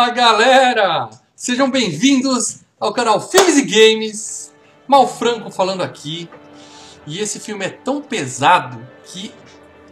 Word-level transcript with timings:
Fala 0.00 0.12
galera! 0.12 1.10
Sejam 1.36 1.70
bem-vindos 1.70 2.60
ao 2.80 2.90
canal 2.90 3.20
Filmes 3.20 3.58
e 3.58 3.62
Games. 3.66 4.50
Mal 4.88 5.06
Franco 5.06 5.50
falando 5.50 5.82
aqui. 5.82 6.26
E 7.06 7.18
esse 7.18 7.38
filme 7.38 7.66
é 7.66 7.68
tão 7.68 8.00
pesado 8.00 8.80
que 9.04 9.30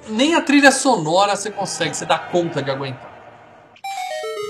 nem 0.09 0.35
a 0.35 0.41
trilha 0.41 0.73
sonora 0.73 1.37
você 1.37 1.51
consegue, 1.51 1.95
você 1.95 2.07
dá 2.07 2.19
conta 2.19 2.63
de 2.63 2.71
aguentar. 2.71 3.07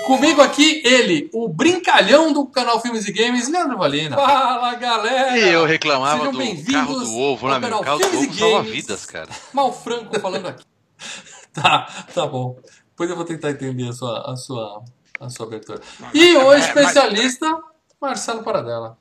Comigo 0.07 0.41
aqui, 0.41 0.81
ele, 0.84 1.29
o 1.34 1.48
brincalhão 1.48 2.33
do 2.33 2.47
canal 2.47 2.81
Filmes 2.81 3.09
e 3.09 3.12
Games, 3.12 3.48
Leandro 3.48 3.79
Valina. 3.79 4.15
Fala 4.15 4.77
galera! 4.77 5.39
E 5.39 5.53
eu 5.53 5.67
reclamava 5.67 6.31
Sejam 6.31 6.55
do 6.55 6.73
carro 6.73 7.01
do 7.01 7.19
ovo, 7.19 7.48
né, 7.48 7.59
meu? 7.59 7.81
carro 7.81 7.98
do 7.98 8.06
Filmes 8.06 8.27
e 8.27 8.29
ovo 8.29 8.39
salva 8.39 8.59
Games. 8.59 8.70
vidas, 8.70 9.06
cara. 9.06 9.31
Mal 9.53 9.73
Franco 9.73 10.20
falando 10.20 10.47
aqui. 10.47 10.65
tá, 11.53 11.89
tá 12.15 12.27
bom. 12.29 12.56
Depois 12.91 13.11
eu 13.11 13.17
vou 13.17 13.25
tentar 13.25 13.51
entender 13.51 13.89
a 13.89 13.93
sua, 13.93 14.33
a 14.33 14.37
sua, 14.37 14.84
a 15.21 15.29
sua 15.31 15.47
abertura. 15.47 15.81
E 16.15 16.37
o 16.37 16.53
é, 16.53 16.59
especialista, 16.61 17.47
Marcelo 18.01 18.43
Paradela. 18.43 18.99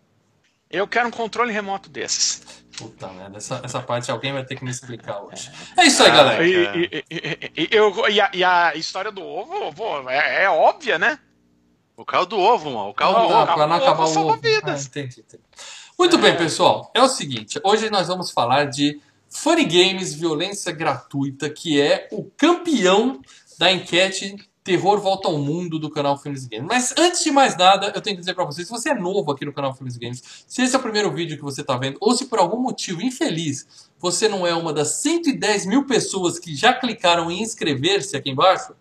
Eu 0.70 0.88
quero 0.88 1.08
um 1.08 1.12
controle 1.12 1.52
remoto 1.52 1.90
desses. 1.90 2.42
Puta 2.78 3.08
merda, 3.08 3.38
essa, 3.38 3.62
essa 3.64 3.82
parte 3.82 4.12
alguém 4.12 4.34
vai 4.34 4.44
ter 4.46 4.56
que 4.56 4.64
me 4.64 4.70
explicar 4.70 5.22
hoje. 5.22 5.50
É 5.78 5.86
isso 5.86 6.04
aí, 6.04 6.12
galera. 6.12 6.46
E, 6.46 6.52
e- 6.54 7.04
e- 7.10 7.52
e- 7.64 7.70
eu- 7.72 8.08
e 8.10 8.22
a, 8.22 8.30
e 8.34 8.44
a 8.44 8.76
história 8.76 9.12
do 9.12 9.24
ovo, 9.24 10.10
é, 10.10 10.44
é 10.44 10.50
óbvia, 10.50 11.00
né? 11.00 11.18
O 11.96 12.06
carro 12.06 12.26
do 12.28 12.38
ovo, 12.38 12.70
mano. 12.70 12.90
O 12.90 12.94
carro 12.94 13.14
Não, 13.14 13.28
do 13.28 13.34
Ah, 13.34 13.44
ovo. 13.44 13.68
não 13.68 13.76
acabar 13.76 14.04
ovo 14.04 14.20
o 14.20 14.24
ovo. 14.28 14.40
Ah, 14.64 14.74
entendi, 14.74 15.22
entendi. 15.22 15.44
Muito 15.98 16.18
bem, 16.20 16.38
pessoal. 16.38 16.92
É 16.94 17.02
o 17.02 17.08
seguinte, 17.08 17.60
hoje 17.64 17.90
nós 17.90 18.08
vamos 18.08 18.30
falar 18.30 18.66
de 18.66 19.02
Funny 19.30 19.66
Games 19.66 20.14
Violência 20.14 20.72
Gratuita, 20.72 21.50
que 21.50 21.82
é 21.82 22.08
o 22.12 22.26
campeão 22.38 23.20
da 23.58 23.72
enquete 23.72 24.36
Terror 24.68 25.00
Volta 25.00 25.30
ao 25.30 25.38
Mundo 25.38 25.80
do 25.80 25.90
canal 25.90 26.18
Filmes 26.18 26.44
e 26.44 26.50
Games. 26.50 26.68
Mas 26.68 26.94
antes 26.98 27.24
de 27.24 27.32
mais 27.32 27.56
nada, 27.56 27.94
eu 27.96 28.02
tenho 28.02 28.18
que 28.18 28.20
dizer 28.20 28.34
pra 28.34 28.44
vocês, 28.44 28.68
se 28.68 28.74
você 28.74 28.90
é 28.90 28.94
novo 28.94 29.32
aqui 29.32 29.46
no 29.46 29.54
canal 29.54 29.74
Filmes 29.74 29.96
e 29.96 30.00
Games, 30.00 30.22
se 30.46 30.62
esse 30.62 30.76
é 30.76 30.78
o 30.78 30.82
primeiro 30.82 31.10
vídeo 31.10 31.38
que 31.38 31.44
você 31.44 31.64
tá 31.64 31.78
vendo, 31.78 31.98
ou 32.02 32.14
se 32.14 32.26
por 32.26 32.38
algum 32.38 32.60
motivo 32.60 33.02
infeliz 33.02 33.90
você 33.98 34.28
não 34.28 34.46
é 34.46 34.54
uma 34.54 34.74
das 34.74 34.90
110 34.96 35.68
mil 35.68 35.86
pessoas 35.86 36.38
que 36.38 36.54
já 36.54 36.74
clicaram 36.74 37.32
em 37.32 37.42
inscrever-se 37.42 38.18
aqui 38.18 38.30
embaixo, 38.30 38.76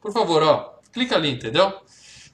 por 0.00 0.10
favor, 0.10 0.42
ó, 0.42 0.78
clica 0.90 1.16
ali, 1.16 1.32
entendeu? 1.32 1.80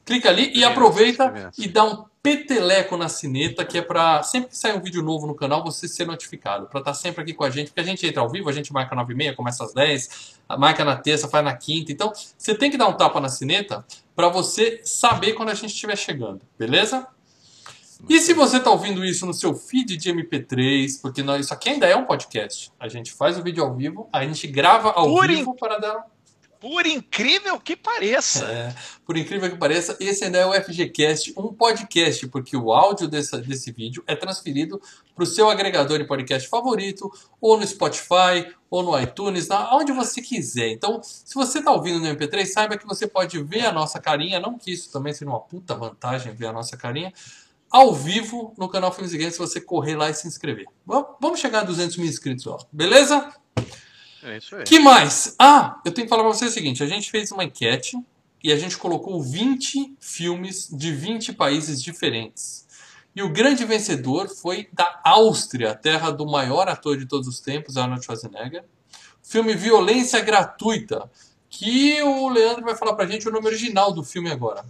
Clica 0.05 0.29
ali 0.29 0.53
e 0.55 0.63
aproveita 0.63 1.51
e 1.59 1.67
dá 1.67 1.85
um 1.85 2.05
peteleco 2.23 2.97
na 2.97 3.09
sineta, 3.09 3.65
que 3.65 3.77
é 3.77 3.83
pra 3.83 4.23
sempre 4.23 4.51
que 4.51 4.57
sair 4.57 4.77
um 4.77 4.81
vídeo 4.81 5.03
novo 5.03 5.27
no 5.27 5.35
canal 5.35 5.65
você 5.65 5.89
ser 5.89 6.07
notificado, 6.07 6.67
pra 6.67 6.79
estar 6.79 6.95
sempre 6.95 7.23
aqui 7.23 7.35
com 7.35 7.43
a 7.43 7.51
gente, 7.51 7.69
porque 7.69 7.81
a 7.81 7.85
gente 7.85 8.07
entra 8.07 8.23
ao 8.23 8.31
vivo, 8.31 8.49
a 8.49 8.53
gente 8.53 8.73
marca 8.73 8.95
9h30, 8.95 9.35
começa 9.35 9.65
às 9.65 9.75
10 9.75 10.41
marca 10.59 10.85
na 10.85 10.97
terça, 10.97 11.29
faz 11.29 11.45
na 11.45 11.57
quinta, 11.57 11.91
então 11.91 12.13
você 12.39 12.55
tem 12.55 12.71
que 12.71 12.77
dar 12.77 12.87
um 12.87 12.93
tapa 12.93 13.21
na 13.21 13.29
sineta 13.29 13.85
pra 14.15 14.29
você 14.29 14.81
saber 14.85 15.33
quando 15.33 15.49
a 15.49 15.55
gente 15.55 15.73
estiver 15.73 15.97
chegando, 15.97 16.43
beleza? 16.59 17.07
E 18.09 18.21
se 18.21 18.35
você 18.35 18.59
tá 18.59 18.71
ouvindo 18.71 19.05
isso 19.05 19.25
no 19.25 19.33
seu 19.33 19.55
feed 19.55 19.97
de 19.97 20.13
MP3, 20.13 21.01
porque 21.01 21.23
nós, 21.23 21.45
isso 21.45 21.55
aqui 21.55 21.71
ainda 21.71 21.87
é 21.87 21.97
um 21.97 22.05
podcast, 22.05 22.73
a 22.79 22.89
gente 22.89 23.13
faz 23.13 23.39
o 23.39 23.43
vídeo 23.43 23.65
ao 23.65 23.75
vivo, 23.75 24.09
a 24.13 24.25
gente 24.25 24.47
grava 24.47 24.91
ao 24.91 25.07
Por 25.07 25.29
vivo 25.29 25.55
para 25.55 25.79
dar 25.79 26.05
Por 26.63 26.87
incrível 26.87 27.59
que 27.59 27.75
pareça. 27.75 28.45
é, 28.47 28.75
por 29.05 29.17
incrível 29.17 29.51
que 29.51 29.57
pareça, 29.57 29.97
esse 29.99 30.25
ainda 30.25 30.39
é 30.39 30.47
o 30.47 30.53
FGCast, 30.55 31.35
um 31.37 31.53
podcast, 31.53 32.29
porque 32.29 32.57
o 32.57 32.73
áudio 32.73 33.09
desse 33.09 33.73
vídeo 33.73 34.05
é 34.07 34.15
transferido 34.15 34.81
para 35.13 35.25
o 35.25 35.27
seu 35.27 35.51
agregador 35.51 35.99
de 35.99 36.05
podcast 36.05 36.49
favorito, 36.49 37.13
ou 37.41 37.59
no 37.59 37.67
Spotify, 37.67 38.47
ou 38.71 38.85
no 38.85 38.97
iTunes, 38.97 39.49
onde 39.73 39.91
você 39.91 40.23
quiser. 40.23 40.69
Então, 40.69 41.01
se 41.03 41.35
você 41.35 41.59
está 41.59 41.73
ouvindo 41.73 41.99
no 41.99 42.07
MP3, 42.07 42.47
saiba 42.47 42.79
que 42.79 42.87
você 42.87 43.09
pode 43.09 43.43
ver 43.43 43.67
a 43.67 43.73
nossa 43.73 43.99
carinha, 43.99 44.39
não 44.39 44.57
que 44.57 44.73
isso 44.73 44.93
também 44.93 45.13
seja 45.13 45.29
uma 45.29 45.41
puta 45.41 45.75
vantagem 45.75 46.33
ver 46.33 46.47
a 46.47 46.53
nossa 46.53 46.77
carinha, 46.77 47.13
ao 47.69 47.93
vivo 47.93 48.55
no 48.57 48.69
canal 48.69 48.93
Filmes 48.93 49.13
e 49.13 49.19
Games, 49.19 49.35
se 49.35 49.41
você 49.41 49.61
correr 49.61 49.97
lá 49.97 50.09
e 50.09 50.15
se 50.15 50.29
inscrever. 50.29 50.67
Vamos 50.87 51.09
vamos 51.21 51.41
chegar 51.41 51.63
a 51.63 51.65
200 51.65 51.97
mil 51.97 52.07
inscritos, 52.07 52.47
ó. 52.47 52.57
beleza? 52.71 53.33
É 54.23 54.37
isso 54.37 54.57
aí. 54.57 54.65
que 54.65 54.79
mais? 54.79 55.35
Ah, 55.39 55.81
eu 55.85 55.93
tenho 55.93 56.07
que 56.07 56.11
falar 56.11 56.23
pra 56.23 56.33
vocês 56.33 56.51
o 56.51 56.55
seguinte: 56.55 56.83
a 56.83 56.87
gente 56.87 57.11
fez 57.11 57.31
uma 57.33 57.45
enquete 57.45 57.97
e 58.43 58.53
a 58.53 58.57
gente 58.57 58.77
colocou 58.77 59.23
20 59.23 59.97
filmes 60.01 60.69
de 60.71 60.93
20 60.93 61.33
países 61.33 61.83
diferentes. 61.83 62.67
E 63.15 63.23
o 63.23 63.29
grande 63.29 63.65
vencedor 63.65 64.29
foi 64.29 64.69
da 64.73 65.01
Áustria, 65.05 65.75
terra 65.75 66.11
do 66.11 66.27
maior 66.27 66.69
ator 66.69 66.97
de 66.97 67.07
todos 67.07 67.29
os 67.29 67.41
tempos, 67.41 67.77
Arnold 67.77 68.05
Schwarzenegger. 68.05 68.65
Filme 69.23 69.55
Violência 69.55 70.21
Gratuita, 70.21 71.11
que 71.49 72.03
o 72.03 72.29
Leandro 72.29 72.65
vai 72.65 72.75
falar 72.75 72.95
pra 72.95 73.07
gente 73.07 73.29
o 73.29 73.33
nome 73.33 73.47
original 73.47 73.93
do 73.93 74.03
filme 74.03 74.31
agora. 74.31 74.65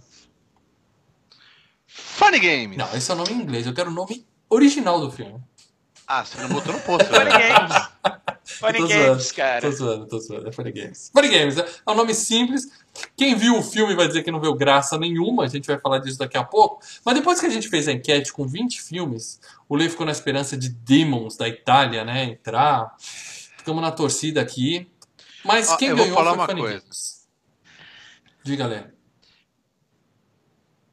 Funny 1.87 2.39
Games. 2.39 2.77
Não, 2.77 2.93
esse 2.95 3.09
é 3.09 3.13
o 3.13 3.17
nome 3.17 3.31
em 3.31 3.41
inglês, 3.41 3.65
eu 3.65 3.73
quero 3.73 3.89
o 3.89 3.93
nome 3.93 4.25
original 4.49 4.99
do 4.99 5.11
filme. 5.11 5.41
Ah, 6.05 6.23
você 6.23 6.39
não 6.41 6.49
botou 6.49 6.73
no 6.73 6.79
posto. 6.81 7.05
Funny 7.05 7.25
né? 7.25 7.49
Games. 7.49 7.82
Funny 8.63 8.77
Tô 8.77 8.87
Games, 8.87 9.05
zoando, 9.05 9.33
cara. 9.35 9.61
Tô 9.61 9.71
zoando, 9.71 10.07
tô 10.07 10.19
zoando. 10.19 10.47
É 10.47 10.51
Funny 10.53 10.71
Games. 10.71 11.11
Funny 11.13 11.27
Games 11.27 11.57
é 11.57 11.65
é 11.85 11.91
um 11.91 11.95
nome 11.95 12.13
simples. 12.13 12.71
Quem 13.17 13.35
viu 13.35 13.57
o 13.57 13.61
filme 13.61 13.93
vai 13.93 14.07
dizer 14.07 14.23
que 14.23 14.31
não 14.31 14.39
viu 14.39 14.55
graça 14.55 14.97
nenhuma. 14.97 15.43
A 15.43 15.47
gente 15.47 15.67
vai 15.67 15.77
falar 15.77 15.99
disso 15.99 16.17
daqui 16.17 16.37
a 16.37 16.43
pouco. 16.43 16.81
Mas 17.03 17.15
depois 17.15 17.39
que 17.41 17.45
a 17.45 17.49
gente 17.49 17.67
fez 17.67 17.87
a 17.89 17.91
enquete 17.91 18.31
com 18.31 18.47
20 18.47 18.81
filmes, 18.81 19.41
o 19.67 19.75
Lê 19.75 19.89
ficou 19.89 20.05
na 20.05 20.13
esperança 20.13 20.55
de 20.55 20.69
Demons 20.69 21.35
da 21.35 21.47
Itália, 21.49 22.05
né? 22.05 22.23
Entrar. 22.23 22.95
Ficamos 22.99 23.81
na 23.81 23.91
torcida 23.91 24.39
aqui. 24.39 24.87
Mas 25.43 25.69
Ó, 25.69 25.77
quem 25.77 25.89
eu 25.89 25.97
vou 25.97 26.05
ganhou 26.05 26.17
falar 26.17 26.31
foi 26.31 26.39
uma 26.39 26.47
Funny 26.47 26.61
coisa. 26.61 26.79
Games. 26.79 27.27
Diga, 28.43 28.67
Lê. 28.67 28.83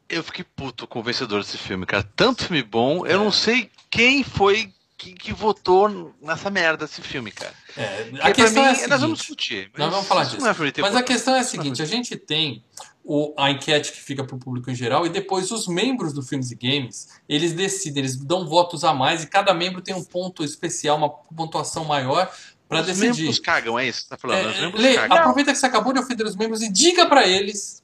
Eu 0.09 0.25
fiquei 0.25 0.44
puto 0.44 0.88
com 0.88 0.98
o 0.98 1.03
vencedor 1.04 1.41
desse 1.41 1.56
filme, 1.56 1.86
cara. 1.86 2.03
Tanto 2.16 2.47
filme 2.47 2.64
bom, 2.64 3.06
eu 3.06 3.19
não 3.19 3.30
sei 3.30 3.70
quem 3.88 4.25
foi 4.25 4.72
que, 5.00 5.14
que 5.14 5.32
votou 5.32 6.12
nessa 6.20 6.50
merda 6.50 6.84
desse 6.86 7.00
filme, 7.00 7.30
cara. 7.32 7.54
É, 7.76 8.10
a 8.20 8.30
questão 8.32 8.62
mim, 8.62 8.68
é 8.68 8.84
a 8.84 8.88
nós 8.88 9.00
vamos 9.00 9.00
seguinte. 9.00 9.16
discutir. 9.16 9.70
Nós 9.78 9.90
vamos 9.90 10.06
falar 10.06 10.22
isso 10.22 10.32
disso. 10.36 10.46
é 10.46 10.82
Mas 10.82 10.94
a 10.96 11.02
questão 11.02 11.34
é 11.34 11.40
a 11.40 11.44
seguinte: 11.44 11.80
a 11.80 11.86
gente 11.86 12.16
tem 12.16 12.62
o- 13.02 13.32
a 13.38 13.50
enquete 13.50 13.92
que 13.92 14.00
fica 14.00 14.22
para 14.24 14.36
o 14.36 14.38
público 14.38 14.70
em 14.70 14.74
geral 14.74 15.06
e 15.06 15.08
depois 15.08 15.50
os 15.50 15.66
membros 15.66 16.12
do 16.12 16.22
Filmes 16.22 16.50
e 16.50 16.54
Games 16.54 17.08
eles 17.26 17.52
decidem, 17.54 18.02
eles 18.02 18.16
dão 18.16 18.46
votos 18.46 18.84
a 18.84 18.92
mais 18.92 19.22
e 19.24 19.26
cada 19.26 19.54
membro 19.54 19.80
tem 19.80 19.94
um 19.94 20.04
ponto 20.04 20.44
especial, 20.44 20.98
uma 20.98 21.08
pontuação 21.08 21.84
maior 21.86 22.30
para 22.68 22.80
Os 22.82 22.86
decidir. 22.86 23.08
membros 23.16 23.38
cagam, 23.38 23.78
é 23.78 23.88
isso 23.88 24.00
que 24.02 24.04
você 24.04 24.10
tá 24.10 24.18
falando? 24.18 24.48
Os 24.50 24.56
É, 24.56 24.60
membros 24.60 24.82
Lê, 24.82 24.94
cagam. 24.94 25.16
aproveita 25.16 25.50
que 25.52 25.58
você 25.58 25.66
acabou 25.66 25.92
de 25.94 25.98
ofender 25.98 26.26
os 26.26 26.36
membros 26.36 26.60
e 26.60 26.70
diga 26.70 27.06
para 27.06 27.26
eles 27.26 27.82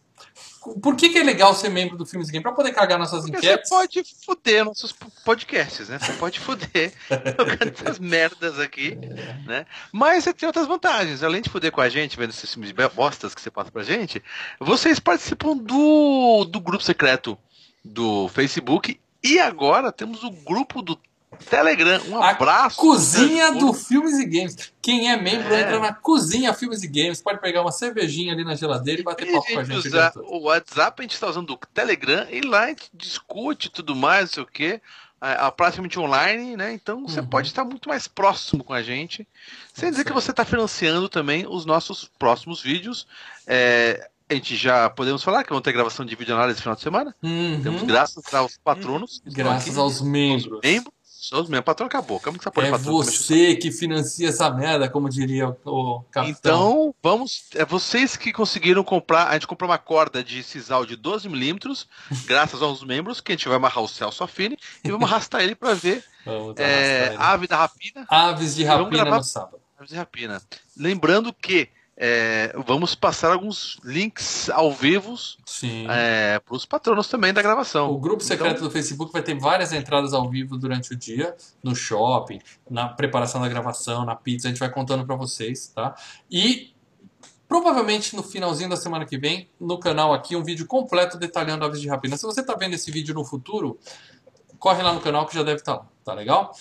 por 0.74 0.96
que, 0.96 1.08
que 1.08 1.18
é 1.18 1.22
legal 1.22 1.54
ser 1.54 1.68
membro 1.68 1.96
do 1.96 2.04
Filmes 2.06 2.28
e 2.28 2.32
Games 2.32 2.42
para 2.42 2.52
poder 2.52 2.72
cagar 2.72 2.98
nossas 2.98 3.22
Porque 3.22 3.36
enquetes. 3.38 3.68
você 3.68 3.74
pode 3.74 4.02
foder 4.24 4.64
nossos 4.64 4.92
po- 4.92 5.10
podcasts, 5.24 5.88
né? 5.88 5.98
Você 5.98 6.12
pode 6.14 6.40
foder 6.40 6.92
jogando 7.38 7.72
essas 7.74 7.98
merdas 7.98 8.58
aqui, 8.58 8.96
né? 9.46 9.66
Mas 9.92 10.24
você 10.24 10.32
tem 10.32 10.46
outras 10.46 10.66
vantagens. 10.66 11.22
Além 11.22 11.42
de 11.42 11.50
foder 11.50 11.70
com 11.72 11.80
a 11.80 11.88
gente, 11.88 12.16
vendo 12.16 12.30
esses 12.30 12.52
filmes 12.52 12.72
de 12.72 12.88
bostas 12.88 13.34
que 13.34 13.40
você 13.40 13.50
passa 13.50 13.70
pra 13.70 13.82
gente, 13.82 14.22
vocês 14.60 14.98
participam 14.98 15.56
do, 15.56 16.44
do 16.44 16.60
grupo 16.60 16.82
secreto 16.82 17.38
do 17.84 18.28
Facebook 18.28 18.98
e 19.22 19.38
agora 19.38 19.90
temos 19.92 20.22
o 20.22 20.30
grupo 20.30 20.82
do 20.82 20.98
Telegram. 21.50 22.00
Um 22.08 22.22
A 22.22 22.30
abraço. 22.30 22.76
Cozinha 22.76 23.52
do 23.52 23.72
Filmes 23.72 24.18
e 24.18 24.24
Games. 24.24 24.56
Quem 24.80 25.10
é 25.10 25.16
membro 25.20 25.52
É. 25.52 25.60
entra 25.62 25.78
na 25.80 25.92
Cozinha 25.92 26.54
Filmes 26.54 26.82
e 26.82 26.88
Games, 26.88 27.20
pode 27.20 27.40
pegar 27.40 27.62
uma 27.62 27.72
cervejinha 27.72 28.32
ali 28.32 28.44
na 28.44 28.54
geladeira 28.54 29.00
e 29.00 29.04
bater 29.04 29.26
E 29.28 29.32
papo 29.32 29.52
com 29.52 29.58
a 29.58 29.64
gente 29.64 29.76
usa 29.88 30.12
o 30.16 30.44
WhatsApp, 30.44 31.00
a 31.00 31.02
gente 31.02 31.14
está 31.14 31.28
usando 31.28 31.50
o 31.50 31.56
Telegram 31.74 32.26
e 32.30 32.40
lá 32.40 32.64
a 32.64 32.68
gente 32.68 32.88
discute 32.94 33.68
tudo 33.70 33.94
mais, 33.94 34.26
não 34.30 34.34
sei 34.34 34.42
o 34.42 34.46
quê. 34.46 34.80
A, 35.20 35.46
a 35.46 35.50
praticamente 35.52 35.98
online, 35.98 36.56
né? 36.56 36.72
Então 36.74 37.06
você 37.08 37.20
Uhum. 37.20 37.26
pode 37.26 37.48
estar 37.48 37.64
muito 37.64 37.88
mais 37.88 38.06
próximo 38.06 38.62
com 38.62 38.72
a 38.74 38.82
gente. 38.82 39.26
Sem 39.72 39.90
dizer 39.90 40.04
que 40.04 40.12
você 40.12 40.30
está 40.30 40.44
financiando 40.44 41.08
também 41.08 41.46
os 41.48 41.64
nossos 41.64 42.10
próximos 42.18 42.60
vídeos. 42.62 43.06
É, 43.46 44.08
a 44.28 44.34
gente 44.34 44.56
já 44.56 44.90
podemos 44.90 45.22
falar 45.22 45.42
que 45.42 45.50
vão 45.50 45.60
ter 45.62 45.72
gravação 45.72 46.04
de 46.04 46.14
vídeo 46.14 46.34
análise 46.34 46.58
no 46.58 46.62
final 46.62 46.76
de 46.76 46.82
semana. 46.82 47.14
Uhum. 47.22 47.60
Temos 47.62 47.82
graças 47.84 48.32
aos 48.34 48.58
patronos. 48.58 49.22
Graças 49.26 49.70
aqui. 49.70 49.78
aos 49.80 50.02
membros. 50.02 50.60
membros. 50.62 50.92
Só 51.28 51.40
os 51.40 51.48
membros. 51.48 51.64
Patrão 51.64 51.88
acabou. 51.88 52.20
Como 52.20 52.38
que 52.38 52.44
você 52.44 52.50
pode 52.52 52.68
É 52.68 52.70
patrão 52.70 52.92
você 52.92 53.56
que 53.56 53.72
financia 53.72 54.28
essa 54.28 54.48
merda, 54.48 54.88
como 54.88 55.08
diria 55.10 55.48
o- 55.64 56.04
capitão. 56.10 56.30
Então, 56.38 56.94
vamos. 57.02 57.46
É 57.54 57.64
vocês 57.64 58.16
que 58.16 58.32
conseguiram 58.32 58.84
comprar. 58.84 59.26
A 59.28 59.32
gente 59.32 59.48
comprou 59.48 59.68
uma 59.68 59.76
corda 59.78 60.22
de 60.22 60.40
sisal 60.44 60.86
de 60.86 60.96
12mm, 60.96 61.86
graças 62.26 62.62
aos 62.62 62.84
membros, 62.84 63.20
que 63.20 63.32
a 63.32 63.34
gente 63.34 63.48
vai 63.48 63.56
amarrar 63.56 63.82
o 63.82 63.88
Celso 63.88 64.22
Affini 64.22 64.56
e 64.84 64.90
vamos 64.90 65.10
arrastar 65.10 65.40
ele 65.40 65.56
para 65.56 65.74
ver 65.74 66.04
é, 66.56 67.08
ele. 67.08 67.16
Ave 67.18 67.48
da 67.48 67.56
Rapina. 67.56 68.06
Aves 68.08 68.54
de 68.54 68.62
rapina 68.62 69.04
no 69.04 69.24
sábado. 69.24 69.58
Aves 69.76 69.90
da 69.90 69.98
Rapina. 69.98 70.40
Lembrando 70.76 71.32
que 71.32 71.68
é, 71.96 72.54
vamos 72.66 72.94
passar 72.94 73.32
alguns 73.32 73.78
links 73.82 74.50
ao 74.50 74.70
vivo 74.70 75.14
Sim. 75.46 75.86
é, 75.88 76.38
para 76.38 76.54
os 76.54 76.66
patronos 76.66 77.08
também 77.08 77.32
da 77.32 77.40
gravação. 77.40 77.90
O 77.90 77.98
grupo 77.98 78.22
secreto 78.22 78.56
Então, 78.56 78.68
do 78.68 78.70
Facebook 78.70 79.12
vai 79.12 79.22
ter 79.22 79.38
várias 79.38 79.72
entradas 79.72 80.12
ao 80.12 80.28
vivo 80.28 80.58
durante 80.58 80.92
o 80.92 80.96
dia, 80.96 81.34
no 81.62 81.74
shopping, 81.74 82.38
na 82.68 82.88
preparação 82.88 83.40
da 83.40 83.48
gravação, 83.48 84.04
na 84.04 84.14
pizza, 84.14 84.48
a 84.48 84.50
gente 84.50 84.60
vai 84.60 84.70
contando 84.70 85.06
pra 85.06 85.16
vocês, 85.16 85.68
tá? 85.68 85.94
E 86.30 86.74
Provavelmente 87.48 88.16
no 88.16 88.24
finalzinho 88.24 88.68
da 88.68 88.76
semana 88.76 89.06
que 89.06 89.16
vem, 89.16 89.48
no 89.60 89.78
canal 89.78 90.12
aqui, 90.12 90.34
um 90.34 90.42
vídeo 90.42 90.66
completo 90.66 91.16
detalhando 91.16 91.64
Aves 91.64 91.80
de 91.80 91.88
Rapina. 91.88 92.16
Se 92.16 92.26
você 92.26 92.40
está 92.40 92.56
vendo 92.56 92.74
esse 92.74 92.90
vídeo 92.90 93.14
no 93.14 93.24
futuro, 93.24 93.78
corre 94.58 94.82
lá 94.82 94.92
no 94.92 95.00
canal 95.00 95.26
que 95.26 95.34
já 95.34 95.44
deve 95.44 95.58
estar 95.58 95.76
lá. 95.76 95.88
Tá 96.04 96.12
legal? 96.12 96.52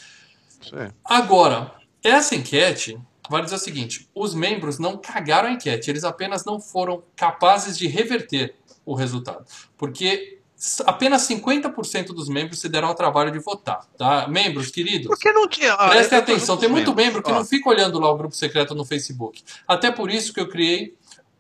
Aí. 0.74 0.92
Agora, 1.04 1.74
essa 2.04 2.36
enquete 2.36 3.02
vai 3.30 3.42
dizer 3.42 3.56
o 3.56 3.60
seguinte: 3.60 4.10
os 4.14 4.34
membros 4.34 4.80
não 4.80 4.98
cagaram 4.98 5.50
a 5.50 5.52
enquete, 5.52 5.90
eles 5.90 6.04
apenas 6.04 6.46
não 6.46 6.60
foram 6.60 7.04
capazes 7.16 7.78
de 7.78 7.88
reverter 7.88 8.56
o 8.86 8.94
resultado. 8.94 9.46
Porque 9.78 10.40
apenas 10.86 11.28
50% 11.28 12.08
dos 12.08 12.30
membros 12.30 12.60
se 12.60 12.70
deram 12.70 12.88
ao 12.88 12.96
trabalho 12.96 13.32
de 13.32 13.40
votar. 13.40 13.86
Tá? 13.98 14.28
Membros, 14.28 14.72
queridos. 14.72 15.08
Porque 15.08 15.32
não 15.32 15.48
tinha. 15.48 15.74
ah, 15.74 15.90
Prestem 15.90 16.20
tô 16.22 16.32
atenção, 16.32 16.58
tem 16.58 16.70
muito 16.70 16.94
membro 16.94 17.22
que 17.22 17.32
Ó, 17.32 17.36
não 17.36 17.46
fica 17.46 17.70
olhando 17.70 18.00
lá 18.00 18.12
o 18.12 18.18
grupo 18.18 18.36
secreto 18.36 18.74
no 18.74 18.86
Facebook. 18.86 19.44
Até 19.68 19.92
por 19.92 20.10
isso 20.10 20.34
que 20.34 20.40
eu 20.40 20.48
criei 20.48 20.96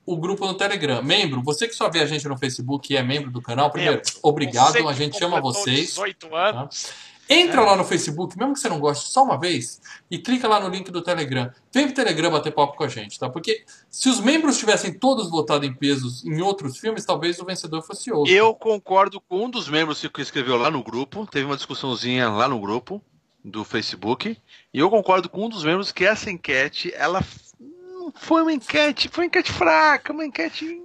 o 0.05 0.17
grupo 0.17 0.45
no 0.45 0.53
Telegram. 0.53 1.01
Membro, 1.01 1.41
você 1.41 1.67
que 1.67 1.73
só 1.73 1.89
vê 1.89 1.99
a 1.99 2.05
gente 2.05 2.27
no 2.27 2.37
Facebook 2.37 2.93
e 2.93 2.97
é 2.97 3.01
membro 3.01 3.31
do 3.31 3.41
canal, 3.41 3.71
primeiro, 3.71 3.97
Membro, 3.97 4.19
obrigado, 4.21 4.87
a 4.87 4.93
gente 4.93 5.23
ama 5.23 5.41
completou 5.41 5.63
vocês. 5.63 5.87
18 5.87 6.35
anos. 6.35 6.87
Entra 7.27 7.61
lá 7.61 7.75
no 7.75 7.83
Facebook, 7.83 8.37
mesmo 8.37 8.53
que 8.53 8.59
você 8.59 8.69
não 8.69 8.79
goste, 8.79 9.09
só 9.09 9.23
uma 9.23 9.39
vez, 9.39 9.81
e 10.11 10.19
clica 10.19 10.47
lá 10.47 10.59
no 10.59 10.69
link 10.69 10.91
do 10.91 11.01
Telegram. 11.01 11.51
Vem 11.73 11.85
pro 11.85 11.95
Telegram 11.95 12.29
bater 12.29 12.53
papo 12.53 12.77
com 12.77 12.83
a 12.83 12.87
gente, 12.87 13.17
tá? 13.19 13.27
Porque 13.27 13.63
se 13.89 14.09
os 14.09 14.19
membros 14.19 14.57
tivessem 14.59 14.93
todos 14.93 15.29
votado 15.29 15.65
em 15.65 15.73
pesos 15.73 16.23
em 16.23 16.41
outros 16.41 16.77
filmes, 16.77 17.03
talvez 17.03 17.39
o 17.39 17.45
vencedor 17.45 17.81
fosse 17.81 18.11
outro. 18.11 18.31
Eu 18.31 18.53
concordo 18.53 19.19
com 19.19 19.45
um 19.45 19.49
dos 19.49 19.67
membros 19.67 20.05
que 20.05 20.21
escreveu 20.21 20.55
lá 20.55 20.69
no 20.69 20.83
grupo. 20.83 21.25
Teve 21.25 21.45
uma 21.45 21.55
discussãozinha 21.55 22.29
lá 22.29 22.47
no 22.47 22.59
grupo 22.59 23.01
do 23.43 23.63
Facebook. 23.63 24.37
E 24.73 24.79
eu 24.79 24.89
concordo 24.89 25.27
com 25.27 25.45
um 25.45 25.49
dos 25.49 25.63
membros 25.63 25.91
que 25.91 26.05
essa 26.05 26.29
enquete, 26.29 26.93
ela 26.95 27.23
não 27.59 28.11
foi 28.13 28.43
uma 28.43 28.53
enquete, 28.53 29.09
foi 29.09 29.23
uma 29.23 29.27
enquete 29.27 29.51
fraca, 29.51 30.13
uma 30.13 30.25
enquete. 30.25 30.81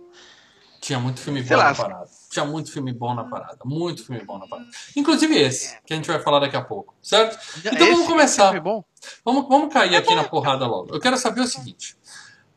Tinha 0.80 0.98
muito 0.98 1.20
filme 1.20 1.44
Sei 1.44 1.56
lá. 1.56 1.74
Tinha 2.30 2.44
muito 2.44 2.70
filme 2.70 2.92
bom 2.92 3.12
na 3.12 3.24
parada. 3.24 3.58
Muito 3.64 4.06
filme 4.06 4.24
bom 4.24 4.38
na 4.38 4.46
parada. 4.46 4.70
Inclusive 4.96 5.36
esse, 5.36 5.76
que 5.84 5.92
a 5.92 5.96
gente 5.96 6.06
vai 6.06 6.20
falar 6.20 6.38
daqui 6.38 6.56
a 6.56 6.62
pouco, 6.62 6.94
certo? 7.02 7.36
Então 7.58 7.86
vamos 7.86 8.00
Esse 8.00 8.08
começar. 8.08 8.44
filme 8.52 8.58
é 8.58 8.62
bom. 8.62 8.84
Vamos, 9.24 9.48
vamos 9.48 9.74
cair 9.74 9.96
aqui 9.96 10.14
na 10.14 10.22
porrada 10.22 10.64
logo. 10.64 10.94
Eu 10.94 11.00
quero 11.00 11.16
saber 11.18 11.40
o 11.40 11.46
seguinte. 11.46 11.96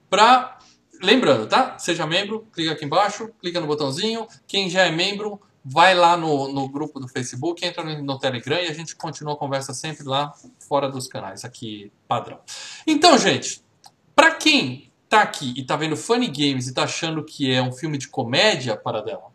Pra... 0.09 0.59
Lembrando, 1.01 1.47
tá? 1.47 1.77
Seja 1.79 2.05
membro, 2.05 2.47
clica 2.53 2.71
aqui 2.71 2.85
embaixo, 2.85 3.29
clica 3.41 3.59
no 3.59 3.67
botãozinho. 3.67 4.25
Quem 4.47 4.69
já 4.69 4.83
é 4.83 4.91
membro, 4.91 5.41
vai 5.65 5.95
lá 5.95 6.15
no, 6.15 6.47
no 6.53 6.69
grupo 6.69 6.99
do 6.99 7.07
Facebook, 7.07 7.65
entra 7.65 7.83
no, 7.83 8.01
no 8.01 8.19
Telegram 8.19 8.59
e 8.61 8.67
a 8.67 8.73
gente 8.73 8.95
continua 8.95 9.33
a 9.33 9.37
conversa 9.37 9.73
sempre 9.73 10.05
lá 10.05 10.33
fora 10.67 10.89
dos 10.89 11.07
canais, 11.07 11.43
aqui 11.43 11.91
padrão. 12.07 12.39
Então, 12.85 13.17
gente, 13.17 13.61
pra 14.15 14.31
quem 14.31 14.91
tá 15.09 15.21
aqui 15.21 15.53
e 15.57 15.63
tá 15.63 15.75
vendo 15.75 15.97
Funny 15.97 16.27
Games 16.27 16.67
e 16.67 16.73
tá 16.73 16.83
achando 16.83 17.23
que 17.23 17.51
é 17.51 17.61
um 17.61 17.71
filme 17.71 17.97
de 17.97 18.07
comédia, 18.07 18.77
para 18.77 19.01
dela, 19.01 19.32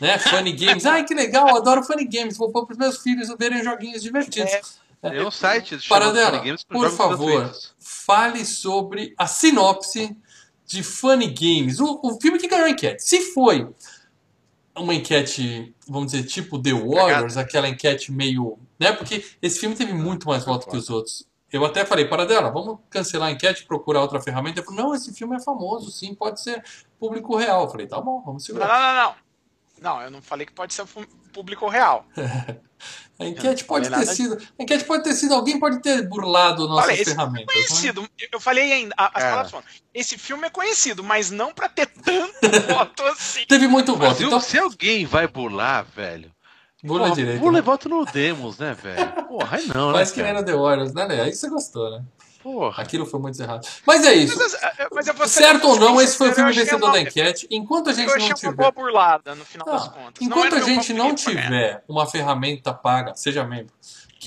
né? 0.00 0.18
Funny 0.18 0.52
Games, 0.52 0.86
ai 0.86 1.04
que 1.04 1.14
legal, 1.14 1.56
adoro 1.56 1.82
Funny 1.82 2.06
Games, 2.06 2.36
vou 2.36 2.50
pôr 2.50 2.66
pros 2.66 2.78
meus 2.78 2.98
filhos 2.98 3.28
verem 3.38 3.62
joguinhos 3.62 4.02
divertidos. 4.02 4.78
Tem 5.00 5.24
um 5.24 5.30
site 5.30 5.78
Paradela, 5.88 6.38
Funny 6.38 6.44
Games 6.44 6.64
por 6.64 6.90
favor, 6.90 7.52
fale 7.78 8.44
sobre 8.44 9.14
a 9.16 9.26
sinopse 9.26 10.16
de 10.66 10.82
Funny 10.82 11.28
Games, 11.28 11.80
o, 11.80 12.00
o 12.02 12.20
filme 12.20 12.38
que 12.38 12.48
ganhou 12.48 12.66
a 12.66 12.70
enquete. 12.70 13.02
Se 13.02 13.32
foi 13.32 13.68
uma 14.76 14.94
enquete, 14.94 15.74
vamos 15.88 16.12
dizer, 16.12 16.24
tipo 16.24 16.60
The 16.60 16.72
Warriors, 16.72 17.36
aquela 17.36 17.68
enquete 17.68 18.12
meio. 18.12 18.58
Né? 18.78 18.92
Porque 18.92 19.24
esse 19.42 19.58
filme 19.58 19.74
teve 19.74 19.92
muito 19.92 20.28
mais 20.28 20.44
votos 20.44 20.68
que 20.68 20.76
os 20.76 20.88
outros. 20.90 21.26
Eu 21.50 21.64
até 21.64 21.84
falei, 21.84 22.04
para 22.04 22.26
dela, 22.26 22.50
vamos 22.50 22.78
cancelar 22.90 23.28
a 23.28 23.32
enquete 23.32 23.62
e 23.62 23.66
procurar 23.66 24.02
outra 24.02 24.20
ferramenta. 24.20 24.60
Ele 24.60 24.66
falou, 24.66 24.82
não, 24.82 24.94
esse 24.94 25.12
filme 25.14 25.34
é 25.34 25.40
famoso, 25.40 25.90
sim, 25.90 26.14
pode 26.14 26.42
ser 26.42 26.62
público 27.00 27.36
real. 27.36 27.64
Eu 27.64 27.70
falei, 27.70 27.86
tá 27.86 28.00
bom, 28.00 28.22
vamos 28.24 28.44
segurar. 28.44 28.68
não, 28.68 28.74
não, 28.74 29.04
não. 29.04 29.27
Não, 29.80 30.00
eu 30.02 30.10
não 30.10 30.20
falei 30.22 30.46
que 30.46 30.52
pode 30.52 30.74
ser 30.74 30.84
público 31.32 31.68
real. 31.68 32.06
A 33.18 33.24
enquete 33.24 33.64
pode 33.64 33.90
ter 33.90 34.06
sido. 34.06 34.38
A 34.56 34.62
enquete 34.62 34.84
pode 34.84 35.02
ter 35.02 35.12
sido. 35.12 35.34
Alguém 35.34 35.58
pode 35.58 35.80
ter 35.82 36.08
burlado 36.08 36.68
nossas 36.68 36.84
Olha, 36.84 36.94
esse 36.94 37.04
ferramentas. 37.10 37.46
né? 37.48 37.52
Conhecido. 37.52 38.08
Eu 38.30 38.38
falei 38.38 38.72
ainda, 38.72 38.94
as 38.96 39.12
Cara. 39.12 39.24
palavras 39.30 39.50
foram. 39.50 39.64
Esse 39.92 40.16
filme 40.16 40.46
é 40.46 40.50
conhecido, 40.50 41.02
mas 41.02 41.28
não 41.28 41.52
pra 41.52 41.68
ter 41.68 41.86
tanto 41.86 42.32
voto 42.72 43.02
assim. 43.06 43.44
Teve 43.48 43.66
muito 43.66 43.96
Mas 43.96 44.08
voto. 44.10 44.22
eu- 44.22 44.26
Então, 44.28 44.40
se 44.40 44.56
alguém 44.56 45.04
vai 45.04 45.26
burlar, 45.26 45.84
velho. 45.84 46.30
burla 46.84 47.06
porra, 47.06 47.14
direito. 47.16 47.40
Burla 47.40 47.52
né? 47.54 47.58
e 47.58 47.62
voto 47.62 47.88
no 47.88 48.04
Demos, 48.04 48.58
né, 48.58 48.74
velho? 48.80 49.26
Porra, 49.26 49.56
aí 49.56 49.66
não, 49.66 49.88
né? 49.90 49.98
Faz 49.98 50.12
que 50.12 50.22
nem 50.22 50.32
no 50.32 50.44
The 50.44 50.54
Warriors, 50.54 50.94
né, 50.94 51.04
Lê? 51.06 51.20
Aí 51.20 51.34
você 51.34 51.48
gostou, 51.48 51.90
né? 51.90 52.04
Porra. 52.42 52.82
Aquilo 52.82 53.04
foi 53.04 53.18
muito 53.20 53.40
errado. 53.42 53.66
Mas 53.86 54.04
é 54.06 54.14
isso. 54.14 54.38
Mas, 54.38 54.56
mas 54.92 55.06
eu 55.08 55.14
vou 55.14 55.26
ser- 55.26 55.42
Certo 55.42 55.66
ou 55.68 55.78
não, 55.78 56.00
esse 56.00 56.16
foi 56.16 56.30
o 56.30 56.34
filme 56.34 56.50
eu 56.50 56.54
vencedor 56.54 56.86
uma- 56.86 56.92
da 56.92 57.00
enquete. 57.00 57.46
Enquanto 57.50 57.90
a 57.90 57.92
gente 57.92 58.08
Eu 58.08 58.14
achei 58.14 58.20
não 58.20 58.28
uma 58.28 58.34
tiver. 58.36 58.52
boa 58.54 58.70
burlada, 58.70 59.34
no 59.34 59.44
final 59.44 59.68
Ah, 59.68 59.72
das 59.72 59.88
contas. 59.88 60.12
Enquanto 60.20 60.54
era 60.54 60.64
a 60.64 60.68
gente 60.68 60.92
não 60.92 61.08
né? 61.10 61.14
tiver 61.14 61.84
uma 61.88 62.06
ferramenta 62.06 62.72
paga, 62.72 63.14
seja 63.14 63.44
membro, 63.44 63.72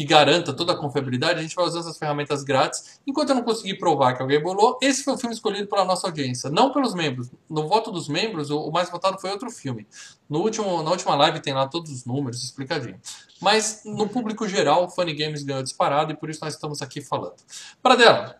que 0.02 0.06
garanta 0.06 0.52
toda 0.52 0.74
a 0.74 0.76
confiabilidade, 0.76 1.40
a 1.40 1.42
gente 1.44 1.56
vai 1.56 1.64
usar 1.66 1.82
essas 1.82 1.98
ferramentas 1.98 2.44
grátis. 2.44 3.00
Enquanto 3.06 3.30
eu 3.30 3.36
não 3.36 3.44
conseguir 3.44 3.76
provar 3.76 4.16
que 4.16 4.22
alguém 4.22 4.42
bolou, 4.42 4.80
esse 4.82 5.04
foi 5.04 5.14
o 5.14 5.18
filme 5.18 5.36
escolhido 5.36 5.68
pela 5.68 5.86
nossa 5.86 6.08
audiência, 6.08 6.50
não 6.50 6.72
pelos 6.72 6.96
membros. 6.96 7.30
No 7.48 7.68
voto 7.68 7.92
dos 7.92 8.08
membros, 8.08 8.50
o, 8.50 8.72
mais 8.72 8.90
votado 8.90 9.20
foi 9.20 9.30
outro 9.30 9.52
filme. 9.52 9.88
No 10.28 10.40
último, 10.40 10.82
na 10.82 10.90
última 10.90 11.14
live 11.14 11.40
tem 11.40 11.54
lá 11.54 11.68
todos 11.68 11.92
os 11.92 12.04
números 12.04 12.44
explicadinho. 12.44 13.00
Mas 13.40 13.84
no 13.86 14.10
público 14.10 14.48
geral, 14.48 14.86
o 14.86 14.90
Funny 14.90 15.14
Games 15.14 15.44
ganhou 15.44 15.62
disparado 15.62 16.12
e 16.12 16.16
por 16.16 16.32
isso 16.32 16.44
nós 16.44 16.56
estamos 16.56 16.82
aqui 16.82 17.00
falando. 17.00 17.36
Pradela, 17.80 18.38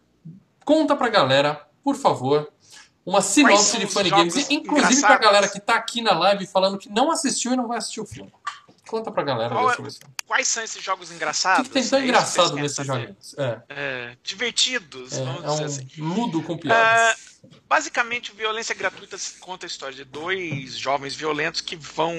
conta 0.66 0.96
pra 0.96 1.10
galera, 1.10 1.68
por 1.84 1.96
favor, 1.96 2.52
uma 3.06 3.22
sinopse 3.22 3.78
de 3.78 3.86
Funny 3.86 4.10
Games, 4.10 4.50
inclusive 4.50 4.66
pra 4.68 4.80
engraçados? 4.80 5.26
galera 5.26 5.48
que 5.48 5.60
tá 5.60 5.76
aqui 5.76 6.02
na 6.02 6.18
live 6.18 6.48
falando 6.48 6.80
que 6.80 6.90
não 6.90 7.12
assistiu 7.12 7.54
e 7.54 7.56
não 7.56 7.68
vai 7.68 7.78
assistir 7.78 8.02
o 8.02 8.06
filme. 8.06 8.32
Conta 8.92 9.10
pra 9.10 9.24
galera 9.24 9.56
Qual 9.56 9.72
é-. 9.72 9.78
O 9.78 9.90
Quais 10.28 10.48
são 10.50 10.62
esses 10.62 10.84
jogos 10.84 11.12
engraçados? 11.14 11.70
que 11.70 11.74
tem 11.74 11.88
tão 11.88 11.98
É 12.00 12.02
que 12.02 12.08
engraçado 12.10 12.56
nesses 12.56 12.86
joguinhos? 12.86 13.36
É, 13.38 13.62
É, 13.70 14.18
divertidos, 14.22 15.14
é, 15.14 15.24
vamos 15.24 15.44
é 15.46 15.48
dizer 15.48 15.62
um 15.64 15.66
assim. 15.66 15.88
ludo 15.98 16.44
com 16.44 16.58
piadas. 16.58 17.32
Basicamente, 17.70 18.34
violência 18.34 18.76
gratuita 18.76 19.16
conta 19.40 19.66
a 19.66 19.68
história 19.68 19.96
de 19.96 20.04
dois 20.04 20.78
jovens 20.78 21.16
violentos 21.16 21.62
que 21.62 21.76
vão 21.78 22.14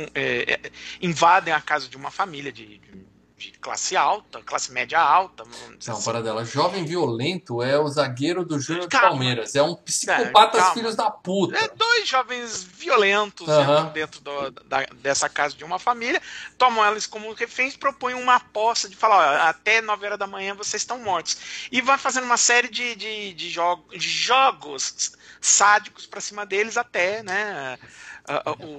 invadem 1.01 1.53
a 1.53 1.61
casa 1.61 1.89
de 1.89 1.97
uma 1.97 2.11
família 2.11 2.51
de, 2.51 2.79
de- 2.79 3.07
de 3.51 3.59
classe 3.59 3.97
alta, 3.97 4.41
classe 4.43 4.71
média 4.71 5.01
alta, 5.01 5.45
Não, 5.45 5.95
assim. 5.95 6.05
para 6.05 6.23
dela. 6.23 6.45
Jovem 6.45 6.85
violento 6.85 7.63
é 7.63 7.79
o 7.79 7.89
zagueiro 7.89 8.45
do 8.45 8.61
Júnior. 8.61 8.89
Palmeiras. 8.89 9.55
É 9.55 9.63
um 9.63 9.75
psicopata 9.75 10.59
calma. 10.59 10.75
filhos 10.75 10.95
da 10.95 11.11
puta. 11.11 11.59
É, 11.59 11.69
dois 11.69 12.09
jovens 12.09 12.63
violentos 12.63 13.47
dentro 13.93 14.21
do- 14.21 14.51
da- 14.51 14.87
dessa 14.97 15.29
casa 15.29 15.57
de 15.57 15.65
uma 15.65 15.79
família, 15.79 16.21
tomam 16.57 16.85
elas 16.85 17.07
como 17.07 17.33
reféns, 17.33 17.77
propõem 17.77 18.15
uma 18.15 18.37
aposta 18.37 18.89
de 18.89 18.97
falar, 18.97 19.17
ó, 19.47 19.49
até 19.49 19.81
9 19.81 20.07
horas 20.07 20.19
da 20.19 20.27
manhã 20.27 20.55
vocês 20.55 20.83
estão 20.83 20.99
mortos. 20.99 21.37
E 21.73 21.81
vai 21.81 21.99
fazendo 21.99 22.25
uma 22.25 22.37
série 22.37 22.69
de, 22.69 22.95
de, 22.95 23.35
de 23.35 23.51
jogo- 23.51 23.89
de 23.91 24.09
jogos 24.09 25.13
sádicos 25.41 26.07
pra 26.07 26.21
cima 26.21 26.47
deles 26.47 26.77
até 26.77 27.23
né, 27.23 27.79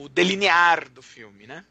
o 0.04 0.10
delinear 0.10 0.90
do 0.90 1.02
filme, 1.02 1.46
né? 1.48 1.64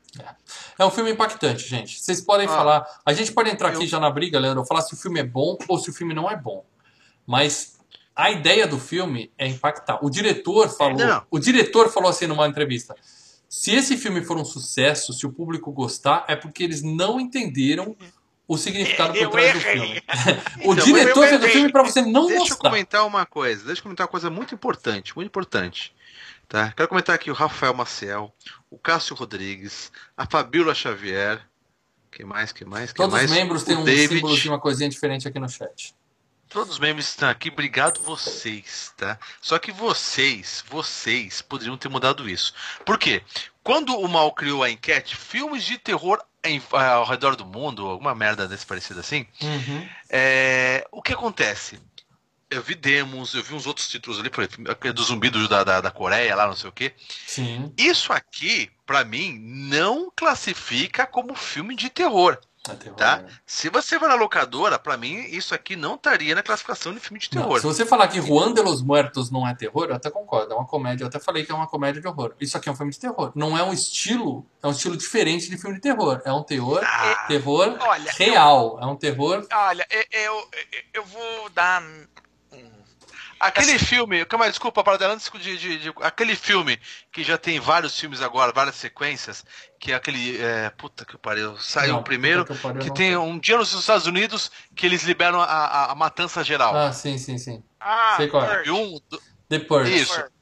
É 0.78 0.84
um 0.84 0.90
filme 0.90 1.10
impactante, 1.10 1.66
gente. 1.66 2.00
Vocês 2.00 2.20
podem 2.20 2.46
Ah, 2.46 2.50
falar. 2.50 2.86
A 3.04 3.12
gente 3.12 3.32
pode 3.32 3.50
entrar 3.50 3.68
aqui 3.70 3.84
eu- 3.84 3.88
já 3.88 3.98
na 4.00 4.10
briga, 4.10 4.38
Leandro, 4.38 4.64
falar 4.64 4.82
se 4.82 4.94
o 4.94 4.96
filme 4.96 5.20
é 5.20 5.24
bom 5.24 5.56
ou 5.68 5.78
se 5.78 5.90
o 5.90 5.92
filme 5.92 6.12
não 6.14 6.30
é 6.30 6.36
bom. 6.36 6.64
Mas 7.26 7.78
a 8.14 8.30
ideia 8.30 8.66
do 8.66 8.78
filme 8.78 9.32
é 9.38 9.46
impactar. 9.46 9.98
O 10.04 10.10
diretor 10.10 10.68
falou. 10.68 10.98
Não. 10.98 11.24
O 11.30 11.38
diretor 11.38 11.90
falou 11.90 12.10
assim 12.10 12.26
numa 12.26 12.46
entrevista. 12.46 12.94
Se 13.48 13.70
esse 13.74 13.96
filme 13.96 14.22
for 14.24 14.36
um 14.38 14.44
sucesso, 14.44 15.12
se 15.12 15.26
o 15.26 15.32
público 15.32 15.70
gostar, 15.72 16.24
é 16.28 16.34
porque 16.36 16.62
eles 16.64 16.82
não 16.82 17.20
entenderam 17.20 17.94
o 18.48 18.56
significado 18.56 19.12
por 19.12 19.20
Eu 19.22 19.30
trás 19.30 19.52
do 19.54 19.60
filme. 19.60 20.02
o 20.64 20.72
Então, 20.72 20.84
diretor 20.84 21.24
eu 21.24 21.28
fez 21.28 21.44
o 21.44 21.48
filme 21.48 21.70
pra 21.72 21.82
você 21.82 22.02
não 22.02 22.26
Deixa 22.26 22.44
eu 22.44 22.48
gostar. 22.48 22.68
comentar 22.70 23.06
uma 23.06 23.24
coisa. 23.26 23.64
Deixa 23.64 23.80
eu 23.80 23.84
comentar 23.84 24.04
uma 24.06 24.10
coisa 24.10 24.28
muito 24.30 24.54
importante, 24.54 25.14
muito 25.14 25.28
importante. 25.28 25.94
Tá? 26.52 26.70
Quero 26.76 26.86
comentar 26.86 27.14
aqui 27.14 27.30
o 27.30 27.34
Rafael 27.34 27.72
Maciel, 27.72 28.30
o 28.70 28.76
Cássio 28.76 29.16
Rodrigues, 29.16 29.90
a 30.14 30.26
Fabíola 30.26 30.74
Xavier. 30.74 31.40
Quem 32.10 32.26
mais? 32.26 32.52
Quem 32.52 32.66
mais? 32.66 32.92
Quem 32.92 32.96
Todos 32.96 33.14
mais? 33.14 33.30
os 33.30 33.34
membros 33.34 33.62
têm 33.62 33.74
um 33.74 33.84
David. 33.84 34.16
símbolo 34.16 34.36
de 34.38 34.48
uma 34.50 34.60
coisinha 34.60 34.90
diferente 34.90 35.26
aqui 35.26 35.38
no 35.40 35.48
chat. 35.48 35.94
Todos 36.50 36.74
os 36.74 36.78
membros 36.78 37.08
estão 37.08 37.30
aqui, 37.30 37.48
obrigado 37.48 38.02
vocês, 38.02 38.92
tá? 38.98 39.18
Só 39.40 39.58
que 39.58 39.72
vocês, 39.72 40.62
vocês 40.68 41.40
poderiam 41.40 41.78
ter 41.78 41.88
mudado 41.88 42.28
isso. 42.28 42.52
Por 42.84 42.98
quê? 42.98 43.22
Quando 43.64 43.98
o 43.98 44.06
Mal 44.06 44.30
criou 44.34 44.62
a 44.62 44.68
enquete, 44.68 45.16
filmes 45.16 45.64
de 45.64 45.78
terror 45.78 46.22
em- 46.44 46.60
ao 46.70 47.06
redor 47.06 47.34
do 47.34 47.46
mundo, 47.46 47.86
alguma 47.86 48.14
merda 48.14 48.46
desse 48.46 48.66
parecido 48.66 49.00
assim, 49.00 49.26
Uhum. 49.40 49.88
é, 50.10 50.86
o 50.92 51.00
que 51.00 51.14
acontece? 51.14 51.80
Eu 52.52 52.62
vi 52.62 52.74
demos, 52.74 53.34
eu 53.34 53.42
vi 53.42 53.54
uns 53.54 53.66
outros 53.66 53.88
títulos 53.88 54.20
ali, 54.20 54.28
por 54.30 54.44
exemplo, 54.44 54.92
do 54.92 55.02
zumbi 55.02 55.30
do- 55.30 55.48
da, 55.48 55.80
da, 55.80 55.90
Coreia, 55.90 56.34
lá 56.36 56.46
não 56.46 56.56
sei 56.56 56.68
o 56.68 56.72
quê. 56.72 56.92
Sim. 57.26 57.72
Isso 57.78 58.12
aqui, 58.12 58.70
pra 58.86 59.04
mim, 59.04 59.38
não 59.40 60.10
classifica 60.14 61.06
como 61.06 61.34
filme 61.34 61.74
de 61.76 61.88
terror. 61.88 62.38
É 62.68 62.74
terror, 62.74 62.96
Tá? 62.96 63.16
né? 63.16 63.26
Se 63.44 63.68
você 63.68 63.98
vai 63.98 64.08
na 64.08 64.14
locadora, 64.14 64.78
pra 64.78 64.96
mim, 64.96 65.16
isso 65.30 65.52
aqui 65.52 65.74
não 65.74 65.96
estaria 65.96 66.32
na 66.32 66.44
classificação 66.44 66.94
de 66.94 67.00
filme 67.00 67.18
de 67.18 67.28
Não, 67.34 67.42
terror. 67.42 67.58
se 67.58 67.66
você 67.66 67.84
falar 67.84 68.06
que 68.06 68.20
Juan 68.22 68.54
de 68.54 68.62
los 68.62 68.80
Muertos 68.80 69.32
não 69.32 69.48
é 69.48 69.52
terror, 69.52 69.86
eu 69.88 69.96
até 69.96 70.08
concordo. 70.08 70.52
É 70.52 70.56
uma 70.56 70.64
comédia. 70.64 71.02
Eu 71.02 71.08
até 71.08 71.18
falei 71.18 71.44
que 71.44 71.50
é 71.50 71.54
uma 71.56 71.66
comédia 71.66 72.00
de 72.00 72.06
horror. 72.06 72.34
Isso 72.40 72.56
aqui 72.56 72.68
é 72.68 72.72
um 72.72 72.76
filme 72.76 72.92
de 72.92 73.00
terror. 73.00 73.32
Não 73.34 73.58
é 73.58 73.64
um 73.64 73.72
estilo. 73.72 74.46
É 74.62 74.68
um 74.68 74.70
estilo 74.70 74.96
diferente 74.96 75.50
de 75.50 75.58
filme 75.58 75.74
de 75.74 75.82
terror. 75.82 76.22
É 76.24 76.32
um 76.32 76.44
terror. 76.44 76.80
Ah, 76.84 77.24
terror 77.26 77.76
Olha, 77.80 78.12
real. 78.16 78.78
É 78.80 78.86
um 78.86 78.94
terror. 78.94 79.44
Olha, 79.52 79.84
eu, 79.90 80.04
eu, 80.12 80.48
eu 80.94 81.04
vou 81.04 81.50
dar. 81.50 81.82
Aquele 83.42 83.76
filme, 83.76 84.24
calma 84.24 84.44
aí, 84.44 84.50
desculpa, 84.52 84.84
para 84.84 85.04
antes 85.08 85.28
de, 85.40 85.58
de- 85.58 85.78
de- 85.78 85.92
aquele 86.00 86.36
filme 86.36 86.78
que 87.10 87.24
já 87.24 87.36
tem 87.36 87.58
vários 87.58 87.98
filmes 87.98 88.22
agora, 88.22 88.52
várias 88.52 88.76
sequências, 88.76 89.44
que 89.80 89.90
é 89.90 89.96
aquele, 89.96 90.40
é, 90.40 90.70
puta 90.70 91.04
que 91.04 91.18
pariu, 91.18 91.58
saiu 91.58 91.94
Não, 91.94 92.00
o 92.00 92.04
primeiro, 92.04 92.44
que 92.44 92.54
pariu, 92.54 92.80
que 92.80 92.94
tem 92.94 93.16
um 93.16 93.36
dia 93.40 93.58
nos 93.58 93.72
Estados 93.72 94.06
Unidos 94.06 94.48
que 94.76 94.86
eles 94.86 95.02
liberam 95.02 95.40
a, 95.40 95.44
a, 95.44 95.92
a 95.92 95.94
matança 95.96 96.44
geral. 96.44 96.76
Ah, 96.76 96.92
sim, 96.92 97.18
sim, 97.18 97.36
sim. 97.36 97.64
Ah, 97.80 98.14
Sei 98.16 98.28
qual 98.28 98.44
é. 98.44 98.70
Um, 98.70 99.00
do- 99.10 99.20
The 99.48 99.58
Purge. 99.58 99.94
Isso. 99.94 100.14
The 100.14 100.20
Purge. 100.20 100.32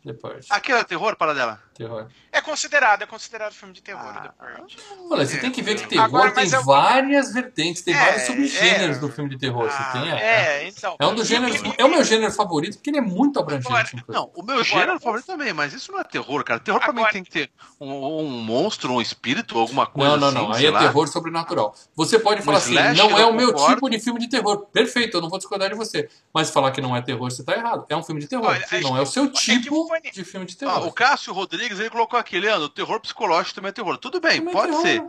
Aquele 0.50 0.78
é 0.78 0.84
terror, 0.84 1.16
para 1.16 1.34
dela. 1.34 1.60
Terror. 1.74 2.06
É 2.32 2.40
considerado, 2.40 3.02
é 3.02 3.06
considerado 3.06 3.52
filme 3.52 3.72
de 3.74 3.82
terror. 3.82 4.02
Ah. 4.14 4.20
The 4.20 4.30
Purge. 4.58 4.76
Olha, 5.10 5.26
você 5.26 5.38
tem 5.38 5.50
que 5.50 5.62
ver 5.62 5.76
que 5.80 5.86
terror 5.88 6.04
Agora, 6.04 6.30
tem 6.30 6.44
mas 6.44 6.52
eu- 6.52 6.62
várias 6.64 7.32
vertentes, 7.32 7.82
tem 7.82 7.94
É, 7.94 7.98
vários 8.04 8.22
subgêneros 8.22 8.96
é. 8.96 9.00
do 9.00 9.08
filme 9.10 9.30
de 9.30 9.38
terror. 9.38 9.68
Ah, 9.70 9.92
você 9.92 9.98
tem, 9.98 10.12
é, 10.12 10.16
é, 10.64 10.68
então. 10.68 10.96
é 10.98 11.06
um 11.06 11.14
dos 11.14 11.26
gêneros. 11.26 11.60
É 11.78 11.84
o 11.84 11.88
meu 11.88 12.04
gênero 12.04 12.30
favorito, 12.32 12.74
porque 12.76 12.90
ele 12.90 12.98
é 12.98 13.02
muito 13.02 13.38
abrangente. 13.40 13.68
Agora. 13.68 13.94
Não, 14.08 14.30
o 14.34 14.42
meu 14.42 14.54
Agora, 14.56 14.64
gênero 14.64 15.00
favorito 15.00 15.26
também, 15.26 15.52
mas 15.54 15.72
isso 15.72 15.90
não 15.90 16.00
é 16.00 16.04
terror, 16.04 16.44
cara. 16.44 16.60
Terror 16.60 16.80
pra 16.80 16.92
mim 16.92 16.98
Agora- 17.00 17.12
tem 17.12 17.24
que 17.24 17.30
ter 17.30 17.50
um, 17.80 17.90
um 18.24 18.28
monstro, 18.28 18.92
um 18.92 19.00
espírito, 19.00 19.58
alguma 19.58 19.86
coisa 19.86 20.16
Não, 20.16 20.18
não, 20.18 20.28
assim, 20.28 20.48
não. 20.48 20.52
Aí 20.54 20.66
é 20.66 20.70
lá. 20.70 20.80
terror 20.80 21.08
sobrenatural. 21.08 21.74
Você 21.96 22.18
pode 22.18 22.42
Um 22.42 22.44
falar 22.44 22.58
assim, 22.58 22.74
não 22.74 23.18
é 23.18 23.24
o 23.26 23.32
meu 23.32 23.52
concordo. 23.52 23.74
tipo 23.74 23.90
de 23.90 23.98
filme 24.00 24.20
de 24.20 24.28
terror. 24.28 24.66
Perfeito, 24.66 25.16
eu 25.16 25.20
não 25.22 25.28
vou 25.30 25.38
discordar 25.38 25.70
de 25.70 25.74
você. 25.74 26.08
Mas 26.32 26.50
falar 26.50 26.70
que 26.72 26.80
não 26.80 26.94
é 26.94 27.00
terror, 27.00 27.30
você 27.30 27.42
tá 27.42 27.54
errado. 27.54 27.86
É 27.88 27.96
um 27.96 28.02
filme 28.02 28.20
de 28.20 28.28
terror. 28.28 28.46
Olha, 28.46 28.66
é 28.70 28.80
não 28.80 28.96
é 28.96 29.00
o 29.00 29.06
seu 29.06 29.24
é 29.24 29.28
tipo 29.28 29.89
de 30.12 30.24
filme 30.24 30.46
de 30.46 30.54
Ah, 30.54 30.58
terror. 30.58 30.86
o 30.86 30.92
Cássio 30.92 31.32
Rodrigues, 31.32 31.78
ele 31.80 31.90
colocou 31.90 32.18
aqui, 32.18 32.38
Leandro, 32.38 32.68
terror 32.68 33.00
psicológico 33.00 33.54
também 33.54 33.70
é 33.70 33.72
terror. 33.72 33.96
Tudo 33.98 34.20
bem, 34.20 34.38
Também 34.38 34.52
pode 34.54 34.68
terror. 34.68 34.82
ser. 34.82 35.04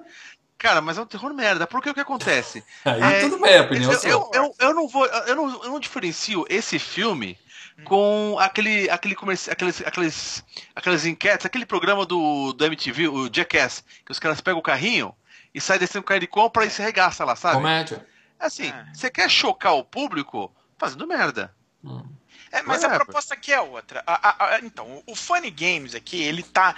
Cara, 0.58 0.80
mas 0.82 0.98
é 0.98 1.02
um 1.02 1.06
terror 1.06 1.34
merda. 1.34 1.66
Porque 1.68 1.90
o 1.90 1.94
que 1.94 2.00
acontece? 2.00 2.64
Aí 2.86 3.02
É, 3.02 3.20
tudo 3.22 3.40
bem, 3.40 3.58
a 3.58 3.62
opinião 3.64 3.92
é 3.92 3.96
eu, 3.96 4.00
sua. 4.00 4.10
eu, 4.10 4.30
eu, 4.34 4.56
eu 4.60 4.74
não 4.74 4.88
vou, 4.88 5.06
eu 5.06 5.36
não, 5.36 5.64
eu 5.64 5.70
não 5.72 5.80
diferencio 5.80 6.46
esse 6.50 6.78
filme 6.80 7.38
com 7.84 8.38
aquele, 8.40 8.88
aquele 8.90 9.16
comerci- 9.16 9.50
aqueles, 9.50 9.82
aqueles, 9.86 10.44
aquelas 10.76 11.06
enquetes, 11.06 11.46
aquele 11.46 11.66
programa 11.66 12.06
do, 12.06 12.54
do 12.54 12.66
MTV, 12.66 13.08
o 13.08 13.30
Jackass, 13.34 13.84
que 14.06 14.12
os 14.12 14.20
caras 14.20 14.40
pegam 14.40 14.60
o 14.60 14.64
carrinho 14.64 15.16
e 15.54 15.60
saem 15.60 15.80
descendo 15.80 16.02
o 16.02 16.04
carrinho 16.04 16.22
de 16.22 16.28
compra 16.28 16.64
e 16.66 16.70
se 16.70 16.82
arregaça 16.82 17.26
lá, 17.26 17.36
sabe? 17.36 17.56
Comédia. 17.56 18.06
Assim, 18.40 18.68
É. 18.68 18.86
você 18.94 19.10
quer 19.10 19.30
chocar 19.30 19.74
o 19.76 19.84
público 19.84 20.52
fazendo 20.78 21.08
merda. 21.08 21.54
Hum. 21.84 22.04
É, 22.52 22.62
mas 22.64 22.84
a 22.84 22.90
Whatever. 22.90 23.06
proposta 23.06 23.34
aqui 23.34 23.52
é 23.54 23.62
outra. 23.62 24.04
A- 24.06 24.30
a- 24.30 24.56
a- 24.56 24.60
então, 24.60 25.02
o 25.08 25.16
Funny 25.16 25.50
Games 25.52 25.96
aqui, 25.96 26.22
ele 26.22 26.44
tá 26.44 26.76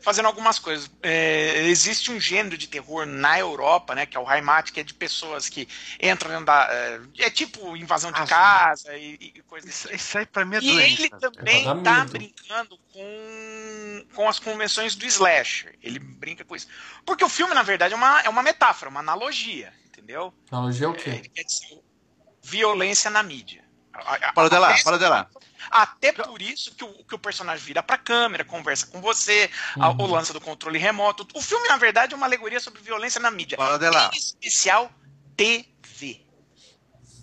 fazendo 0.00 0.26
algumas 0.26 0.58
coisas. 0.58 0.90
É, 1.02 1.64
existe 1.66 2.10
um 2.10 2.18
gênero 2.18 2.56
de 2.58 2.66
terror 2.66 3.06
na 3.06 3.38
Europa, 3.38 3.94
né? 3.94 4.06
Que 4.06 4.16
é 4.16 4.20
o 4.20 4.30
Heimat, 4.30 4.70
que 4.72 4.80
é 4.80 4.82
de 4.82 4.94
pessoas 4.94 5.48
que 5.48 5.68
entram 6.00 6.30
dentro 6.30 6.46
da. 6.46 6.66
É, 6.70 7.00
é 7.26 7.30
tipo 7.30 7.76
invasão 7.76 8.10
de 8.10 8.20
Ah, 8.20 8.26
casa 8.26 8.96
e, 8.96 9.14
e 9.36 9.42
coisas 9.42 9.70
Isso, 9.70 9.88
desse 9.88 9.96
isso 10.02 10.18
aí 10.18 10.26
pra 10.26 10.44
mim 10.44 10.56
é 10.56 10.60
E 10.60 10.68
doença. 10.68 11.02
ele 11.02 11.10
também 11.10 11.60
É 11.60 11.64
tá 11.64 11.74
medo. 11.74 12.12
brincando 12.12 12.78
com, 12.92 14.06
com 14.14 14.28
as 14.28 14.38
convenções 14.38 14.96
do 14.96 15.04
slasher. 15.06 15.78
Ele 15.82 15.98
brinca 15.98 16.44
com 16.44 16.56
isso. 16.56 16.66
Porque 17.04 17.24
o 17.24 17.28
filme, 17.28 17.54
na 17.54 17.62
verdade, 17.62 17.94
é 17.94 17.96
uma, 17.96 18.20
é 18.22 18.28
uma 18.28 18.42
metáfora, 18.42 18.90
uma 18.90 19.00
analogia, 19.00 19.72
entendeu? 19.86 20.32
Analogia 20.50 20.86
é 20.86 20.88
o 20.88 20.94
É, 20.94 20.94
quê? 20.94 21.10
Ele 21.10 21.28
quer 21.28 21.44
dizer 21.44 21.80
violência 22.42 23.10
na 23.10 23.22
mídia. 23.22 23.61
A- 23.92 24.14
a- 24.28 24.32
Para 24.32 24.48
de 24.48 24.58
lá, 24.58 24.70
até- 24.70 24.82
para 24.82 24.98
de 24.98 25.06
lá. 25.06 25.26
Até 25.70 26.12
por 26.12 26.40
isso 26.42 26.74
que 26.74 26.82
o, 26.84 27.04
que 27.04 27.14
o 27.14 27.18
personagem 27.18 27.64
vira 27.64 27.82
pra 27.82 27.96
câmera, 27.98 28.44
conversa 28.44 28.86
com 28.86 29.00
você, 29.00 29.50
a- 29.78 29.90
Uhum. 29.90 30.02
o 30.02 30.06
lance 30.06 30.32
do 30.32 30.40
controle 30.40 30.78
remoto. 30.78 31.26
O 31.34 31.40
filme, 31.42 31.68
na 31.68 31.76
verdade, 31.76 32.14
é 32.14 32.16
uma 32.16 32.26
alegoria 32.26 32.58
sobre 32.60 32.82
violência 32.82 33.20
na 33.20 33.30
mídia. 33.30 33.56
Para 33.56 33.78
de 33.78 33.88
lá. 33.90 34.10
Em 34.12 34.16
especial 34.18 34.90
TV. 35.36 36.20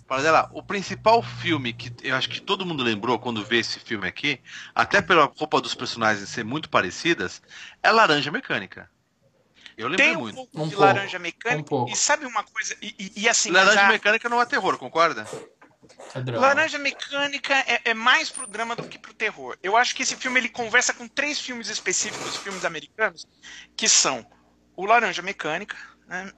Para 0.06 0.22
de 0.22 0.30
lá. 0.30 0.50
O 0.52 0.62
principal 0.62 1.22
filme 1.22 1.72
que 1.72 1.92
eu 2.02 2.16
acho 2.16 2.28
que 2.28 2.40
todo 2.40 2.66
mundo 2.66 2.82
lembrou 2.82 3.18
quando 3.18 3.44
vê 3.44 3.58
esse 3.58 3.78
filme 3.78 4.08
aqui, 4.08 4.40
até 4.74 5.00
pela 5.00 5.24
roupa 5.36 5.60
dos 5.60 5.74
personagens 5.74 6.28
ser 6.28 6.44
muito 6.44 6.68
parecidas, 6.68 7.40
é 7.82 7.90
Laranja 7.92 8.30
Mecânica. 8.30 8.90
Eu 9.76 9.88
lembrei 9.88 10.08
Tem 10.08 10.16
um 10.16 10.20
muito. 10.20 10.34
pouco 10.34 10.60
Um 10.60 10.64
de 10.68 10.74
pouco, 10.74 10.84
laranja 10.84 11.16
um 11.16 11.20
mecânica. 11.20 11.62
pouco. 11.68 11.92
e 11.92 11.96
sabe 11.96 12.26
uma 12.26 12.42
coisa? 12.42 12.76
E, 12.82 12.94
e- 12.98 13.12
e 13.22 13.28
assim, 13.28 13.50
Laranja 13.50 13.74
já- 13.82 13.88
Mecânica 13.88 14.28
não 14.28 14.40
é 14.42 14.44
terror, 14.46 14.76
concorda? 14.78 15.26
É. 16.14 16.30
Laranja 16.32 16.78
Mecânica 16.78 17.54
é, 17.66 17.90
é 17.90 17.94
mais 17.94 18.30
pro 18.30 18.46
drama 18.46 18.74
do 18.74 18.84
que 18.84 18.98
pro 18.98 19.14
terror. 19.14 19.56
Eu 19.62 19.76
acho 19.76 19.94
que 19.94 20.02
esse 20.02 20.16
filme 20.16 20.40
ele 20.40 20.48
conversa 20.48 20.92
com 20.92 21.06
três 21.06 21.40
filmes 21.40 21.68
específicos, 21.68 22.36
filmes 22.36 22.64
americanos, 22.64 23.26
que 23.76 23.88
são 23.88 24.26
o 24.76 24.84
Laranja 24.84 25.22
Mecânica, 25.22 25.76
né? 26.06 26.32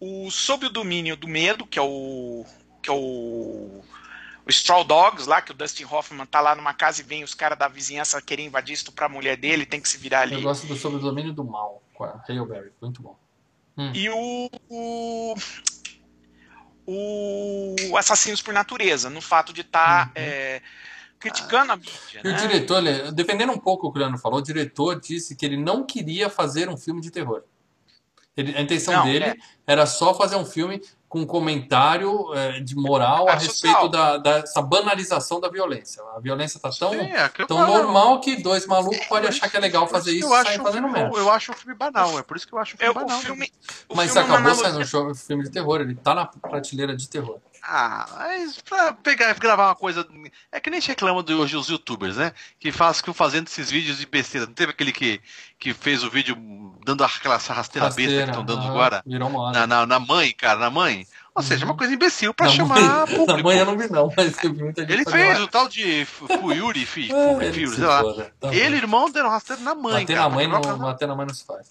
o 0.00 0.30
Sob 0.30 0.66
o 0.66 0.70
Domínio 0.70 1.16
do 1.16 1.28
Medo, 1.28 1.66
que 1.66 1.78
é 1.78 1.82
o 1.82 2.44
que 2.82 2.90
é 2.90 2.92
o, 2.92 3.80
o 4.44 4.50
Straw 4.50 4.82
Dogs 4.82 5.28
lá, 5.28 5.40
que 5.40 5.52
o 5.52 5.54
Dustin 5.54 5.84
Hoffman 5.84 6.26
tá 6.26 6.40
lá 6.40 6.56
numa 6.56 6.74
casa 6.74 7.00
e 7.00 7.04
vem 7.04 7.22
os 7.22 7.32
caras 7.32 7.56
da 7.56 7.68
vizinhança 7.68 8.20
querer 8.20 8.44
invadir 8.44 8.74
isso 8.74 8.90
pra 8.90 9.08
mulher 9.08 9.36
dele, 9.36 9.64
tem 9.64 9.80
que 9.80 9.88
se 9.88 9.96
virar 9.96 10.22
ali. 10.22 10.34
Eu 10.34 10.42
gosto 10.42 10.66
do 10.66 10.74
Sobre 10.74 10.98
o 10.98 11.00
Domínio 11.00 11.32
do 11.32 11.44
Mal, 11.44 11.80
com 11.94 12.02
a 12.02 12.20
Berry. 12.26 12.72
Muito 12.80 13.00
bom. 13.00 13.16
E 13.94 14.08
o, 14.10 14.50
o, 14.68 15.34
o 16.86 17.96
Assassinos 17.96 18.42
por 18.42 18.52
Natureza, 18.52 19.08
no 19.10 19.20
fato 19.20 19.52
de 19.52 19.60
estar 19.62 20.08
Uhum. 20.16 20.60
criticando 21.18 21.72
a 21.72 21.76
mídia. 21.76 22.20
E 22.24 22.28
o 22.28 22.32
né? 22.32 22.38
diretor, 22.38 22.84
ele- 22.84 23.12
defendendo 23.12 23.52
um 23.52 23.58
pouco 23.58 23.86
o 23.86 23.92
que 23.92 23.98
o 23.98 24.00
Leandro 24.00 24.18
falou, 24.18 24.40
o 24.40 24.42
diretor 24.42 25.00
disse 25.00 25.36
que 25.36 25.46
ele 25.46 25.56
não 25.56 25.84
queria 25.84 26.28
fazer 26.28 26.68
um 26.68 26.76
filme 26.76 27.00
de 27.00 27.10
terror. 27.10 27.42
Ele- 28.36 28.56
a 28.56 28.60
intenção 28.60 28.94
Não, 28.94 29.04
dele 29.04 29.24
é. 29.26 29.36
era 29.66 29.84
só 29.86 30.14
fazer 30.14 30.36
um 30.36 30.44
filme 30.44 30.80
com 31.12 31.20
um 31.20 31.26
comentário 31.26 32.32
eh, 32.34 32.60
de 32.60 32.74
moral 32.74 33.28
a 33.28 33.32
É 33.32 33.34
respeito 33.34 33.74
social. 33.82 33.88
da, 33.90 34.16
dessa 34.16 34.62
banalização 34.62 35.38
da 35.38 35.46
violência. 35.50 36.02
A 36.16 36.18
violência 36.18 36.58
tá 36.58 36.70
tão, 36.70 36.88
Sim, 36.88 37.00
é 37.00 37.28
tão 37.46 37.58
falo. 37.58 37.74
normal 37.74 38.18
que 38.18 38.36
dois 38.42 38.66
malucos 38.66 38.96
podem 39.08 39.24
Por 39.24 39.28
achar 39.36 39.50
que 39.50 39.56
é 39.58 39.60
legal 39.60 39.86
fazer 39.86 40.12
isso 40.12 40.26
eu 40.26 40.30
e 40.30 40.36
acho 40.36 40.44
sair 40.46 40.56
fazendo 40.62 40.84
filme- 40.84 40.98
merda. 41.02 41.18
Eu 41.18 41.30
acho 41.30 41.52
um 41.52 41.54
filme 41.54 41.74
banal, 41.74 42.18
é 42.18 42.22
por 42.22 42.34
isso 42.34 42.48
que 42.48 42.54
eu 42.54 42.58
acho 42.58 42.76
um 42.76 42.80
É, 42.80 42.86
filme 42.86 42.98
o 42.98 43.04
banal. 43.04 43.20
filme, 43.20 43.52
o 43.90 43.94
Mas 43.94 44.06
filme 44.10 44.20
é 44.20 44.24
uma 44.30 44.38
acabou 44.38 44.52
analogia- 44.64 44.86
saindo 44.86 45.10
um 45.10 45.14
filme 45.14 45.42
de 45.44 45.50
terror, 45.50 45.80
ele 45.82 45.94
tá 45.96 46.14
na 46.14 46.24
prateleira 46.24 46.96
de 46.96 47.06
terror. 47.06 47.38
Ah, 47.64 48.06
mas 48.18 48.60
pra 48.60 48.92
pegar 48.92 49.30
e 49.30 49.34
gravar 49.38 49.68
uma 49.68 49.74
coisa. 49.76 50.04
É 50.50 50.58
que 50.58 50.68
nem 50.68 50.80
se 50.80 50.88
reclama 50.88 51.22
de 51.22 51.32
hoje 51.32 51.56
os 51.56 51.68
youtubers, 51.68 52.16
né? 52.16 52.32
Que 52.58 52.72
faz, 52.72 52.96
ficam 52.96 53.14
fazendo 53.14 53.46
esses 53.46 53.70
vídeos 53.70 53.98
de 53.98 54.06
besteira. 54.06 54.46
Não 54.46 54.52
teve 54.52 54.72
aquele 54.72 54.90
que, 54.90 55.20
que 55.60 55.72
fez 55.72 56.02
o 56.02 56.10
vídeo 56.10 56.36
dando 56.84 57.04
aquela 57.04 57.36
rasteira, 57.36 57.86
besta 57.86 58.00
que 58.00 58.02
Rasteira, 58.02 58.24
estão 58.30 58.44
dando 58.44 58.62
aham, 58.62 58.70
agora? 58.70 59.02
Virou 59.06 59.30
moda. 59.30 59.60
Na, 59.60 59.66
na, 59.66 59.86
na 59.86 60.00
mãe, 60.00 60.32
cara, 60.32 60.58
na 60.58 60.70
mãe. 60.70 61.06
Ou 61.34 61.42
seja, 61.42 61.64
uma 61.64 61.76
coisa 61.76 61.94
imbecil 61.94 62.34
pra 62.34 62.46
Na 62.46 62.52
chamar 62.52 62.80
mãe- 62.80 63.06
público. 63.16 63.36
Na 63.38 63.42
mãe 63.44 63.58
eu 63.58 63.64
não 63.66 63.78
vi 63.78 63.88
não, 63.90 64.12
mas 64.16 64.42
eu 64.44 64.52
vi 64.52 64.62
muita 64.64 64.82
gente 64.82 64.92
Ele 64.92 65.04
fez 65.04 65.40
o 65.40 65.46
tal 65.48 65.68
de 65.68 66.04
Fuyuri, 66.04 66.82
Ah, 66.82 66.86
Fury, 67.38 67.68
se 67.68 67.76
sei 67.76 67.84
lá. 67.86 68.02
Tá 68.40 68.52
Ele 68.54 68.74
e 68.74 68.78
irmão 68.78 69.08
deram 69.10 69.30
rasteiro 69.30 69.62
na 69.62 69.74
mãe, 69.74 70.00
Bater 70.02 70.16
cara. 70.16 70.28
na 70.28 70.34
mãe 70.34 70.48
não, 70.48 70.60
bater 70.78 71.06
na 71.08 71.14
mãe 71.14 71.26
não 71.26 71.32
se 71.34 71.44
faz. 71.46 71.70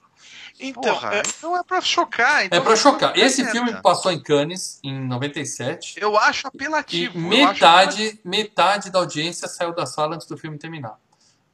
Então, 0.62 0.82
Porra, 0.82 1.15
é, 1.15 1.24
então 1.25 1.58
é 1.58 1.63
pra 1.63 1.82
chocar. 1.82 2.46
Então 2.46 2.58
É 2.60 2.62
pra 2.62 2.75
chocar. 2.75 3.18
Esse 3.18 3.44
filme 3.50 3.74
passou 3.82 4.12
em 4.12 4.22
Cannes 4.22 4.80
em 4.84 5.00
97 5.08 5.96
Eu 6.00 6.18
acho 6.18 6.46
e 6.46 6.48
apelativo. 6.48 7.18
eu 7.18 7.22
metade, 7.22 8.20
metade 8.24 8.89
da 8.91 9.00
audiência 9.00 9.48
saiu 9.48 9.74
da 9.74 9.86
sala 9.86 10.15
antes 10.15 10.27
do 10.27 10.38
filme 10.38 10.58
terminar. 10.58 10.96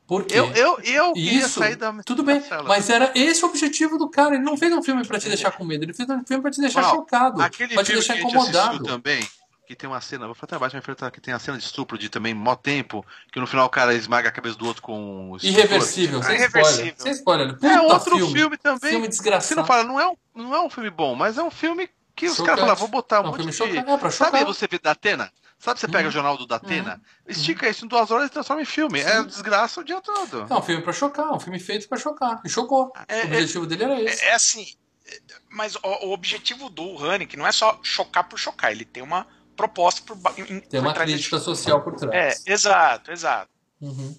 Por 0.06 0.24
quê? 0.26 0.38
acho- 0.40 0.52
Eu, 0.54 0.80
eu, 0.80 0.80
eu 0.84 1.14
queria 1.14 1.40
Isso, 1.40 1.60
sair 1.60 1.76
da. 1.76 1.94
tudo 2.06 2.24
bem, 2.24 2.40
da 2.40 2.48
sala. 2.48 2.64
mas 2.64 2.90
era 2.90 3.12
esse 3.16 3.44
o 3.44 3.48
objetivo 3.50 3.98
do 3.98 4.10
cara. 4.10 4.36
Ele 4.36 4.44
não 4.44 4.56
fez 4.58 4.72
um 4.74 4.82
filme 4.82 5.06
pra 5.06 5.20
te 5.20 5.28
deixar 5.28 5.52
com 5.52 5.66
medo, 5.66 5.84
ele 5.84 5.94
fez 5.94 6.10
um 6.10 6.24
filme 6.26 6.42
pra 6.42 6.52
te 6.52 6.62
deixar 6.62 6.82
Não, 6.82 6.90
chocado, 6.92 7.36
pra 7.38 7.50
te 7.50 7.58
filme 7.58 7.76
deixar 7.86 8.18
incomodado. 8.18 8.84
também, 8.84 9.26
que 9.68 9.76
tem 9.76 9.90
uma 9.90 10.00
cena, 10.00 10.26
vou 10.26 10.34
falar 10.34 10.46
até 10.46 10.56
abaixo, 10.56 10.76
mas 10.78 11.12
que 11.12 11.20
tem 11.20 11.34
a 11.34 11.40
cena 11.40 11.58
de 11.58 11.64
estupro 11.66 11.98
de 11.98 12.08
também 12.10 12.34
mó 12.34 12.56
tempo, 12.56 13.06
que 13.32 13.40
no 13.40 13.46
final 13.46 13.66
o 13.66 13.70
cara 13.70 13.94
esmaga 13.94 14.30
a 14.30 14.32
cabeça 14.32 14.56
do 14.58 14.66
outro 14.66 14.82
com 14.82 15.32
o 15.32 15.36
estupro. 15.38 15.60
Irreversível, 15.60 16.24
sem 16.24 16.36
spoiler. 16.36 16.54
Irreversível. 16.54 16.96
Sem 16.98 17.12
spoiler. 17.12 17.54
Puta 17.56 17.68
É 17.68 17.82
outro 17.82 18.18
filme. 18.18 18.34
filme, 18.34 18.58
também. 18.58 18.90
Filme 18.92 19.06
Você 19.06 19.10
desgraçado. 19.10 19.60
não 19.60 19.66
fala, 19.66 19.84
não 19.84 20.00
é, 20.00 20.08
um, 20.08 20.16
não 20.34 20.56
é 20.56 20.62
um 20.62 20.70
filme 20.70 20.90
bom, 20.90 21.16
mas 21.16 21.38
é 21.38 21.44
um 21.44 21.52
filme 21.52 21.90
que 22.16 22.28
os 22.28 22.38
caras 22.40 22.62
falaram, 22.62 22.80
vou 22.80 22.88
botar 22.88 23.20
um 23.20 23.26
É 23.26 23.28
um 23.28 23.32
monte 23.32 23.36
filme 23.38 23.52
de... 23.52 23.58
chocante. 23.58 23.78
É 23.78 23.98
pra 23.98 24.10
chocar. 24.10 24.32
Sabe 24.32 24.46
você 24.46 24.68
vê 24.68 24.80
da 24.80 24.92
Atena? 24.92 25.32
Sabe 25.60 25.80
você 25.80 25.88
pega 25.88 26.04
Uhum. 26.04 26.08
o 26.10 26.12
jornal 26.12 26.38
do 26.38 26.46
Datena? 26.48 27.02
Estica 27.28 27.68
isso 27.68 27.84
em 27.84 27.88
duas 27.90 28.10
horas 28.10 28.28
e 28.28 28.32
transforma 28.32 28.62
em 28.62 28.66
filme. 28.66 29.00
É 29.02 29.22
desgraça 29.24 29.82
o 29.82 29.84
dia 29.84 30.00
todo. 30.00 30.46
É 30.50 30.54
um 30.56 30.62
filme 30.62 30.82
pra 30.82 30.94
chocar, 30.94 31.34
um 31.34 31.40
filme 31.40 31.60
feito 31.60 31.90
pra 31.90 31.98
chocar. 31.98 32.40
E 32.46 32.50
chocou. 32.50 32.94
É, 33.08 33.24
o 33.24 33.26
objetivo 33.26 33.66
dele 33.66 33.84
era 33.84 34.02
esse. 34.02 34.24
é, 34.24 34.30
é 34.30 34.34
assim. 34.36 34.66
é, 35.08 35.20
Mas 35.50 35.76
o, 35.76 35.80
o 36.08 36.14
objetivo 36.14 36.70
do 36.70 37.04
Haneke 37.04 37.36
não 37.36 37.46
é 37.46 37.52
só 37.52 37.80
chocar 37.84 38.24
por 38.30 38.38
chocar, 38.40 38.72
ele 38.72 38.86
tem 38.86 39.02
uma 39.04 39.28
proposta 39.58 40.02
por, 40.16 40.18
em- 40.40 40.62
Tem 40.62 40.80
uma 40.80 40.94
crítica 40.94 41.36
disso. 41.38 41.40
social 41.54 41.82
por 41.84 41.96
trás. 41.96 42.46
É, 42.48 42.52
exato, 42.54 43.12
exato. 43.12 43.52
Uhum. 43.82 44.16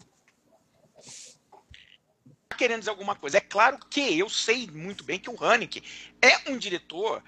Tá 2.48 2.56
querendo 2.56 2.80
dizer 2.80 2.90
alguma 2.90 3.14
coisa. 3.14 3.38
É 3.38 3.40
claro 3.40 3.78
que 3.90 4.18
eu 4.18 4.28
sei 4.28 4.66
muito 4.66 5.04
bem 5.04 5.18
que 5.18 5.30
o 5.30 5.42
Haneke 5.44 5.82
é 6.20 6.50
um 6.50 6.58
diretor 6.58 7.22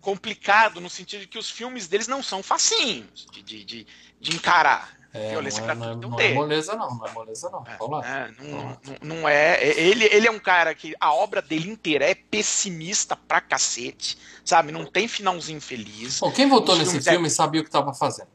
complicado 0.00 0.80
no 0.80 0.88
sentido 0.88 1.22
de 1.22 1.26
que 1.26 1.38
os 1.38 1.50
filmes 1.50 1.88
deles 1.88 2.06
não 2.06 2.22
são 2.22 2.42
facinhos 2.42 3.26
de, 3.32 3.42
de, 3.42 3.64
de, 3.64 3.86
de 4.20 4.34
encarar. 4.36 4.96
É, 5.12 5.30
Violência 5.30 5.62
não, 5.62 5.70
é, 5.72 5.74
não, 5.74 5.84
é, 5.84 5.86
gratuita 5.86 6.04
é 6.04 6.06
um 6.06 6.10
não 6.10 6.18
é 6.18 6.22
deles. 6.22 6.34
moleza, 6.36 6.76
não. 6.76 6.94
Não 6.96 7.06
é 7.06 7.12
moleza, 7.12 7.50
não. 7.50 7.64
Vamos 7.78 7.98
lá. 7.98 8.06
É, 8.06 8.30
não, 8.42 8.58
não- 8.58 8.78
não 9.20 9.28
é. 9.28 9.64
Ele, 9.78 10.04
ele 10.04 10.26
é 10.26 10.30
um 10.30 10.38
cara 10.38 10.74
que 10.74 10.94
a 11.00 11.12
obra 11.14 11.40
dele 11.40 11.70
inteira 11.70 12.04
é 12.04 12.14
pessimista 12.14 13.16
pra 13.16 13.40
cacete, 13.40 14.18
sabe? 14.44 14.72
Não 14.72 14.84
tem 14.84 15.08
finalzinho 15.08 15.60
feliz. 15.60 16.20
Bom, 16.20 16.30
quem 16.30 16.48
votou 16.48 16.76
nesse 16.76 16.98
é- 16.98 17.00
filme 17.12 17.30
sabia 17.30 17.60
o 17.60 17.64
que 17.64 17.68
estava 17.68 17.94
fazendo. 17.94 18.28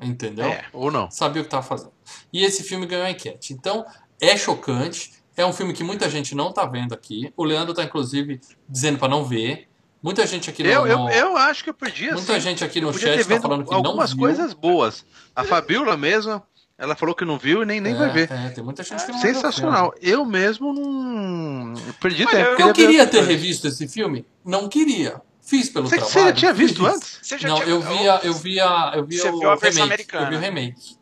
Entendeu? 0.00 0.46
É. 0.46 0.64
Ou 0.72 0.90
não. 0.90 1.10
Sabia 1.10 1.42
o 1.42 1.44
que 1.44 1.48
estava 1.48 1.62
fazendo. 1.66 1.92
E 2.32 2.44
esse 2.44 2.62
filme 2.62 2.86
ganhou 2.86 3.04
a 3.06 3.10
enquete. 3.10 3.52
Então, 3.52 3.84
é 4.20 4.36
chocante. 4.36 5.12
É 5.36 5.44
um 5.46 5.52
filme 5.52 5.72
que 5.72 5.82
muita 5.84 6.08
gente 6.10 6.34
não 6.34 6.52
tá 6.52 6.66
vendo 6.66 6.92
aqui. 6.92 7.32
O 7.36 7.44
Leandro 7.44 7.72
tá, 7.74 7.82
inclusive, 7.84 8.40
dizendo 8.68 8.98
para 8.98 9.08
não 9.08 9.24
ver. 9.24 9.68
Muita 10.02 10.26
gente 10.26 10.48
aqui 10.48 10.62
no. 10.62 10.68
Eu, 10.70 10.86
eu, 10.86 11.08
eu 11.10 11.36
acho 11.36 11.62
que 11.62 11.70
eu 11.70 11.74
perdi 11.74 12.06
assim. 12.06 12.14
muita 12.16 12.40
gente 12.40 12.64
aqui 12.64 12.80
no 12.80 12.90
podia 12.92 13.08
chat 13.14 13.22
tá 13.22 13.28
vendo 13.28 13.42
falando 13.42 13.64
que 13.64 13.70
não 13.70 13.76
algumas 13.78 14.10
viu. 14.10 14.20
coisas 14.20 14.54
boas. 14.54 15.04
A 15.36 15.44
Fabiola 15.44 15.96
mesma, 15.96 16.42
ela 16.78 16.96
falou 16.96 17.14
que 17.14 17.24
não 17.24 17.38
viu 17.38 17.62
e 17.62 17.66
nem, 17.66 17.80
nem 17.80 17.92
é, 17.94 17.96
vai 17.98 18.10
ver. 18.10 18.32
É, 18.32 18.48
tem 18.48 18.64
muita 18.64 18.82
gente 18.82 19.04
que 19.04 19.12
não 19.12 19.18
Sensacional. 19.18 19.92
Eu 20.00 20.24
mesmo 20.24 20.72
não. 20.72 21.74
eu 21.86 21.94
Perdi 22.00 22.24
Olha, 22.26 22.30
tempo. 22.46 22.62
eu-. 22.62 22.68
Eu 22.68 22.72
queria 22.72 23.06
ter 23.06 23.22
revisto 23.24 23.68
esse 23.68 23.86
filme? 23.86 24.24
Não 24.44 24.68
queria. 24.68 25.20
Fiz 25.42 25.68
pelo 25.68 25.86
Você, 25.88 25.96
trabalho. 25.96 26.12
você 26.12 26.20
já 26.28 26.32
tinha 26.32 26.54
fiz. 26.54 26.70
visto 26.70 26.86
antes? 26.86 27.18
Você 27.22 27.38
já 27.38 27.48
Não, 27.48 27.56
tinha- 27.56 27.68
eu 27.68 27.80
via, 27.82 28.20
eu 28.22 28.34
via, 28.34 28.92
eu 28.94 29.04
via 29.04 29.22
Você 29.22 29.28
o 29.30 29.38
viu 29.40 29.50
a 29.50 29.56
versão 29.56 29.82
remake. 29.84 30.02
americana. 30.14 30.24
Eu 30.26 30.30
vi 30.30 30.36
o 30.36 30.38
remake. 30.40 30.96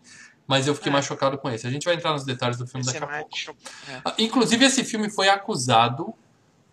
Mas 0.47 0.67
eu 0.67 0.75
fiquei 0.75 0.89
É. 0.91 0.93
mais 0.93 1.05
chocado 1.05 1.37
com 1.39 1.51
esse. 1.51 1.67
A 1.67 1.71
gente 1.71 1.85
vai 1.85 1.95
entrar 1.95 2.13
nos 2.13 2.25
detalhes 2.25 2.57
do 2.57 2.67
filme 2.67 2.81
Esse 2.81 2.95
daqui 2.95 3.05
a 3.05 3.07
não 3.07 3.15
é 3.15 3.21
pouco. 3.21 3.37
é. 3.91 4.01
Ah, 4.05 4.15
Inclusive, 4.19 4.65
esse 4.65 4.83
filme 4.83 5.11
foi 5.11 5.29
acusado 5.29 6.15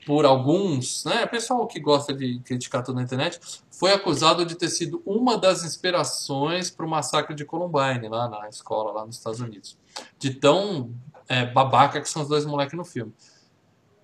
por 0.06 0.26
alguns, 0.26 1.04
né? 1.04 1.26
Pessoal 1.26 1.66
que 1.66 1.80
gosta 1.80 2.14
de 2.14 2.40
criticar 2.42 2.84
tudo 2.84 2.96
na 2.96 3.04
internet, 3.04 3.40
foi 3.72 3.92
acusado 3.92 4.46
de 4.46 4.56
ter 4.56 4.70
sido 4.70 5.02
uma 5.06 5.38
das 5.38 5.64
inspirações 5.64 6.70
para 6.70 6.86
o 6.86 6.90
massacre 6.90 7.36
de 7.36 7.44
Columbine, 7.44 8.08
lá 8.08 8.30
na 8.30 8.48
escola, 8.48 8.92
lá 8.92 9.06
nos 9.06 9.18
Estados 9.18 9.40
Unidos. 9.40 9.78
De 10.20 10.34
tão 10.34 10.94
é, 11.28 11.46
babaca 11.46 12.00
que 12.00 12.08
são 12.08 12.22
os 12.22 12.28
dois 12.28 12.46
moleques 12.46 12.78
no 12.78 12.86
filme. 12.86 13.14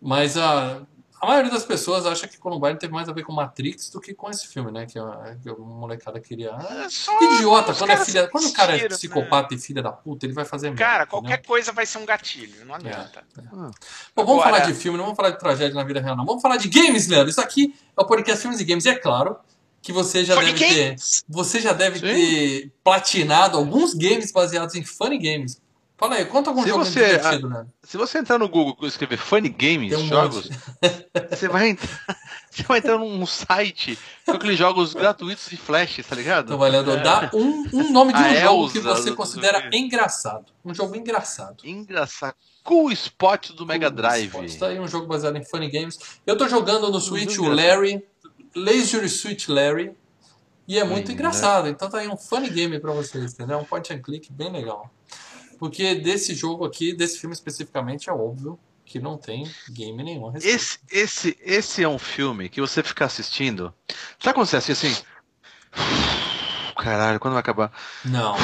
Mas 0.02 0.36
a, 0.36 0.82
a 1.22 1.28
maioria 1.28 1.52
das 1.52 1.64
pessoas 1.64 2.06
acha 2.06 2.28
que 2.28 2.38
Columbine 2.38 2.78
teve 2.80 2.92
mais 2.92 3.08
a 3.08 3.14
ver 3.14 3.24
com 3.24 3.32
Matrix 3.32 3.90
do 3.90 4.02
que 4.02 4.14
com 4.14 4.30
esse 4.30 4.48
filme, 4.48 4.72
né? 4.72 4.86
Que 4.88 4.98
a, 4.98 5.38
que 5.42 5.50
a 5.50 5.54
molecada 5.56 6.20
queria. 6.20 6.52
Ah, 6.52 6.88
É 7.22 7.36
idiota! 7.36 7.74
Quando, 7.76 7.92
é 7.92 7.98
filha, 8.04 8.28
quando 8.28 8.46
o 8.48 8.54
cara 8.54 8.76
é 8.76 8.82
né? 8.84 8.88
psicopata 8.90 9.54
e 9.54 9.58
filha 9.60 9.82
da 9.84 9.92
puta, 9.92 10.26
ele 10.26 10.34
vai 10.34 10.46
fazer 10.46 10.70
merda. 10.70 10.84
Cara, 10.84 11.06
qualquer 11.06 11.46
coisa 11.46 11.72
vai 11.72 11.86
ser 11.86 12.00
um 12.00 12.06
gatilho, 12.06 12.66
não 12.66 12.74
adianta. 12.76 13.24
Bom, 13.36 14.26
vamos 14.26 14.42
Agora- 14.42 14.44
falar 14.44 14.60
de 14.66 14.74
filme, 14.74 14.98
não 14.98 15.06
vamos 15.06 15.18
falar 15.18 15.30
de 15.30 15.40
tragédia 15.40 15.76
na 15.76 15.84
vida 15.84 16.02
real, 16.02 16.16
não. 16.16 16.26
Vamos 16.26 16.42
falar 16.42 16.58
de 16.58 16.68
games, 16.68 17.08
Leandro. 17.08 17.30
Isso 17.30 17.42
aqui 17.42 17.74
é 17.98 18.02
o 18.02 18.06
podcast 18.06 18.42
Filmes 18.42 18.60
e 18.60 18.64
Games. 18.66 18.86
E 18.86 18.90
é 18.90 18.96
claro 18.96 19.38
que 19.82 19.92
você 19.94 20.24
já 20.26 20.36
Funny 20.36 20.54
deve 20.54 20.60
ter. 20.66 20.86
Games! 20.90 21.24
Você 21.30 21.60
já 21.62 21.74
deve 21.74 22.00
Sim. 22.00 22.06
ter 22.06 22.72
platinado 22.84 23.58
alguns 23.58 23.94
games 23.94 24.32
baseados 24.32 24.76
em 24.76 24.84
funny 24.84 25.18
games. 25.18 25.62
Fala 26.02 26.16
aí, 26.16 26.26
conta 26.26 26.50
algum 26.50 26.64
Se 26.64 26.70
jogo 26.70 26.84
você- 26.84 27.06
divertido, 27.18 27.48
né? 27.48 27.64
Se 27.84 27.96
você 27.96 28.18
entrar 28.18 28.40
no 28.40 28.50
Google 28.50 28.76
e 28.82 28.88
escrever 28.88 29.18
Funny 29.18 29.50
Games, 29.50 29.94
um 29.94 30.08
jogos, 30.08 30.50
você 31.30 31.48
vai 31.48 31.70
entrar. 31.70 32.02
Você 32.52 32.64
vai 32.64 32.80
entrar 32.80 32.98
num 32.98 33.26
site 33.26 33.98
com 34.26 34.34
aqueles 34.34 34.58
jogos 34.58 34.94
gratuitos 34.94 35.50
de 35.50 35.56
flash, 35.56 36.02
tá 36.06 36.14
ligado? 36.14 36.48
Então, 36.48 36.58
vai, 36.58 36.70
Leandro, 36.70 37.02
dá 37.02 37.30
um, 37.34 37.66
um 37.72 37.92
nome 37.94 38.12
de 38.12 38.20
um 38.20 38.26
A 38.26 38.36
jogo 38.36 38.64
Elsa 38.66 38.74
que 38.74 38.80
você 38.82 39.12
considera 39.14 39.70
do- 39.70 39.74
engraçado. 39.78 40.46
Um 40.66 40.74
jogo 40.74 40.94
engraçado. 40.98 41.66
Engraçado. 41.66 42.36
Cool 42.62 42.92
Spot 42.92 43.52
do 43.54 43.66
Mega 43.66 43.90
Drive. 43.90 44.36
Está 44.44 44.68
aí 44.68 44.82
um 44.82 44.88
jogo 44.88 45.08
baseado 45.08 45.38
em 45.38 45.46
funny 45.46 45.70
games. 45.72 45.98
Eu 46.28 46.38
tô 46.38 46.46
jogando 46.50 46.92
no 46.92 47.00
Switch 47.00 47.38
o. 47.38 47.48
Larry, 47.48 48.04
Leisure 48.54 49.08
Suit 49.08 49.50
Larry, 49.50 49.96
e 50.68 50.78
é 50.78 50.84
muito 50.84 51.08
Sim, 51.08 51.14
engraçado. 51.14 51.70
Então 51.70 51.90
tá 51.90 52.00
aí 52.00 52.10
um 52.10 52.18
funny 52.18 52.50
game 52.50 52.78
pra 52.82 52.92
vocês, 52.92 53.32
entendeu? 53.34 53.60
Um 53.60 53.64
point 53.66 53.94
and 53.94 54.02
click 54.02 54.30
bem 54.30 54.52
legal. 54.52 54.92
Porque 55.62 55.94
desse 55.94 56.34
jogo 56.34 56.66
aqui, 56.66 56.92
desse 56.92 57.20
filme 57.20 57.36
especificamente, 57.36 58.10
é 58.10 58.12
óbvio 58.12 58.58
que 58.84 59.00
não 59.00 59.16
tem 59.16 59.48
game 59.70 60.02
nenhum. 60.02 60.36
Esse, 60.36 60.80
esse, 60.90 61.38
esse 61.40 61.84
é 61.84 61.88
um 61.88 62.00
filme 62.00 62.50
que 62.50 62.60
você 62.60 62.82
fica 62.82 63.06
assistindo. 63.06 63.72
Sabe 64.20 64.34
quando 64.34 64.48
você 64.48 64.58
assiste 64.58 64.88
assim? 64.88 65.04
Caralho, 66.76 67.20
quando 67.20 67.36
vai 67.36 67.42
acabar? 67.42 67.72
Não, 68.04 68.36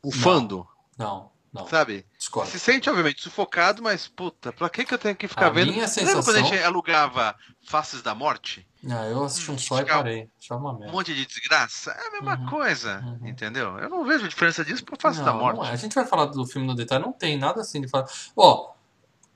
Ufando, 0.00 0.64
não, 0.96 1.32
não. 1.52 1.66
sabe? 1.66 2.06
Discordo. 2.30 2.50
Se 2.52 2.60
sente, 2.60 2.88
obviamente, 2.88 3.20
sufocado, 3.20 3.82
mas 3.82 4.06
puta, 4.06 4.52
pra 4.52 4.70
que, 4.70 4.84
que 4.84 4.94
eu 4.94 4.98
tenho 4.98 5.16
que 5.16 5.26
ficar 5.26 5.46
A 5.46 5.50
vendo? 5.50 5.72
minha 5.72 5.86
Lembra 5.86 6.12
quando 6.12 6.18
a 6.18 6.22
sensação- 6.22 6.44
gente 6.46 6.62
alugava 6.62 7.34
Faces 7.66 8.02
da 8.02 8.14
Morte? 8.14 8.64
Ah, 8.88 9.04
eu 9.06 9.24
assisti 9.24 9.50
um 9.50 9.58
só 9.58 9.80
e 9.80 9.84
parei. 9.84 10.28
Um 10.50 10.90
monte 10.92 11.12
de 11.12 11.26
desgraça? 11.26 11.90
É 11.90 12.06
a 12.06 12.10
mesma 12.12 12.38
Uhum, 12.38 12.46
coisa, 12.46 13.00
uhum. 13.20 13.28
entendeu? 13.28 13.76
Eu 13.78 13.90
não 13.90 14.04
vejo 14.04 14.28
diferença 14.28 14.64
disso 14.64 14.84
pra 14.84 14.96
Faces 15.00 15.24
da 15.24 15.32
Não, 15.32 15.40
Morte. 15.40 15.56
não 15.56 15.64
é. 15.66 15.72
A 15.72 15.76
gente 15.76 15.94
vai 15.94 16.06
falar 16.06 16.26
do 16.26 16.46
filme 16.46 16.66
no 16.66 16.74
detalhe, 16.74 17.02
não 17.04 17.12
tem 17.12 17.36
nada 17.36 17.60
assim 17.62 17.80
de 17.80 17.88
falar. 17.88 18.06
Ó, 18.36 18.70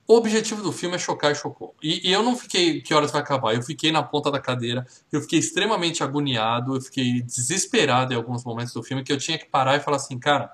o 0.06 0.16
objetivo 0.16 0.62
do 0.62 0.70
filme 0.70 0.94
é 0.94 0.98
chocar 0.98 1.32
e 1.32 1.34
chocou. 1.34 1.74
E, 1.82 2.08
e 2.08 2.12
eu 2.12 2.22
não 2.22 2.36
fiquei, 2.36 2.80
que 2.80 2.94
horas 2.94 3.10
vai 3.10 3.20
acabar? 3.22 3.54
Eu 3.54 3.62
fiquei 3.62 3.90
na 3.90 4.02
ponta 4.04 4.30
da 4.30 4.38
cadeira, 4.40 4.86
eu 5.10 5.20
fiquei 5.20 5.40
extremamente 5.40 6.02
agoniado, 6.04 6.76
eu 6.76 6.80
fiquei 6.80 7.20
desesperado 7.22 8.12
em 8.12 8.16
alguns 8.16 8.44
momentos 8.44 8.72
do 8.72 8.82
filme, 8.84 9.02
que 9.02 9.12
eu 9.12 9.18
tinha 9.18 9.36
que 9.38 9.46
parar 9.46 9.76
e 9.76 9.80
falar 9.80 9.96
assim, 9.96 10.18
cara, 10.18 10.50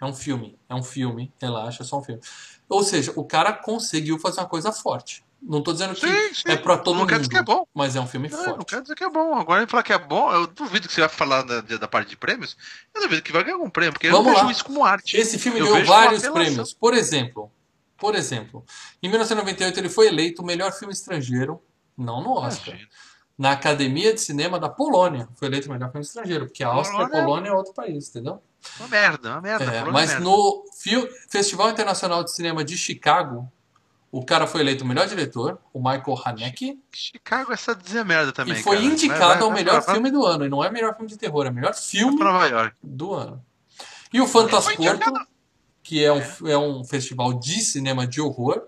é 0.00 0.04
um 0.04 0.14
filme, 0.14 0.58
é 0.68 0.74
um 0.74 0.82
filme, 0.82 1.32
relaxa, 1.40 1.82
é 1.82 1.86
só 1.86 1.98
um 1.98 2.02
filme. 2.02 2.20
Ou 2.68 2.82
seja, 2.82 3.12
o 3.16 3.24
cara 3.24 3.52
conseguiu 3.52 4.18
fazer 4.18 4.40
uma 4.40 4.48
coisa 4.48 4.72
forte. 4.72 5.24
Não 5.46 5.62
tô 5.62 5.72
dizendo 5.74 5.94
que 5.94 6.00
Sim, 6.00 6.34
sim. 6.34 6.42
é 6.46 6.56
pra 6.56 6.78
todo 6.78 6.94
Não 6.94 7.00
mundo, 7.02 7.10
quer 7.10 7.18
dizer 7.18 7.28
que 7.30 7.36
é 7.36 7.42
bom. 7.42 7.66
mas 7.74 7.94
é 7.94 8.00
um 8.00 8.06
filme 8.06 8.30
Não, 8.30 8.38
não 8.38 8.44
forte. 8.54 8.64
quero 8.66 8.82
dizer 8.82 8.94
que 8.94 9.04
é 9.04 9.10
bom. 9.10 9.34
Agora 9.34 9.60
ele 9.60 9.70
falar 9.70 9.82
que 9.82 9.92
é 9.92 9.98
bom, 9.98 10.32
eu 10.32 10.46
duvido 10.46 10.88
que 10.88 10.94
você 10.94 11.02
vai 11.02 11.10
falar 11.10 11.42
da, 11.42 11.60
da 11.60 11.86
parte 11.86 12.08
de 12.08 12.16
prêmios. 12.16 12.56
Eu 12.94 13.02
duvido 13.02 13.20
que 13.20 13.30
vai 13.30 13.44
ganhar 13.44 13.56
algum 13.56 13.68
prêmio, 13.68 13.92
porque 13.92 14.08
Vamos 14.08 14.26
eu 14.26 14.32
não 14.32 14.34
vejo 14.36 14.46
lá. 14.46 14.52
isso 14.52 14.64
como 14.64 14.82
arte. 14.84 15.16
Esse 15.18 15.38
filme 15.38 15.60
Eu 15.60 15.66
ganhou 15.70 15.84
vários 15.86 16.26
prêmios. 16.26 16.72
Por 16.72 16.94
exemplo, 16.94 17.52
por 17.98 18.14
exemplo, 18.14 18.64
em 19.02 19.08
1998 19.10 19.78
ele 19.78 19.88
foi 19.90 20.06
eleito 20.06 20.40
o 20.40 20.46
melhor 20.46 20.72
filme 20.72 20.94
estrangeiro, 20.94 21.62
não 21.96 22.22
no 22.22 22.32
Oscar, 22.32 22.68
Imagina. 22.70 22.88
na 23.36 23.50
Academia 23.52 24.14
de 24.14 24.22
Cinema 24.22 24.58
da 24.58 24.70
Polônia. 24.70 25.28
Foi 25.36 25.48
eleito 25.48 25.68
o 25.68 25.72
melhor 25.72 25.90
filme 25.90 26.06
estrangeiro, 26.06 26.46
porque 26.46 26.64
a 26.64 26.68
Áustria 26.68 27.00
e 27.00 27.02
a 27.02 27.06
Polônia- 27.08 27.26
Polônia 27.26 27.48
é 27.50 27.52
outro 27.52 27.74
país, 27.74 28.08
entendeu? 28.08 28.42
Uma 28.78 28.88
merda, 28.88 29.30
uma 29.32 29.40
merda. 29.40 29.64
É, 29.64 29.84
mas 29.84 30.10
merda. 30.10 30.24
no 30.24 30.64
Fil- 30.78 31.08
Festival 31.28 31.70
Internacional 31.70 32.24
de 32.24 32.32
Cinema 32.32 32.64
de 32.64 32.76
Chicago, 32.76 33.50
o 34.10 34.24
cara 34.24 34.46
foi 34.46 34.60
eleito 34.60 34.84
o 34.84 34.86
melhor 34.86 35.06
diretor, 35.06 35.58
o 35.72 35.78
Michael 35.78 36.20
Haneke, 36.24 36.80
Chicago 36.92 37.52
é 37.52 37.56
só 37.56 37.72
dizer 37.72 38.04
merda 38.04 38.32
também. 38.32 38.54
e 38.54 38.62
foi 38.62 38.76
cara. 38.76 38.86
indicado 38.88 39.18
Vai- 39.20 39.28
vai- 39.28 39.42
ao 39.42 39.48
vai 39.50 39.58
melhor 39.58 39.82
pra- 39.82 39.94
filme 39.94 40.10
do 40.10 40.24
ano. 40.24 40.44
E 40.44 40.48
não 40.48 40.62
é 40.62 40.70
melhor 40.70 40.94
filme 40.94 41.08
de 41.08 41.16
terror, 41.18 41.46
é 41.46 41.50
melhor 41.50 41.72
vai 41.72 41.80
filme 41.82 42.16
pra 42.16 42.32
Nova 42.32 42.46
York. 42.46 42.76
do 42.82 43.12
ano. 43.14 43.44
E 44.12 44.20
o 44.20 44.26
Fantasporto, 44.28 45.12
que 45.82 46.02
é 46.04 46.12
um, 46.12 46.22
é 46.48 46.56
um 46.56 46.84
festival 46.84 47.34
de 47.34 47.60
cinema 47.60 48.06
de 48.06 48.20
horror, 48.20 48.62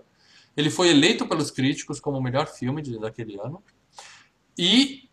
ele 0.55 0.69
foi 0.69 0.89
eleito 0.89 1.25
pelos 1.27 1.49
críticos 1.51 1.99
como 1.99 2.17
o 2.17 2.21
melhor 2.21 2.47
filme 2.47 2.81
de- 2.81 2.99
daquele 2.99 3.39
ano. 3.39 3.63
E 4.57 5.06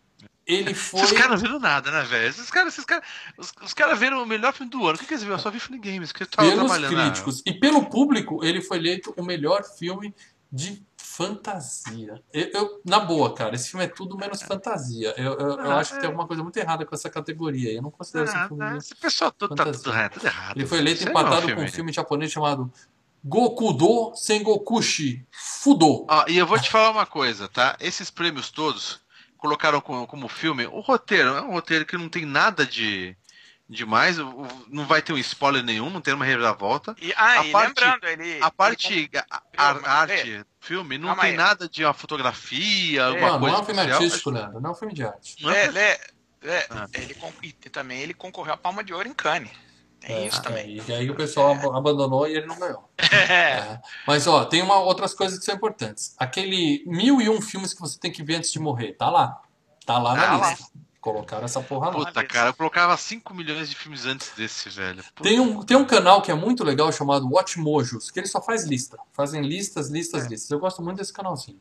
ele 0.45 0.73
foi. 0.73 1.01
Esses 1.01 1.17
caras 1.17 1.31
não 1.41 1.47
viram 1.49 1.59
nada, 1.59 1.89
né, 1.91 2.03
velho? 2.03 2.27
Esses 2.29 2.49
caras, 2.51 2.73
esses 2.73 2.85
caras. 2.85 3.03
Os, 3.37 3.51
os 3.63 3.73
caras 3.73 3.97
viram 3.99 4.21
o 4.21 4.25
melhor 4.25 4.53
filme 4.53 4.69
do 4.71 4.85
ano. 4.85 4.95
O 4.95 4.99
que, 4.99 5.05
que 5.05 5.13
eles 5.13 5.23
viram? 5.23 5.35
Eu 5.35 5.39
só 5.41 5.49
vi 5.51 5.59
Funny 5.59 5.79
Games, 5.79 6.11
que 6.11 6.23
eu 6.23 6.27
tava 6.27 6.47
Pelos 6.49 6.65
trabalhando. 6.69 6.99
ah, 6.99 7.03
críticos 7.05 7.41
e 7.45 7.53
pelo 7.53 7.85
público, 7.89 8.43
ele 8.43 8.61
foi 8.61 8.77
eleito 8.77 9.13
o 9.17 9.23
melhor 9.23 9.63
filme 9.63 10.13
de 10.51 10.81
fantasia. 10.97 12.21
Eu, 12.33 12.47
eu- 12.53 12.81
na 12.85 12.99
boa, 12.99 13.33
cara, 13.33 13.55
esse 13.55 13.69
filme 13.69 13.85
é 13.85 13.87
tudo 13.87 14.17
menos 14.17 14.41
fantasia. 14.41 15.13
Eu, 15.17 15.33
eu- 15.33 15.49
eu 15.59 15.71
Ah, 15.71 15.77
acho 15.79 15.91
que 15.93 15.99
tem 15.99 16.05
é. 16.05 16.07
alguma 16.11 16.27
coisa 16.27 16.43
muito 16.43 16.57
errada 16.57 16.85
com 16.85 16.93
essa 16.93 17.09
categoria. 17.09 17.71
Eu 17.71 17.81
não 17.81 17.89
considero 17.91 18.25
esse 18.25 18.35
Ah, 18.35 18.47
filme. 18.47 18.63
ah, 18.63 18.77
esse 18.77 18.93
pessoal 18.95 19.31
todo 19.31 19.55
tá 19.55 19.63
fantasia. 19.63 19.83
tudo 19.83 19.93
errado, 19.95 20.11
tudo 20.13 20.25
errado. 20.27 20.57
Ele 20.57 20.67
foi 20.67 20.77
eleito 20.79 21.01
não 21.05 21.07
é 21.07 21.11
empatado 21.11 21.55
com 21.55 21.61
um 21.61 21.67
filme 21.67 21.91
japonês 21.93 22.31
chamado 22.31 22.71
Gokudo 23.23 24.13
Sengokushi 24.15 25.25
Fudo. 25.31 26.05
Ó, 26.07 26.25
e 26.27 26.37
eu 26.37 26.45
vou 26.45 26.59
te 26.59 26.69
falar 26.69 26.91
uma 26.91 27.05
coisa, 27.05 27.47
tá? 27.47 27.75
Esses 27.79 28.11
prêmios 28.11 28.51
todos 28.51 28.99
colocaram 29.45 29.79
como, 29.79 30.07
como 30.07 30.27
filme. 30.27 30.65
O 30.67 30.79
roteiro 30.79 31.29
é 31.35 31.41
um 31.41 31.51
roteiro 31.51 31.85
que 31.85 31.95
não 31.97 32.09
tem 32.09 32.25
nada 32.25 32.65
de 32.65 33.15
demais, 33.67 34.17
não 34.17 34.85
vai 34.85 35.01
ter 35.01 35.11
um 35.13 35.17
spoiler 35.17 35.63
nenhum, 35.63 35.89
não 35.89 36.01
tem 36.01 36.13
uma 36.13 36.25
reviravolta. 36.25 36.95
E, 37.01 37.11
ah, 37.15 37.39
A 37.41 37.45
e 37.45 37.51
parte- 37.51 37.67
lembrando, 37.83 38.05
ele. 38.05 38.37
A 38.41 38.51
parte, 38.51 39.09
a, 39.29 39.41
a- 39.57 39.73
Viu, 39.73 39.85
a 39.85 39.91
arte, 39.91 40.37
do 40.39 40.45
filme, 40.59 40.97
não 40.97 41.07
Calma 41.09 41.21
tem 41.23 41.31
aí. 41.31 41.37
nada 41.37 41.69
de 41.69 41.83
uma 41.83 41.93
fotografia, 41.93 43.05
alguma 43.05 43.21
Mano, 43.31 43.33
não 43.33 43.39
coisa 43.39 43.55
é 43.55 43.59
um 43.61 43.65
filme 43.65 43.79
especial. 43.81 44.01
artístico, 44.03 44.29
Leandro. 44.31 44.59
Não 44.61 44.69
é 44.69 44.73
um 44.73 44.75
filme 44.75 44.93
de 44.93 45.03
arte. 45.03 45.35
Não 45.43 45.51
é 45.51 45.57
É, 45.63 45.65
ele 45.67 45.79
é- 45.79 45.99
é, 46.43 46.67
Ah. 46.69 46.87
ele 46.93 47.15
e 47.41 47.69
também 47.69 47.99
ele 48.01 48.13
concorreu 48.13 48.53
à 48.53 48.57
Palma 48.57 48.83
de 48.83 48.93
Ouro 48.93 49.07
em 49.07 49.13
Cannes. 49.13 49.49
Tem 50.05 50.27
isso 50.27 50.39
É, 50.39 50.41
também. 50.41 50.81
E 50.87 50.93
aí 50.93 51.09
o 51.09 51.15
pessoal 51.15 51.53
ab- 51.53 51.75
abandonou 51.75 52.27
e 52.27 52.35
ele 52.37 52.45
não 52.45 52.57
ganhou. 52.59 52.87
É. 52.97 53.15
É. 53.33 53.81
Mas 54.05 54.27
ó, 54.27 54.45
tem 54.45 54.61
uma, 54.61 54.77
outras 54.79 55.13
coisas 55.13 55.39
que 55.39 55.45
são 55.45 55.55
importantes. 55.55 56.13
Aquele 56.17 56.83
mil 56.85 57.21
e 57.21 57.29
um 57.29 57.41
filmes 57.41 57.73
que 57.73 57.81
você 57.81 57.97
tem 57.99 58.11
que 58.11 58.23
ver 58.23 58.35
antes 58.35 58.51
de 58.51 58.59
morrer, 58.59 58.93
tá 58.93 59.09
lá. 59.09 59.41
Tá 59.85 59.97
lá 59.97 60.13
na 60.15 60.21
Tá 60.27 60.37
lá. 60.37 60.49
lista. 60.51 60.65
Colocaram 61.01 61.45
essa 61.45 61.61
porra 61.61 61.87
lá. 61.89 61.93
Puta, 61.93 62.23
cara, 62.23 62.49
eu 62.49 62.53
colocava 62.55 62.97
5 62.97 63.31
milhões 63.33 63.69
de 63.69 63.75
filmes 63.75 64.05
antes 64.07 64.31
desse, 64.35 64.69
velho. 64.69 65.03
Puta. 65.13 65.29
Tem 65.29 65.39
um, 65.39 65.61
tem 65.61 65.77
um 65.77 65.85
canal 65.85 66.19
que 66.21 66.31
é 66.31 66.33
muito 66.33 66.63
legal 66.63 66.91
chamado 66.91 67.27
Watch 67.31 67.59
Mojos, 67.59 68.09
que 68.09 68.19
ele 68.19 68.27
só 68.27 68.41
faz 68.41 68.63
lista. 68.65 68.97
Fazem 69.13 69.43
listas, 69.43 69.89
listas, 69.89 70.25
É. 70.25 70.29
listas. 70.29 70.49
Eu 70.49 70.59
gosto 70.59 70.81
muito 70.81 70.97
desse 70.97 71.13
canalzinho. 71.13 71.59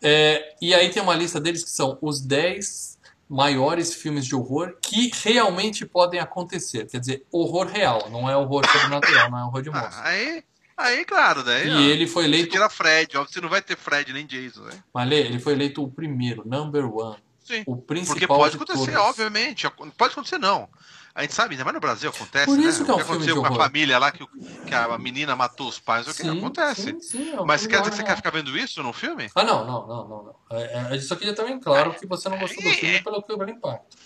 É, 0.00 0.56
e 0.60 0.74
aí 0.74 0.90
tem 0.90 1.02
uma 1.02 1.14
lista 1.14 1.38
deles 1.40 1.62
que 1.62 1.70
são 1.70 1.98
os 2.00 2.20
10 2.20 2.98
maiores 3.28 3.94
filmes 3.94 4.26
de 4.26 4.34
horror 4.34 4.76
que 4.82 5.10
realmente 5.24 5.86
podem 5.86 6.20
acontecer. 6.20 6.86
Quer 6.86 7.00
dizer, 7.00 7.26
horror 7.32 7.66
real, 7.66 8.08
não 8.10 8.28
é 8.28 8.36
horror 8.36 8.64
sobrenatural, 8.70 9.30
não 9.30 9.38
é 9.38 9.44
horror 9.44 9.62
de 9.62 9.70
Ah, 9.70 9.72
monstro. 9.72 10.02
aí, 10.04 10.44
aí, 10.76 11.04
claro, 11.04 11.42
daí. 11.42 11.70
ó, 11.70 11.80
E 11.80 11.90
ele 11.90 12.06
foi 12.06 12.24
Você 12.24 12.28
eleito, 12.28 12.50
tira 12.50 12.68
Fred, 12.68 13.16
ó, 13.16 13.24
você 13.24 13.40
não 13.40 13.48
vai 13.48 13.62
ter 13.62 13.76
Fred 13.76 14.12
nem 14.12 14.26
Jason, 14.26 14.62
né? 14.62 14.82
mas 14.92 15.08
Lê, 15.08 15.20
ele 15.20 15.38
foi 15.38 15.54
eleito 15.54 15.82
o 15.82 15.90
primeiro, 15.90 16.46
number 16.46 16.84
one, 16.94 17.16
Sim. 17.44 17.62
o 17.66 17.76
principal 17.76 18.14
Porque 18.16 18.26
pode 18.26 18.50
de 18.50 18.56
acontecer, 18.62 18.92
todos. 18.92 19.08
obviamente. 19.08 19.68
Pode 19.96 20.12
acontecer, 20.12 20.38
não. 20.38 20.68
A 21.14 21.22
gente 21.22 21.34
sabe, 21.34 21.52
ainda 21.54 21.64
mais 21.64 21.74
no 21.74 21.80
Brasil 21.80 22.08
acontece, 22.08 22.46
Por 22.46 22.56
né? 22.56 22.64
isso 22.64 22.84
que 22.84 22.90
é 22.90 22.94
um 22.94 22.96
o 22.96 23.00
que 23.00 23.04
filme 23.04 23.16
aconteceu 23.22 23.42
de 23.42 23.48
com 23.48 23.54
a 23.54 23.64
família 23.66 23.98
lá, 23.98 24.10
que, 24.10 24.22
o- 24.22 24.28
que 24.66 24.74
a 24.74 24.96
menina 24.96 25.36
matou 25.36 25.68
os 25.68 25.78
pais, 25.78 26.08
o 26.08 26.14
que 26.14 26.26
acontece. 26.26 26.82
sim, 26.82 27.00
sim, 27.00 27.30
é 27.34 27.40
um 27.40 27.44
Mas 27.44 27.66
quer 27.66 27.80
dizer 27.80 27.90
que 27.90 27.96
você 27.98 28.02
quer 28.02 28.16
ficar 28.16 28.30
vendo 28.30 28.56
isso 28.56 28.82
no 28.82 28.92
filme? 28.94 29.30
Ah, 29.34 29.44
não, 29.44 29.66
não, 29.66 29.86
não, 29.86 30.08
não. 30.08 30.22
não. 30.24 30.36
É, 30.50 30.96
é, 30.96 31.00
só 31.00 31.14
queria 31.14 31.34
também 31.34 31.60
claro 31.60 31.92
que 31.92 32.06
você 32.06 32.28
não 32.30 32.38
gostou 32.38 32.62
do 32.62 32.70
filme 32.70 33.02
pelo 33.02 33.22
que 33.22 33.32
o 33.32 33.48
impacto. 33.50 33.96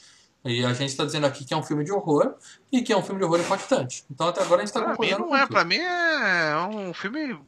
E 0.44 0.64
a 0.64 0.72
gente 0.72 0.90
está 0.90 1.04
dizendo 1.04 1.26
aqui 1.26 1.44
que 1.44 1.54
é 1.54 1.56
um 1.56 1.62
filme 1.62 1.84
de 1.84 1.92
horror 1.92 2.34
e 2.72 2.82
que 2.82 2.92
é 2.92 2.96
um 2.96 3.02
filme 3.02 3.20
de 3.20 3.24
horror 3.24 3.40
impactante. 3.40 4.04
Então 4.10 4.28
até 4.28 4.42
agora 4.42 4.62
a 4.62 4.64
gente 4.66 4.68
está 4.74 4.80
Pra 4.80 4.90
mim 4.90 4.96
concordando 4.96 5.26
não 5.30 5.36
é, 5.36 5.46
tudo. 5.46 5.52
mim 5.64 5.76
é 5.76 6.56
um 6.70 6.92
filme 6.94 7.38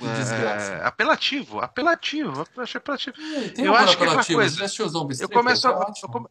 é, 0.00 0.80
apelativo, 0.84 1.60
apelativo, 1.60 2.46
eu 2.56 2.62
achei 2.62 2.78
apelativo. 2.78 3.16
Tem 3.54 3.64
eu 3.66 3.74
acho 3.74 3.96
que 3.96 4.04
é 4.04 4.08
uma 4.08 4.24
coisa- 4.24 4.64
Eu 5.20 5.28
começo 5.28 5.66
É 5.68 5.70
a. 5.70 5.92
eu 6.02 6.08
come- 6.08 6.28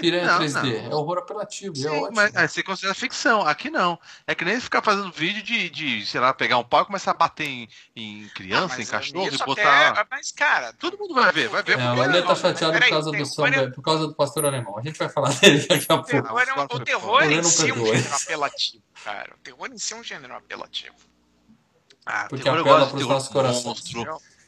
Piranha 0.00 0.26
Não, 0.26 0.38
3D. 0.40 0.82
não. 0.84 0.90
É 0.90 0.94
horror 0.94 1.18
apelativo. 1.18 1.76
Sim, 1.76 1.86
é 1.86 1.90
ótimo. 1.90 2.10
mas 2.16 2.34
aí 2.36 2.48
você 2.48 2.62
considera 2.62 2.94
ficção. 2.94 3.42
Aqui 3.46 3.70
não. 3.70 3.98
É 4.26 4.34
que 4.34 4.44
nem 4.44 4.58
ficar 4.60 4.82
fazendo 4.82 5.10
vídeo 5.12 5.42
de, 5.42 5.68
de 5.70 6.06
sei 6.06 6.20
lá, 6.20 6.32
pegar 6.34 6.58
um 6.58 6.64
pau 6.64 6.82
e 6.82 6.86
começar 6.86 7.10
a 7.12 7.14
bater 7.14 7.46
em, 7.46 7.68
em 7.94 8.28
criança, 8.34 8.76
Ah, 8.78 8.82
em 8.82 8.86
cachorro 8.86 9.28
e 9.32 9.38
botar. 9.38 9.88
até- 9.90 10.06
Mas, 10.10 10.32
cara, 10.32 10.72
Todo 10.74 10.98
mundo 10.98 11.14
vai 11.14 11.30
ver, 11.32 11.48
vai 11.48 11.62
ver. 11.62 11.78
É, 11.78 11.84
o 11.92 11.94
porque- 11.94 12.00
Alê 12.10 12.22
tá 12.22 12.34
chateado 12.34 12.78
por 12.78 12.88
causa, 12.88 13.10
do 13.12 13.26
samba, 13.26 13.70
por 13.70 13.82
causa 13.82 14.06
do 14.06 14.14
pastor 14.14 14.46
alemão. 14.46 14.78
A 14.78 14.82
gente 14.82 14.98
vai 14.98 15.08
falar 15.08 15.30
dele 15.40 15.66
daqui 15.66 15.84
a 15.88 15.96
pouco. 15.98 16.10
terror, 16.10 16.40
é 16.48 16.54
um- 16.60 16.64
o 16.64 16.80
terror 16.80 17.22
em 17.24 17.36
Não 17.36 17.44
si 17.44 17.70
é 17.70 17.74
um 17.74 17.86
gênero 17.86 18.14
apelativo, 18.14 18.82
cara. 19.04 19.34
O 19.34 19.38
terror 19.38 19.68
em 19.72 19.78
si 19.78 19.92
é 19.92 19.96
um 19.96 20.04
gênero 20.04 20.34
apelativo. 20.34 20.94
Ah, 22.06 22.26
Porque 22.28 22.42
terror 22.42 22.58
eu 22.58 22.62
apela 22.64 22.86
pros 22.86 22.98
terror 23.00 23.12
nossos 23.12 23.28
corações. 23.28 23.82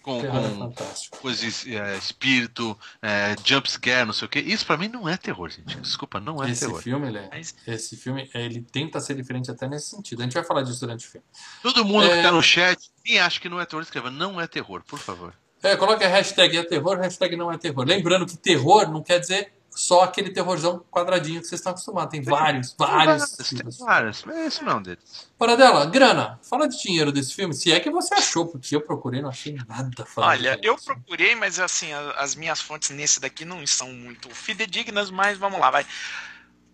Com, 0.02 0.20
com 0.20 0.72
coisas, 1.20 1.66
é, 1.66 1.96
espírito, 1.96 2.78
é, 3.00 3.34
jumpscare, 3.44 4.04
não 4.06 4.12
sei 4.12 4.26
o 4.26 4.28
que. 4.28 4.38
Isso 4.40 4.66
pra 4.66 4.76
mim 4.76 4.88
não 4.88 5.08
é 5.08 5.16
terror, 5.16 5.48
gente. 5.50 5.76
Desculpa, 5.80 6.20
não 6.20 6.42
é 6.42 6.50
Esse 6.50 6.66
terror. 6.66 6.82
filme, 6.82 7.08
ele, 7.08 7.18
é- 7.18 7.28
Mas- 7.32 7.54
esse 7.66 7.96
filme, 7.96 8.28
ele 8.34 8.60
tenta 8.62 9.00
ser 9.00 9.14
diferente 9.14 9.50
até 9.50 9.68
nesse 9.68 9.90
sentido. 9.90 10.20
A 10.20 10.24
gente 10.24 10.34
vai 10.34 10.44
falar 10.44 10.62
disso 10.62 10.80
durante 10.80 11.06
o 11.06 11.10
filme. 11.10 11.26
Todo 11.62 11.84
mundo 11.84 12.04
É. 12.06 12.16
que 12.16 12.22
tá 12.22 12.32
no 12.32 12.42
chat, 12.42 12.78
quem 13.04 13.18
acha 13.18 13.40
que 13.40 13.48
não 13.48 13.60
é 13.60 13.64
terror, 13.64 13.82
escreva 13.82 14.10
não 14.10 14.40
é 14.40 14.46
terror, 14.46 14.82
por 14.86 14.98
favor. 14.98 15.32
É, 15.62 15.76
coloca 15.76 16.04
a 16.04 16.08
hashtag 16.08 16.56
é 16.56 16.64
terror, 16.64 16.98
hashtag 16.98 17.36
não 17.36 17.50
é 17.52 17.56
terror. 17.56 17.84
Lembrando 17.86 18.26
que 18.26 18.36
terror 18.36 18.90
não 18.90 19.00
quer 19.02 19.20
dizer 19.20 19.52
só 19.74 20.02
aquele 20.02 20.30
terrorzão 20.30 20.84
quadradinho 20.90 21.40
que 21.40 21.46
vocês 21.46 21.60
estão 21.60 21.72
acostumados. 21.72 22.10
Tem 22.10 22.22
vários, 22.22 22.74
vários 22.78 23.30
Tem 23.32 23.58
tipos. 23.58 23.78
vários, 23.78 24.24
mas 24.24 24.36
esse 24.38 24.62
não 24.62 24.72
é 24.72 24.74
um 24.76 24.82
deles. 24.82 25.30
Para 25.38 25.56
dela, 25.56 25.86
grana, 25.86 26.38
fala 26.42 26.68
de 26.68 26.80
dinheiro 26.80 27.10
desse 27.10 27.34
filme. 27.34 27.54
Se 27.54 27.72
é 27.72 27.80
que 27.80 27.90
você 27.90 28.14
achou, 28.14 28.46
porque 28.46 28.74
eu 28.74 28.80
procurei 28.80 29.20
e 29.20 29.22
não 29.22 29.30
achei 29.30 29.56
nada 29.68 30.04
falando 30.04 30.30
Olha, 30.30 30.58
eu 30.62 30.76
procurei, 30.76 31.34
mas 31.34 31.58
assim, 31.58 31.92
as 32.16 32.34
minhas 32.34 32.60
fontes 32.60 32.90
nesse 32.90 33.20
daqui 33.20 33.44
não 33.44 33.66
são 33.66 33.92
muito 33.92 34.28
fidedignas, 34.30 35.10
mas 35.10 35.38
vamos 35.38 35.58
lá, 35.58 35.70
vai. 35.70 35.86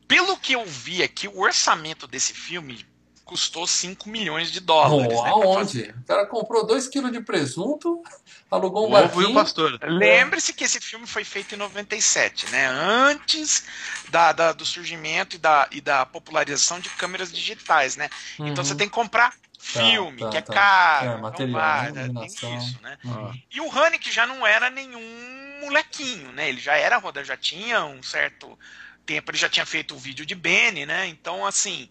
Pelo 0.07 0.37
que 0.39 0.55
eu 0.55 0.65
vi 0.65 1.03
aqui, 1.03 1.29
o 1.29 1.41
orçamento 1.41 2.07
desse 2.07 2.33
filme 2.33 2.87
custou 3.29 3.67
5 3.67 4.09
milhões 4.09 4.51
de 4.51 4.59
dólares. 4.61 5.21
Oh, 5.21 5.23
né, 5.23 5.35
pra 5.35 5.49
fazer. 5.49 5.91
aonde? 5.91 5.91
O 6.03 6.07
cara 6.07 6.27
comprou 6.27 6.67
2 6.67 6.89
kg 6.89 7.11
de 7.11 7.21
presunto, 7.21 8.03
alugou 8.51 8.89
um 8.89 8.93
O 8.93 8.95
ovo 8.95 9.23
e 9.23 9.27
o 9.27 9.33
pastor. 9.35 9.79
Lembre-se 9.87 10.55
que 10.55 10.65
esse 10.65 10.81
filme 10.81 11.07
foi 11.07 11.25
feito 11.25 11.55
em 11.55 11.59
97, 11.59 12.47
né? 12.51 12.67
Antes 12.67 13.65
da, 14.09 14.33
da- 14.33 14.53
do 14.53 14.65
surgimento 14.65 15.37
e 15.37 15.39
da, 15.39 15.69
e 15.71 15.81
da 15.81 16.07
popularização 16.07 16.81
de 16.81 16.89
câmeras 16.91 17.31
digitais, 17.33 17.97
né? 17.97 18.09
Então 18.47 18.65
Uhum. 18.65 18.65
você 18.65 18.75
tem 18.75 18.89
que 18.89 18.95
comprar 18.95 19.35
filme, 19.59 20.23
tá, 20.23 20.31
que 20.31 20.37
é 20.39 20.41
tá. 20.41 20.53
caro, 20.55 21.05
É, 21.05 21.17
material, 21.19 21.61
vai, 21.61 21.93
né? 21.93 21.93
tem 21.93 22.05
Iluminação. 22.07 22.57
isso, 22.57 22.81
né? 22.83 22.97
Uhum. 23.05 23.33
E 23.51 23.61
o 23.61 23.71
Haneke 23.71 24.11
já 24.11 24.27
não 24.27 24.47
era 24.47 24.71
nenhum 24.71 25.61
molequinho, 25.61 26.33
né? 26.33 26.49
Ele 26.49 26.61
já 26.61 26.77
era 26.77 26.97
roda, 26.99 27.23
já 27.25 27.37
tinha 27.37 27.85
um 27.85 28.03
certo 28.03 28.59
tempo, 29.05 29.31
ele 29.31 29.39
já 29.39 29.49
tinha 29.49 29.67
feito 29.67 29.95
o 29.95 29.99
vídeo 29.99 30.25
de 30.25 30.35
Benny, 30.35 30.87
né? 30.87 31.07
Então, 31.07 31.45
assim, 31.47 31.91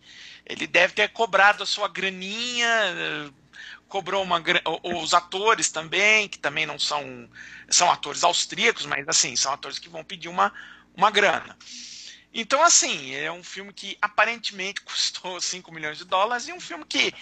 ele 0.49 0.67
deve 0.67 0.93
ter 0.93 1.09
cobrado 1.09 1.63
a 1.63 1.65
sua 1.65 1.87
graninha, 1.87 2.69
cobrou 3.87 4.23
uma 4.23 4.41
os 4.83 5.13
atores 5.13 5.69
também, 5.69 6.27
que 6.27 6.39
também 6.39 6.65
não 6.65 6.79
são 6.79 7.29
são 7.69 7.91
atores 7.91 8.23
austríacos, 8.23 8.85
mas 8.85 9.07
assim, 9.07 9.35
são 9.35 9.51
atores 9.51 9.79
que 9.79 9.89
vão 9.89 10.03
pedir 10.03 10.29
uma, 10.29 10.53
uma 10.95 11.11
grana. 11.11 11.57
Então, 12.33 12.61
assim, 12.61 13.13
é 13.15 13.31
um 13.31 13.43
filme 13.43 13.73
que 13.73 13.97
aparentemente 14.01 14.81
custou 14.83 15.39
5 15.41 15.73
milhões 15.73 15.97
de 15.97 16.05
dólares 16.05 16.47
e 16.47 16.53
um 16.53 16.59
filme 16.59 16.85
que 16.85 17.13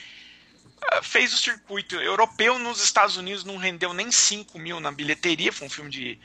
ah, 0.91 1.01
fez 1.01 1.33
o 1.33 1.37
circuito 1.37 1.95
europeu 1.95 2.59
nos 2.59 2.81
Estados 2.83 3.17
Unidos, 3.17 3.43
não 3.43 3.57
rendeu 3.57 3.93
nem 3.93 4.11
5 4.11 4.59
mil 4.59 4.79
na 4.79 4.91
bilheteria, 4.91 5.51
foi 5.53 5.67
um 5.67 5.69
filme 5.69 5.89
de, 5.89 6.19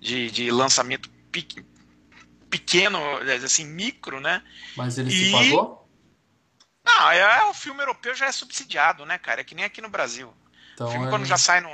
de, 0.00 0.30
de 0.30 0.50
lançamento 0.50 1.10
pe- 1.30 1.46
pequeno, 2.50 2.98
assim, 3.44 3.64
micro, 3.64 4.20
né? 4.20 4.42
Mas 4.76 4.98
ele 4.98 5.10
E- 5.10 5.26
se 5.26 5.32
pagou? 5.32 5.83
Não, 6.84 7.10
é, 7.10 7.18
é, 7.18 7.44
o 7.44 7.54
filme 7.54 7.80
europeu 7.80 8.14
já 8.14 8.26
é 8.26 8.32
subsidiado, 8.32 9.06
né, 9.06 9.18
cara? 9.18 9.40
É 9.40 9.44
que 9.44 9.54
nem 9.54 9.64
aqui 9.64 9.80
no 9.80 9.88
Brasil. 9.88 10.32
Então 10.74 10.86
o 10.86 10.90
filme 10.90 11.06
ele, 11.06 11.10
quando 11.10 11.24
já 11.24 11.38
sai 11.38 11.60
no. 11.60 11.70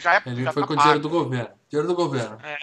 Já 0.00 0.16
é 0.16 0.22
ele 0.26 0.42
já 0.42 0.52
foi 0.52 0.62
tá 0.62 0.66
com 0.66 0.72
o 0.72 0.76
pago. 0.76 0.82
dinheiro 0.82 1.00
do 1.00 1.08
governo. 1.08 1.50
Dinheiro 1.70 1.88
do 1.88 1.94
governo. 1.94 2.38
É. 2.42 2.58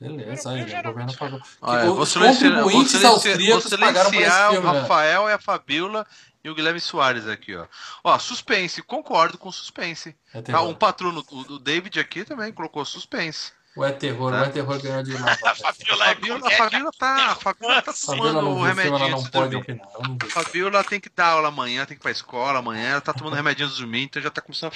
Beleza, 0.00 0.50
aí, 0.50 0.62
o 0.62 0.82
governo 0.82 1.16
pagou. 1.16 1.40
Olha, 1.60 1.90
os 1.90 1.96
vou 1.96 2.06
silenciar, 2.06 2.52
vou 2.52 2.62
contribuintes 2.62 2.92
silenciar, 2.92 3.50
vou 3.50 3.60
silenciar 3.60 4.50
o 4.52 4.62
né? 4.62 4.80
Rafael 4.80 5.28
e 5.28 5.32
a 5.32 5.38
Fabiola 5.38 6.06
e 6.42 6.48
o 6.48 6.54
Guilherme 6.54 6.80
Soares 6.80 7.26
aqui, 7.26 7.54
ó. 7.54 7.66
Ó, 8.02 8.18
suspense, 8.18 8.82
concordo 8.82 9.36
com 9.36 9.52
suspense. 9.52 10.16
É 10.32 10.40
terror. 10.40 10.66
um 10.68 10.74
patrono, 10.74 11.22
o 11.30 11.44
do 11.44 11.58
David 11.58 12.00
aqui 12.00 12.24
também 12.24 12.50
colocou 12.50 12.82
suspense. 12.84 13.52
O 13.80 13.84
é 13.84 13.92
terror, 13.92 14.30
Tá. 14.30 14.42
o 14.42 14.44
é 14.44 14.48
terror 14.50 14.82
ganhou 14.82 15.02
de 15.02 15.16
A. 15.16 15.36
Fabiola 15.36 16.04
A 16.04 16.10
é 16.10 16.14
Fabiola, 16.14 16.40
comédia. 16.40 16.58
Fabiola 16.58 16.90
tá, 16.98 17.26
a 17.30 17.34
Fabiola 17.34 17.80
tá 17.82 17.90
A 17.90 17.94
Fabiola 17.94 18.32
tomando 18.32 18.42
não 18.42 18.52
o 18.52 18.54
viu 18.56 18.72
o 18.72 18.74
filme, 18.74 18.88
ela 18.88 18.98
remedinho 18.98 19.22
não 19.22 19.30
pode 19.30 19.56
opinar. 19.56 19.88
A 20.22 20.26
Fabiola 20.28 20.84
tem 20.84 21.00
que 21.00 21.08
dar 21.16 21.28
aula 21.28 21.48
amanhã, 21.48 21.86
tem 21.86 21.96
que 21.96 22.02
ir 22.02 22.02
pra 22.02 22.10
escola 22.10 22.58
amanhã, 22.58 22.90
ela 22.90 23.00
tá 23.00 23.14
tomando 23.14 23.36
remedinho 23.36 23.70
dormir, 23.70 24.02
então 24.02 24.20
já 24.20 24.30
tá 24.30 24.42
começando 24.42 24.70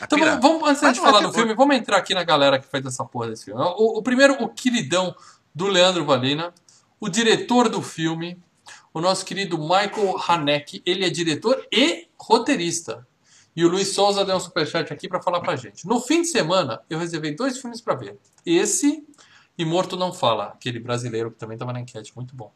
a 0.00 0.04
Então 0.04 0.18
vamos, 0.20 0.40
vamos 0.40 0.68
antes 0.68 0.82
Mas 0.82 0.94
de 0.94 1.00
falar 1.00 1.20
do 1.20 1.32
filme, 1.32 1.52
vamos 1.52 1.74
entrar 1.74 1.96
aqui 1.96 2.14
na 2.14 2.22
galera 2.22 2.60
que 2.60 2.66
fez 2.68 2.86
essa 2.86 3.04
porra 3.04 3.30
desse 3.30 3.46
filme. 3.46 3.60
O, 3.60 3.98
o 3.98 4.02
primeiro, 4.04 4.34
o 4.34 4.48
queridão 4.48 5.12
do 5.52 5.66
Leandro 5.66 6.04
Valina, 6.04 6.54
o 7.00 7.08
diretor 7.08 7.68
do 7.68 7.82
filme, 7.82 8.40
o 8.94 9.00
nosso 9.00 9.24
querido 9.24 9.58
Michael 9.58 10.16
Haneke, 10.28 10.80
ele 10.86 11.04
é 11.04 11.10
diretor 11.10 11.66
e 11.72 12.06
roteirista. 12.16 13.04
E 13.58 13.64
o 13.64 13.68
Luiz 13.68 13.88
Souza 13.88 14.24
deu 14.24 14.36
um 14.36 14.38
superchat 14.38 14.92
aqui 14.92 15.08
pra 15.08 15.20
falar 15.20 15.40
pra 15.40 15.56
gente. 15.56 15.84
No 15.84 16.00
fim 16.00 16.22
de 16.22 16.28
semana, 16.28 16.80
eu 16.88 16.96
reservei 16.96 17.34
dois 17.34 17.58
filmes 17.58 17.80
pra 17.80 17.96
ver. 17.96 18.16
Esse 18.46 19.04
e 19.58 19.64
Morto 19.64 19.96
Não 19.96 20.12
Fala, 20.12 20.44
aquele 20.44 20.78
brasileiro 20.78 21.32
que 21.32 21.38
também 21.38 21.56
estava 21.56 21.72
na 21.72 21.80
enquete, 21.80 22.12
muito 22.14 22.36
bom. 22.36 22.52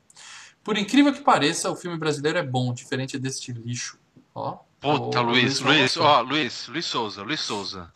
Por 0.63 0.79
incrível 0.79 1.13
que 1.13 1.21
pareça, 1.21 1.69
o 1.69 1.75
filme 1.75 1.99
brasileiro 1.99 2.39
é 2.39 2.43
bom, 2.45 2.73
diferente 2.73 3.19
deste 3.19 3.53
lixo. 3.53 3.99
Ó, 4.33 4.59
Puta, 4.81 5.21
o 5.21 5.25
Luiz, 5.25 5.59
Luiz, 5.59 5.97
gostar. 5.97 6.03
ó, 6.05 6.21
Luiz, 6.21 6.69
Luiz 6.69 6.87
Souza, 6.87 7.25
Luiz 7.25 7.41
Souza. 7.41 7.93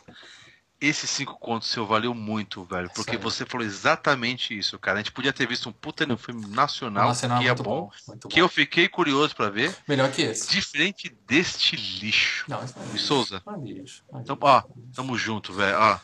Esses 0.79 1.09
cinco 1.09 1.39
contos 1.39 1.69
seu 1.69 1.87
valeu 1.87 2.13
muito, 2.15 2.63
velho, 2.65 2.91
porque 2.95 3.17
você 3.17 3.47
falou 3.47 3.67
exatamente 3.67 4.57
isso, 4.57 4.79
cara. 4.79 4.99
A 4.99 5.03
gente 5.03 5.13
podia 5.13 5.33
ter 5.33 5.49
visto 5.49 5.69
um 5.71 5.73
puta 5.73 6.05
no 6.05 6.19
filme 6.19 6.47
nacional, 6.49 7.09
Nossa, 7.09 7.27
não, 7.27 7.39
que 7.39 7.49
é 7.49 7.55
bom, 7.55 7.91
bom, 8.07 8.17
que 8.29 8.41
bom. 8.41 8.45
eu 8.45 8.49
fiquei 8.49 8.87
curioso 8.87 9.35
pra 9.35 9.49
ver, 9.49 9.75
Melhor 9.89 10.13
que 10.13 10.21
esse. 10.21 10.51
diferente 10.51 11.09
deste 11.27 11.77
lixo. 11.77 12.45
Não, 12.47 12.63
isso 12.63 12.75
não 12.77 12.85
é 12.85 12.93
lixo. 12.93 13.07
Souza, 13.07 13.43
Não 13.47 13.55
é 13.55 13.59
lixo, 13.59 14.05
não 14.13 14.19
é 14.19 14.23
então, 14.23 14.37
ó, 14.39 14.63
tamo 14.95 15.17
junto, 15.17 15.53
velho, 15.55 15.79
ó. 15.79 15.99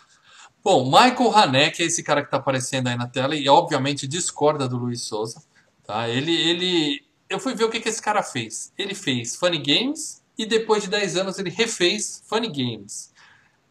Bom, 0.65 0.85
Michael 0.87 1.37
Haneke 1.37 1.83
é 1.83 1.87
esse 1.87 2.03
cara 2.03 2.23
que 2.23 2.29
está 2.29 2.39
aparecendo 2.39 2.87
aí 2.87 2.97
na 2.97 3.07
tela 3.09 3.35
e 3.37 3.49
obviamente 3.49 4.07
discorda 4.07 4.67
do 4.69 4.79
Luiz 4.79 5.03
Souza. 5.03 5.43
Tá? 5.85 6.09
Ele, 6.09 6.33
ele, 6.35 7.05
eu 7.29 7.39
fui 7.41 7.55
ver 7.55 7.65
o 7.65 7.69
que, 7.71 7.81
que 7.81 7.89
esse 7.89 8.01
cara 8.01 8.23
fez. 8.23 8.73
Ele 8.79 8.95
fez 8.95 9.37
Funny 9.37 9.59
Games 9.59 10.23
e 10.39 10.47
depois 10.47 10.85
de 10.85 10.89
10 10.89 11.17
anos 11.17 11.39
ele 11.39 11.51
refez 11.51 12.23
Funny 12.27 12.49
Games. 12.49 13.12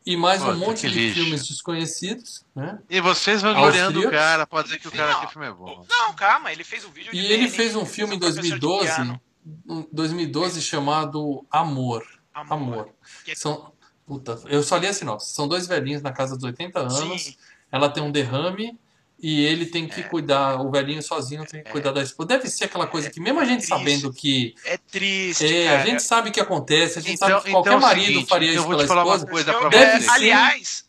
E 0.05 0.17
mais 0.17 0.41
um 0.41 0.55
monte 0.55 0.87
de 0.89 0.95
lixo. 0.95 1.19
filmes 1.21 1.47
desconhecidos. 1.47 2.43
Né? 2.55 2.79
E 2.89 2.99
vocês 2.99 3.41
vão 3.41 3.53
gloriando 3.53 3.99
o 3.99 4.09
cara, 4.11 4.47
pode 4.47 4.67
dizer 4.69 4.79
que 4.79 4.87
o 4.87 4.91
cara 4.91 5.11
Não, 5.13 5.21
aqui 5.21 5.33
filme 5.33 5.47
é 5.47 5.51
bom. 5.51 5.85
Não, 5.87 6.13
calma, 6.15 6.51
ele 6.51 6.63
fez 6.63 6.83
um 6.85 6.89
vídeo 6.89 7.11
de 7.11 7.19
E 7.19 7.31
ele 7.31 7.49
fez 7.49 7.75
um 7.75 7.85
filme 7.85 8.15
em 8.15 8.19
fez 8.19 8.31
um 8.37 8.39
professor 8.39 8.55
de 8.55 8.59
2012, 8.59 8.95
piano. 8.95 9.21
em 9.69 9.87
2012 9.91 10.61
chamado 10.61 11.45
Amor. 11.51 12.03
Amor. 12.33 12.53
Amor. 12.53 12.89
Que 13.23 13.31
é- 13.31 13.35
São, 13.35 13.71
puta, 14.05 14.39
eu 14.45 14.63
só 14.63 14.77
li 14.77 14.87
a 14.87 14.93
sinopse. 14.93 15.33
São 15.33 15.47
dois 15.47 15.67
velhinhos 15.67 16.01
na 16.01 16.11
casa 16.11 16.35
dos 16.35 16.43
80 16.45 16.79
anos. 16.79 17.21
Sim, 17.21 17.35
ela 17.71 17.87
tem 17.89 18.01
um 18.01 18.11
derrame 18.11 18.79
e 19.21 19.45
ele 19.45 19.65
tem 19.67 19.87
que 19.87 20.01
cuidar, 20.03 20.59
o 20.61 20.71
velhinho 20.71 21.01
sozinho 21.01 21.45
tem 21.45 21.63
que 21.63 21.69
cuidar 21.69 21.91
da 21.91 22.01
esposa. 22.01 22.29
Deve 22.29 22.49
ser 22.49 22.65
aquela 22.65 22.87
coisa 22.87 23.09
que, 23.09 23.19
mesmo 23.19 23.39
a 23.39 23.45
gente 23.45 23.57
triste. 23.59 23.69
sabendo 23.69 24.11
que. 24.13 24.55
é 24.65 24.77
triste, 24.77 25.45
É, 25.45 25.65
cara. 25.67 25.81
a 25.81 25.85
gente 25.85 26.01
sabe 26.03 26.31
que 26.31 26.39
acontece, 26.39 26.99
a 26.99 27.01
gente 27.01 27.13
Então- 27.15 27.27
sabe 27.29 27.43
que 27.45 27.51
qualquer 27.51 27.69
então 27.69 27.73
é 27.73 27.77
o 27.77 27.81
marido 27.81 28.05
seguinte, 28.07 28.29
faria 28.29 28.49
eu 28.49 28.53
isso 28.55 28.63
vou 28.63 28.71
pela 28.71 28.83
te 28.83 28.87
falar 28.87 29.03
uma 29.05 29.15
esposa. 29.15 29.31
coisa 29.31 29.51
Eu- 29.51 29.59
pra 29.59 29.69
Deve 29.69 29.91
você. 29.91 30.01
ser- 30.03 30.09
aliás, 30.09 30.67
Você 30.67 30.85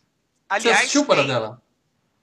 aliás, 0.49 0.79
assistiu 0.81 1.05
para 1.05 1.17
tem- 1.19 1.27
dela? 1.27 1.63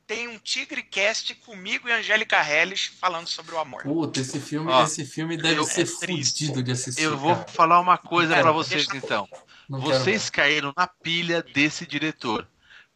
tem 0.08 0.28
um 0.28 0.40
Tigre 0.40 0.82
Cast 0.82 1.36
comigo 1.36 1.88
e 1.88 1.92
Angélica 1.92 2.38
Helles 2.44 2.90
falando 3.00 3.28
sobre 3.28 3.54
o 3.54 3.60
amor. 3.60 3.84
Puta, 3.84 4.20
esse 4.20 4.40
filme, 4.40 4.72
Ó, 4.72 4.84
esse 4.84 5.06
filme 5.06 5.38
deve 5.38 5.60
eu- 5.60 5.64
ser 5.66 5.84
é 5.84 5.86
fudido 5.86 6.64
de 6.64 6.72
assistir. 6.72 7.04
Eu 7.04 7.16
vou 7.18 7.36
cara. 7.36 7.48
falar 7.50 7.80
uma 7.80 7.98
coisa 8.00 8.34
ver. 8.36 8.52
vocês 8.52 8.88
então. 8.96 9.28
Não 9.70 9.80
Vocês 9.80 10.32
caíram 10.32 10.74
na 10.76 10.88
pilha 10.88 11.44
desse 11.54 11.86
diretor. 11.86 12.48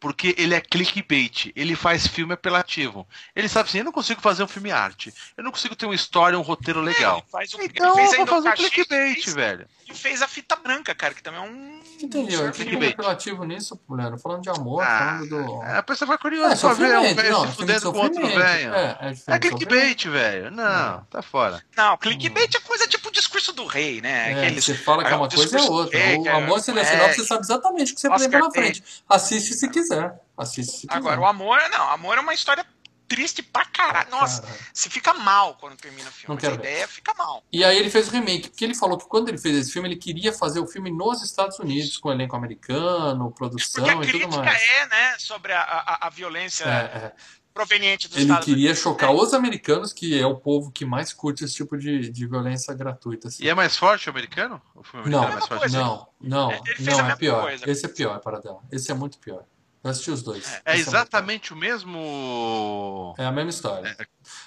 Porque 0.04 0.34
ele 0.36 0.54
é 0.54 0.60
clickbait, 0.60 1.50
ele 1.56 1.74
faz 1.74 2.06
filme 2.06 2.34
apelativo. 2.34 3.08
Ele 3.34 3.48
sabe 3.48 3.70
assim, 3.70 3.78
eu 3.78 3.84
não 3.84 3.90
consigo 3.90 4.20
fazer 4.20 4.42
um 4.44 4.46
filme 4.46 4.70
arte. 4.70 5.10
Eu 5.34 5.42
não 5.42 5.50
consigo 5.50 5.74
ter 5.74 5.86
uma 5.86 5.94
história, 5.94 6.38
um 6.38 6.42
roteiro 6.42 6.82
legal. 6.82 7.16
Ele 7.20 7.26
faz 7.32 7.54
o, 7.54 7.62
Então 7.62 7.86
ele 7.98 8.06
fez 8.06 8.12
eu 8.12 8.18
vou 8.18 8.26
fazer 8.26 8.50
um 8.50 8.52
clickbait, 8.52 9.14
fez- 9.14 9.34
velho. 9.34 9.66
E 9.94 9.98
fez 9.98 10.20
a 10.22 10.28
fita 10.28 10.56
branca, 10.56 10.94
cara, 10.94 11.14
que 11.14 11.22
também 11.22 11.40
é 11.40 11.42
um. 11.44 11.80
Entendi, 12.02 12.34
eu 12.34 12.42
um 12.42 12.52
fiquei 12.52 12.66
clickbait. 12.66 12.92
apelativo 12.94 13.44
nisso, 13.44 13.80
mulher. 13.88 14.18
Falando 14.18 14.42
de 14.42 14.50
amor, 14.50 14.82
Ah, 14.82 14.98
falando 15.20 15.28
do. 15.46 15.62
A 15.62 15.82
pessoa 15.82 16.06
vai 16.08 16.16
É, 16.16 16.18
curiosa 16.18 16.56
pra 16.56 16.74
ver 16.74 16.98
um 16.98 17.14
velho 17.14 17.30
não, 17.32 17.46
se 17.48 17.56
fudendo 17.56 17.92
com 17.92 17.98
outro 17.98 18.20
sofrimento. 18.20 18.38
velho. 18.38 18.74
É, 18.74 18.98
é, 19.00 19.34
É 19.34 19.38
clickbait, 19.38 20.04
velho. 20.08 20.50
Não, 20.50 21.04
tá 21.04 21.22
fora. 21.22 21.62
Não, 21.76 21.96
clickbait 21.96 22.54
é 22.54 22.60
coisa 22.60 22.86
tipo 22.88 23.08
o 23.08 23.12
discurso 23.12 23.52
do 23.52 23.64
rei, 23.66 24.00
né? 24.00 24.32
É, 24.32 24.38
Aqueles- 24.46 24.64
você 24.64 24.74
fala 24.74 25.02
que 25.04 25.10
é 25.10 25.12
é, 25.12 25.16
uma 25.16 25.28
coisa 25.28 25.58
é 25.58 25.62
outra. 25.62 25.98
rei, 25.98 26.16
O 26.18 26.22
que 26.22 26.28
é- 26.28 26.32
amor 26.32 26.60
selecionado, 26.60 27.10
é, 27.10 27.14
você 27.14 27.24
sabe 27.24 27.40
exatamente 27.42 27.92
o 27.92 27.94
que 27.94 28.00
você 28.00 28.08
Oscar 28.08 28.30
pela 28.30 28.44
Wilde. 28.44 28.58
frente. 28.58 28.84
Assiste 29.08 29.54
se 29.54 29.68
quiser. 29.70 30.20
Assiste 30.36 30.72
se 30.72 30.86
quiser. 30.88 30.98
Agora, 30.98 31.20
o 31.20 31.24
amor, 31.26 31.58
não, 31.70 31.88
amor 31.90 32.18
é 32.18 32.20
uma 32.20 32.34
história 32.34 32.66
triste 33.14 33.42
pra 33.42 33.64
caralho. 33.66 34.10
Nossa, 34.10 34.42
Caralho. 34.42 34.60
você 34.72 34.90
fica 34.90 35.14
mal 35.14 35.54
quando 35.56 35.76
termina 35.76 36.08
o 36.08 36.12
filme. 36.12 36.34
Não 36.42 36.50
ver. 36.50 36.58
ideia 36.58 36.88
fica 36.88 37.14
mal. 37.14 37.44
E 37.52 37.64
aí 37.64 37.78
ele 37.78 37.90
fez 37.90 38.08
o 38.08 38.10
remake, 38.10 38.48
porque 38.48 38.64
ele 38.64 38.74
falou 38.74 38.98
que 38.98 39.06
quando 39.06 39.28
ele 39.28 39.38
fez 39.38 39.56
esse 39.56 39.72
filme, 39.72 39.88
ele 39.88 39.96
queria 39.96 40.32
fazer 40.32 40.58
o 40.60 40.66
filme 40.66 40.90
nos 40.90 41.22
Estados 41.22 41.58
Unidos, 41.58 41.96
com 41.96 42.10
elenco 42.10 42.34
americano, 42.34 43.30
produção 43.30 43.84
Porque 43.84 43.90
a 43.90 43.94
e 43.94 44.06
tudo 44.06 44.18
crítica 44.28 44.42
mais. 44.42 44.62
é, 44.62 44.86
né, 44.86 45.14
sobre 45.18 45.52
a, 45.52 45.60
a, 45.62 46.06
a 46.06 46.10
violência 46.10 46.64
É, 46.64 46.68
é. 47.06 47.12
proveniente 47.52 48.08
dos 48.08 48.16
Ele 48.16 48.24
Estados 48.26 48.44
queria 48.46 48.64
Unidos. 48.70 48.82
chocar 48.82 49.12
os 49.12 49.32
americanos, 49.32 49.92
que 49.92 50.18
é 50.20 50.26
o 50.26 50.34
povo 50.36 50.70
que 50.72 50.84
mais 50.84 51.12
curte 51.12 51.44
esse 51.44 51.54
tipo 51.54 51.78
de, 51.78 52.10
de 52.10 52.26
violência 52.26 52.74
gratuita. 52.74 53.28
assim. 53.28 53.44
E 53.44 53.48
é 53.48 53.54
mais 53.54 53.76
forte 53.76 54.08
o 54.08 54.10
americano? 54.10 54.60
O 54.74 54.82
filme 54.82 55.08
Não. 55.08 55.20
americano 55.22 55.46
é 55.46 55.48
mais 55.50 55.70
forte? 55.70 55.72
Não, 55.72 56.08
não, 56.20 56.50
Ele 56.52 56.62
fez 56.76 56.88
a 56.88 56.90
não, 56.90 56.98
é 56.98 57.02
mesma 57.02 57.16
pior. 57.16 57.42
coisa. 57.42 57.70
Esse 57.70 57.86
é 57.86 57.88
pior 57.88 58.18
para 58.20 58.40
dela. 58.40 58.60
Esse 58.72 58.90
é 58.90 58.94
muito 58.94 59.18
pior. 59.18 59.44
Eu 59.84 59.90
assisti 59.90 60.10
os 60.10 60.22
dois. 60.22 60.44
É 60.64 60.72
Esse 60.72 60.84
muito 60.84 60.88
exatamente 60.88 61.52
o 61.52 61.56
mesmo. 61.56 63.14
É 63.18 63.26
a 63.26 63.30
mesma 63.30 63.50
história. 63.50 63.94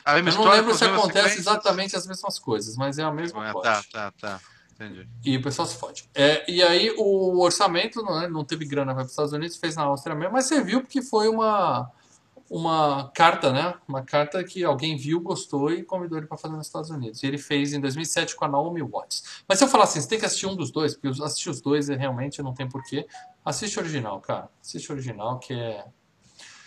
A 0.04 0.14
mesma 0.16 0.30
Eu 0.32 0.34
não 0.34 0.42
história 0.42 0.56
lembro 0.58 0.72
com 0.72 0.78
se 0.78 0.84
acontece 0.86 1.14
sequências? 1.14 1.40
exatamente 1.40 1.96
as 1.96 2.08
mesmas 2.08 2.40
coisas, 2.40 2.76
mas 2.76 2.98
é 2.98 3.04
a 3.04 3.12
mesma 3.12 3.48
Ah, 3.50 3.54
coisa. 3.54 3.70
Tá, 3.70 3.84
tá, 3.92 4.14
tá. 4.20 4.40
Entendi. 4.74 5.08
E 5.24 5.38
o 5.38 5.42
pessoal 5.42 5.68
se 5.68 5.76
fode. 5.78 6.10
É, 6.16 6.50
e 6.52 6.62
aí 6.64 6.92
o 6.98 7.40
orçamento 7.40 8.02
não, 8.02 8.22
é- 8.22 8.28
não 8.28 8.44
teve 8.44 8.66
grana 8.66 8.94
para 8.96 9.04
os 9.04 9.12
Estados 9.12 9.32
Unidos, 9.34 9.58
fez 9.58 9.76
na 9.76 9.84
Áustria 9.84 10.16
mesmo, 10.16 10.34
mas 10.34 10.46
serviu 10.46 10.82
porque 10.82 11.02
foi 11.04 11.28
uma, 11.28 11.90
uma 12.50 13.12
carta, 13.14 13.52
né? 13.52 13.74
Uma 13.88 14.04
carta 14.04 14.44
que 14.44 14.64
alguém 14.64 14.96
viu, 14.96 15.20
gostou 15.20 15.72
e 15.72 15.84
convidou 15.84 16.18
ele 16.18 16.28
para 16.28 16.38
fazer 16.38 16.56
nos 16.56 16.68
Estados 16.68 16.90
Unidos. 16.90 17.22
E 17.24 17.28
ele 17.28 17.38
fez 17.38 17.74
em 17.74 17.80
2007 17.82 18.36
com 18.36 18.46
a 18.46 18.48
Naomi 18.48 18.82
Watts. 18.82 19.44
Mas 19.48 19.58
se 19.60 19.66
eu 19.66 19.68
falar 19.68 19.84
assim, 19.84 20.00
você 20.02 20.08
tem 20.08 20.20
que 20.20 20.26
assistir 20.26 20.46
um 20.48 20.56
dos 20.56 20.72
dois, 20.72 20.96
porque 20.96 21.22
assistir 21.24 21.50
os 21.50 21.60
dois 21.62 21.90
é 21.90 21.96
realmente 21.96 22.42
não 22.42 22.54
tem 22.54 22.68
porquê. 22.68 23.06
Assiste 23.44 23.78
o 23.78 23.82
original, 23.82 24.20
cara. 24.22 24.50
Assiste 24.62 24.90
o 24.90 24.94
original 24.94 25.40
que 25.40 25.54
é, 25.54 25.86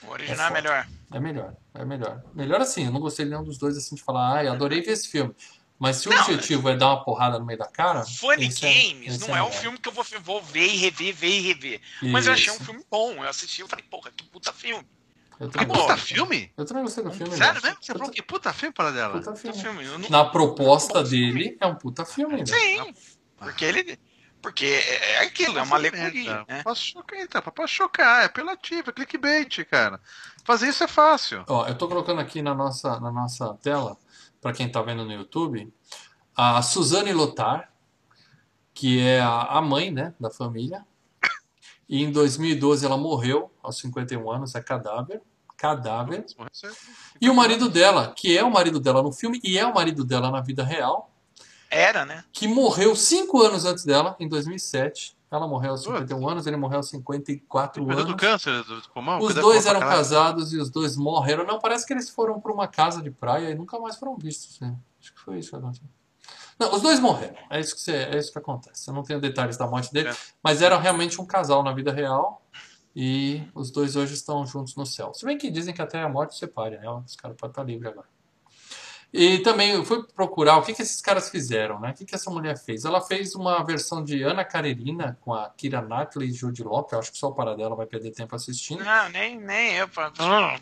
O 0.06 0.10
original 0.10 0.46
é, 0.46 0.48
foda. 0.48 0.60
melhor. 0.60 0.86
é 1.12 1.20
melhor. 1.20 1.56
É 1.74 1.84
melhor. 1.84 2.22
Melhor 2.34 2.60
assim, 2.60 2.84
eu 2.86 2.92
não 2.92 3.00
gostei 3.00 3.24
de 3.24 3.30
nenhum 3.30 3.44
dos 3.44 3.56
dois 3.58 3.76
assim 3.76 3.94
de 3.94 4.02
falar, 4.02 4.34
ai, 4.36 4.48
adorei 4.48 4.82
ver 4.82 4.92
esse 4.92 5.08
filme. 5.08 5.34
Mas 5.78 5.96
se 5.96 6.08
o 6.10 6.12
Não, 6.12 6.20
objetivo 6.20 6.68
é 6.68 6.76
dar 6.76 6.88
uma 6.88 7.02
porrada 7.02 7.38
no 7.38 7.46
meio 7.46 7.58
da 7.58 7.66
cara. 7.66 8.04
Funny 8.04 8.44
é- 8.44 8.48
Games 8.48 9.14
esse 9.14 9.20
não 9.20 9.34
é, 9.34 9.40
um 9.42 9.46
melhor. 9.46 9.52
filme 9.60 9.78
que 9.78 9.88
eu 9.88 9.92
vou, 9.92 10.04
vou 10.22 10.42
ver 10.42 10.66
e 10.66 10.76
rever, 10.76 11.14
ver 11.14 11.28
e 11.28 11.40
rever. 11.40 11.80
Mas 12.02 12.26
eu 12.26 12.34
achei 12.34 12.52
um 12.52 12.56
Isso. 12.56 12.64
filme 12.66 12.84
bom. 12.90 13.12
Eu 13.14 13.28
assisti 13.30 13.62
e 13.62 13.66
falei, 13.66 13.82
porra, 13.90 14.10
que 14.14 14.22
puta 14.24 14.52
filme. 14.52 14.86
Acabou. 15.40 15.76
puta 15.76 15.96
filme? 15.96 16.52
Eu 16.56 16.64
também 16.66 16.82
gostei 16.82 17.02
do 17.02 17.10
filme. 17.12 17.34
Sério 17.36 17.54
né? 17.62 17.68
mesmo? 17.70 17.78
Você 17.82 17.92
falou 17.94 18.10
que 18.10 18.22
puta 18.22 18.52
filme 18.52 18.74
para 18.74 18.90
dela? 18.90 19.14
Puta 19.18 19.32
Puta 19.32 19.40
filme. 19.40 19.58
filme. 19.58 19.84
Eu 19.84 19.98
não- 19.98 20.08
Na 20.10 20.24
proposta 20.24 21.04
filme. 21.04 21.32
dele, 21.44 21.56
é 21.60 21.66
um 21.66 21.74
puta 21.74 22.04
filme. 22.04 22.38
né? 22.38 22.46
Sim. 22.46 22.94
Porque 23.38 23.64
ele. 23.64 23.98
Porque 24.42 24.64
é 24.64 25.14
é 25.16 25.18
aquilo, 25.24 25.58
é 25.58 25.62
uma 25.62 25.76
alegoria. 25.76 26.44
Né? 26.48 26.62
Chocar, 26.74 27.20
então, 27.20 27.42
posso 27.42 27.74
chocar, 27.74 28.22
é 28.22 28.24
apelativo, 28.24 28.88
é 28.88 28.92
clickbait, 28.92 29.64
cara. 29.66 30.00
Fazer 30.44 30.68
isso 30.68 30.82
é 30.82 30.88
fácil. 30.88 31.44
Ó, 31.46 31.66
eu 31.66 31.76
tô 31.76 31.86
colocando 31.86 32.20
aqui 32.20 32.40
na 32.40 32.54
nossa, 32.54 32.98
na 33.00 33.10
nossa 33.12 33.52
tela, 33.62 33.98
pra 34.40 34.52
quem 34.52 34.70
tá 34.70 34.80
vendo 34.80 35.04
no 35.04 35.12
YouTube, 35.12 35.70
a 36.34 36.62
Suzane 36.62 37.12
Lotar, 37.12 37.70
que 38.72 38.98
é 39.06 39.20
a, 39.20 39.42
a 39.42 39.60
mãe, 39.60 39.90
né, 39.90 40.14
da 40.18 40.30
família. 40.30 40.86
E 41.86 42.02
em 42.02 42.10
2012 42.10 42.86
ela 42.86 42.96
morreu, 42.96 43.52
aos 43.62 43.78
51 43.78 44.30
anos, 44.30 44.54
é 44.54 44.62
cadáver. 44.62 45.20
Cadáver. 45.60 46.24
E 47.20 47.28
o 47.28 47.34
marido 47.34 47.68
dela, 47.68 48.14
que 48.16 48.36
é 48.36 48.42
o 48.42 48.50
marido 48.50 48.80
dela 48.80 49.02
no 49.02 49.12
filme 49.12 49.38
e 49.44 49.58
é 49.58 49.66
o 49.66 49.74
marido 49.74 50.04
dela 50.06 50.30
na 50.30 50.40
vida 50.40 50.64
real, 50.64 51.12
Era, 51.70 52.06
né? 52.06 52.24
que 52.32 52.48
morreu 52.48 52.96
cinco 52.96 53.42
anos 53.42 53.66
antes 53.66 53.84
dela, 53.84 54.16
em 54.18 54.26
2007. 54.26 55.14
Ela 55.30 55.46
morreu 55.46 55.72
aos 55.72 55.82
51 55.84 56.28
anos, 56.28 56.46
ele 56.46 56.56
morreu 56.56 56.78
aos 56.78 56.88
54 56.88 57.84
Cuidou 57.84 58.04
do 58.04 58.08
anos. 58.10 58.20
câncer 58.20 58.64
do 58.64 58.82
pulmão? 58.92 59.20
Os 59.20 59.34
dois 59.34 59.64
eram 59.66 59.78
casados 59.78 60.52
e 60.52 60.56
os 60.58 60.70
dois 60.70 60.96
morreram. 60.96 61.44
Não, 61.46 61.60
parece 61.60 61.86
que 61.86 61.92
eles 61.92 62.08
foram 62.10 62.40
para 62.40 62.50
uma 62.52 62.66
casa 62.66 63.00
de 63.02 63.10
praia 63.12 63.50
e 63.50 63.54
nunca 63.54 63.78
mais 63.78 63.96
foram 63.96 64.16
vistos. 64.16 64.58
né? 64.60 64.74
Acho 65.00 65.12
que 65.14 65.20
foi 65.20 65.38
isso 65.38 65.50
que 65.50 65.56
aconteceu. 65.56 65.86
Não, 66.58 66.74
os 66.74 66.82
dois 66.82 66.98
morreram. 66.98 67.36
É 67.48 67.60
isso 67.60 67.74
que, 67.76 67.80
você- 67.80 67.92
é 67.92 68.18
isso 68.18 68.32
que 68.32 68.38
acontece. 68.38 68.88
Eu 68.90 68.94
não 68.94 69.02
tenho 69.04 69.20
detalhes 69.20 69.56
da 69.56 69.66
morte 69.68 69.92
dele, 69.92 70.08
É. 70.08 70.16
mas 70.42 70.62
eram 70.62 70.80
realmente 70.80 71.20
um 71.20 71.24
casal 71.26 71.62
na 71.62 71.72
vida 71.72 71.92
real. 71.92 72.42
E 72.94 73.42
os 73.54 73.70
dois 73.70 73.94
hoje 73.96 74.14
estão 74.14 74.44
juntos 74.46 74.74
no 74.74 74.84
céu. 74.84 75.12
Se 75.14 75.24
bem 75.24 75.38
que 75.38 75.50
dizem 75.50 75.72
que 75.72 75.80
até 75.82 76.02
a 76.02 76.08
morte 76.08 76.36
separe, 76.36 76.76
né? 76.78 76.88
Os 76.90 77.14
caras 77.16 77.36
podem 77.36 77.50
estar 77.52 77.62
livres 77.62 77.90
agora. 77.92 78.08
E 79.12 79.40
também 79.40 79.72
eu 79.72 79.84
fui 79.84 80.04
procurar 80.14 80.56
o 80.58 80.62
que, 80.62 80.72
que 80.72 80.82
esses 80.82 81.00
caras 81.00 81.28
fizeram, 81.30 81.80
né? 81.80 81.90
O 81.90 81.94
que, 81.94 82.04
que 82.04 82.14
essa 82.14 82.30
mulher 82.30 82.56
fez? 82.56 82.84
Ela 82.84 83.00
fez 83.00 83.34
uma 83.34 83.60
versão 83.64 84.04
de 84.04 84.22
Ana 84.22 84.44
Karenina 84.44 85.18
com 85.20 85.34
a 85.34 85.48
Kira 85.50 85.82
Knightley 85.82 86.28
e 86.28 86.32
Jude 86.32 86.62
Law, 86.62 86.84
que 86.84 86.94
eu 86.94 86.98
acho 87.00 87.10
que 87.10 87.18
só 87.18 87.28
o 87.28 87.34
para 87.34 87.56
dela 87.56 87.74
vai 87.74 87.86
perder 87.86 88.12
tempo 88.12 88.36
assistindo. 88.36 88.84
Não, 88.84 89.08
nem, 89.08 89.36
nem 89.36 89.74
eu. 89.74 89.88
pa- 89.88 90.12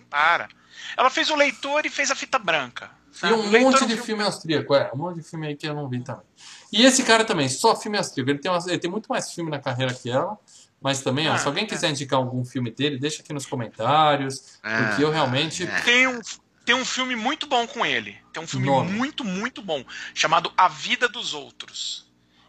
Para. 0.08 0.48
Ela 0.96 1.10
fez 1.10 1.28
o 1.28 1.36
leitor 1.36 1.84
e 1.84 1.90
fez 1.90 2.10
a 2.10 2.14
fita 2.14 2.38
branca. 2.38 2.90
E 3.12 3.16
sabe? 3.18 3.34
um 3.34 3.36
O 3.48 3.50
Leitor 3.50 3.72
monte 3.72 3.82
é 3.82 3.84
um 3.84 3.88
de 3.88 3.96
filme 3.98 4.22
austríaco, 4.22 4.74
é, 4.74 4.90
um 4.94 4.96
monte 4.96 5.16
de 5.16 5.22
filme 5.22 5.46
aí 5.48 5.54
que 5.56 5.68
eu 5.68 5.74
não 5.74 5.86
vi 5.86 6.00
também. 6.00 6.24
E 6.72 6.86
esse 6.86 7.02
cara 7.02 7.24
também, 7.26 7.50
só 7.50 7.76
filme 7.76 7.98
austríaco. 7.98 8.30
Ele 8.30 8.38
tem, 8.38 8.50
ele 8.68 8.78
tem 8.78 8.90
muito 8.90 9.08
mais 9.08 9.30
filme 9.30 9.50
na 9.50 9.58
carreira 9.58 9.92
que 9.92 10.08
ela, 10.08 10.38
mas 10.80 11.00
também, 11.02 11.28
ó, 11.28 11.34
Ah, 11.34 11.38
se 11.38 11.46
alguém 11.46 11.64
é. 11.64 11.66
quiser 11.66 11.90
indicar 11.90 12.18
algum 12.18 12.44
filme 12.44 12.70
dele, 12.70 12.98
deixa 12.98 13.22
aqui 13.22 13.32
nos 13.32 13.46
comentários, 13.46 14.58
É, 14.62 14.82
porque 14.84 15.02
eu 15.04 15.10
realmente. 15.10 15.64
é. 15.66 15.80
Tem 15.82 16.06
um, 16.06 16.20
tem 16.64 16.74
um 16.74 16.84
filme 16.84 17.16
muito 17.16 17.46
bom 17.46 17.66
com 17.66 17.84
ele. 17.84 18.16
Tem 18.32 18.42
um 18.42 18.46
filme 18.46 18.66
Nome. 18.66 18.92
muito, 18.92 19.24
muito 19.24 19.62
bom. 19.62 19.84
Chamado 20.14 20.52
A 20.56 20.68
Vida 20.68 21.08
dos 21.08 21.34
Outros. 21.34 22.06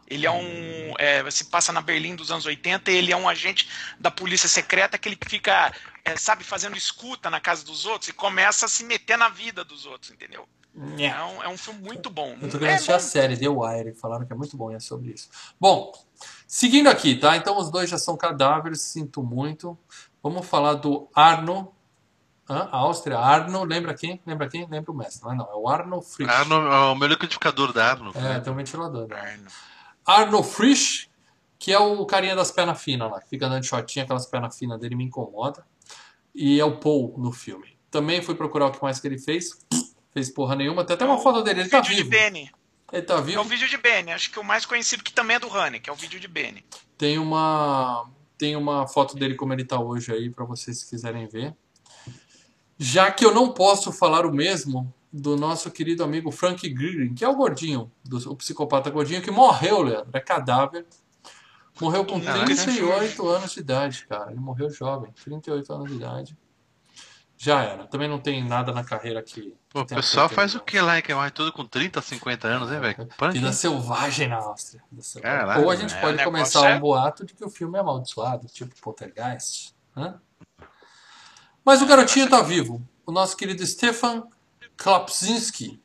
Ele 0.07 0.25
é 0.25 0.31
um. 0.31 0.93
É, 0.97 1.29
se 1.29 1.45
passa 1.45 1.71
na 1.71 1.81
Berlim 1.81 2.15
dos 2.15 2.31
anos 2.31 2.43
80 2.45 2.91
e 2.91 2.95
ele 2.95 3.11
é 3.11 3.15
um 3.15 3.29
agente 3.29 3.69
da 3.99 4.09
polícia 4.09 4.49
secreta 4.49 4.97
que 4.97 5.07
ele 5.07 5.17
fica, 5.27 5.71
é, 6.03 6.17
sabe, 6.17 6.43
fazendo 6.43 6.75
escuta 6.75 7.29
na 7.29 7.39
casa 7.39 7.63
dos 7.63 7.85
outros 7.85 8.09
e 8.09 8.13
começa 8.13 8.65
a 8.65 8.69
se 8.69 8.83
meter 8.83 9.17
na 9.19 9.29
vida 9.29 9.63
dos 9.63 9.85
outros, 9.85 10.11
entendeu? 10.11 10.49
É 10.97 11.23
um, 11.23 11.43
é 11.43 11.47
um 11.49 11.57
filme 11.57 11.79
muito 11.81 12.09
bom. 12.09 12.35
Eu 12.41 12.49
tô 12.49 12.57
querendo 12.57 12.71
É 12.71 12.73
assistir 12.75 12.93
a 12.93 12.99
série 12.99 13.37
The 13.37 13.49
Wire, 13.49 13.93
falaram 13.93 14.25
que 14.25 14.33
é 14.33 14.35
muito 14.35 14.55
bom 14.57 14.71
e 14.71 14.75
é 14.75 14.79
sobre 14.79 15.11
isso. 15.11 15.29
Bom, 15.59 15.91
seguindo 16.49 16.87
aqui, 16.87 17.15
tá? 17.15 17.37
Então 17.37 17.57
os 17.57 17.69
dois 17.69 17.89
já 17.89 17.97
são 17.99 18.17
cadáveres, 18.17 18.81
sinto 18.81 19.21
muito. 19.21 19.77
Vamos 20.21 20.45
falar 20.47 20.73
do 20.73 21.07
Arno. 21.13 21.71
Hã? 22.49 22.67
Áustria, 22.71 23.19
Arno, 23.19 23.63
lembra 23.63 23.93
quem? 23.93 24.19
Lembra 24.25 24.49
quem? 24.49 24.67
Lembra 24.67 24.91
o 24.91 24.95
mestre, 24.95 25.23
não 25.23 25.31
é 25.31 25.35
não, 25.35 25.45
é 25.45 25.55
o 25.55 25.69
Arno 25.69 26.01
Frisch. 26.01 26.27
Arno, 26.27 26.55
é 26.55 26.91
o 26.91 26.95
meu 26.95 27.07
liquidificador 27.07 27.71
da 27.71 27.91
Arno. 27.91 28.11
É, 28.15 28.39
tem 28.39 28.51
um 28.51 28.55
ventilador. 28.55 29.07
Né? 29.07 29.15
Arno. 29.15 29.47
Arno 30.03 30.43
Frisch, 30.43 31.07
que 31.59 31.71
é 31.71 31.77
o 31.77 32.03
carinha 32.07 32.35
das 32.35 32.51
pernas 32.51 32.81
finas 32.81 33.11
lá, 33.11 33.21
que 33.21 33.29
fica 33.29 33.47
dando 33.47 33.63
shotinho, 33.63 34.03
aquelas 34.03 34.25
pernas 34.25 34.57
finas 34.57 34.79
dele 34.79 34.95
me 34.95 35.03
incomoda. 35.03 35.63
E 36.33 36.59
é 36.59 36.65
o 36.65 36.79
Paul 36.79 37.13
no 37.19 37.31
filme. 37.31 37.77
Também 37.91 38.21
fui 38.23 38.33
procurar 38.33 38.67
o 38.67 38.71
que 38.71 38.81
mais 38.81 38.99
que 38.99 39.07
ele 39.07 39.19
fez. 39.19 39.51
Fez 40.11 40.31
porra 40.31 40.55
nenhuma. 40.55 40.83
Tem 40.83 40.95
até 40.95 41.05
uma 41.05 41.19
foto 41.19 41.43
dele, 41.43 41.61
ele 41.61 41.69
tá 41.69 41.81
vivo. 41.81 42.03
de 42.03 42.09
Benny. 42.09 42.51
Ele 42.91 43.01
tá 43.01 43.15
É 43.15 43.17
o 43.17 43.23
vivo. 43.23 43.43
vídeo 43.43 43.67
de 43.67 43.77
Benny. 43.77 44.11
Acho 44.11 44.31
que 44.31 44.39
o 44.39 44.43
mais 44.43 44.65
conhecido 44.65 45.03
que 45.03 45.13
também 45.13 45.35
é 45.35 45.39
do 45.39 45.47
Honey, 45.47 45.79
que 45.79 45.89
é 45.89 45.93
o 45.93 45.95
vídeo 45.95 46.19
de 46.19 46.27
Benny. 46.27 46.65
Tem 46.97 47.17
uma 47.17 48.09
tem 48.37 48.55
uma 48.55 48.87
foto 48.87 49.17
dele 49.17 49.35
como 49.35 49.51
ele 49.51 49.65
tá 49.65 49.79
hoje 49.79 50.13
aí 50.13 50.29
pra 50.29 50.45
vocês 50.45 50.79
se 50.79 50.89
quiserem 50.89 51.27
ver. 51.27 51.53
Já 52.77 53.11
que 53.11 53.25
eu 53.25 53.33
não 53.33 53.51
posso 53.51 53.91
falar 53.91 54.25
o 54.25 54.31
mesmo 54.31 54.93
do 55.11 55.35
nosso 55.35 55.69
querido 55.69 56.03
amigo 56.03 56.31
Frank 56.31 56.67
Green, 56.69 57.13
que 57.13 57.25
é 57.25 57.27
o 57.27 57.35
gordinho, 57.35 57.91
do, 58.03 58.31
o 58.31 58.35
psicopata 58.37 58.89
gordinho 58.89 59.21
que 59.21 59.29
morreu, 59.29 59.81
Leandro, 59.81 60.09
é 60.13 60.19
cadáver. 60.21 60.85
Morreu 61.81 62.05
com 62.05 62.17
Não, 62.17 62.45
38 62.45 63.27
anos 63.27 63.51
de 63.53 63.59
idade, 63.59 64.05
cara. 64.07 64.31
Ele 64.31 64.39
morreu 64.39 64.69
jovem, 64.69 65.11
38 65.23 65.73
anos 65.73 65.89
de 65.89 65.95
idade. 65.97 66.37
Já 67.41 67.63
era. 67.63 67.87
Também 67.87 68.09
não 68.09 68.19
tem 68.19 68.43
nada 68.43 68.73
na 68.73 68.83
carreira 68.83 69.23
que. 69.23 69.55
Pô, 69.69 69.79
o 69.79 69.85
pessoal 69.85 70.27
faz 70.27 70.51
ele, 70.51 70.61
o 70.61 70.65
que 70.65 70.81
lá, 70.81 71.01
que 71.01 71.13
vai 71.13 71.31
tudo 71.31 71.53
com 71.53 71.65
30, 71.65 72.01
50 72.01 72.45
anos, 72.49 72.69
hein, 72.69 72.81
velho? 72.81 73.07
Vida 73.31 73.53
selvagem 73.53 74.27
na 74.27 74.35
Áustria. 74.35 74.83
Caralho, 75.21 75.63
Ou 75.63 75.71
a 75.71 75.75
gente 75.77 75.95
é, 75.95 76.01
pode 76.01 76.17
negócio 76.17 76.31
começar 76.31 76.69
é- 76.69 76.75
um 76.75 76.79
boato 76.81 77.25
de 77.25 77.33
que 77.33 77.45
o 77.45 77.49
filme 77.49 77.77
é 77.77 77.79
amaldiçoado, 77.79 78.45
tipo 78.47 78.75
Poltergeist. 78.81 79.73
Hã? 79.95 80.19
Mas 81.63 81.81
o 81.81 81.85
garotinho 81.85 82.29
tá 82.29 82.41
vivo. 82.41 82.85
O 83.05 83.11
nosso 83.11 83.37
querido 83.37 83.65
Stefan 83.65 84.27
Klapsinski, 84.75 85.81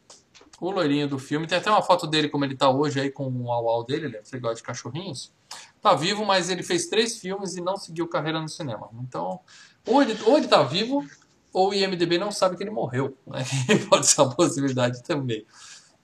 o 0.61 0.73
loirinho 0.73 1.07
do 1.07 1.21
filme. 1.21 1.47
Tem 1.47 1.59
até 1.59 1.71
uma 1.71 1.83
foto 1.83 2.05
dele 2.09 2.29
como 2.29 2.45
ele 2.45 2.57
tá 2.57 2.69
hoje 2.69 3.01
aí 3.01 3.13
com 3.13 3.29
o 3.31 3.53
au 3.53 3.85
dele, 3.85 4.09
né? 4.09 4.19
Você 4.25 4.41
gosta 4.41 4.57
de 4.57 4.63
cachorrinhos. 4.65 5.33
Tá 5.81 5.95
vivo, 5.95 6.25
mas 6.27 6.51
ele 6.51 6.65
fez 6.65 6.87
três 6.87 7.19
filmes 7.19 7.55
e 7.57 7.61
não 7.61 7.77
seguiu 7.77 8.09
carreira 8.09 8.41
no 8.41 8.49
cinema. 8.49 8.89
Então, 9.03 9.39
ou 9.87 10.03
ele, 10.03 10.19
ou 10.25 10.37
ele 10.37 10.49
tá 10.49 10.63
vivo, 10.65 11.07
ou 11.55 11.71
o 11.71 11.75
IMDB 11.75 12.19
não 12.19 12.33
sabe 12.33 12.57
que 12.57 12.63
ele 12.63 12.71
morreu. 12.71 13.17
Né? 13.27 13.45
Pode 13.89 14.07
ser 14.07 14.21
uma 14.21 14.35
possibilidade 14.35 15.03
também. 15.05 15.47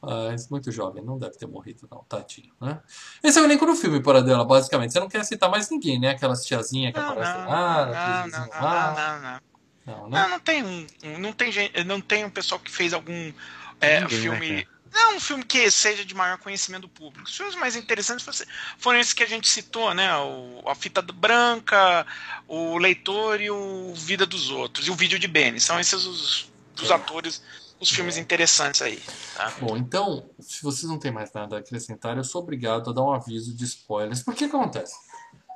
Mas 0.00 0.48
muito 0.48 0.72
jovem, 0.72 1.04
não 1.04 1.18
deve 1.18 1.36
ter 1.36 1.46
morrido, 1.46 1.86
não, 1.90 2.02
tadinho, 2.04 2.54
né? 2.58 2.80
Esse 3.22 3.38
é 3.38 3.42
o 3.42 3.44
elenco 3.44 3.66
do 3.66 3.74
filme, 3.74 4.00
por 4.00 4.22
dela, 4.22 4.46
basicamente. 4.46 4.94
Você 4.94 5.00
não 5.00 5.10
quer 5.10 5.22
citar 5.24 5.50
mais 5.50 5.68
ninguém, 5.68 6.00
né? 6.00 6.10
Aquelas 6.10 6.46
tiazinhas 6.46 6.94
que 6.94 6.98
Não, 6.98 7.10
aparecem 7.10 7.42
não, 7.42 7.50
lá, 7.50 7.86
não, 7.86 7.92
não, 7.92 8.48
lá. 8.48 8.94
não, 8.94 9.20
não, 9.20 9.30
não. 9.32 9.40
Não, 9.86 10.08
né? 10.08 10.22
Não, 10.22 10.28
não 10.30 10.40
tem 10.40 10.86
não 11.18 11.32
tem 11.32 11.52
gente, 11.52 11.84
não 11.84 12.00
tem 12.00 12.24
um 12.24 12.30
pessoal 12.30 12.60
que 12.60 12.70
fez 12.70 12.94
algum 12.94 13.32
é, 13.80 14.00
Ninguém, 14.00 14.18
filme, 14.18 14.50
né, 14.56 14.64
não 14.92 15.16
um 15.16 15.20
filme 15.20 15.44
que 15.44 15.70
seja 15.70 16.04
de 16.04 16.14
maior 16.14 16.38
conhecimento 16.38 16.82
do 16.82 16.88
público. 16.88 17.28
Os 17.28 17.36
filmes 17.36 17.54
mais 17.56 17.76
interessantes 17.76 18.44
foram 18.78 18.98
esses 18.98 19.12
que 19.12 19.22
a 19.22 19.26
gente 19.28 19.48
citou, 19.48 19.94
né? 19.94 20.14
O, 20.18 20.62
a 20.66 20.74
fita 20.74 21.00
branca, 21.02 22.06
o 22.48 22.76
leitor 22.78 23.40
e 23.40 23.50
o 23.50 23.92
Vida 23.94 24.26
dos 24.26 24.50
Outros 24.50 24.86
e 24.86 24.90
o 24.90 24.94
vídeo 24.94 25.18
de 25.18 25.28
Benny. 25.28 25.60
São 25.60 25.78
esses 25.78 26.04
os 26.04 26.50
dos 26.74 26.90
atores, 26.90 27.42
os 27.78 27.90
filmes 27.90 28.16
interessantes 28.16 28.80
aí. 28.80 29.02
Tá? 29.36 29.52
Bom, 29.60 29.76
então, 29.76 30.24
se 30.40 30.62
vocês 30.62 30.84
não 30.90 30.98
têm 30.98 31.10
mais 31.12 31.30
nada 31.32 31.56
a 31.56 31.58
acrescentar, 31.60 32.16
eu 32.16 32.24
sou 32.24 32.42
obrigado 32.42 32.90
a 32.90 32.92
dar 32.92 33.02
um 33.02 33.12
aviso 33.12 33.54
de 33.54 33.64
spoilers. 33.64 34.22
Por 34.22 34.34
que 34.34 34.48
que 34.48 34.56
acontece? 34.56 34.94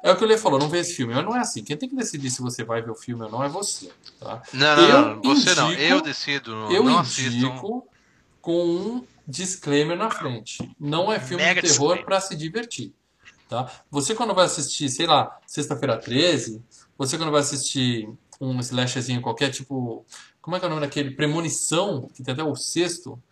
É 0.03 0.13
o 0.13 0.17
que 0.19 0.23
o 0.23 0.27
Lê 0.27 0.37
falou, 0.37 0.59
não 0.59 0.69
vê 0.69 0.81
esse 0.81 0.95
filme. 0.95 1.15
Mas 1.15 1.25
não 1.25 1.35
é 1.35 1.41
assim. 1.41 1.65
Quem 1.65 1.79
tem 1.79 1.89
que 1.89 1.97
decidir 1.97 2.29
se 2.31 2.43
você 2.43 2.63
vai 2.63 2.83
ver 2.83 2.91
o 2.91 2.95
filme 2.95 3.25
ou 3.25 3.31
não 3.31 3.43
é 3.43 3.49
você. 3.49 3.91
Tá? 4.21 4.43
Não, 4.53 4.77
não, 4.77 4.83
Eu 4.89 5.03
não. 5.17 5.23
Você 5.23 5.55
não. 5.55 5.73
indico- 5.73 5.83
Eu 5.83 6.01
decido. 6.03 6.51
Eu 6.71 6.85
não 6.85 6.99
assisto. 6.99 7.31
indico 7.31 7.89
com 8.43 8.67
um 8.77 9.07
disclaimer 9.27 9.97
na 9.97 10.11
frente. 10.11 10.59
Não 10.79 11.13
é 11.13 11.19
filme 11.21 11.43
Mega 11.43 11.63
de 11.63 11.69
terror 11.69 12.05
para 12.05 12.21
se 12.21 12.35
divertir. 12.37 12.93
Tá? 13.49 13.71
Você 13.91 14.15
quando 14.15 14.35
vai 14.35 14.47
assistir, 14.47 14.89
sei 14.89 15.07
lá, 15.07 15.39
Sexta-feira 15.47 15.97
13, 15.99 16.63
você 16.97 17.17
quando 17.19 17.31
vai 17.31 17.41
assistir 17.41 18.09
um 18.41 18.59
slasherzinho 18.61 19.21
qualquer, 19.21 19.51
tipo, 19.51 20.05
como 20.41 20.57
é 20.57 20.59
que 20.59 20.65
é 20.65 20.69
o 20.69 20.71
nome 20.71 20.83
daquele? 20.83 21.11
Premonição, 21.13 22.09
que 22.15 22.23
tem 22.23 22.33
até 22.33 22.43
o 22.43 22.57
sexto, 22.57 23.23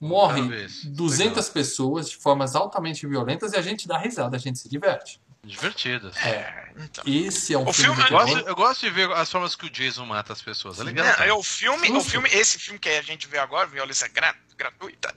morre 0.00 0.40
Talvez. 0.40 0.84
200 0.84 1.48
pessoas 1.50 2.10
de 2.10 2.16
formas 2.16 2.54
altamente 2.56 3.06
violentas 3.06 3.52
e 3.52 3.56
a 3.56 3.62
gente 3.62 3.86
dá 3.86 3.98
risada, 3.98 4.36
a 4.36 4.40
gente 4.40 4.58
se 4.58 4.68
diverte. 4.68 5.20
Divertidas. 5.44 6.16
É. 6.18 6.72
Então. 6.76 7.04
Esse 7.06 7.54
é 7.54 7.58
um 7.58 7.68
O 7.68 7.72
filme, 7.72 7.94
filme- 7.94 8.08
de 8.08 8.12
Eu 8.14 8.18
gosto, 8.18 8.48
eu 8.48 8.56
gosto 8.56 8.80
de 8.80 8.90
ver 8.90 9.10
as 9.12 9.30
formas 9.30 9.54
que 9.54 9.66
o 9.66 9.70
Jason 9.70 10.04
mata 10.04 10.32
as 10.32 10.42
pessoas. 10.42 10.78
É 10.80 10.84
legal. 10.84 11.06
É, 11.06 11.28
é 11.28 11.32
o 11.32 11.42
filme, 11.42 11.90
o 11.92 12.00
filme, 12.00 12.28
esse 12.32 12.58
filme 12.58 12.78
que 12.78 12.88
a 12.88 13.02
gente 13.02 13.28
vê 13.28 13.38
agora, 13.38 13.66
violência 13.66 14.08
gra- 14.08 14.34
gratuita, 14.56 15.14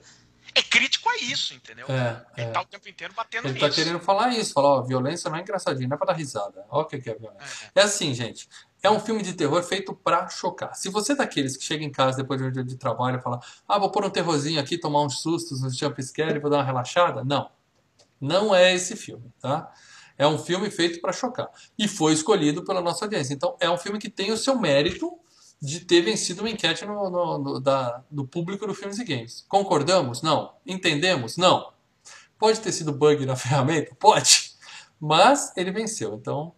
é 0.54 0.62
crítico 0.62 1.08
a 1.08 1.16
isso, 1.18 1.54
entendeu? 1.54 1.86
É, 1.88 2.24
Ele 2.36 2.48
é. 2.48 2.50
tá 2.50 2.60
o 2.60 2.64
tempo 2.64 2.88
inteiro 2.88 3.12
batendo 3.14 3.46
Ele 3.46 3.54
nisso. 3.54 3.66
tá 3.66 3.74
querendo 3.74 3.98
falar 4.00 4.30
isso, 4.30 4.52
falar, 4.52 4.68
ó, 4.68 4.82
violência 4.82 5.30
não 5.30 5.38
é 5.38 5.40
engraçadinho, 5.40 5.88
não 5.88 5.94
é 5.94 5.98
pra 5.98 6.06
dar 6.06 6.12
risada. 6.14 6.64
Ó 6.68 6.82
o 6.82 6.84
que 6.84 6.98
que 6.98 7.10
é 7.10 7.14
violência. 7.14 7.70
É 7.74 7.82
assim, 7.82 8.12
gente, 8.14 8.48
é 8.82 8.90
um 8.90 9.00
filme 9.00 9.22
de 9.22 9.32
terror 9.32 9.62
feito 9.62 9.94
pra 9.94 10.28
chocar. 10.28 10.74
Se 10.74 10.88
você 10.88 11.12
é 11.12 11.16
daqueles 11.16 11.56
que 11.56 11.64
chega 11.64 11.84
em 11.84 11.90
casa 11.90 12.18
depois 12.18 12.40
de 12.40 12.46
um 12.46 12.52
dia 12.52 12.64
de 12.64 12.76
trabalho 12.76 13.18
e 13.18 13.22
fala, 13.22 13.40
ah, 13.68 13.78
vou 13.78 13.90
pôr 13.90 14.04
um 14.04 14.10
terrorzinho 14.10 14.60
aqui, 14.60 14.76
tomar 14.76 15.02
uns 15.02 15.20
sustos, 15.20 15.62
uns 15.62 15.76
jumpscare 15.76 16.36
e 16.36 16.38
vou 16.40 16.50
dar 16.50 16.58
uma 16.58 16.64
relaxada, 16.64 17.24
não. 17.24 17.50
Não 18.20 18.54
é 18.54 18.74
esse 18.74 18.96
filme, 18.96 19.32
tá? 19.40 19.72
É 20.18 20.26
um 20.26 20.38
filme 20.38 20.70
feito 20.70 21.00
pra 21.00 21.12
chocar. 21.12 21.48
E 21.78 21.88
foi 21.88 22.12
escolhido 22.12 22.64
pela 22.64 22.80
nossa 22.80 23.04
audiência. 23.04 23.32
Então, 23.34 23.56
é 23.58 23.68
um 23.70 23.78
filme 23.78 23.98
que 23.98 24.08
tem 24.10 24.30
o 24.30 24.36
seu 24.36 24.56
mérito 24.56 25.18
de 25.62 25.78
ter 25.80 26.00
vencido 26.02 26.42
uma 26.42 26.50
enquete 26.50 26.84
no, 26.84 27.08
no- 27.08 27.38
no- 27.38 27.60
da, 27.60 28.02
do 28.10 28.26
público 28.26 28.66
do 28.66 28.74
Filmes 28.74 28.98
e 28.98 29.04
Games. 29.04 29.44
Concordamos? 29.48 30.20
Não. 30.20 30.54
Entendemos? 30.66 31.36
Não. 31.36 31.72
Pode 32.36 32.58
ter 32.60 32.72
sido 32.72 32.90
bug 32.92 33.24
na 33.24 33.36
ferramenta? 33.36 33.94
Pode. 33.94 34.52
Mas 35.00 35.52
ele 35.56 35.70
venceu. 35.70 36.14
Então, 36.14 36.52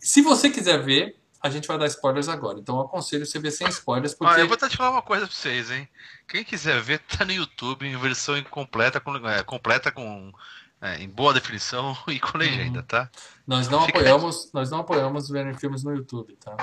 se 0.00 0.20
você 0.22 0.50
quiser 0.50 0.82
ver, 0.82 1.16
a 1.40 1.48
gente 1.48 1.68
vai 1.68 1.78
dar 1.78 1.86
spoilers 1.86 2.28
agora. 2.28 2.58
Então, 2.58 2.76
eu 2.76 2.82
aconselho 2.82 3.24
você 3.24 3.38
ver 3.38 3.52
sem 3.52 3.68
spoilers, 3.68 4.12
porque. 4.14 4.34
Ah, 4.34 4.40
eu 4.40 4.48
vou 4.48 4.56
até 4.56 4.68
te 4.68 4.76
falar 4.76 4.90
uma 4.90 5.02
coisa 5.02 5.26
pra 5.26 5.34
vocês, 5.36 5.70
hein? 5.70 5.88
Quem 6.28 6.42
quiser 6.44 6.80
ver, 6.80 6.98
tá 7.00 7.24
no 7.24 7.32
YouTube 7.32 7.86
em 7.86 7.96
versão 7.96 8.36
incompleta, 8.36 8.98
com, 9.00 9.14
é, 9.28 9.42
completa 9.44 9.92
com. 9.92 10.32
É, 10.82 11.00
em 11.02 11.08
boa 11.08 11.32
definição 11.32 11.96
e 12.08 12.20
com 12.20 12.36
legenda, 12.36 12.80
Uhum. 12.80 12.84
tá? 12.86 13.10
Nós 13.46 13.68
não 13.68 13.86
Fica- 13.86 13.98
apoiamos, 14.00 14.50
nós 14.52 14.70
não 14.70 14.80
apoiamos 14.80 15.28
ver 15.30 15.56
filmes 15.56 15.82
no 15.82 15.94
YouTube, 15.94 16.36
tá? 16.36 16.54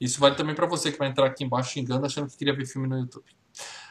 Isso 0.00 0.20
vale 0.20 0.34
também 0.34 0.54
pra 0.54 0.66
você 0.66 0.92
que 0.92 0.98
vai 0.98 1.08
entrar 1.08 1.26
aqui 1.26 1.44
embaixo 1.44 1.70
xingando 1.70 2.04
achando 2.04 2.28
que 2.28 2.36
queria 2.36 2.54
ver 2.54 2.66
filme 2.66 2.86
no 2.88 2.98
YouTube. 2.98 3.24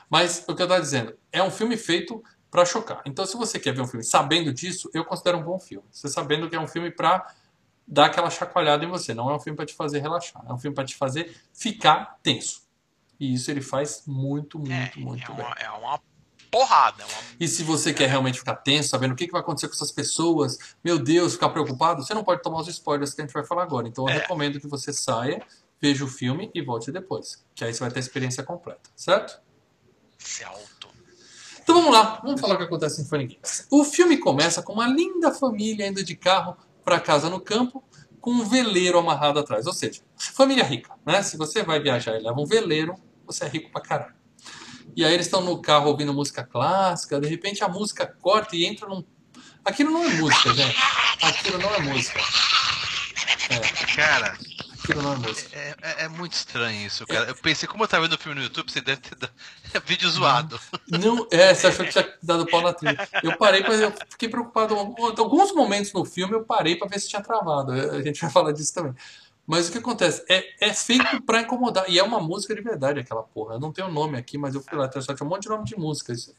Mas 0.10 0.43
o 0.47 0.56
que 0.56 0.62
eu 0.62 0.67
tava 0.67 0.80
dizendo, 0.82 1.17
é 1.32 1.41
um 1.41 1.52
filme 1.52 1.76
feito 1.78 2.23
pra 2.50 2.63
chocar. 2.65 3.02
Então 3.06 3.26
se 3.26 3.36
você 3.36 3.60
quer 3.60 3.73
ver 3.73 3.82
um 3.82 3.88
filme 3.88 4.04
sabendo 4.04 4.54
disso, 4.54 4.89
eu 4.93 5.04
considero 5.04 5.38
um 5.38 5.43
bom 5.43 5.60
filme. 5.60 5.86
Você 5.91 6.08
sabendo 6.08 6.50
que 6.50 6.56
é 6.56 6.60
um 6.60 6.67
filme 6.67 6.89
pra 6.91 7.26
dar 7.86 8.06
aquela 8.08 8.30
chacoalhada 8.30 8.84
em 8.86 8.88
você, 8.89 9.13
não 9.13 9.30
é 9.30 9.36
um 9.36 9.39
filme 9.39 9.56
pra 9.58 9.65
te 9.65 9.73
fazer 9.73 10.00
relaxar, 10.00 10.43
é 10.47 10.54
um 10.54 10.58
filme 10.58 10.76
pra 10.76 10.84
te 10.86 10.95
fazer 10.95 11.36
ficar 11.54 12.17
tenso. 12.23 12.65
E 13.19 13.34
isso 13.34 13.50
ele 13.50 13.62
faz 13.62 14.04
muito, 14.06 14.60
muito, 14.60 14.71
É, 14.71 14.91
muito 14.97 15.32
é, 15.32 15.36
bem. 15.36 15.45
uma, 15.45 15.56
é 15.56 15.69
uma 15.71 16.00
porrada. 16.52 17.04
é 17.04 17.06
uma- 17.06 17.22
E 17.40 17.48
se 17.48 17.64
você 17.64 17.94
quer 17.94 18.08
realmente 18.10 18.40
ficar 18.40 18.56
tenso, 18.56 18.90
sabendo 18.90 19.12
o 19.14 19.16
que 19.16 19.26
que 19.26 19.32
vai 19.32 19.42
acontecer 19.42 19.68
com 19.68 19.74
essas 19.74 19.92
pessoas, 19.92 20.58
meu 20.84 20.98
Deus, 21.00 21.34
ficar 21.34 21.50
preocupado, 21.50 22.04
você 22.04 22.14
não 22.14 22.24
pode 22.24 22.42
tomar 22.42 22.60
os 22.62 22.68
spoilers 22.68 23.14
que 23.14 23.22
a 23.22 23.26
gente 23.26 23.34
vai 23.34 23.46
falar 23.46 23.64
agora. 23.64 23.88
Então 23.88 24.06
eu 24.08 24.16
É. 24.16 24.20
recomendo 24.20 24.60
que 24.60 24.68
você 24.68 24.92
saia, 24.94 25.42
veja 25.82 26.04
o 26.04 26.08
filme 26.08 26.50
e 26.54 26.62
volte 26.62 26.92
depois. 26.92 27.44
Que 27.54 27.64
aí 27.66 27.74
você 27.74 27.80
vai 27.82 27.92
ter 27.92 28.00
a 28.00 28.02
experiência 28.02 28.44
completa, 28.44 28.90
certo? 28.96 29.40
Esse 30.20 30.44
alto. 30.44 30.88
Então 31.62 31.76
vamos 31.76 31.92
lá, 31.92 32.22
vamos 32.24 32.40
falar 32.40 32.56
o 32.56 32.58
que 32.58 32.64
acontece 32.64 33.02
em 33.02 33.06
Funny 33.06 33.28
Games. 33.28 33.68
O 33.70 33.84
filme 33.84 34.18
começa 34.18 34.62
com 34.64 34.74
uma 34.74 34.88
linda 34.88 35.34
família 35.34 35.86
indo 35.88 36.04
de 36.04 36.16
carro 36.16 36.56
para 36.84 37.00
casa 37.00 37.30
no 37.30 37.42
campo, 37.42 37.84
com 38.22 38.32
um 38.32 38.48
veleiro 38.48 38.98
amarrado 38.98 39.38
atrás. 39.40 39.68
Ou 39.68 39.74
seja, 39.74 40.02
família 40.18 40.64
rica, 40.64 40.94
né? 41.06 41.22
Se 41.22 41.36
você 41.38 41.64
vai 41.64 41.80
viajar 41.82 42.18
e 42.18 42.24
leva 42.24 42.40
um 42.40 42.46
veleiro, 42.46 42.96
você 43.26 43.44
é 43.46 43.48
rico 43.50 43.70
pra 43.72 43.82
caralho. 43.82 44.16
E 44.98 45.06
aí 45.06 45.14
eles 45.14 45.28
estão 45.28 45.42
no 45.42 45.62
carro 45.62 45.88
ouvindo 45.90 46.12
música 46.14 46.44
clássica, 46.44 47.22
de 47.22 47.28
repente 47.28 47.64
a 47.64 47.68
música 47.70 48.06
corta 48.20 48.56
e 48.56 48.66
entra 48.66 48.88
num. 48.90 49.04
Aquilo 49.64 49.92
não 49.92 50.04
é 50.04 50.10
música, 50.16 50.54
gente. 50.56 50.76
Aquilo 51.22 51.60
não 51.60 51.74
é 51.76 51.80
música. 51.80 52.20
Cara, 53.96 54.38
Aquilo 54.84 55.02
não 55.02 55.14
é 55.14 55.16
música. 55.18 55.58
é, 55.58 55.76
é- 55.82 56.04
é 56.06 56.08
muito 56.08 56.34
estranho 56.34 56.86
isso, 56.88 57.06
cara. 57.06 57.28
Eu 57.28 57.36
pensei, 57.36 57.68
como 57.68 57.84
eu 57.84 57.88
tava 57.88 58.04
vendo 58.08 58.14
o 58.14 58.18
filme 58.18 58.40
no 58.40 58.44
YouTube, 58.46 58.72
você 58.72 58.80
deve 58.82 59.02
ter 59.02 59.16
dado. 59.16 59.32
É 59.74 59.80
vídeo 59.86 60.10
zoado. 60.10 60.60
Não, 60.88 61.28
é, 61.32 61.54
você 61.54 61.68
achou 61.68 61.86
que 61.86 61.92
tinha 61.92 62.14
dado 62.24 62.46
pau 62.48 62.62
na 62.62 62.74
trilha. 62.74 63.08
Eu 63.22 63.38
parei, 63.38 63.62
mas 63.64 63.80
eu 63.82 63.94
fiquei 64.10 64.30
preocupado. 64.30 64.74
Alguns 64.76 65.54
momentos 65.54 65.92
no 65.94 66.06
filme 66.06 66.34
eu 66.34 66.44
parei 66.44 66.76
para 66.76 66.88
ver 66.88 67.00
se 67.00 67.10
tinha 67.10 67.22
travado. 67.22 67.72
A 67.74 68.02
gente 68.02 68.22
vai 68.22 68.32
falar 68.32 68.52
disso 68.54 68.74
também. 68.74 68.94
Mas 69.48 69.70
o 69.70 69.72
que 69.72 69.78
acontece? 69.78 70.26
É, 70.30 70.68
é 70.70 70.74
feito 70.74 71.22
pra 71.22 71.42
incomodar. 71.42 71.90
E 71.90 71.98
é 71.98 72.04
uma 72.04 72.20
música 72.20 72.54
de 72.54 72.62
verdade, 72.62 73.00
aquela 73.00 73.24
porra. 73.24 73.56
Eu 73.56 73.60
não 73.62 73.72
tenho 73.72 73.90
nome 73.90 74.18
aqui, 74.18 74.38
mas 74.38 74.54
eu 74.54 74.62
fui 74.62 74.78
lá, 74.78 74.92
só 75.02 75.14
tinha 75.16 75.26
um 75.26 75.30
monte 75.30 75.44
de 75.44 75.50
nome 75.50 75.64
de 75.64 75.78
música. 75.78 76.12
Isso 76.12 76.36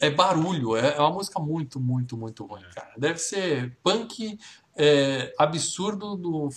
É 0.00 0.08
barulho, 0.10 0.74
é, 0.76 0.94
é 0.96 1.00
uma 1.00 1.10
música 1.12 1.38
muito, 1.38 1.78
muito, 1.78 2.16
muito 2.16 2.44
ruim, 2.46 2.62
cara. 2.74 2.92
Deve 2.96 3.18
ser 3.18 3.76
punk 3.82 4.38
é, 4.74 5.34
absurdo 5.38 6.16
do- 6.16 6.48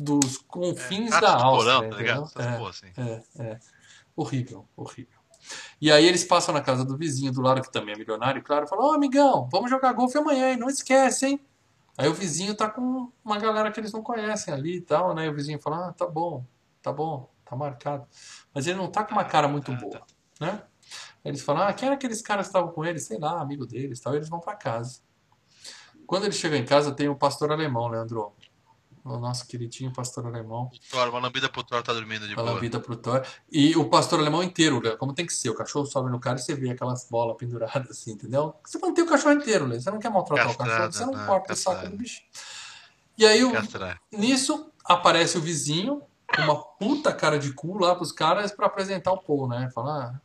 dos 0.00 0.38
confins 0.38 1.10
Ratos 1.10 1.28
da 1.28 1.34
Áustria. 1.42 1.74
porão, 1.76 1.90
tá 1.90 1.96
ligado? 1.96 2.30
É. 2.38 2.56
porra 2.56 2.70
assim. 2.70 2.86
É, 2.96 3.22
é. 3.40 3.58
Horrível, 4.16 4.64
horrível. 4.76 5.18
E 5.80 5.90
aí 5.90 6.04
eles 6.06 6.24
passam 6.24 6.52
na 6.52 6.60
casa 6.60 6.84
do 6.84 6.96
vizinho 6.96 7.32
do 7.32 7.40
lado, 7.40 7.62
que 7.62 7.70
também 7.70 7.94
é 7.94 7.98
milionário, 7.98 8.40
e 8.40 8.42
claro, 8.42 8.66
falam, 8.66 8.86
ô 8.90 8.92
amigão, 8.92 9.48
vamos 9.50 9.70
jogar 9.70 9.92
golfe 9.92 10.18
amanhã, 10.18 10.50
hein? 10.50 10.56
Não 10.56 10.68
esquece, 10.68 11.26
hein? 11.26 11.40
Aí 11.98 12.08
o 12.08 12.14
vizinho 12.14 12.54
tá 12.54 12.70
com 12.70 13.10
uma 13.24 13.38
galera 13.38 13.72
que 13.72 13.80
eles 13.80 13.92
não 13.92 14.04
conhecem 14.04 14.54
ali 14.54 14.76
e 14.76 14.80
tal, 14.80 15.12
né? 15.16 15.26
E 15.26 15.28
o 15.28 15.34
vizinho 15.34 15.60
fala, 15.60 15.88
ah, 15.88 15.92
tá 15.92 16.06
bom, 16.06 16.46
tá 16.80 16.92
bom, 16.92 17.28
tá 17.44 17.56
marcado. 17.56 18.06
Mas 18.54 18.68
ele 18.68 18.78
não 18.78 18.88
tá 18.88 19.02
com 19.02 19.10
uma 19.10 19.24
cara 19.24 19.48
muito 19.48 19.74
boa, 19.74 20.02
né? 20.40 20.62
Aí 21.24 21.32
eles 21.32 21.42
falam, 21.42 21.66
ah, 21.66 21.72
quem 21.72 21.86
era 21.86 21.96
aqueles 21.96 22.22
caras 22.22 22.46
que 22.46 22.50
estavam 22.50 22.72
com 22.72 22.84
ele? 22.84 23.00
Sei 23.00 23.18
lá, 23.18 23.40
amigo 23.40 23.66
deles 23.66 23.98
tal. 23.98 24.14
E 24.14 24.18
eles 24.18 24.28
vão 24.28 24.38
pra 24.38 24.54
casa. 24.54 25.00
Quando 26.06 26.24
eles 26.24 26.36
chegam 26.36 26.56
em 26.56 26.64
casa, 26.64 26.94
tem 26.94 27.08
o 27.08 27.16
pastor 27.16 27.50
alemão, 27.50 27.88
Leandro. 27.88 28.32
O 29.14 29.18
nosso 29.20 29.46
queridinho 29.46 29.92
pastor 29.92 30.26
alemão. 30.26 30.70
O 30.72 30.90
Thor, 30.90 31.08
uma 31.08 31.18
lambida 31.20 31.48
pro 31.48 31.62
Thor 31.62 31.82
tá 31.82 31.92
dormindo 31.92 32.26
de 32.28 32.34
Fala 32.34 32.50
boa. 32.50 32.60
vida 32.60 32.78
pro 32.80 32.96
Thor. 32.96 33.24
E 33.50 33.76
o 33.76 33.88
pastor 33.88 34.20
alemão 34.20 34.42
inteiro, 34.42 34.80
Léo, 34.82 34.96
como 34.98 35.12
tem 35.14 35.26
que 35.26 35.32
ser. 35.32 35.50
O 35.50 35.54
cachorro 35.54 35.86
sobe 35.86 36.10
no 36.10 36.18
cara 36.20 36.38
e 36.38 36.42
você 36.42 36.54
vê 36.54 36.70
aquelas 36.70 37.08
bolas 37.10 37.36
penduradas 37.36 37.90
assim, 37.90 38.12
entendeu? 38.12 38.54
Você 38.64 38.78
mantém 38.78 39.04
o 39.04 39.08
cachorro 39.08 39.34
inteiro, 39.34 39.66
Léo. 39.66 39.80
Você 39.80 39.90
não 39.90 39.98
quer 39.98 40.10
maltratar 40.10 40.46
o 40.46 40.56
Castrado, 40.56 40.92
cachorro, 40.92 40.92
você 40.92 41.04
não 41.06 41.12
né? 41.20 41.26
corta 41.26 41.52
o 41.52 41.56
saco 41.56 41.88
do 41.88 41.96
bichinho. 41.96 42.28
E 43.16 43.26
aí, 43.26 43.44
o- 43.44 43.52
nisso, 44.12 44.70
aparece 44.84 45.36
o 45.36 45.40
vizinho 45.40 46.02
com 46.34 46.42
uma 46.42 46.56
puta 46.62 47.12
cara 47.12 47.38
de 47.38 47.52
cu 47.52 47.78
lá 47.78 47.94
pros 47.94 48.12
caras 48.12 48.52
pra 48.52 48.66
apresentar 48.66 49.12
o 49.12 49.18
Paul, 49.18 49.48
né? 49.48 49.68
Falar, 49.74 50.04
ah, 50.14 50.20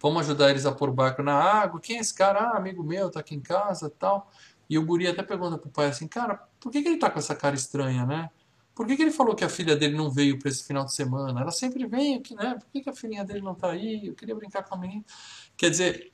vamos 0.00 0.22
ajudar 0.22 0.50
eles 0.50 0.66
a 0.66 0.72
pôr 0.72 0.88
o 0.88 0.92
barco 0.92 1.22
na 1.22 1.34
água. 1.34 1.80
Quem 1.80 1.98
é 1.98 2.00
esse 2.00 2.12
cara? 2.14 2.40
Ah, 2.50 2.56
amigo 2.56 2.82
meu, 2.82 3.10
tá 3.10 3.20
aqui 3.20 3.34
em 3.34 3.40
casa 3.40 3.88
tal. 3.90 4.30
E 4.68 4.78
o 4.78 4.84
guri 4.84 5.06
até 5.06 5.22
pergunta 5.22 5.58
pro 5.58 5.70
pai 5.70 5.86
assim, 5.86 6.08
cara, 6.08 6.42
por 6.62 6.70
que, 6.70 6.80
que 6.80 6.88
ele 6.88 6.98
tá 6.98 7.10
com 7.10 7.18
essa 7.18 7.34
cara 7.34 7.56
estranha, 7.56 8.06
né? 8.06 8.30
Por 8.72 8.86
que, 8.86 8.96
que 8.96 9.02
ele 9.02 9.10
falou 9.10 9.34
que 9.34 9.44
a 9.44 9.48
filha 9.48 9.76
dele 9.76 9.96
não 9.96 10.08
veio 10.08 10.38
para 10.38 10.48
esse 10.48 10.64
final 10.64 10.84
de 10.84 10.94
semana? 10.94 11.40
Ela 11.40 11.50
sempre 11.50 11.84
vem 11.86 12.14
aqui, 12.14 12.34
né? 12.36 12.54
Por 12.54 12.70
que, 12.70 12.80
que 12.80 12.88
a 12.88 12.94
filhinha 12.94 13.24
dele 13.24 13.42
não 13.42 13.54
tá 13.54 13.72
aí? 13.72 14.06
Eu 14.06 14.14
queria 14.14 14.34
brincar 14.34 14.62
com 14.62 14.76
a 14.76 14.78
menina. 14.78 15.04
Quer 15.56 15.70
dizer, 15.70 16.10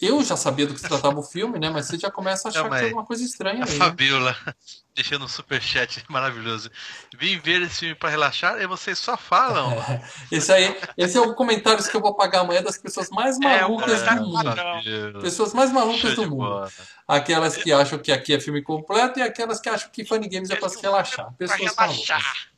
eu 0.00 0.22
já 0.24 0.36
sabia 0.36 0.66
do 0.66 0.74
que 0.74 0.80
se 0.80 0.88
tratava 0.88 1.18
o 1.18 1.22
filme, 1.22 1.58
né? 1.58 1.68
Mas 1.70 1.86
você 1.86 1.98
já 1.98 2.10
começa 2.10 2.48
a 2.48 2.50
achar 2.50 2.62
Não, 2.64 2.70
que 2.70 2.76
tem 2.76 2.84
alguma 2.86 3.04
coisa 3.04 3.22
estranha 3.22 3.62
A 3.64 3.66
aí. 3.66 3.72
Né? 3.72 3.76
Fabiola 3.78 4.36
deixando 4.94 5.24
um 5.24 5.28
superchat 5.28 6.04
maravilhoso. 6.08 6.70
Vim 7.16 7.38
ver 7.38 7.62
esse 7.62 7.80
filme 7.80 7.94
pra 7.94 8.10
relaxar 8.10 8.60
e 8.60 8.66
vocês 8.66 8.98
só 8.98 9.16
falam. 9.16 9.70
Esse 10.30 10.52
aí, 10.52 10.76
esse 10.96 11.16
é 11.16 11.20
o 11.20 11.34
comentário 11.34 11.82
que 11.82 11.96
eu 11.96 12.00
vou 12.00 12.14
pagar 12.14 12.40
amanhã 12.40 12.62
das 12.62 12.76
pessoas 12.76 13.08
mais 13.10 13.36
É, 13.40 13.60
malucas 13.62 13.86
comentário 13.90 14.22
do 14.22 14.28
mundo. 14.28 14.56
Fabiola. 14.56 15.20
Pessoas 15.20 15.54
mais 15.54 15.72
malucas 15.72 16.14
do 16.14 16.22
mundo. 16.22 16.36
bola. 16.36 16.70
Aquelas 17.08 17.56
que 17.56 17.72
acham 17.72 17.98
que 17.98 18.12
aqui 18.12 18.34
é 18.34 18.40
filme 18.40 18.62
completo 18.62 19.18
e 19.18 19.22
aquelas 19.22 19.60
que 19.60 19.68
acham 19.68 19.90
que 19.90 20.04
Funny 20.04 20.28
Games 20.28 20.50
é 20.50 20.56
pra 20.56 20.68
se 20.68 20.80
relaxar. 20.80 21.32
Pessoas 21.34 21.58
relaxar. 21.60 21.88
malucas. 21.88 22.50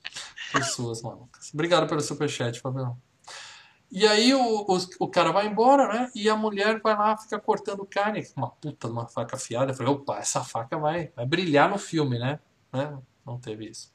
Pessoas 0.53 1.03
malucas. 1.03 1.51
Obrigado 1.55 1.86
pelo 1.86 2.01
superchat, 2.01 2.61
Fabião. 2.61 2.97
E 3.93 4.07
aí 4.07 4.32
o, 4.32 4.40
o, 4.40 4.78
o 5.01 5.09
cara 5.09 5.30
vai 5.30 5.47
embora, 5.47 5.86
né? 5.86 6.11
E 6.14 6.26
a 6.26 6.34
mulher 6.34 6.80
vai 6.80 6.97
lá, 6.97 7.14
fica 7.18 7.38
cortando 7.38 7.84
carne 7.84 8.26
uma 8.34 8.51
puta 8.51 8.88
uma 8.88 9.07
faca 9.07 9.36
afiada. 9.36 9.70
Eu 9.70 9.76
falei, 9.76 9.93
opa, 9.93 10.16
essa 10.16 10.43
faca 10.43 10.78
vai, 10.78 11.12
vai 11.14 11.26
brilhar 11.26 11.68
no 11.68 11.76
filme, 11.76 12.18
né? 12.18 12.40
né? 12.72 12.99
Não 13.24 13.38
teve 13.38 13.68
isso. 13.68 13.93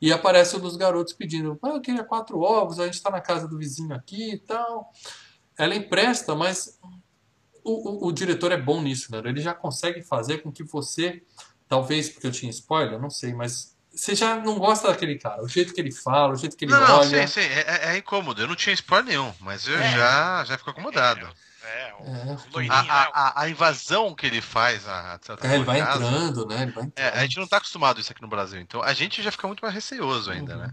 E 0.00 0.12
aparece 0.12 0.56
um 0.56 0.60
dos 0.60 0.76
garotos 0.76 1.12
pedindo, 1.12 1.58
ah, 1.62 1.70
eu 1.70 1.80
queria 1.80 2.04
quatro 2.04 2.40
ovos, 2.40 2.78
a 2.78 2.86
gente 2.86 3.02
tá 3.02 3.10
na 3.10 3.20
casa 3.20 3.48
do 3.48 3.58
vizinho 3.58 3.92
aqui 3.92 4.34
e 4.34 4.38
tal. 4.38 4.92
Ela 5.58 5.74
empresta, 5.74 6.36
mas 6.36 6.78
o, 7.64 8.06
o, 8.06 8.06
o 8.06 8.12
diretor 8.12 8.52
é 8.52 8.56
bom 8.56 8.80
nisso, 8.80 9.10
né? 9.10 9.18
Ele 9.24 9.40
já 9.40 9.52
consegue 9.52 10.00
fazer 10.00 10.38
com 10.38 10.52
que 10.52 10.62
você, 10.62 11.24
talvez 11.68 12.08
porque 12.08 12.28
eu 12.28 12.32
tinha 12.32 12.50
spoiler, 12.50 13.00
não 13.00 13.10
sei, 13.10 13.34
mas 13.34 13.73
você 13.94 14.14
já 14.14 14.36
não 14.36 14.58
gosta 14.58 14.88
daquele 14.88 15.18
cara. 15.18 15.42
O 15.42 15.48
jeito 15.48 15.72
que 15.74 15.80
ele 15.80 15.92
fala, 15.92 16.32
o 16.32 16.36
jeito 16.36 16.56
que 16.56 16.64
ele 16.64 16.72
Não, 16.72 16.80
não, 16.80 16.98
olha. 17.00 17.26
sim, 17.26 17.40
sim, 17.40 17.46
é, 17.48 17.60
é- 17.90 17.94
é 17.94 17.96
incômodo. 17.98 18.40
Eu 18.42 18.48
não 18.48 18.56
tinha 18.56 18.74
spoiler 18.74 19.06
nenhum, 19.06 19.32
mas 19.40 19.66
eu 19.68 19.78
É. 19.78 19.90
já, 19.92 20.44
já 20.44 20.58
fico 20.58 20.70
acomodado. 20.70 21.28
É, 21.62 21.94
o 21.98 22.04
É. 22.04 22.36
loirinho, 22.52 22.72
A, 22.74 22.82
né? 22.82 22.88
a, 23.14 23.40
a- 23.42 23.48
invasão 23.48 24.14
que 24.14 24.26
ele 24.26 24.40
faz, 24.42 24.86
a, 24.86 25.14
a, 25.14 25.46
É, 25.46 25.54
ele 25.54 25.64
vai 25.64 25.80
casa, 25.80 26.04
entrando, 26.04 26.46
né? 26.46 26.62
Ele 26.62 26.72
vai 26.72 26.84
É, 26.84 26.86
entrando. 27.06 27.14
a 27.14 27.22
gente 27.22 27.38
não 27.38 27.46
tá 27.48 27.56
acostumado 27.56 27.96
a 27.96 28.00
isso 28.00 28.12
aqui 28.12 28.20
no 28.20 28.28
Brasil, 28.28 28.60
então 28.60 28.82
a 28.82 28.92
gente 28.92 29.22
já 29.22 29.30
fica 29.30 29.46
muito 29.46 29.60
mais 29.60 29.74
receoso 29.74 30.30
ainda, 30.30 30.54
Uhum. 30.54 30.60
né? 30.60 30.72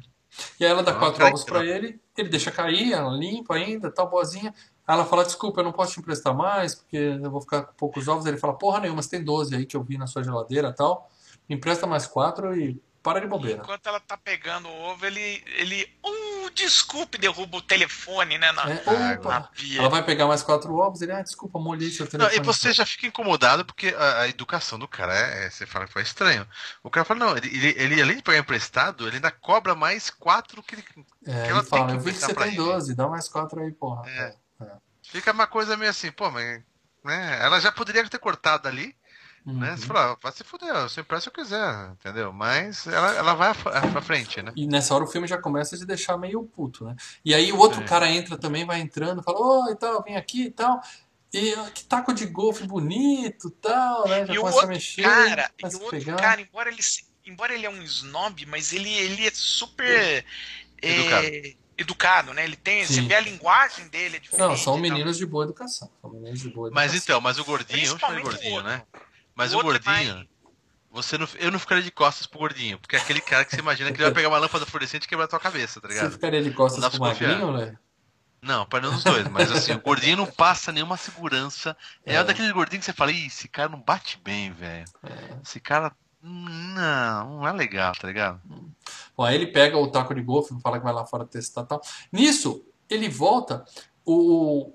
E 0.59 0.65
aí 0.65 0.71
ela 0.71 0.81
dá 0.83 0.91
Não, 0.93 0.99
quatro 0.99 1.17
peraí, 1.17 1.29
ovos 1.33 1.43
pra 1.43 1.59
peraí. 1.59 1.71
ele, 1.71 2.01
ele 2.17 2.29
deixa 2.29 2.51
cair, 2.51 2.93
ela 2.93 3.11
limpa 3.11 3.55
ainda, 3.55 3.91
tal, 3.91 4.09
boazinha. 4.09 4.53
Aí 4.87 4.95
ela 4.95 5.05
fala, 5.05 5.23
desculpa, 5.25 5.59
eu 5.59 5.65
não 5.65 5.71
posso 5.73 5.93
te 5.93 5.99
emprestar 5.99 6.33
mais, 6.33 6.75
porque 6.75 6.97
eu 6.97 7.29
vou 7.29 7.41
ficar 7.41 7.63
com 7.63 7.73
poucos 7.73 8.07
ovos. 8.07 8.25
Ele 8.25 8.37
fala, 8.37 8.53
porra 8.57 8.79
nenhuma, 8.79 9.01
você 9.01 9.09
tem 9.09 9.23
12 9.23 9.53
aí 9.55 9.65
que 9.65 9.75
eu 9.75 9.83
vi 9.83 9.97
na 9.97 10.07
sua 10.07 10.23
geladeira 10.23 10.73
tal. 10.73 11.09
Me 11.49 11.55
empresta 11.55 11.85
mais 11.85 12.07
quatro 12.07 12.55
e 12.57 12.81
para 13.03 13.19
de 13.19 13.27
bobeira. 13.27 13.59
Enquanto 13.61 13.87
ela 13.87 13.99
tá 13.99 14.15
pegando 14.17 14.67
o 14.69 14.81
ovo, 14.91 15.05
ele. 15.05 15.43
ele 15.57 15.83
uh, 16.05 16.49
desculpe, 16.51 17.17
derruba 17.17 17.57
o 17.57 17.61
telefone, 17.61 18.37
né? 18.37 18.51
Na, 18.51 18.69
É, 18.69 19.17
na 19.19 19.41
pia. 19.41 19.79
Ela 19.79 19.89
vai 19.89 20.03
pegar 20.03 20.27
mais 20.27 20.43
quatro 20.43 20.73
ovos, 20.75 21.01
ele, 21.01 21.11
ah, 21.11 21.21
desculpa, 21.21 21.59
molhei 21.59 21.89
seu 21.89 22.05
Não, 22.05 22.11
telefone. 22.11 22.37
e 22.37 22.43
você 22.43 22.73
já 22.73 22.85
fica 22.85 23.07
incomodado 23.07 23.65
porque 23.65 23.87
a, 23.97 24.21
a 24.21 24.27
educação 24.27 24.77
do 24.77 24.87
cara 24.87 25.13
é, 25.15 25.45
é- 25.45 25.49
Você 25.49 25.65
fala 25.65 25.87
que 25.87 25.93
foi 25.93 26.01
estranho. 26.03 26.47
O 26.83 26.89
cara 26.89 27.05
fala, 27.05 27.19
não, 27.19 27.37
ele, 27.37 27.47
ele, 27.47 27.67
ele, 27.77 28.01
além 28.01 28.17
de 28.17 28.23
pegar 28.23 28.37
emprestado, 28.39 29.07
ele 29.07 29.15
ainda 29.17 29.31
cobra 29.31 29.73
mais 29.73 30.09
quatro 30.09 30.61
que 30.61 30.75
ele. 30.75 30.83
É, 30.83 30.93
que 30.93 31.29
ele 31.31 31.49
ela 31.49 31.61
tem 31.61 31.69
fala, 31.69 31.87
que 31.87 31.93
eu 31.93 31.99
vi 31.99 32.13
que 32.13 32.19
você 32.19 32.33
tem 32.35 32.47
ele. 32.47 32.57
12, 32.57 32.95
dá 32.95 33.07
mais 33.07 33.27
quatro 33.27 33.61
aí, 33.61 33.71
porra. 33.71 34.07
É. 34.09 34.35
É. 34.61 34.71
Fica 35.03 35.31
uma 35.31 35.47
coisa 35.47 35.75
meio 35.75 35.89
assim, 35.91 36.11
pô, 36.11 36.29
mas. 36.29 36.61
Né, 37.03 37.39
ela 37.41 37.59
já 37.59 37.71
poderia 37.71 38.07
ter 38.07 38.19
cortado 38.19 38.67
ali, 38.67 38.95
né? 39.45 39.71
Uhum. 39.71 39.77
Você 39.77 39.85
fala, 39.87 40.11
ah, 40.11 40.17
vai 40.21 40.31
se 40.31 40.43
fuder, 40.43 40.73
você 40.73 41.01
empresta 41.01 41.23
se 41.23 41.29
eu 41.29 41.43
quiser, 41.43 41.91
entendeu? 41.91 42.31
Mas 42.31 42.85
ela, 42.87 43.15
ela 43.15 43.33
vai 43.33 43.49
à- 43.49 43.55
pra 43.91 44.01
frente, 44.01 44.41
né? 44.41 44.51
E 44.55 44.67
nessa 44.67 44.93
hora 44.93 45.03
o 45.03 45.07
filme 45.07 45.27
já 45.27 45.37
começa 45.37 45.75
a 45.75 45.79
te 45.79 45.85
deixar 45.85 46.17
meio 46.17 46.43
puto, 46.43 46.85
né? 46.85 46.95
E 47.25 47.33
aí 47.33 47.51
o 47.51 47.57
outro 47.57 47.81
É. 47.81 47.85
cara 47.85 48.07
entra 48.09 48.37
também, 48.37 48.65
vai 48.65 48.79
entrando, 48.79 49.23
fala, 49.23 49.39
oi, 49.67 49.75
tal, 49.75 50.03
vem 50.03 50.15
aqui 50.15 50.43
e 50.45 50.51
tal. 50.51 50.79
E 51.33 51.55
que 51.73 51.85
taco 51.85 52.13
de 52.13 52.25
golfe 52.25 52.65
bonito 52.65 53.49
tal, 53.51 54.07
né? 54.07 54.25
Já 54.25 54.33
E 54.33 54.37
o 54.37 54.41
começa 54.41 54.57
a 54.57 54.61
outro 54.61 54.67
mexer, 54.67 55.03
cara, 55.03 55.51
e 55.57 55.63
o 55.65 55.81
outro 55.81 55.89
pegar. 55.91 56.15
cara, 56.17 56.41
embora 56.41 56.69
ele, 56.69 56.81
embora 57.25 57.53
ele 57.53 57.65
é 57.65 57.69
um 57.69 57.81
snob, 57.83 58.45
mas 58.47 58.73
ele, 58.73 58.91
ele 58.93 59.25
é 59.27 59.31
super 59.33 60.25
é, 60.81 60.87
Educado. 60.91 61.57
educado, 61.77 62.33
né? 62.33 62.43
Ele 62.43 62.55
tem, 62.57 62.85
você 62.85 62.95
Sim. 62.95 63.07
vê 63.07 63.15
a 63.15 63.21
linguagem 63.21 63.87
dele 63.87 64.17
é 64.17 64.19
diferente. 64.19 64.47
Não, 64.49 64.57
são 64.57 64.77
e 64.77 64.81
meninos 64.81 65.17
de 65.17 65.25
boa 65.25 65.45
educação. 65.45 65.89
São 66.01 66.11
meninos 66.11 66.39
de 66.41 66.49
boa 66.49 66.69
Mas 66.71 66.91
educação. 66.91 67.03
então, 67.15 67.21
mas 67.21 67.39
o 67.39 67.45
gordinho, 67.45 67.85
eu 67.85 67.97
chamo 67.97 68.19
o 68.19 68.21
gordinho, 68.21 68.61
né? 68.63 68.83
Mas 69.41 69.53
O 69.53 69.57
o, 69.57 69.59
é 69.59 69.63
gordinho, 69.63 70.15
mais- 70.15 70.27
você 70.91 71.17
não, 71.17 71.27
eu 71.39 71.51
não 71.51 71.57
ficaria 71.59 71.83
de 71.83 71.91
costas 71.91 72.27
pro 72.27 72.39
gordinho, 72.39 72.77
porque 72.79 72.95
é 72.95 72.99
aquele 72.99 73.21
cara 73.21 73.45
que 73.45 73.51
você 73.55 73.61
imagina 73.61 73.91
que 73.91 73.97
ele 73.97 74.03
vai 74.03 74.13
pegar 74.13 74.27
uma 74.29 74.37
lâmpada 74.37 74.65
fluorescente 74.65 75.05
e 75.05 75.07
quebrar 75.07 75.25
a 75.25 75.27
tua 75.29 75.39
cabeça, 75.39 75.79
tá 75.79 75.87
Você 75.87 75.93
ligado? 75.95 76.11
ficaria 76.11 76.41
de 76.43 76.51
costas 76.51 76.87
pro 76.89 76.99
magrinho, 76.99 77.51
né? 77.53 77.75
Não, 78.41 78.65
para 78.65 78.81
nenhum 78.81 78.93
dos 78.95 79.03
dois, 79.03 79.27
mas 79.29 79.51
assim, 79.51 79.71
o 79.73 79.79
gordinho 79.79 80.17
não 80.17 80.25
passa 80.25 80.71
nenhuma 80.71 80.97
segurança. 80.97 81.77
É, 82.05 82.15
É. 82.15 82.23
daquele 82.23 82.51
gordinho 82.51 82.79
que 82.79 82.85
você 82.85 82.91
fala, 82.93 83.11
Ih, 83.11 83.27
esse 83.27 83.47
cara 83.47 83.69
não 83.69 83.79
bate 83.79 84.19
bem, 84.23 84.51
velho. 84.51 84.85
É. 85.03 85.37
Esse 85.43 85.59
cara. 85.59 85.91
Não, 86.23 87.37
não 87.37 87.47
é 87.47 87.51
legal, 87.53 87.93
tá 87.93 88.07
ligado? 88.07 88.41
Bom, 89.15 89.23
aí 89.23 89.35
ele 89.35 89.47
pega 89.47 89.77
o 89.77 89.87
taco 89.91 90.13
de 90.13 90.21
golfe, 90.21 90.53
fala 90.61 90.77
que 90.77 90.83
vai 90.83 90.93
lá 90.93 91.05
fora 91.05 91.25
testar 91.25 91.61
e 91.61 91.65
tal. 91.67 91.81
Nisso, 92.11 92.65
ele 92.89 93.07
volta, 93.09 93.63
o, 94.05 94.73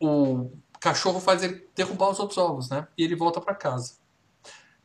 o 0.00 0.50
cachorro 0.82 1.20
faz 1.20 1.42
ele 1.42 1.66
derrubar 1.74 2.10
os 2.10 2.18
outros 2.18 2.36
ovos, 2.38 2.68
né? 2.68 2.88
E 2.98 3.04
ele 3.04 3.14
volta 3.14 3.40
pra 3.40 3.54
casa. 3.54 3.94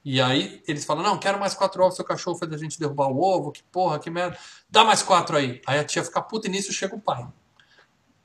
E 0.05 0.21
aí 0.21 0.63
eles 0.67 0.85
falam, 0.85 1.03
não, 1.03 1.17
quero 1.17 1.39
mais 1.39 1.53
quatro 1.53 1.83
ovos, 1.83 1.95
seu 1.95 2.05
cachorro 2.05 2.37
fez 2.37 2.53
a 2.53 2.57
gente 2.57 2.79
derrubar 2.79 3.07
o 3.07 3.19
ovo, 3.19 3.51
que 3.51 3.63
porra, 3.63 3.99
que 3.99 4.09
merda. 4.09 4.37
Dá 4.69 4.83
mais 4.83 5.01
quatro 5.01 5.35
aí. 5.35 5.61
Aí 5.65 5.79
a 5.79 5.83
tia 5.83 6.03
fica 6.03 6.21
puta 6.21 6.47
e 6.47 6.51
nisso 6.51 6.71
chega 6.71 6.95
o 6.95 7.01
pai. 7.01 7.27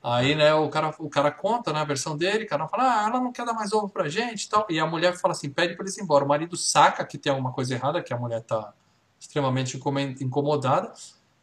Aí, 0.01 0.35
né, 0.35 0.53
o 0.53 0.69
cara, 0.69 0.93
o 0.99 1.09
cara 1.09 1.31
conta, 1.31 1.73
né, 1.73 1.79
a 1.79 1.85
versão 1.85 2.15
dele, 2.15 2.43
o 2.43 2.47
cara 2.47 2.67
fala, 2.67 2.83
ah, 2.83 3.07
ela 3.07 3.19
não 3.19 3.31
quer 3.31 3.45
dar 3.45 3.53
mais 3.53 3.73
ovo 3.73 3.89
pra 3.89 4.07
gente 4.07 4.43
e 4.43 4.49
tal. 4.49 4.67
E 4.69 4.79
a 4.79 4.85
mulher 4.85 5.17
fala 5.17 5.31
assim, 5.31 5.49
pede 5.49 5.75
pra 5.75 5.83
eles 5.83 5.97
ir 5.97 6.03
embora. 6.03 6.23
O 6.23 6.27
marido 6.27 6.55
saca 6.55 7.03
que 7.05 7.17
tem 7.17 7.31
alguma 7.31 7.51
coisa 7.51 7.73
errada, 7.73 8.03
que 8.03 8.13
a 8.13 8.17
mulher 8.17 8.41
tá 8.43 8.73
extremamente 9.19 9.77
incomodada, 10.21 10.93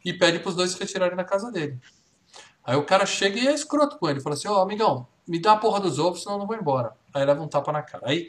e 0.05 0.13
pede 0.13 0.39
pros 0.39 0.55
dois 0.55 0.71
se 0.73 0.79
retirarem 0.79 1.17
da 1.17 1.25
casa 1.25 1.51
dele. 1.51 1.81
Aí 2.63 2.77
o 2.77 2.85
cara 2.85 3.05
chega 3.05 3.39
e 3.39 3.49
é 3.49 3.53
escroto 3.53 3.99
com 3.99 4.09
ele, 4.09 4.21
fala 4.21 4.35
assim, 4.35 4.49
ó, 4.49 4.61
amigão, 4.61 5.07
me 5.31 5.39
dá 5.41 5.53
a 5.53 5.57
porra 5.57 5.79
dos 5.81 5.99
ovos, 6.01 6.23
senão 6.23 6.35
eu 6.35 6.39
não 6.41 6.47
vou 6.47 6.57
embora. 6.57 6.93
Aí 7.15 7.25
leva 7.25 7.41
um 7.41 7.49
tapa 7.49 7.71
na 7.73 7.83
cara. 7.83 8.03
Aí, 8.09 8.29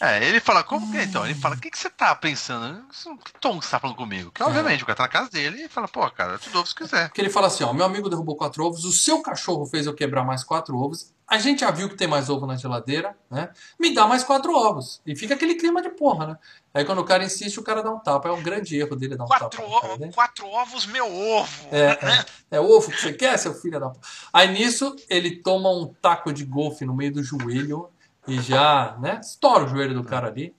É, 0.00 0.22
ele 0.24 0.40
fala, 0.40 0.62
como 0.62 0.90
que 0.92 0.98
é 0.98 1.04
então? 1.04 1.24
Ele 1.24 1.34
fala, 1.34 1.54
o 1.56 1.58
que, 1.60 1.70
que 1.70 1.78
você 1.78 1.88
tá 1.90 2.14
pensando? 2.14 2.84
Que 3.24 3.32
tom 3.40 3.58
que 3.58 3.64
você 3.64 3.70
tá 3.70 3.80
falando 3.80 3.96
comigo? 3.96 4.30
Que 4.30 4.42
obviamente 4.42 4.82
o 4.82 4.86
cara 4.86 4.96
tá 4.96 5.02
na 5.04 5.08
casa 5.08 5.30
dele 5.30 5.64
e 5.64 5.68
fala, 5.68 5.88
pô, 5.88 6.08
cara, 6.10 6.34
eu 6.34 6.38
te 6.38 6.50
dou 6.50 6.64
se 6.64 6.74
quiser. 6.74 7.08
porque 7.08 7.20
ele 7.22 7.30
fala 7.30 7.46
assim, 7.46 7.64
ó, 7.64 7.72
meu 7.72 7.84
amigo 7.86 8.08
derrubou 8.08 8.36
quatro 8.36 8.64
ovos, 8.64 8.84
o 8.84 8.92
seu 8.92 9.20
cachorro 9.22 9.66
fez 9.66 9.86
eu 9.86 9.94
quebrar 9.94 10.22
mais 10.24 10.44
quatro 10.44 10.76
ovos, 10.76 11.12
a 11.28 11.38
gente 11.38 11.60
já 11.60 11.70
viu 11.70 11.88
que 11.88 11.96
tem 11.96 12.06
mais 12.06 12.28
ovo 12.30 12.46
na 12.46 12.56
geladeira, 12.56 13.16
né? 13.30 13.50
Me 13.80 13.92
dá 13.92 14.06
mais 14.06 14.22
quatro 14.22 14.52
ovos. 14.54 15.00
E 15.04 15.16
fica 15.16 15.34
aquele 15.34 15.56
clima 15.56 15.82
de 15.82 15.88
porra, 15.90 16.26
né? 16.26 16.38
Aí 16.72 16.84
quando 16.84 17.00
o 17.00 17.04
cara 17.04 17.24
insiste, 17.24 17.58
o 17.58 17.62
cara 17.62 17.82
dá 17.82 17.90
um 17.90 17.98
tapa. 17.98 18.28
É 18.28 18.32
um 18.32 18.42
grande 18.42 18.78
erro 18.78 18.94
dele 18.94 19.16
dar 19.16 19.24
um 19.24 19.26
Quatro, 19.26 19.48
tapa 19.62 19.80
cara 19.80 19.98
dele. 19.98 20.12
quatro 20.12 20.46
ovos, 20.48 20.86
meu 20.86 21.06
ovo. 21.12 21.68
É, 21.72 21.82
é, 21.90 22.24
é 22.52 22.60
ovo 22.60 22.90
que 22.92 23.00
você 23.00 23.12
quer, 23.12 23.36
seu 23.38 23.54
filho 23.54 23.80
da. 23.80 23.92
Aí 24.32 24.52
nisso, 24.52 24.94
ele 25.08 25.36
toma 25.42 25.68
um 25.70 25.92
taco 26.00 26.32
de 26.32 26.44
golfe 26.44 26.84
no 26.84 26.94
meio 26.94 27.12
do 27.12 27.22
joelho 27.22 27.90
e 28.28 28.40
já, 28.40 28.96
né? 29.00 29.18
Estoura 29.20 29.64
o 29.64 29.68
joelho 29.68 29.94
do 29.94 30.04
cara 30.04 30.28
ali. 30.28 30.54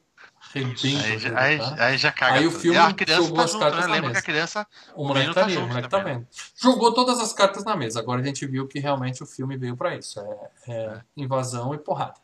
Arrebenta 0.56 0.88
Aí, 0.88 1.20
já- 1.20 1.39
aí, 1.39 1.58
cara. 1.60 1.86
aí 1.86 1.98
já 1.98 2.12
caga. 2.12 2.34
Aí 2.39 2.48
o 2.48 2.52
filme 2.52 2.78
a 2.78 2.93
criança 2.93 3.22
jogou 3.24 3.38
tá 3.38 3.43
as 3.43 3.52
junto, 3.52 3.60
cartas 3.62 3.82
né? 3.82 3.88
na 3.88 3.93
Lembra 3.93 4.10
que 4.10 4.14
mesa. 4.16 4.20
a 4.20 4.24
criança. 4.24 4.68
O 4.95 5.06
moleque 5.08 5.28
tá 5.28 5.34
tá 5.34 5.43
ali, 5.43 5.58
o 5.58 5.68
moleque 5.68 5.89
tá 5.89 6.00
vendo. 6.00 6.28
Jogou 6.56 6.93
todas 6.93 7.20
as 7.20 7.34
cartas 7.34 7.64
na 7.64 7.76
mesa. 7.76 8.00
Agora 8.00 8.22
a 8.22 8.24
gente 8.24 8.45
viu 8.45 8.68
que 8.68 8.80
realmente 8.80 9.22
o 9.22 9.26
filme 9.26 9.58
veio 9.58 9.76
pra 9.78 9.95
isso. 9.95 10.20
É, 10.20 10.50
é 10.74 11.02
invasão 11.16 11.74
e 11.74 11.78
porrada. 11.78 12.16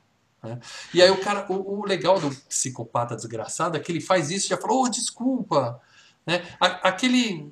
né? 0.42 0.60
E 0.94 1.02
aí 1.02 1.10
o 1.12 1.18
cara, 1.22 1.46
o, 1.50 1.80
o 1.82 1.86
legal 1.86 2.20
do 2.20 2.30
psicopata 2.48 3.16
desgraçado 3.16 3.78
é 3.78 3.80
que 3.80 3.92
ele 3.92 4.02
faz 4.02 4.30
isso 4.32 4.48
e 4.48 4.50
já 4.50 4.58
falou, 4.58 4.84
oh, 4.84 4.90
desculpa. 4.90 5.80
Né? 6.26 6.42
A- 6.60 6.88
aquele, 6.90 7.52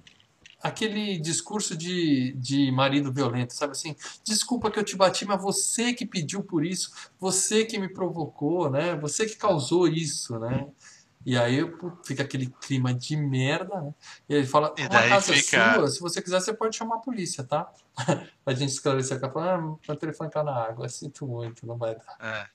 aquele 0.61 1.17
discurso 1.19 1.75
de, 1.75 2.33
de 2.33 2.71
marido 2.71 3.11
violento, 3.11 3.53
sabe 3.53 3.71
assim? 3.71 3.95
Desculpa 4.23 4.69
que 4.71 4.79
eu 4.79 4.83
te 4.83 4.95
bati, 4.95 5.25
mas 5.25 5.41
você 5.41 5.93
que 5.93 6.05
pediu 6.05 6.43
por 6.43 6.65
isso, 6.65 6.91
você 7.19 7.65
que 7.65 7.77
me 7.79 7.89
provocou, 7.89 8.69
né? 8.69 8.95
Você 8.97 9.25
que 9.25 9.35
causou 9.35 9.87
isso, 9.87 10.39
né? 10.39 10.67
E 11.23 11.37
aí 11.37 11.59
fica 12.03 12.23
aquele 12.23 12.47
clima 12.61 12.93
de 12.93 13.15
merda, 13.15 13.79
né? 13.79 13.93
E 14.27 14.33
ele 14.33 14.47
fala, 14.47 14.73
E 14.77 14.81
uma 14.81 15.07
casa 15.07 15.33
fica- 15.33 15.75
sua, 15.75 15.87
se 15.87 15.99
você 15.99 16.21
quiser, 16.21 16.39
você 16.39 16.53
pode 16.53 16.75
chamar 16.75 16.95
a 16.95 16.99
polícia, 16.99 17.43
tá? 17.43 17.71
a 18.45 18.53
gente 18.53 18.69
esclarecer 18.69 19.17
aqui, 19.17 19.31
fala, 19.31 19.53
ah, 19.53 19.57
meu 19.57 19.95
telefone 19.97 20.31
tá 20.31 20.43
na 20.43 20.55
água, 20.55 20.89
sinto 20.89 21.27
muito, 21.27 21.65
não 21.65 21.77
vai 21.77 21.95
dar. 21.95 22.17
É. 22.19 22.47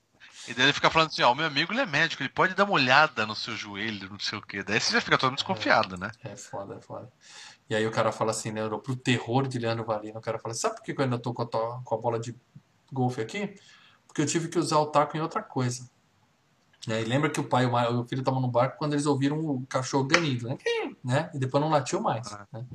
E 0.47 0.53
daí 0.53 0.65
ele 0.65 0.73
fica 0.73 0.89
falando 0.89 1.09
assim, 1.09 1.21
ó, 1.23 1.31
o 1.31 1.35
meu 1.35 1.45
amigo 1.45 1.73
ele 1.73 1.81
é 1.81 1.85
médico, 1.85 2.21
ele 2.23 2.29
pode 2.29 2.53
dar 2.53 2.63
uma 2.63 2.73
olhada 2.73 3.25
no 3.25 3.35
seu 3.35 3.55
joelho, 3.55 4.09
não 4.09 4.19
sei 4.19 4.37
o 4.37 4.41
quê. 4.41 4.63
Daí 4.63 4.79
você 4.79 4.93
já 4.93 5.01
fica 5.01 5.17
todo 5.17 5.33
desconfiado, 5.35 5.97
né? 5.97 6.09
É 6.23 6.35
foda, 6.35 6.75
é 6.75 6.81
foda. 6.81 7.09
E 7.69 7.75
aí 7.75 7.85
o 7.85 7.91
cara 7.91 8.11
fala 8.11 8.31
assim, 8.31 8.51
né, 8.51 8.61
pro 8.69 8.95
terror 8.95 9.47
de 9.47 9.59
Leandro 9.59 9.83
Valino, 9.83 10.19
o 10.19 10.21
cara 10.21 10.39
fala, 10.39 10.53
sabe 10.53 10.75
por 10.75 10.83
que 10.83 10.91
eu 10.91 11.03
ainda 11.03 11.19
tô 11.19 11.33
com 11.33 11.41
a, 11.41 11.81
com 11.83 11.95
a 11.95 11.97
bola 11.97 12.19
de 12.19 12.35
golfe 12.91 13.21
aqui? 13.21 13.55
Porque 14.07 14.21
eu 14.21 14.25
tive 14.25 14.47
que 14.47 14.57
usar 14.57 14.79
o 14.79 14.87
taco 14.87 15.17
em 15.17 15.19
outra 15.19 15.43
coisa. 15.43 15.89
Né, 16.87 17.01
E 17.01 17.05
lembra 17.05 17.29
que 17.29 17.39
o 17.39 17.43
pai 17.43 17.65
e 17.65 17.67
o 17.67 18.05
filho 18.05 18.21
estavam 18.21 18.39
no 18.39 18.47
barco 18.47 18.77
quando 18.77 18.93
eles 18.93 19.05
ouviram 19.05 19.39
o 19.39 19.65
cachorro 19.67 20.05
ganindo, 20.05 20.47
né? 20.47 20.57
né? 21.03 21.29
E 21.33 21.39
depois 21.39 21.61
não 21.61 21.69
latiu 21.69 21.99
mais. 21.99 22.31
É. 22.31 22.45
né? 22.53 22.65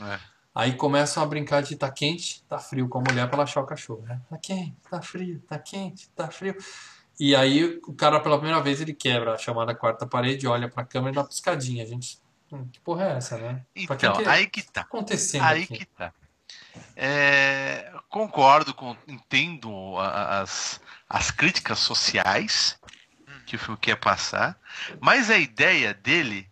É. 0.00 0.36
Aí 0.54 0.74
começam 0.74 1.22
a 1.22 1.26
brincar 1.26 1.62
de 1.62 1.76
tá 1.76 1.90
quente, 1.90 2.42
tá 2.44 2.58
frio 2.58 2.88
com 2.88 2.98
a 2.98 3.02
mulher 3.02 3.26
pra 3.26 3.36
ela 3.36 3.44
achar 3.44 3.60
o 3.60 3.66
cachorro, 3.66 4.02
né? 4.02 4.22
Tá 4.30 4.38
quente, 4.38 4.76
tá 4.88 5.02
frio, 5.02 5.42
tá 5.46 5.58
quente, 5.58 6.08
tá 6.10 6.30
frio. 6.30 6.56
E 7.20 7.34
aí 7.34 7.78
o 7.86 7.92
cara 7.92 8.20
pela 8.20 8.38
primeira 8.38 8.62
vez 8.62 8.80
ele 8.80 8.94
quebra 8.94 9.34
a 9.34 9.38
chamada 9.38 9.74
quarta 9.74 10.06
parede, 10.06 10.46
olha 10.46 10.66
pra 10.66 10.84
câmera 10.84 11.12
e 11.12 11.14
dá 11.14 11.20
uma 11.20 11.28
piscadinha. 11.28 11.82
A 11.82 11.86
gente, 11.86 12.18
hum, 12.52 12.68
que 12.68 12.80
porra 12.80 13.04
é 13.04 13.16
essa, 13.16 13.38
né? 13.38 13.64
Então, 13.74 14.16
que 14.16 14.28
aí 14.28 14.46
que 14.46 14.62
tá. 14.62 14.82
acontecendo 14.82 15.44
Aí 15.44 15.62
aqui? 15.64 15.78
que 15.78 15.84
tá. 15.86 16.12
É, 16.94 17.92
concordo, 18.08 18.74
com, 18.74 18.96
entendo 19.06 19.98
as, 19.98 20.80
as 21.08 21.30
críticas 21.30 21.78
sociais 21.78 22.78
que 23.46 23.56
o 23.56 23.58
filme 23.58 23.78
quer 23.78 23.96
passar, 23.96 24.58
mas 25.00 25.30
a 25.30 25.38
ideia 25.38 25.94
dele 25.94 26.48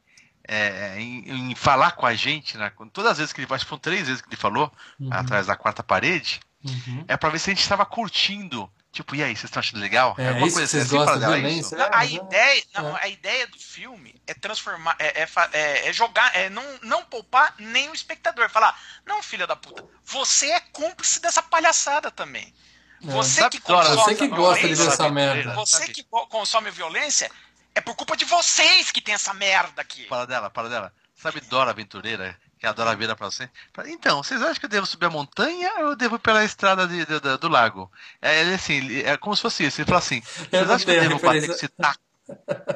é, 0.46 1.00
em, 1.00 1.50
em 1.50 1.54
falar 1.54 1.92
com 1.92 2.06
a 2.06 2.14
gente, 2.14 2.56
né, 2.56 2.70
todas 2.92 3.12
as 3.12 3.18
vezes 3.18 3.32
que 3.32 3.40
ele 3.40 3.46
que 3.46 3.64
foram 3.64 3.80
três 3.80 4.06
vezes 4.06 4.20
que 4.20 4.28
ele 4.28 4.36
falou, 4.36 4.72
Uhum, 5.00 5.12
atrás 5.12 5.46
da 5.46 5.56
quarta 5.56 5.82
parede, 5.82 6.40
uhum. 6.64 7.04
é 7.08 7.16
pra 7.16 7.30
ver 7.30 7.38
se 7.38 7.50
a 7.50 7.54
gente 7.54 7.62
estava 7.62 7.84
curtindo. 7.84 8.70
Tipo, 8.94 9.16
e 9.16 9.24
aí, 9.24 9.34
vocês 9.34 9.44
estão 9.46 9.58
achando 9.58 9.80
legal? 9.80 10.14
É, 10.16 10.28
Alguma 10.28 10.46
isso 10.46 10.54
que 10.56 10.60
coisa 10.60 10.70
vocês 10.70 10.84
assim, 10.84 10.96
gostam 10.96 11.18
dela, 11.18 11.34
violência? 11.34 11.60
isso? 11.60 11.76
Não, 11.76 11.84
É, 11.84 11.90
a 11.92 12.04
é- 12.04 12.08
ideia, 12.10 12.64
não, 12.74 12.96
é. 12.96 13.02
a 13.02 13.08
ideia 13.08 13.46
do 13.48 13.58
filme 13.58 14.14
é 14.24 14.34
transformar, 14.34 14.94
é, 15.00 15.22
é 15.22 15.28
é- 15.52 15.88
é 15.88 15.92
jogar, 15.92 16.34
é 16.36 16.48
não, 16.48 16.62
não 16.80 17.04
poupar 17.04 17.56
nem 17.58 17.90
o 17.90 17.92
espectador. 17.92 18.48
Falar, 18.48 18.80
não, 19.04 19.20
filha 19.20 19.48
da 19.48 19.56
puta, 19.56 19.84
você 20.04 20.48
é 20.48 20.60
cúmplice 20.60 21.20
dessa 21.20 21.42
palhaçada 21.42 22.08
também. 22.08 22.54
Você 23.00 23.40
sabe, 23.40 23.56
que 23.58 23.62
consome 23.62 23.96
Você 23.96 24.14
que 24.14 24.28
gosta 24.28 24.60
de 24.62 24.68
ver 24.68 24.74
violência, 24.76 24.94
essa 24.94 25.10
merda. 25.10 25.54
Você 25.54 25.88
que 25.88 26.04
consome 26.04 26.70
violência, 26.70 27.30
é 27.74 27.80
por 27.80 27.96
culpa 27.96 28.16
de 28.16 28.24
vocês 28.24 28.92
que 28.92 29.00
tem 29.00 29.14
essa 29.16 29.34
merda 29.34 29.82
aqui. 29.82 30.04
Para 30.04 30.24
dela, 30.24 30.48
para 30.50 30.68
dela. 30.68 30.92
Sabe 31.16 31.40
Dora 31.40 31.70
Aventureira? 31.72 32.38
Que 32.64 32.68
a 32.68 32.72
Dora 32.72 32.96
vira 32.96 33.14
pra 33.14 33.30
você? 33.30 33.46
Então, 33.88 34.22
vocês 34.22 34.40
acham 34.40 34.54
que 34.54 34.64
eu 34.64 34.70
devo 34.70 34.86
subir 34.86 35.04
a 35.04 35.10
montanha 35.10 35.70
ou 35.80 35.88
eu 35.90 35.96
devo 35.96 36.16
ir 36.16 36.18
pela 36.20 36.42
estrada 36.42 36.86
de- 36.88 37.04
de- 37.04 37.20
de- 37.20 37.36
do 37.36 37.46
lago? 37.48 37.92
É, 38.22 38.40
ele, 38.40 38.54
assim, 38.54 39.00
é 39.00 39.18
como 39.18 39.36
se 39.36 39.42
fosse 39.42 39.66
isso. 39.66 39.82
Ele 39.82 39.86
fala 39.86 39.98
assim: 39.98 40.22
vocês 40.22 40.70
acham 40.70 40.78
que 40.86 40.90
eu 40.90 41.00
devo 41.02 41.18
bater 41.20 41.46
com 41.46 41.52
esse 41.52 41.68
taco? 41.68 41.98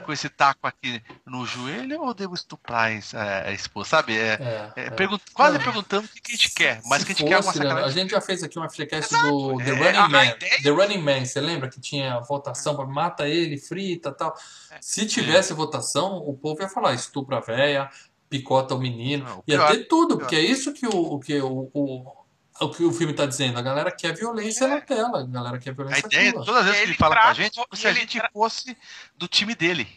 Com 0.04 0.12
esse 0.12 0.28
taco 0.28 0.66
aqui 0.66 1.02
no 1.24 1.46
joelho 1.46 2.02
ou 2.02 2.12
devo 2.12 2.34
estuprar 2.34 2.90
a, 3.14 3.48
a 3.48 3.52
esposa? 3.52 3.88
Sabe? 3.88 4.14
É, 4.14 4.34
É, 4.34 4.72
é, 4.76 4.86
é. 4.88 4.90
pergun- 4.90 5.18
quase 5.32 5.56
Não. 5.56 5.64
perguntando 5.64 6.04
o 6.04 6.08
que, 6.10 6.20
que 6.20 6.32
a 6.32 6.36
gente 6.36 6.50
quer, 6.52 6.82
mas 6.84 7.02
que 7.02 7.12
a 7.12 7.14
gente 7.14 7.26
quer 7.26 7.36
alguma 7.36 7.50
fosse, 7.54 7.64
Leandro, 7.64 7.84
a 7.86 7.90
gente 7.90 8.10
já 8.10 8.20
fez 8.20 8.42
aqui 8.42 8.58
uma 8.58 8.66
Exato. 8.66 9.30
do 9.30 9.56
The 9.56 9.70
É, 9.70 9.72
Running 9.72 9.96
a- 9.96 10.04
a 10.04 10.08
Man. 10.10 10.32
The 10.62 10.68
Running 10.68 10.98
Man, 10.98 11.24
você 11.24 11.40
lembra 11.40 11.70
que 11.70 11.80
tinha 11.80 12.20
votação 12.20 12.76
para 12.76 12.84
mata 12.84 13.26
ele, 13.26 13.56
frita 13.56 14.12
tal. 14.12 14.36
Se 14.82 15.06
tivesse 15.06 15.54
votação, 15.54 16.18
o 16.18 16.36
povo 16.36 16.60
ia 16.60 16.68
falar 16.68 16.92
estupra 16.92 17.38
a 17.38 17.40
véia, 17.40 17.88
picota 18.28 18.74
o 18.74 18.78
menino, 18.78 19.24
Não, 19.24 19.38
o 19.38 19.44
ia 19.46 19.56
pior- 19.58 19.70
ter 19.70 19.84
tudo, 19.84 20.08
pior. 20.16 20.18
porque 20.18 20.36
é 20.36 20.40
isso 20.40 20.72
que 20.72 20.86
o, 20.86 20.90
o 21.14 21.18
que 21.20 21.40
o, 21.40 21.70
o, 21.72 22.12
o 22.60 22.68
que 22.70 22.82
o 22.84 22.92
filme 22.92 23.12
tá 23.14 23.24
dizendo. 23.26 23.58
A 23.58 23.62
galera 23.62 23.90
quer 23.90 24.14
violência 24.14 24.64
É. 24.64 24.68
na 24.68 24.80
tela, 24.80 25.20
a 25.20 25.26
galera 25.26 25.58
quer 25.58 25.70
A 25.70 25.72
violência 25.74 26.06
ideia, 26.06 26.32
crua. 26.32 26.44
todas 26.44 26.60
as 26.60 26.66
vezes 26.66 26.78
que 26.80 26.84
Ele 26.84 26.92
ele 26.92 26.98
fala 26.98 27.16
com 27.16 27.28
a 27.28 27.32
gente, 27.34 27.58
é 27.60 27.64
como 27.64 27.76
se 27.80 27.86
a 27.86 27.90
ele 27.90 28.00
gente 28.00 28.18
tra- 28.18 28.30
fosse 28.32 28.76
do 29.16 29.26
time 29.28 29.54
dele. 29.54 29.88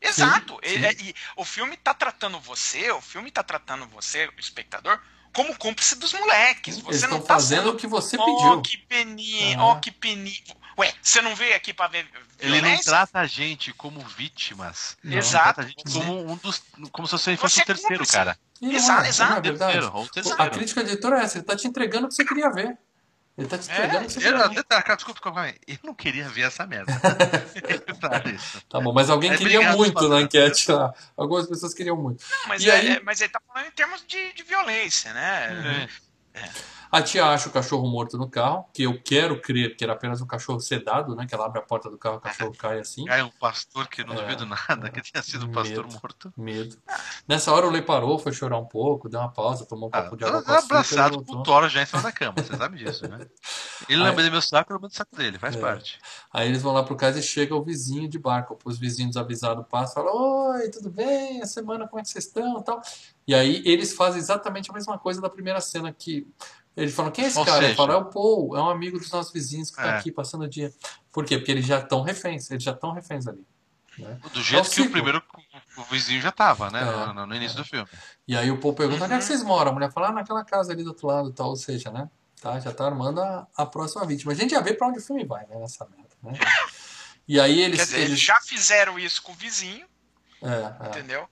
Exato. 0.00 0.54
Sim, 0.64 0.74
Ele- 0.74 0.92
sim. 0.96 1.08
e 1.08 1.14
o 1.36 1.44
filme 1.44 1.76
tá 1.76 1.92
tratando 1.92 2.38
você, 2.40 2.90
o 2.92 3.00
filme 3.00 3.30
tá 3.30 3.42
tratando 3.42 3.86
você, 3.88 4.26
o 4.26 4.32
espectador, 4.40 4.98
como 5.34 5.56
cúmplice 5.56 5.96
dos 5.98 6.12
moleques. 6.12 6.76
Eles 6.78 6.84
Você 7.00 7.06
não 7.06 7.18
estão 7.18 7.20
tá 7.26 7.34
fazendo 7.34 7.62
sendo 7.64 7.72
o 7.72 7.76
que 7.76 7.86
você 7.86 8.16
Oh, 8.18 8.24
pediu. 8.24 8.62
que 8.62 8.76
peninha, 8.78 9.58
Ah. 9.58 9.64
ó, 9.64 9.74
que 9.76 9.90
peninha. 9.90 10.36
Ué, 10.78 10.94
você 11.02 11.20
não 11.20 11.34
veio 11.34 11.56
aqui 11.56 11.74
pra 11.74 11.88
ver 11.88 12.08
Ele 12.38 12.60
não 12.60 12.78
trata 12.78 13.18
a 13.20 13.26
gente 13.26 13.72
como 13.72 14.00
vítimas. 14.00 14.96
Não. 15.02 15.10
Ele 15.12 15.18
Exato. 15.18 15.44
trata 15.44 15.60
a 15.62 15.64
gente 15.64 15.82
como 15.92 16.32
um 16.32 16.36
dos. 16.36 16.62
Como 16.92 17.06
se 17.08 17.12
você 17.12 17.36
fosse 17.36 17.56
Você 17.56 17.62
o 17.62 17.66
terceiro, 17.66 17.94
cúmplice. 17.94 18.12
cara. 18.12 18.38
Não 18.60 18.72
Exato, 18.72 18.92
é, 19.00 19.02
não 19.02 19.08
exato. 19.08 19.32
é. 19.38 19.40
Terceiro, 19.52 19.90
ou 19.94 20.04
A 20.04 20.08
terceiro. 20.08 20.50
crítica 20.50 20.84
de 20.84 20.90
editor 20.92 21.12
é 21.14 21.22
essa, 21.22 21.38
ele 21.38 21.44
tá 21.44 21.56
te 21.56 21.66
entregando 21.66 22.06
o 22.06 22.08
que 22.08 22.14
você 22.14 22.24
queria 22.24 22.50
ver. 22.50 22.76
Ele 23.36 23.46
tá 23.46 23.56
te 23.56 23.70
É, 23.70 23.74
entregando 23.74 24.04
o 24.04 24.06
que 24.06 24.12
você 24.14 24.18
Eu, 24.18 24.32
queria 24.32 24.48
ver. 24.48 24.64
tá, 24.64 24.94
desculpa, 24.96 25.20
calma 25.20 25.48
eu 25.66 25.78
não 25.84 25.94
queria 25.94 26.28
ver 26.28 26.42
essa 26.42 26.66
merda. 26.66 26.92
Tá 28.68 28.80
bom, 28.80 28.92
mas 28.92 29.10
alguém 29.10 29.30
É, 29.32 29.36
queria 29.36 29.72
muito 29.76 30.08
na 30.08 30.20
enquete 30.20 30.70
lá. 30.70 30.92
Algumas 31.16 31.46
pessoas 31.46 31.74
queriam 31.74 31.96
muito. 31.96 32.24
Mas, 32.46 32.62
E 32.62 32.70
é, 32.70 32.74
aí- 32.74 32.88
é- 32.96 33.00
mas 33.00 33.20
ele 33.20 33.30
tá 33.30 33.40
falando 33.46 33.66
em 33.68 33.70
termos 33.72 34.04
de, 34.06 34.32
de 34.32 34.42
violência, 34.42 35.12
né? 35.12 35.88
A 36.90 37.02
tia 37.02 37.26
acha 37.26 37.48
o 37.48 37.52
cachorro 37.52 37.86
morto 37.88 38.16
no 38.16 38.28
carro, 38.28 38.64
que 38.72 38.82
eu 38.84 39.00
quero 39.02 39.40
crer 39.40 39.76
que 39.76 39.84
era 39.84 39.92
apenas 39.92 40.20
um 40.20 40.26
cachorro 40.26 40.58
sedado, 40.60 41.14
né? 41.14 41.26
Que 41.26 41.34
ela 41.34 41.46
abre 41.46 41.58
a 41.58 41.62
porta 41.62 41.90
do 41.90 41.98
carro, 41.98 42.16
o 42.16 42.20
cachorro 42.20 42.52
cai 42.58 42.78
assim. 42.80 43.04
Cai 43.04 43.22
um 43.22 43.30
pastor 43.38 43.86
que 43.88 44.02
não 44.04 44.14
É. 44.14 44.22
duvido 44.22 44.46
nada, 44.46 44.90
que 44.90 45.00
tinha 45.02 45.22
sido 45.22 45.46
um 45.46 45.52
pastor 45.52 45.84
Medo. 45.86 45.92
morto. 46.02 46.32
Medo. 46.36 46.76
Nessa 47.26 47.52
hora 47.52 47.66
o 47.66 47.70
Lei 47.70 47.82
parou, 47.82 48.18
foi 48.18 48.32
chorar 48.32 48.58
um 48.58 48.64
pouco, 48.64 49.08
deu 49.08 49.20
uma 49.20 49.30
pausa, 49.30 49.66
tomou 49.66 49.88
um 49.88 49.90
Ah, 49.92 50.02
copo 50.02 50.16
de 50.16 50.24
água 50.24 50.38
tô 50.40 50.46
com 50.46 50.52
açúcar 50.52 50.74
e 50.74 50.78
abraçado 50.78 51.24
com 51.24 51.32
o 51.36 51.42
Toro 51.42 51.68
já 51.68 51.82
em 51.82 51.86
cima 51.86 52.02
da 52.02 52.12
cama, 52.12 52.34
você 52.42 52.56
sabe 52.56 52.78
disso, 52.78 53.06
né? 53.08 53.18
Ele 53.88 54.02
lembra 54.02 54.24
do 54.24 54.30
meu 54.30 54.42
saco, 54.42 54.72
eu 54.72 54.76
lembro 54.76 54.88
do 54.88 54.94
saco 54.94 55.14
dele, 55.16 55.38
faz 55.38 55.56
É. 55.56 55.60
parte. 55.60 55.98
Aí 56.32 56.48
eles 56.48 56.62
vão 56.62 56.72
lá 56.72 56.82
pro 56.82 56.96
casa 56.96 57.18
e 57.18 57.22
chega 57.22 57.54
o 57.54 57.62
vizinho 57.62 58.08
de 58.08 58.18
barco. 58.18 58.58
Os 58.64 58.78
vizinhos 58.78 59.16
avisados 59.16 59.64
passam, 59.70 60.02
falam: 60.04 60.50
Oi, 60.52 60.68
tudo 60.70 60.90
bem? 60.90 61.40
A 61.40 61.46
semana, 61.46 61.86
como 61.86 62.00
é 62.00 62.02
que 62.02 62.08
vocês 62.10 62.24
estão? 62.26 62.60
Tal. 62.62 62.80
E 63.26 63.34
aí 63.34 63.62
eles 63.64 63.92
fazem 63.94 64.18
exatamente 64.18 64.70
a 64.70 64.74
mesma 64.74 64.98
coisa 64.98 65.20
da 65.20 65.30
primeira 65.30 65.60
cena 65.60 65.92
que. 65.92 66.26
Eles 66.80 66.94
falam, 66.94 67.10
quem 67.10 67.24
é 67.24 67.28
esse 67.28 67.38
Ou 67.38 67.44
cara? 67.44 67.58
Ele 67.58 67.66
seja- 67.66 67.76
fala, 67.76 67.94
é 67.94 67.96
o 67.96 68.04
Paul, 68.06 68.56
é 68.56 68.62
um 68.62 68.70
amigo 68.70 68.98
dos 68.98 69.10
nossos 69.10 69.32
vizinhos 69.32 69.70
que 69.70 69.76
tá 69.76 69.94
É. 69.94 69.98
aqui 69.98 70.12
passando 70.12 70.44
o 70.44 70.48
dia. 70.48 70.72
Por 71.12 71.24
quê? 71.24 71.36
Porque 71.38 71.50
eles 71.50 71.66
já 71.66 71.78
estão 71.80 72.02
reféns, 72.02 72.50
eles 72.50 72.62
já 72.62 72.72
estão 72.72 72.92
reféns 72.92 73.26
ali. 73.26 73.44
né? 73.98 74.16
Do 74.32 74.40
jeito 74.42 74.68
que 74.68 74.76
ciclo. 74.76 74.90
o 74.90 74.92
primeiro 74.92 75.20
o 75.76 75.82
vizinho 75.90 76.20
já 76.20 76.30
tava, 76.30 76.70
né? 76.70 76.82
É. 76.82 77.12
no, 77.12 77.26
no- 77.26 77.34
início 77.34 77.56
do 77.56 77.64
filme. 77.64 77.88
E 78.28 78.36
aí 78.36 78.48
o 78.48 78.58
Paul 78.60 78.72
pergunta, 78.72 79.04
onde 79.04 79.12
é 79.14 79.16
que 79.16 79.22
Uhum. 79.24 79.26
vocês 79.28 79.42
moram? 79.42 79.72
A 79.72 79.74
mulher 79.74 79.90
fala, 79.92 80.10
ah, 80.10 80.12
naquela 80.12 80.44
casa 80.44 80.72
ali 80.72 80.84
do 80.84 80.90
outro 80.90 81.08
lado, 81.08 81.32
tal, 81.32 81.48
ou 81.48 81.56
seja, 81.56 81.90
né? 81.90 82.08
Tá, 82.40 82.60
já 82.60 82.72
tá 82.72 82.86
armando 82.86 83.20
a, 83.20 83.48
a 83.56 83.66
próxima 83.66 84.06
vítima. 84.06 84.30
A 84.30 84.34
gente 84.36 84.50
já 84.52 84.60
vê 84.60 84.72
pra 84.72 84.86
onde 84.86 84.98
o 85.00 85.02
filme 85.02 85.24
vai, 85.24 85.44
né? 85.48 85.56
Nessa 85.58 85.84
merda, 85.86 86.14
né? 86.22 86.38
E 87.26 87.40
aí 87.40 87.60
eles. 87.60 87.80
Quer 87.80 87.84
dizer, 87.86 87.96
eles 87.98 88.08
eles 88.10 88.20
já 88.20 88.40
fizeram 88.40 88.96
isso 89.00 89.20
com 89.20 89.32
o 89.32 89.34
vizinho, 89.34 89.84
é, 90.40 90.84
é. 90.84 90.88
entendeu? 90.90 91.28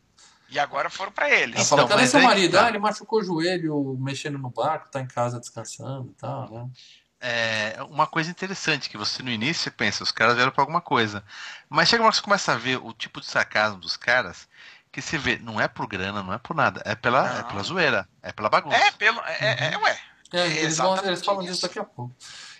E 0.48 0.58
agora 0.58 0.88
foram 0.88 1.10
pra 1.12 1.28
eles. 1.30 1.56
Ela 1.56 1.64
Então, 1.64 1.76
fala, 1.78 1.88
cadê 1.88 2.06
seu 2.06 2.18
aí 2.20 2.24
que 2.24 2.28
marido? 2.28 2.52
tá. 2.52 2.66
Ah, 2.66 2.68
ele 2.68 2.78
machucou 2.78 3.20
o 3.20 3.24
joelho 3.24 3.96
mexendo 3.98 4.38
no 4.38 4.50
barco, 4.50 4.88
tá 4.90 5.00
em 5.00 5.06
casa 5.06 5.40
descansando 5.40 6.10
e 6.10 6.14
tal, 6.14 6.50
né? 6.50 6.70
é 7.18 7.76
uma 7.90 8.06
coisa 8.06 8.30
interessante 8.30 8.88
que 8.90 8.96
você 8.98 9.22
no 9.22 9.30
início 9.30 9.64
você 9.64 9.70
pensa, 9.70 10.04
os 10.04 10.12
caras 10.12 10.34
vieram 10.36 10.52
pra 10.52 10.62
alguma 10.62 10.80
coisa. 10.80 11.24
Mas 11.68 11.88
chega 11.88 12.02
uma 12.02 12.06
hora 12.06 12.12
que 12.12 12.18
você 12.18 12.24
começa 12.24 12.52
a 12.52 12.56
ver 12.56 12.76
o 12.76 12.92
tipo 12.92 13.20
de 13.20 13.26
sarcasmo 13.26 13.80
dos 13.80 13.96
caras, 13.96 14.46
que 14.92 15.00
você 15.02 15.18
vê, 15.18 15.38
não 15.38 15.60
é 15.60 15.66
por 15.66 15.86
grana, 15.86 16.22
não 16.22 16.32
é 16.32 16.38
por 16.38 16.54
nada, 16.54 16.82
é 16.84 16.94
pela, 16.94 17.38
é 17.38 17.42
pela 17.42 17.62
zoeira, 17.62 18.08
é 18.22 18.32
pela 18.32 18.48
bagunça. 18.48 18.76
É, 18.76 18.90
pelo. 18.92 19.18
É, 19.20 19.36
é, 19.40 19.72
é, 19.72 19.78
ué. 19.78 19.98
É, 20.32 20.38
É 20.40 20.46
eles, 20.62 20.76
vão, 20.76 20.96
eles 21.04 21.24
falam 21.24 21.42
isso. 21.42 21.52
disso 21.52 21.62
daqui 21.62 21.78
a 21.78 21.84
pouco. 21.84 22.14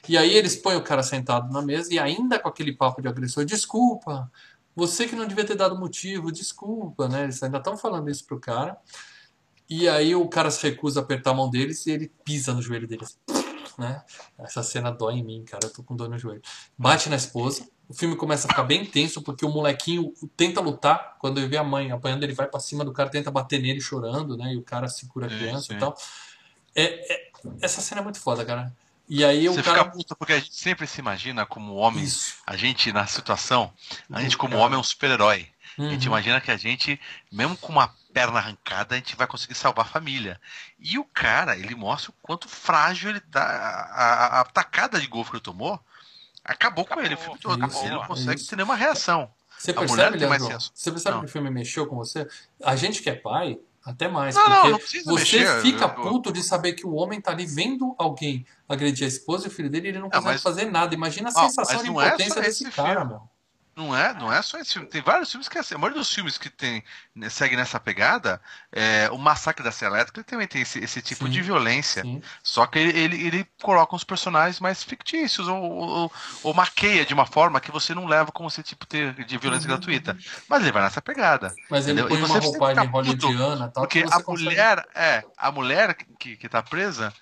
E 0.08 0.16
aí 0.16 0.32
eles 0.34 0.56
põem 0.56 0.76
o 0.76 0.82
cara 0.82 1.02
sentado 1.02 1.52
na 1.52 1.60
mesa 1.60 1.92
e 1.92 1.98
ainda 1.98 2.38
com 2.38 2.48
aquele 2.48 2.72
papo 2.72 3.02
de 3.02 3.08
agressor, 3.08 3.44
desculpa, 3.44 4.30
você 4.76 5.08
que 5.08 5.16
não 5.16 5.26
devia 5.26 5.44
ter 5.44 5.56
dado 5.56 5.76
motivo, 5.76 6.30
desculpa, 6.30 7.08
né? 7.08 7.24
Eles 7.24 7.42
ainda 7.42 7.58
estão 7.58 7.76
falando 7.76 8.10
isso 8.10 8.24
pro 8.26 8.38
cara. 8.38 8.76
E 9.68 9.88
aí 9.88 10.14
o 10.14 10.28
cara 10.28 10.50
se 10.50 10.62
recusa 10.68 11.00
a 11.00 11.02
apertar 11.02 11.30
a 11.30 11.34
mão 11.34 11.50
deles 11.50 11.86
e 11.86 11.90
ele 11.90 12.12
pisa 12.24 12.52
no 12.54 12.62
joelho 12.62 12.86
deles. 12.86 13.18
Né? 13.76 14.02
Essa 14.38 14.62
cena 14.62 14.90
dói 14.90 15.14
em 15.14 15.24
mim, 15.24 15.44
cara. 15.44 15.66
Eu 15.66 15.70
tô 15.72 15.82
com 15.82 15.96
dor 15.96 16.08
no 16.08 16.18
joelho. 16.18 16.40
Bate 16.78 17.08
na 17.08 17.16
esposa. 17.16 17.66
O 17.88 17.94
filme 17.94 18.16
começa 18.16 18.46
a 18.46 18.50
ficar 18.50 18.62
bem 18.62 18.84
tenso 18.84 19.22
porque 19.22 19.44
o 19.44 19.50
molequinho 19.50 20.12
tenta 20.36 20.60
lutar. 20.60 21.16
Quando 21.18 21.38
ele 21.38 21.48
vê 21.48 21.56
a 21.56 21.64
mãe 21.64 21.90
apanhando, 21.90 22.22
ele 22.22 22.32
vai 22.34 22.46
pra 22.46 22.60
cima 22.60 22.84
do 22.84 22.92
cara, 22.92 23.08
tenta 23.10 23.30
bater 23.30 23.60
nele 23.60 23.80
chorando, 23.80 24.36
né? 24.36 24.52
E 24.54 24.56
o 24.56 24.62
cara 24.62 24.88
segura 24.88 25.26
a 25.26 25.30
Sim, 25.30 25.38
criança 25.38 25.66
sim. 25.66 25.74
e 25.74 25.78
tal. 25.78 25.96
É, 26.74 27.12
é- 27.14 27.30
essa 27.60 27.80
cena 27.80 28.00
é 28.00 28.04
muito 28.04 28.20
foda, 28.20 28.44
cara. 28.44 28.72
E 29.08 29.24
aí 29.24 29.46
Você 29.48 29.62
cara. 29.62 29.78
fica 29.84 29.90
puta 29.90 30.16
porque 30.16 30.32
a 30.32 30.38
gente 30.38 30.54
sempre 30.54 30.86
se 30.86 31.00
imagina 31.00 31.46
como 31.46 31.74
homem, 31.74 32.02
Isso. 32.04 32.36
a 32.46 32.56
gente 32.56 32.92
na 32.92 33.06
situação, 33.06 33.72
a 34.10 34.20
gente 34.20 34.36
como 34.36 34.52
Cara. 34.54 34.64
homem 34.64 34.76
é 34.76 34.80
um 34.80 34.84
super-herói. 34.84 35.48
A 35.78 35.82
gente 35.82 36.06
Uhum. 36.06 36.14
imagina 36.14 36.40
que 36.40 36.50
a 36.50 36.56
gente, 36.56 36.98
mesmo 37.30 37.56
com 37.56 37.70
uma 37.70 37.94
perna 38.12 38.38
arrancada, 38.38 38.94
a 38.94 38.98
gente 38.98 39.14
vai 39.14 39.26
conseguir 39.26 39.54
salvar 39.54 39.84
a 39.84 39.88
família. 39.88 40.40
E 40.80 40.98
o 40.98 41.04
cara, 41.04 41.54
ele 41.56 41.74
mostra 41.74 42.10
o 42.10 42.14
quanto 42.22 42.48
frágil 42.48 43.10
ele 43.10 43.20
tá. 43.20 43.42
A, 43.42 44.38
a, 44.38 44.40
a 44.40 44.44
tacada 44.44 44.98
de 44.98 45.06
golfe 45.06 45.30
que 45.30 45.36
ele 45.36 45.42
tomou 45.42 45.78
acabou, 46.42 46.86
com 46.86 47.00
ele 47.00 47.14
o 47.14 47.18
filme 47.18 47.38
todo. 47.38 47.66
Isso, 47.66 47.80
ele 47.80 47.90
não 47.90 47.98
isso. 47.98 48.06
consegue 48.08 48.42
ter 48.42 48.56
nenhuma 48.56 48.74
reação. 48.74 49.30
Você 49.58 49.70
A 49.70 49.74
percebe, 49.74 50.16
Leandro? 50.18 50.60
Você 50.74 50.90
percebe 50.90 51.14
Não. 51.14 51.20
que 51.20 51.26
o 51.26 51.32
filme 51.32 51.50
mexeu 51.50 51.86
com 51.86 51.96
você? 51.96 52.26
A 52.62 52.76
gente 52.76 53.02
que 53.02 53.10
é 53.10 53.14
pai, 53.14 53.58
até 53.86 54.08
mais. 54.08 54.34
Não, 54.34 54.48
não, 54.48 54.54
porque 54.56 54.70
não 54.72 54.78
precisa 54.78 55.04
você 55.10 55.38
mexer, 55.38 55.60
fica 55.62 55.88
puto 55.88 56.32
de 56.32 56.42
saber 56.42 56.72
que 56.72 56.84
o 56.86 56.92
homem 56.94 57.20
tá 57.20 57.30
ali 57.30 57.46
vendo 57.46 57.94
alguém 57.96 58.44
agredir 58.68 59.04
a 59.04 59.08
esposa 59.08 59.44
e 59.44 59.48
o 59.48 59.50
filho 59.50 59.70
dele 59.70 59.86
e 59.86 59.90
ele 59.90 59.98
não 60.00 60.10
consegue 60.10 60.24
mas- 60.26 60.42
fazer 60.42 60.64
nada. 60.70 60.94
Imagina 60.94 61.28
a 61.28 61.32
Ah, 61.32 61.48
sensação 61.48 61.82
de 61.82 61.88
não 61.88 62.00
é 62.02 62.08
impotência 62.08 62.34
só 62.34 62.40
desse 62.40 62.64
esse 62.64 62.72
cara, 62.74 63.00
filme. 63.00 63.06
meu. 63.12 63.35
Não 63.76 63.94
é, 63.94 64.14
não 64.14 64.32
é 64.32 64.40
só 64.40 64.58
esse 64.58 64.72
filme. 64.72 64.88
Tem 64.88 65.02
vários 65.02 65.30
filmes 65.30 65.50
que 65.50 65.58
assim. 65.58 65.74
A 65.74 65.78
maioria 65.78 66.00
dos 66.00 66.12
filmes 66.12 66.38
que 66.38 66.48
tem, 66.48 66.82
né, 67.14 67.28
segue 67.28 67.54
nessa 67.56 67.78
pegada, 67.78 68.40
é, 68.72 69.10
o 69.12 69.18
Massacre 69.18 69.62
da 69.62 69.70
Serra 69.70 69.96
Elétrica 69.96 70.20
ele 70.20 70.24
também 70.24 70.46
tem 70.48 70.62
esse, 70.62 70.78
esse 70.82 71.02
tipo 71.02 71.26
Sim, 71.26 71.30
de 71.30 71.42
violência. 71.42 72.00
sim. 72.00 72.22
Só 72.42 72.64
que 72.66 72.78
ele, 72.78 72.98
ele, 72.98 73.26
ele 73.26 73.46
coloca 73.60 73.94
uns 73.94 74.02
personagens 74.02 74.60
mais 74.60 74.82
fictícios, 74.82 75.46
ou, 75.46 75.62
ou, 75.62 76.12
ou 76.42 76.54
maqueia 76.54 77.04
de 77.04 77.12
uma 77.12 77.26
forma 77.26 77.60
que 77.60 77.70
você 77.70 77.94
não 77.94 78.06
leva 78.06 78.32
como 78.32 78.48
esse 78.48 78.62
tipo 78.62 78.86
de, 78.88 79.12
violência 79.36 79.68
Uhum. 79.68 79.76
gratuita. 79.76 80.16
Mas 80.48 80.62
ele 80.62 80.72
vai 80.72 80.82
nessa 80.82 81.02
pegada. 81.02 81.54
Mas 81.68 81.86
ele 81.86 82.00
Entendeu? 82.00 82.08
põe 82.08 82.16
E 82.16 82.20
uma 82.22 82.28
você 82.40 82.52
fica 82.52 82.64
roupagem 82.64 82.90
hollywoodiana 82.90 83.68
tal, 83.68 83.82
Porque 83.82 83.98
a 84.00 84.22
consegue- 84.22 84.44
mulher, 84.48 84.86
é, 84.94 85.22
a 85.36 85.52
mulher 85.52 85.94
que, 86.18 86.34
que 86.38 86.48
tá 86.48 86.62
presa 86.62 87.12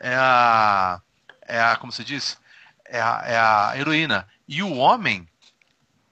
é 0.00 0.14
a. 0.16 1.02
É 1.46 1.60
a. 1.60 1.76
Como 1.76 1.92
se 1.92 2.02
diz? 2.02 2.38
É 2.86 2.98
a, 2.98 3.22
é 3.26 3.36
a 3.38 3.72
heroína. 3.76 4.26
E 4.48 4.62
o 4.62 4.74
homem. 4.74 5.28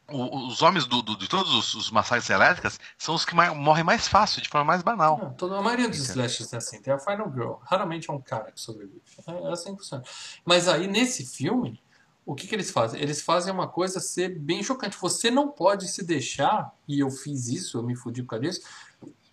O- 0.08 0.46
os 0.48 0.62
homens 0.62 0.86
do, 0.86 1.02
do- 1.02 1.16
de 1.16 1.28
todos 1.28 1.52
os, 1.52 1.74
os 1.74 2.30
elétricas 2.30 2.78
são 2.96 3.14
os 3.14 3.24
que 3.24 3.34
mai- 3.34 3.52
morrem 3.54 3.82
mais 3.84 4.06
fácil, 4.06 4.40
de 4.40 4.48
forma 4.48 4.64
mais 4.64 4.82
banal. 4.82 5.18
Não, 5.18 5.32
toda, 5.34 5.58
a 5.58 5.62
maioria 5.62 5.88
dos 5.88 5.98
slashers 5.98 6.52
é 6.52 6.56
assim. 6.56 6.80
Tem 6.80 6.92
a 6.92 6.98
Final 6.98 7.30
Girl. 7.32 7.54
Raramente 7.62 8.08
é 8.10 8.12
um 8.12 8.20
cara 8.20 8.52
que 8.52 8.60
sobrevive. 8.60 9.00
É, 9.26 9.30
é 9.32 9.52
100%. 9.56 10.02
Mas 10.44 10.68
aí, 10.68 10.86
nesse 10.86 11.26
filme, 11.26 11.80
o 12.24 12.34
que, 12.34 12.46
que 12.46 12.54
eles 12.54 12.70
fazem? 12.70 13.00
Eles 13.00 13.22
fazem 13.22 13.52
uma 13.52 13.68
coisa 13.68 14.00
ser 14.00 14.38
bem 14.38 14.62
chocante. 14.62 14.96
Você 15.00 15.30
não 15.30 15.48
pode 15.48 15.88
se 15.88 16.04
deixar, 16.04 16.72
e 16.86 17.00
eu 17.00 17.10
fiz 17.10 17.48
isso, 17.48 17.78
eu 17.78 17.82
me 17.82 17.96
fudi 17.96 18.22
por 18.22 18.30
causa 18.30 18.44
disso, 18.44 18.60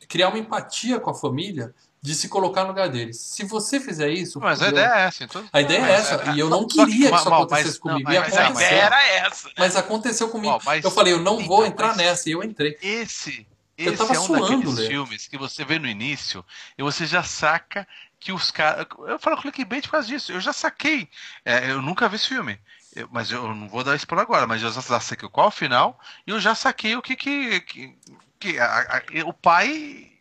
criar 0.08 0.30
uma 0.30 0.38
empatia 0.40 1.00
com 1.00 1.10
a 1.10 1.14
família 1.16 1.74
de 2.04 2.14
se 2.14 2.28
colocar 2.28 2.64
no 2.64 2.68
lugar 2.68 2.90
deles. 2.90 3.18
Se 3.18 3.46
você 3.46 3.80
fizer 3.80 4.10
isso... 4.10 4.38
Mas 4.42 4.62
a 4.62 4.68
ideia 4.68 4.86
é 4.94 5.02
essa. 5.06 5.24
Então, 5.24 5.46
A 5.54 5.62
ideia 5.62 5.80
é 5.86 5.92
essa. 5.94 6.32
E 6.36 6.40
eu 6.40 6.50
não 6.50 6.68
queria 6.68 6.86
que 6.86 7.02
isso 7.02 7.12
mas- 7.12 7.26
acontecesse 7.28 7.68
mas- 7.70 7.78
comigo. 7.80 8.04
não, 8.10 8.14
E 8.16 8.20
mas- 8.20 8.38
a 8.38 8.44
aconteceu. 8.44 8.68
ideia 8.68 8.82
era 8.84 9.08
essa. 9.08 9.48
né? 9.48 9.54
Mas 9.58 9.76
aconteceu 9.78 10.28
comigo. 10.30 10.60
Eu 10.84 10.92
falei, 10.92 11.14
eu 11.14 11.20
não 11.22 11.38
vou 11.46 11.60
então, 11.60 11.68
entrar 11.68 11.88
mas- 11.88 11.98
nessa. 11.98 12.28
E 12.28 12.34
eu 12.34 12.44
entrei. 12.44 12.78
Esse, 12.82 13.48
Eu 13.78 13.94
esse 13.94 13.98
tava 13.98 14.16
é 14.16 14.20
um 14.20 14.24
suando, 14.26 14.50
daqueles 14.50 14.76
Lê. 14.76 14.88
filmes 14.88 15.28
que 15.28 15.38
você 15.38 15.64
vê 15.64 15.80
no 15.80 15.88
início 15.88 16.44
e 16.78 16.84
você 16.84 17.06
já 17.06 17.24
saca 17.24 17.88
que 18.20 18.34
os 18.34 18.52
caras. 18.52 18.86
Eu 19.08 19.18
falo 19.18 19.38
clickbait 19.42 19.84
por 19.86 19.92
causa 19.92 20.06
disso. 20.08 20.34
Eu 20.34 20.42
já 20.42 20.52
saquei. 20.52 21.08
É, 21.46 21.72
eu 21.72 21.82
nunca 21.82 22.10
vi 22.10 22.18
esse 22.18 22.28
filme. 22.28 22.60
Eu- 22.94 23.08
mas 23.14 23.32
eu 23.32 23.48
não 23.56 23.70
vou 23.70 23.82
dar 23.82 23.96
spoiler 23.96 24.26
agora, 24.26 24.46
mas 24.46 24.62
eu 24.62 24.70
já, 24.72 24.82
já 24.82 25.00
saquei 25.00 25.28
qual 25.30 25.46
é 25.46 25.48
o 25.48 25.52
final 25.52 25.98
e 26.28 26.32
eu 26.32 26.40
já 26.42 26.54
saquei 26.54 26.98
o 26.98 27.02
que. 27.02 27.16
que, 27.16 27.62
que, 27.62 27.96
que 28.40 28.60
a- 28.60 29.02
a- 29.02 29.26
o 29.26 29.32
pai 29.34 30.12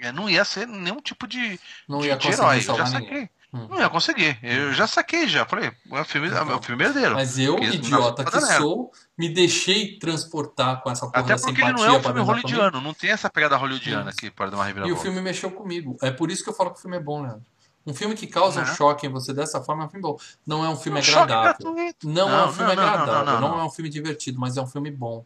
é, 0.00 0.12
não 0.12 0.28
ia 0.28 0.44
ser 0.44 0.66
nenhum 0.66 1.00
tipo 1.00 1.26
de, 1.26 1.58
Não 1.88 1.98
de, 2.00 2.08
ia 2.08 2.16
de 2.16 2.26
conseguir 2.26 2.42
herói. 2.42 2.56
Eu 2.58 2.62
já 2.76 2.86
saquei. 2.86 3.08
ninguém. 3.10 3.30
Hum. 3.52 3.66
Não 3.68 3.80
ia 3.80 3.88
conseguir. 3.90 4.38
Eu 4.42 4.72
já 4.72 4.86
saquei 4.86 5.26
já. 5.26 5.44
Falei, 5.44 5.72
é 5.92 6.00
o 6.00 6.04
filme, 6.04 6.28
é 6.28 6.40
o 6.54 6.62
filme 6.62 6.84
herdeiro. 6.84 7.14
Mas 7.14 7.36
eu, 7.36 7.58
idiota 7.58 8.24
que 8.24 8.40
sou, 8.56 8.92
me 9.18 9.28
deixei 9.28 9.98
transportar 9.98 10.80
com 10.82 10.90
essa 10.90 11.06
porra 11.06 11.20
Até 11.24 11.34
porque 11.34 11.48
simpatia 11.56 11.64
ele 11.70 11.72
não 11.76 11.84
é 11.84 11.98
um 11.98 12.02
filme 12.02 12.20
hollywoodiano, 12.20 12.80
não 12.80 12.94
tem 12.94 13.10
essa 13.10 13.28
pegada 13.28 13.56
hollywoodiana 13.56 14.12
Sim. 14.12 14.18
que 14.18 14.30
pode 14.30 14.52
dar 14.52 14.56
uma 14.58 14.64
E 14.64 14.66
o 14.66 14.68
reviravolta. 14.68 15.02
filme 15.02 15.20
mexeu 15.20 15.50
comigo. 15.50 15.96
É 16.00 16.12
por 16.12 16.30
isso 16.30 16.44
que 16.44 16.50
eu 16.50 16.54
falo 16.54 16.70
que 16.70 16.78
o 16.78 16.80
filme 16.82 16.96
é 16.96 17.00
bom, 17.00 17.22
Leandro. 17.22 17.42
Um 17.84 17.94
filme 17.94 18.14
que 18.14 18.26
causa 18.28 18.60
um 18.60 18.64
Né? 18.64 18.74
choque 18.74 19.06
em 19.06 19.10
você 19.10 19.32
dessa 19.32 19.60
forma 19.62 19.82
é 19.82 19.86
um 19.86 19.88
filme 19.90 20.02
bom. 20.02 20.16
Não 20.46 20.64
é 20.64 20.68
um 20.68 20.76
filme 20.76 21.00
agradável. 21.00 21.42
gratuito. 21.74 22.08
Não, 22.08 22.28
é 22.28 22.46
um 22.46 22.52
filme 22.52 22.76
não, 22.76 22.82
não, 22.82 22.88
agradável. 22.92 23.24
não, 23.24 23.40
Não, 23.40 23.48
não, 23.56 23.60
é 23.60 23.64
um 23.64 23.70
filme 23.70 23.88
divertido, 23.90 24.38
mas 24.38 24.56
é 24.56 24.62
um 24.62 24.66
filme 24.66 24.90
bom. 24.92 25.24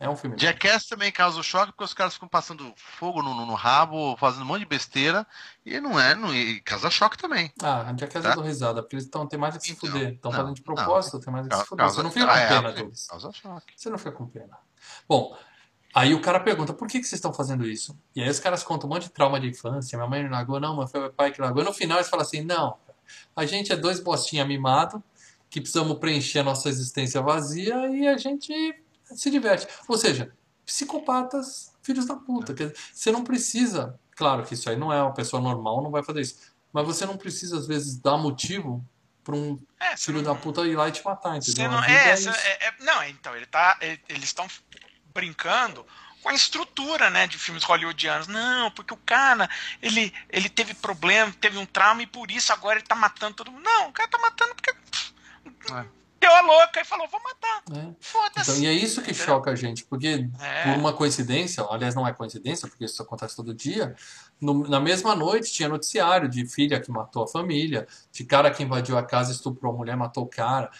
É 0.00 0.08
um 0.08 0.16
filme. 0.16 0.36
Jackass 0.38 0.86
também 0.86 1.10
causa 1.12 1.38
o 1.38 1.42
choque 1.42 1.72
porque 1.72 1.84
os 1.84 1.94
caras 1.94 2.14
ficam 2.14 2.28
passando 2.28 2.72
fogo 2.76 3.22
no, 3.22 3.32
no- 3.34 3.46
no 3.46 3.54
rabo, 3.54 4.16
fazendo 4.16 4.42
um 4.42 4.46
monte 4.46 4.60
de 4.60 4.66
besteira. 4.66 5.26
E 5.64 5.80
não 5.80 5.98
é, 5.98 6.14
não, 6.14 6.34
e 6.34 6.60
causa 6.60 6.90
choque 6.90 7.16
também. 7.16 7.52
Ah, 7.62 7.82
a 7.90 7.96
Jackass 7.96 8.22
Tá? 8.22 8.30
eu 8.30 8.34
dou 8.34 8.44
risada, 8.44 8.82
porque 8.82 8.96
eles 8.96 9.04
estão 9.04 9.26
tem 9.26 9.38
mais 9.38 9.56
que 9.56 9.62
se 9.64 9.72
Então, 9.72 9.90
fuder. 9.90 10.12
Estão 10.14 10.30
não, 10.32 10.38
fazendo 10.38 10.54
de 10.56 10.62
não. 10.66 10.74
propósito, 10.74 11.20
tem 11.20 11.32
mais 11.32 11.46
que 11.46 11.54
se 11.54 11.64
Causa, 11.66 11.68
fuder. 11.68 11.90
Você 11.90 12.02
não 12.02 12.10
fica 12.10 12.26
com 12.26 12.32
ah, 12.32 12.48
pena 12.48 12.68
é, 12.68 12.72
deles. 12.72 13.06
causa 13.06 13.32
choque. 13.32 13.72
Você 13.76 13.88
não 13.90 13.98
fica 13.98 14.12
com 14.12 14.26
pena. 14.26 14.58
Bom, 15.08 15.36
aí 15.94 16.12
o 16.12 16.20
cara 16.20 16.40
pergunta, 16.40 16.74
por 16.74 16.88
que, 16.88 16.98
que 16.98 17.04
vocês 17.06 17.18
estão 17.18 17.32
fazendo 17.32 17.64
isso? 17.66 17.96
E 18.14 18.22
aí 18.22 18.28
os 18.28 18.40
caras 18.40 18.62
contam 18.62 18.90
um 18.90 18.92
monte 18.92 19.04
de 19.04 19.10
trauma 19.10 19.38
de 19.40 19.48
infância, 19.48 19.96
minha 19.96 20.10
mãe 20.10 20.22
me 20.24 20.28
largou, 20.28 20.58
não, 20.60 20.76
mas 20.76 20.90
foi 20.90 21.00
meu 21.00 21.12
pai 21.12 21.30
que 21.30 21.40
largou. 21.40 21.62
E 21.62 21.64
no 21.64 21.72
final 21.72 21.98
eles 21.98 22.08
falam 22.10 22.26
assim, 22.26 22.42
não, 22.42 22.76
a 23.34 23.46
gente 23.46 23.72
é 23.72 23.76
dois 23.76 24.00
bostinha 24.00 24.44
mimado, 24.44 25.02
que 25.48 25.60
precisamos 25.60 25.98
preencher 25.98 26.40
a 26.40 26.42
nossa 26.44 26.68
existência 26.68 27.22
vazia 27.22 27.88
e 27.90 28.08
a 28.08 28.18
gente 28.18 28.52
se 29.14 29.30
diverte. 29.30 29.66
Ou 29.88 29.96
seja, 29.96 30.32
psicopatas, 30.64 31.72
filhos 31.82 32.06
da 32.06 32.16
puta. 32.16 32.54
Quer 32.54 32.68
dizer, 32.68 32.80
você 32.92 33.12
não 33.12 33.24
precisa, 33.24 33.98
claro 34.16 34.44
que 34.44 34.54
isso 34.54 34.68
aí 34.68 34.76
não 34.76 34.92
é 34.92 35.02
uma 35.02 35.14
pessoa 35.14 35.40
normal, 35.42 35.82
não 35.82 35.90
vai 35.90 36.02
fazer 36.02 36.20
isso, 36.20 36.38
mas 36.72 36.86
você 36.86 37.06
não 37.06 37.16
precisa 37.16 37.58
às 37.58 37.66
vezes 37.66 37.98
dar 38.00 38.16
motivo 38.16 38.84
para 39.22 39.34
um 39.36 39.58
É, 39.80 39.96
filho 39.96 40.22
não- 40.22 40.34
da 40.34 40.38
puta 40.38 40.62
ir 40.66 40.76
lá 40.76 40.88
e 40.88 40.92
te 40.92 41.04
matar, 41.04 41.36
entendeu? 41.36 41.70
não, 41.70 41.82
é, 41.84 42.10
é 42.10 42.12
é- 42.12 42.66
é- 42.68 42.74
não, 42.80 43.02
então, 43.04 43.34
ele 43.34 43.46
tá, 43.46 43.76
ele- 43.80 44.00
eles 44.08 44.24
estão 44.24 44.46
brincando 45.14 45.86
com 46.22 46.28
a 46.30 46.34
estrutura, 46.34 47.10
né, 47.10 47.26
de 47.26 47.38
filmes 47.38 47.62
hollywoodianos. 47.64 48.26
Não, 48.26 48.70
porque 48.70 48.94
o 48.94 48.98
cara, 48.98 49.48
ele, 49.82 50.12
ele 50.30 50.48
teve 50.48 50.72
problema, 50.74 51.32
teve 51.40 51.58
um 51.58 51.66
trauma 51.66 52.02
e 52.02 52.06
por 52.06 52.30
isso 52.30 52.52
agora 52.52 52.78
ele 52.78 52.86
tá 52.86 52.94
matando 52.94 53.34
todo 53.36 53.50
mundo. 53.52 53.62
Não, 53.62 53.88
o 53.88 53.92
cara 53.92 54.08
tá 54.08 54.18
matando 54.18 54.54
porque 54.54 54.72
pff, 54.72 55.14
É. 56.24 56.28
deu 56.28 56.36
a 56.36 56.40
louca 56.40 56.80
e 56.80 56.84
falou, 56.84 57.06
vou 57.08 57.20
matar. 57.22 57.62
É. 57.72 57.92
Foda-se. 58.00 58.50
Então, 58.50 58.62
e 58.62 58.66
é 58.66 58.72
isso 58.72 59.02
que 59.02 59.10
Entendeu? 59.10 59.26
choca 59.26 59.50
a 59.50 59.54
gente, 59.54 59.84
porque 59.84 60.28
É. 60.40 60.62
por 60.64 60.78
uma 60.78 60.92
coincidência, 60.92 61.64
aliás, 61.70 61.94
não 61.94 62.06
é 62.06 62.12
coincidência, 62.12 62.66
porque 62.68 62.84
isso 62.84 63.02
acontece 63.02 63.36
todo 63.36 63.52
dia, 63.54 63.94
no- 64.40 64.66
na 64.68 64.80
mesma 64.80 65.14
noite 65.14 65.52
tinha 65.52 65.68
noticiário 65.68 66.28
de 66.28 66.46
filha 66.46 66.80
que 66.80 66.90
matou 66.90 67.24
a 67.24 67.28
família, 67.28 67.86
de 68.12 68.24
cara 68.24 68.50
que 68.50 68.62
invadiu 68.62 68.96
a 68.98 69.02
casa, 69.02 69.32
estuprou 69.32 69.72
a 69.72 69.76
mulher, 69.76 69.96
matou 69.96 70.24
o 70.24 70.28
cara. 70.28 70.70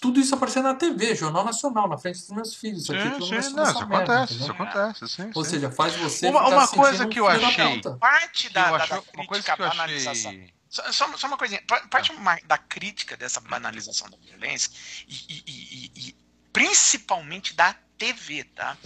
Tudo 0.00 0.20
isso 0.20 0.34
apareceu 0.34 0.62
na 0.62 0.74
TV, 0.74 1.14
Jornal 1.14 1.44
Nacional, 1.44 1.88
na 1.88 1.96
frente 1.96 2.18
dos 2.18 2.28
meus 2.30 2.54
filhos. 2.54 2.82
Isso 2.82 2.92
aqui 2.92 3.02
Sim, 3.24 3.40
sim, 3.42 3.54
não, 3.54 3.62
isso 3.62 3.86
merda, 3.88 3.94
acontece, 3.96 4.34
entendeu? 4.34 4.54
isso 4.54 4.62
acontece, 4.62 5.08
sim, 5.08 5.30
Ou 5.34 5.44
sim. 5.44 5.50
seja, 5.50 5.70
faz 5.70 5.96
você 5.96 6.28
Uma- 6.28 6.44
ficar 6.44 6.56
uma 6.56 6.68
coisa 6.68 7.06
que 7.06 7.20
eu 7.20 7.24
da 7.26 7.32
achei-. 7.32 7.80
Parte 7.98 8.52
da, 8.52 8.60
eu 8.68 8.78
da- 8.78 8.84
acho- 8.84 8.88
da 8.90 8.96
uma 9.14 9.26
coisa 9.26 9.42
crítica 9.42 9.56
que 9.56 9.62
eu 9.62 9.66
achei. 10.10 10.54
Só, 10.74 10.90
só, 10.92 11.16
só 11.16 11.26
uma 11.28 11.38
coisinha. 11.38 11.62
Pa- 11.68 11.86
Parte 11.86 12.10
uma- 12.10 12.34
da 12.46 12.58
crítica 12.58 13.16
dessa 13.16 13.40
banalização 13.40 14.10
da 14.10 14.16
violência 14.16 14.72
e, 15.06 15.14
e- 15.14 15.44
e- 15.46 15.92
e- 15.94 16.08
e 16.08 16.16
principalmente 16.52 17.54
da 17.54 17.72
TV, 17.96 18.42
tá? 18.42 18.76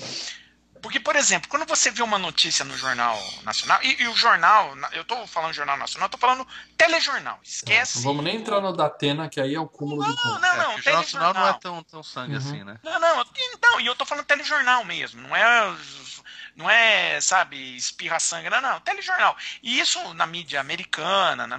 Porque, 0.81 1.01
por 1.01 1.17
exemplo, 1.17 1.49
quando 1.49 1.67
você 1.67 1.91
vê 1.91 2.03
uma 2.03 2.19
notícia 2.19 2.65
no 2.65 2.77
Jornal 2.77 3.19
Nacional, 3.43 3.79
e, 3.83 4.03
e 4.03 4.09
o 4.09 4.15
jornal, 4.15 4.75
na- 4.77 4.89
eu 4.93 5.05
tô 5.05 5.27
falando 5.27 5.53
Jornal 5.53 5.77
Nacional, 5.77 6.07
eu 6.07 6.11
tô 6.11 6.19
falando 6.19 6.47
telejornal, 6.77 7.39
esquece. 7.43 7.97
Não 7.99 8.05
vamos 8.05 8.25
nem 8.25 8.37
entrar 8.37 8.61
no 8.61 8.73
Datena, 8.73 9.29
que 9.29 9.41
aí 9.41 9.55
é 9.55 9.61
o 9.61 9.69
cúmulo 9.69 10.03
do 10.03 10.09
Não, 10.09 10.17
cúmulo. 10.17 10.41
não, 10.41 10.49
É, 10.55 10.57
não, 10.59 10.75
o 10.75 10.81
Jornal 10.83 11.03
Nacional 11.03 11.35
não 11.35 11.49
é 11.49 11.53
tão, 11.55 11.83
tão 11.85 12.03
sangue 12.03 12.33
Uhum. 12.33 12.39
assim, 12.39 12.65
né? 12.65 12.79
Não, 12.83 13.01
não, 13.01 13.25
então, 13.55 13.81
e 13.81 13.87
eu 13.87 13.95
tô 13.97 14.05
falando 14.05 14.25
telejornal 14.25 14.85
mesmo, 14.85 15.21
não 15.21 15.35
é, 15.35 15.77
não 16.57 16.69
é, 16.71 17.21
sabe, 17.21 17.77
espirra 17.77 18.19
sangue, 18.21 18.51
não, 18.51 18.61
não, 18.61 18.81
telejornal. 18.81 19.37
E 19.63 19.79
isso 19.79 20.15
na 20.15 20.27
mídia 20.27 20.61
americana, 20.61 21.47
na 21.47 21.59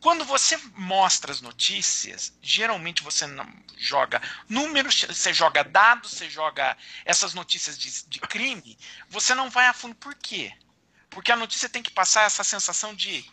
quando 0.00 0.24
você 0.24 0.56
mostra 0.74 1.32
as 1.32 1.40
notícias, 1.40 2.32
geralmente 2.42 3.02
você 3.02 3.26
não 3.26 3.46
joga 3.76 4.20
números, 4.48 5.02
você 5.02 5.32
joga 5.32 5.64
dados, 5.64 6.12
você 6.12 6.30
joga 6.30 6.76
essas 7.04 7.34
notícias 7.34 7.78
de, 7.78 8.04
de 8.06 8.20
crime, 8.20 8.78
você 9.08 9.34
não 9.34 9.50
vai 9.50 9.66
a 9.66 9.72
fundo. 9.72 9.94
Por 9.94 10.14
quê? 10.14 10.52
Porque 11.10 11.32
a 11.32 11.36
notícia 11.36 11.68
tem 11.68 11.82
que 11.82 11.90
passar 11.90 12.22
essa 12.24 12.44
sensação 12.44 12.94
de 12.94 13.24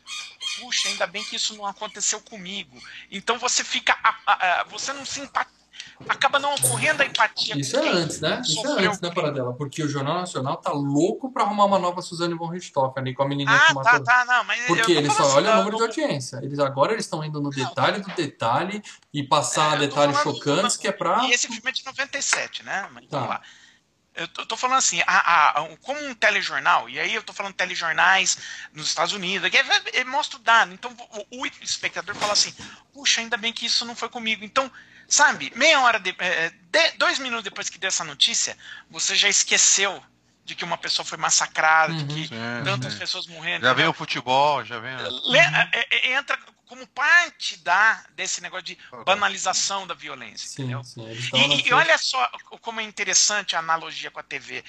puxa, 0.60 0.88
ainda 0.88 1.06
bem 1.06 1.24
que 1.26 1.36
isso 1.36 1.56
não 1.56 1.66
aconteceu 1.66 2.22
comigo. 2.22 2.82
Então 3.12 3.38
você 3.38 3.64
fica. 3.64 3.98
a- 4.02 4.18
a- 4.26 4.62
a- 4.62 4.64
você 4.64 4.94
não 4.94 5.06
se 5.06 5.20
acaba 6.10 6.40
não 6.40 6.54
ocorrendo 6.56 7.02
a 7.02 7.06
empatia. 7.06 7.58
Isso 7.58 7.78
é 7.78 7.88
antes, 7.90 8.20
né? 8.20 8.42
Isso 8.44 8.60
é 8.60 8.64
sofreu 8.68 8.90
antes, 8.90 9.02
né, 9.02 9.12
Paradela? 9.14 9.54
Porque 9.54 9.82
o 9.84 9.88
Jornal 9.90 10.16
Nacional 10.20 10.58
tá 10.58 10.72
louco 10.72 11.32
pra 11.32 11.44
arrumar 11.44 11.66
uma 11.66 11.80
nova 11.80 12.02
Suzane 12.02 12.34
von 12.34 12.48
Richthofen 12.50 13.02
ali 13.02 13.14
com 13.14 13.24
a 13.24 13.28
menininha 13.28 13.58
que 13.58 13.72
Ah, 13.72 13.74
matou. 13.74 14.04
tá, 14.04 14.26
tá, 14.26 14.26
não, 14.26 14.44
mas 14.44 14.62
Porque 14.66 14.92
eles 14.92 15.14
só 15.14 15.24
olham 15.36 15.50
assim, 15.52 15.62
o 15.62 15.64
número 15.64 15.78
de 15.78 15.84
audiência. 15.84 16.40
Eles 16.44 16.60
agora 16.60 16.94
eles 16.94 17.06
estão 17.06 17.24
indo 17.24 17.40
no 17.42 17.50
detalhe 17.50 18.02
do 18.02 18.12
detalhe 18.16 18.84
e 19.14 19.24
passar 19.24 19.76
É, 19.76 19.88
detalhes 19.88 20.18
falando- 20.18 20.36
chocantes 20.38 20.78
que 20.78 20.88
é 20.88 20.92
pra. 20.92 21.24
E 21.26 21.32
esse 21.32 21.48
filme 21.48 21.62
é 21.70 21.72
de 21.72 21.86
97, 21.86 22.64
né? 22.64 22.88
Mas 22.92 23.06
Tá. 23.08 23.18
vamos 23.18 23.30
lá. 23.30 23.42
Eu 24.18 24.30
tô, 24.30 24.42
eu 24.44 24.46
tô 24.46 24.56
falando 24.56 24.78
assim, 24.78 25.02
a- 25.06 25.60
a- 25.62 25.68
como 25.82 26.00
um 26.06 26.14
telejornal, 26.16 26.90
e 26.90 26.98
aí 26.98 27.14
eu 27.14 27.22
tô 27.22 27.34
falando 27.34 27.54
telejornais 27.54 28.38
nos 28.74 28.88
Estados 28.88 29.12
Unidos, 29.14 29.50
que 29.50 29.58
é- 29.58 29.66
é- 29.94 30.04
mostra 30.06 30.38
o 30.38 30.42
dado. 30.42 30.74
Então 30.74 30.96
o, 31.30 31.42
o 31.42 31.46
espectador 31.62 32.16
fala 32.16 32.32
assim, 32.32 32.54
puxa, 32.94 33.20
ainda 33.20 33.36
bem 33.36 33.52
que 33.52 33.66
isso 33.66 33.84
não 33.86 33.94
foi 33.94 34.08
comigo. 34.08 34.46
Então, 34.46 34.72
sabe, 35.08 35.52
meia 35.56 35.82
hora, 35.82 36.00
de, 36.00 36.16
é, 36.20 36.50
de- 36.50 36.92
dois 36.98 37.20
minutos 37.20 37.44
depois 37.44 37.70
que 37.70 37.78
deu 37.78 37.88
essa 37.88 38.04
notícia, 38.04 38.58
você 38.90 39.16
já 39.16 39.30
esqueceu 39.30 40.04
de 40.44 40.54
que 40.56 40.64
uma 40.64 40.78
pessoa 40.78 41.06
foi 41.06 41.18
massacrada, 41.18 41.94
de 41.94 42.02
Uhum. 42.04 42.08
que 42.08 42.28
Sim, 42.28 42.36
tantas 42.64 42.94
sim. 42.94 43.00
pessoas 43.00 43.26
morrendo. 43.28 43.64
Já 43.64 43.70
vem 43.74 43.86
entendeu? 43.86 43.92
o 43.92 43.94
futebol, 43.94 44.64
já. 44.64 44.78
Le- 44.80 45.40
é- 45.40 45.88
é- 45.92 46.12
entra 46.14 46.38
como 46.68 46.86
parte 46.88 47.58
da, 47.58 48.04
desse 48.12 48.42
negócio 48.42 48.66
de 48.66 48.78
banalização 49.06 49.88
da 49.88 49.94
violência, 49.94 50.48
Sim, 50.50 50.64
entendeu? 50.64 50.82
E, 51.34 51.68
e 51.68 51.74
olha 51.74 51.98
só 51.98 52.30
como 52.62 52.80
é 52.80 52.84
interessante 52.84 53.56
a 53.56 53.60
analogia 53.60 54.12
com 54.12 54.20
a 54.20 54.24
TV, 54.24 54.64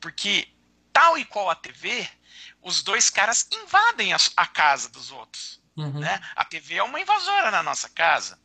porque 0.00 0.48
tal 0.92 1.18
e 1.18 1.24
qual 1.24 1.50
a 1.50 1.54
TV, 1.54 2.08
os 2.62 2.82
dois 2.82 3.08
caras 3.10 3.46
invadem 3.52 4.12
a, 4.12 4.16
a 4.36 4.46
casa 4.46 4.88
dos 4.88 5.10
outros. 5.12 5.60
Uhum. 5.76 6.00
Né? 6.00 6.20
A 6.34 6.44
TV 6.44 6.76
é 6.76 6.82
uma 6.82 7.00
invasora 7.00 7.50
na 7.52 7.62
nossa 7.62 7.88
casa. 7.88 8.38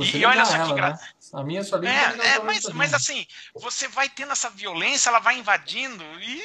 E, 0.00 0.18
e 0.18 0.24
olha 0.24 0.44
só 0.44 0.56
ela, 0.56 0.66
que 0.66 0.72
engra... 0.72 0.90
né? 0.90 0.98
A 1.32 1.44
minha 1.44 1.64
só 1.64 1.76
liga 1.76 1.92
É, 1.92 2.34
é 2.34 2.38
mas, 2.40 2.64
mas 2.70 2.94
assim, 2.94 3.26
você 3.54 3.88
vai 3.88 4.08
tendo 4.08 4.32
essa 4.32 4.50
violência, 4.50 5.08
ela 5.08 5.18
vai 5.18 5.38
invadindo 5.38 6.04
e, 6.20 6.42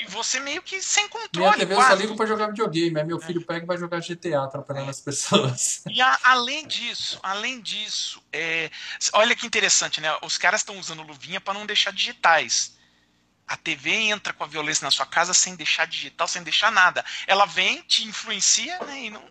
e 0.00 0.06
você 0.08 0.40
meio 0.40 0.62
que 0.62 0.80
sem 0.82 1.04
Minha 1.04 1.10
controle. 1.10 1.56
TV 1.58 1.74
eu 1.74 1.82
só 1.82 1.94
ligo 1.94 2.16
pra 2.16 2.26
jogar 2.26 2.48
videogame. 2.48 2.98
Aí 2.98 3.04
meu 3.06 3.20
filho 3.20 3.44
pega 3.44 3.64
e 3.64 3.66
vai 3.66 3.76
jogar 3.76 4.00
GTA, 4.00 4.44
atrapalhando 4.44 4.90
as 4.90 5.00
pessoas. 5.00 5.82
E 5.90 6.00
a- 6.02 6.18
além 6.24 6.66
disso, 6.66 7.18
além 7.22 7.60
disso, 7.60 8.22
é, 8.32 8.70
olha 9.12 9.34
que 9.36 9.46
interessante, 9.46 10.00
né? 10.00 10.08
Os 10.22 10.36
caras 10.36 10.60
estão 10.60 10.78
usando 10.78 11.02
luvinha 11.02 11.40
para 11.40 11.54
não 11.54 11.64
deixar 11.64 11.92
digitais. 11.92 12.76
A 13.46 13.56
TV 13.56 13.92
entra 13.92 14.32
com 14.32 14.42
a 14.42 14.46
violência 14.46 14.84
na 14.84 14.90
sua 14.90 15.06
casa 15.06 15.32
sem 15.32 15.54
deixar 15.54 15.86
digital, 15.86 16.26
sem 16.26 16.42
deixar 16.42 16.72
nada. 16.72 17.04
Ela 17.28 17.46
vem, 17.46 17.80
te 17.82 18.04
influencia, 18.04 18.76
né? 18.80 19.08
Não, 19.10 19.22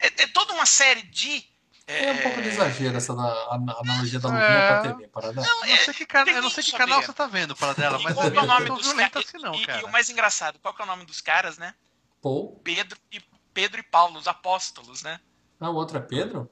é, 0.00 0.06
é 0.06 0.26
toda 0.26 0.52
uma 0.52 0.66
série 0.66 1.02
de. 1.02 1.48
É 1.92 2.12
um 2.12 2.18
pouco 2.18 2.42
de 2.42 2.48
exagero 2.48 2.96
essa 2.96 3.14
da, 3.14 3.22
a- 3.22 3.54
a 3.54 3.80
analogia 3.80 4.18
da 4.20 4.28
É. 4.28 4.32
luvinha 4.32 4.66
pra 4.68 4.80
TV, 4.94 5.08
parada. 5.08 5.42
Não, 5.42 5.64
Eu 5.64 5.70
não 5.70 5.76
sei 5.84 5.94
que, 5.94 6.06
cana- 6.06 6.24
tem 6.24 6.34
eu 6.34 6.42
não 6.42 6.50
sei 6.50 6.64
que 6.64 6.72
canal 6.72 7.02
você 7.02 7.12
tá 7.12 7.26
vendo 7.26 7.56
para 7.56 7.72
dela, 7.74 7.98
E 7.98 8.02
mas 8.04 8.14
qual 8.14 8.30
que 8.30 8.36
é 8.36 8.40
o 8.40 8.46
não 8.46 8.54
nome 8.54 8.66
dos 8.68 8.92
caras? 8.92 9.16
assim 9.26 9.38
não, 9.38 9.54
e, 9.54 9.66
cara. 9.66 9.80
e 9.80 9.84
o 9.84 9.88
mais 9.92 10.08
engraçado, 10.10 10.58
qual 10.60 10.74
que 10.74 10.80
é 10.82 10.84
o 10.84 10.88
nome 10.88 11.04
dos 11.04 11.20
caras, 11.20 11.58
né? 11.58 11.74
Paul. 12.22 12.60
Pedro 12.62 12.98
e 13.10 13.20
Pedro 13.52 13.80
e 13.80 13.82
Paulo, 13.82 14.18
os 14.18 14.28
apóstolos, 14.28 15.02
né? 15.02 15.18
Ah, 15.60 15.70
o 15.70 15.74
outro 15.74 15.98
é 15.98 16.00
Pedro? 16.00 16.50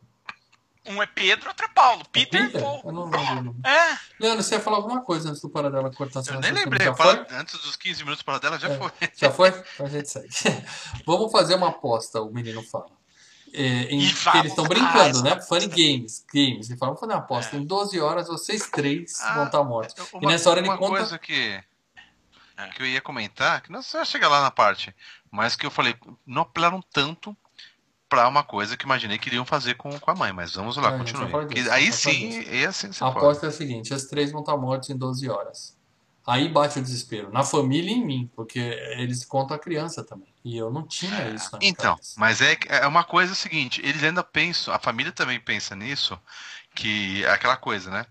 Um 0.87 1.03
é 1.03 1.07
Pedro, 1.07 1.49
outro 1.51 1.67
é 1.67 1.69
Paulo. 1.69 2.03
Peter, 2.11 2.41
e 2.41 2.47
Peter? 2.47 2.63
Paul. 2.63 2.81
Eu 2.85 2.93
não 2.93 3.05
lembro. 3.11 3.55
É, 3.63 3.99
Leandro, 4.19 4.43
você 4.43 4.55
ia 4.55 4.61
falar 4.61 4.79
alguma 4.79 5.03
coisa 5.03 5.29
antes 5.29 5.43
do 5.43 5.51
Paradela 5.51 5.93
cortar 5.93 6.21
essa 6.21 6.33
Eu 6.33 6.41
nem 6.41 6.51
lembrei, 6.51 6.87
Já 6.87 6.95
para- 6.95 7.27
foi? 7.27 7.37
antes 7.37 7.61
dos 7.61 7.77
15 7.77 8.03
minutos 8.05 8.23
para 8.23 8.39
dela 8.39 8.59
já 8.59 8.69
É. 8.69 8.79
foi. 8.79 8.91
Já 9.15 9.31
foi? 9.31 9.49
Então 9.51 9.85
a 9.85 9.89
gente 9.91 10.09
segue. 10.09 10.29
Vamos 11.07 11.31
fazer 11.31 11.57
uma 11.57 11.69
aposta, 11.69 12.23
o 12.23 12.33
menino 12.33 12.63
fala. 12.63 12.89
É, 13.55 13.85
em, 13.91 14.01
E 14.01 14.05
eles 14.05 14.51
estão 14.53 14.65
brincando, 14.65 15.23
né? 15.23 15.41
Funny 15.43 15.67
Games. 15.69 16.25
Games. 16.33 16.69
Ele 16.69 16.79
fala, 16.79 16.91
vamos 16.91 17.01
fazer 17.01 17.13
uma 17.13 17.19
aposta. 17.21 17.57
Em 17.57 17.65
12 17.65 18.01
horas, 18.01 18.29
vocês 18.29 18.69
três 18.71 19.21
Ah, 19.21 19.35
vão 19.35 19.47
estar 19.47 19.65
mortos. 19.65 19.95
Uma, 20.13 20.23
e 20.25 20.27
nessa 20.27 20.51
hora 20.51 20.61
ele 20.61 20.69
uma 20.69 20.77
conta. 20.79 20.99
coisa 20.99 21.19
que, 21.19 21.61
É. 22.57 22.67
que 22.75 22.83
eu 22.83 22.87
ia 22.87 23.01
comentar, 23.01 23.61
que 23.63 23.71
não 23.73 23.83
sei 23.83 24.05
se 24.05 24.11
chegar 24.13 24.29
lá 24.29 24.43
na 24.43 24.51
parte, 24.51 24.95
mas 25.31 25.55
que 25.57 25.65
eu 25.67 25.71
falei, 25.71 25.95
não 26.27 26.43
apelaram 26.43 26.83
tanto 26.93 27.37
pra 28.09 28.27
uma 28.27 28.43
coisa 28.43 28.77
que 28.77 28.85
imaginei 28.85 29.19
que 29.19 29.29
iriam 29.29 29.45
fazer 29.45 29.75
com, 29.75 29.91
com 30.01 30.11
a 30.11 30.15
mãe, 30.15 30.33
mas 30.33 30.55
vamos 30.55 30.77
lá, 30.77 30.95
É, 30.95 30.99
continue. 30.99 31.47
Que 31.49 31.69
aí 31.71 31.93
sim, 31.93 32.39
aí 32.39 32.65
assim 32.65 32.89
A 33.01 33.09
aposta 33.09 33.47
é 33.47 33.49
a 33.51 33.53
seguinte: 33.53 33.93
as 33.93 34.05
três 34.05 34.33
vão 34.33 34.41
estar 34.41 34.57
mortos 34.57 34.89
em 34.91 34.97
12 34.97 35.29
horas. 35.29 35.77
Aí 36.29 36.49
bate 36.49 36.79
o 36.79 36.83
desespero. 36.83 37.33
Na 37.33 37.43
família 37.43 37.91
e 37.91 37.95
em 37.95 38.05
mim, 38.05 38.31
porque 38.37 38.59
eles 38.59 39.25
contam 39.25 39.57
a 39.57 39.59
criança 39.59 40.05
também. 40.05 40.29
E 40.45 40.57
eu 40.57 40.71
não 40.71 40.87
tinha 40.87 41.27
isso 41.35 41.51
na 41.53 41.59
minha 41.59 41.71
Então, 41.71 41.93
cabeça. 41.95 42.21
mas 42.21 42.41
é, 42.43 42.59
é 42.69 42.87
uma 42.87 43.03
coisa 43.03 43.35
seguinte, 43.35 43.81
eles 43.85 44.03
ainda 44.05 44.23
pensam, 44.23 44.73
a 44.75 44.79
família 44.79 45.11
também 45.11 45.41
pensa 45.41 45.75
nisso, 45.75 46.19
que 46.75 47.25
é 47.25 47.31
aquela 47.31 47.57
coisa, 47.57 47.91
né? 47.91 48.07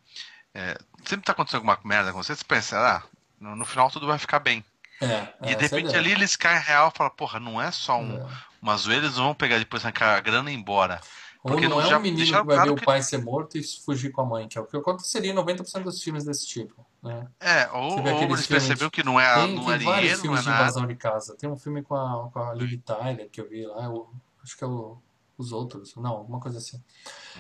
É, 0.54 0.78
sempre 1.06 1.26
tá 1.26 1.34
acontecendo 1.34 1.58
alguma 1.58 1.80
merda 1.86 2.12
com 2.12 2.24
você, 2.24 2.36
você 2.36 2.44
pensa, 2.44 2.78
ah, 2.80 3.04
no, 3.40 3.56
no 3.56 3.66
final 3.66 3.92
tudo 3.92 4.08
vai 4.08 4.18
ficar 4.18 4.40
bem. 4.40 4.64
É, 5.00 5.06
E 5.44 5.54
essa 5.54 5.58
de 5.58 5.66
é 5.66 5.68
repente 5.68 5.96
ali 5.96 6.12
eles 6.12 6.36
caem 6.36 6.60
real 6.60 6.92
e 6.94 6.98
falam, 6.98 7.14
porra, 7.16 7.40
não 7.40 7.62
é 7.62 7.70
só 7.72 8.00
um, 8.00 8.16
É. 8.16 8.28
uma 8.62 8.76
zoeira, 8.78 9.06
eles 9.06 9.18
vão 9.18 9.36
pegar 9.36 9.60
depois 9.60 9.86
a 9.86 9.92
grana 10.22 10.50
e 10.50 10.56
ir 10.56 10.58
embora. 10.58 11.00
Ou 11.44 11.52
Porque 11.52 11.68
não 11.68 11.76
não 11.76 11.82
é 11.82 11.88
já 11.88 11.98
um 11.98 12.02
menino 12.02 12.26
que 12.26 12.32
vai 12.46 12.58
ver 12.60 12.64
que- 12.76 12.82
o 12.82 12.86
pai 12.86 13.02
ser 13.04 13.20
morto 13.20 13.58
e 13.60 13.64
fugir 13.64 14.12
com 14.12 14.22
a 14.22 14.26
mãe, 14.26 14.48
que 14.48 14.58
é 14.58 14.62
o 14.62 14.66
que 14.66 14.76
aconteceria 14.76 15.32
em 15.32 15.36
90% 15.36 15.84
dos 15.84 16.02
filmes 16.02 16.26
desse 16.26 16.48
tipo. 16.48 16.86
Né? 17.08 17.28
É, 17.40 17.70
ou, 17.72 18.00
ou 18.00 18.08
eles 18.08 18.48
perceberam 18.48 18.90
que 18.90 19.04
não 19.04 19.20
é, 19.20 19.34
Tem, 19.34 19.56
não 19.56 19.66
tem 19.66 19.74
é 19.74 19.78
dinheiro, 19.78 20.26
não 20.26 20.38
é 20.38 20.40
de 20.40 20.46
nada. 20.46 20.62
invasão 20.62 20.88
de 20.88 20.96
casa. 20.96 21.36
Tem 21.36 21.50
um 21.50 21.58
filme 21.58 21.82
com 21.82 21.96
a, 21.96 22.30
com 22.32 22.40
a 22.40 22.54
Liv 22.54 22.82
Tyler 22.82 23.30
que 23.30 23.42
eu 23.42 23.50
vi 23.50 23.66
lá, 23.66 23.86
eu, 23.86 24.10
acho 24.44 24.58
que 24.58 24.64
é 24.64 24.68
o, 24.68 24.98
Os 25.38 25.52
Outros, 25.52 25.96
não, 25.96 26.12
alguma 26.12 26.40
coisa 26.40 26.58
assim. 26.58 26.82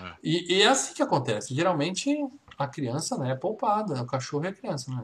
É. 0.01 0.13
E, 0.23 0.55
e 0.55 0.61
é 0.61 0.67
assim 0.67 0.93
que 0.93 1.03
acontece. 1.03 1.53
Geralmente 1.53 2.15
a 2.57 2.67
criança 2.67 3.17
né, 3.17 3.31
é 3.31 3.35
poupada, 3.35 4.01
o 4.01 4.05
cachorro 4.07 4.45
é 4.45 4.49
a 4.49 4.53
criança. 4.53 4.91
Né? 4.91 5.03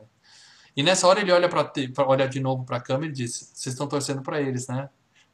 E 0.76 0.82
nessa 0.82 1.08
hora 1.08 1.20
ele 1.22 1.32
olha, 1.32 1.48
pra, 1.48 1.72
olha 2.00 2.28
de 2.28 2.40
novo 2.40 2.64
pra 2.64 2.80
câmera 2.80 3.12
e 3.12 3.16
diz: 3.16 3.52
Vocês 3.54 3.74
estão 3.74 3.88
torcendo 3.88 4.22
pra 4.22 4.42
eles, 4.42 4.68
né? 4.68 4.90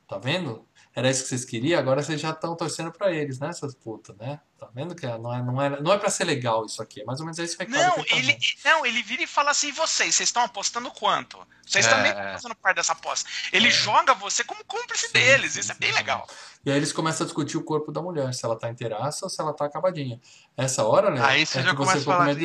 Tá 0.08 0.18
vendo? 0.18 0.66
Era 0.96 1.10
isso 1.10 1.24
que 1.24 1.30
vocês 1.30 1.46
queriam, 1.46 1.80
agora 1.80 2.02
vocês 2.02 2.20
já 2.20 2.32
estão 2.32 2.56
torcendo 2.56 2.92
pra 2.92 3.12
eles, 3.12 3.40
né, 3.40 3.54
seus 3.54 3.76
putas, 3.76 4.16
né? 4.18 4.40
Tá 4.60 4.68
vendo 4.74 4.96
que 4.96 5.06
não 5.06 5.34
é, 5.34 5.42
não, 5.42 5.62
é, 5.62 5.82
não 5.82 5.94
é 5.94 5.98
pra 5.98 6.10
ser 6.10 6.24
legal 6.26 6.66
isso 6.66 6.82
aqui, 6.82 7.02
é 7.02 7.06
mais 7.06 7.20
ou 7.20 7.26
menos 7.26 7.38
esse 7.40 7.58
recado 7.58 7.78
Não, 7.98 8.04
que 8.04 8.14
ele 8.14 8.32
ele, 8.32 8.38
não, 8.66 8.86
ele 8.86 9.02
vira 9.04 9.24
e 9.24 9.28
fala 9.28 9.52
assim: 9.52 9.70
e 9.70 9.72
vocês, 9.72 10.16
vocês 10.16 10.28
estão 10.30 10.44
apostando 10.44 10.92
quanto? 10.92 11.38
Vocês 11.66 11.86
É, 11.86 11.90
também 11.90 12.12
é. 12.12 12.16
estão 12.16 12.34
fazendo 12.34 12.56
parte 12.56 12.76
dessa 12.78 12.92
aposta. 12.94 13.30
Ele 13.54 13.70
joga 13.70 14.14
você 14.16 14.44
como 14.44 14.66
cúmplice 14.66 15.14
deles, 15.14 15.54
sim, 15.54 15.60
isso 15.62 15.72
é 15.72 15.76
sim, 15.76 15.80
bem 15.80 15.92
sim. 15.92 15.98
legal. 15.98 16.28
E 16.66 16.72
aí 16.72 16.76
eles 16.78 16.92
começam 16.92 17.24
a 17.24 17.28
discutir 17.28 17.56
o 17.56 17.64
corpo 17.64 17.92
da 17.92 18.02
mulher, 18.02 18.34
se 18.34 18.44
ela 18.44 18.58
tá 18.58 18.70
inteiraça 18.70 19.26
ou 19.26 19.30
se 19.30 19.40
ela 19.40 19.54
tá 19.54 19.66
acabadinha. 19.66 20.20
Essa 20.58 20.84
hora, 20.84 21.12
né? 21.12 21.22
Aí 21.24 21.46
você 21.46 21.60
é 21.60 21.64
já 21.64 21.70
que 21.70 21.78
começa 21.78 22.00
a 22.00 22.02
falar, 22.02 22.36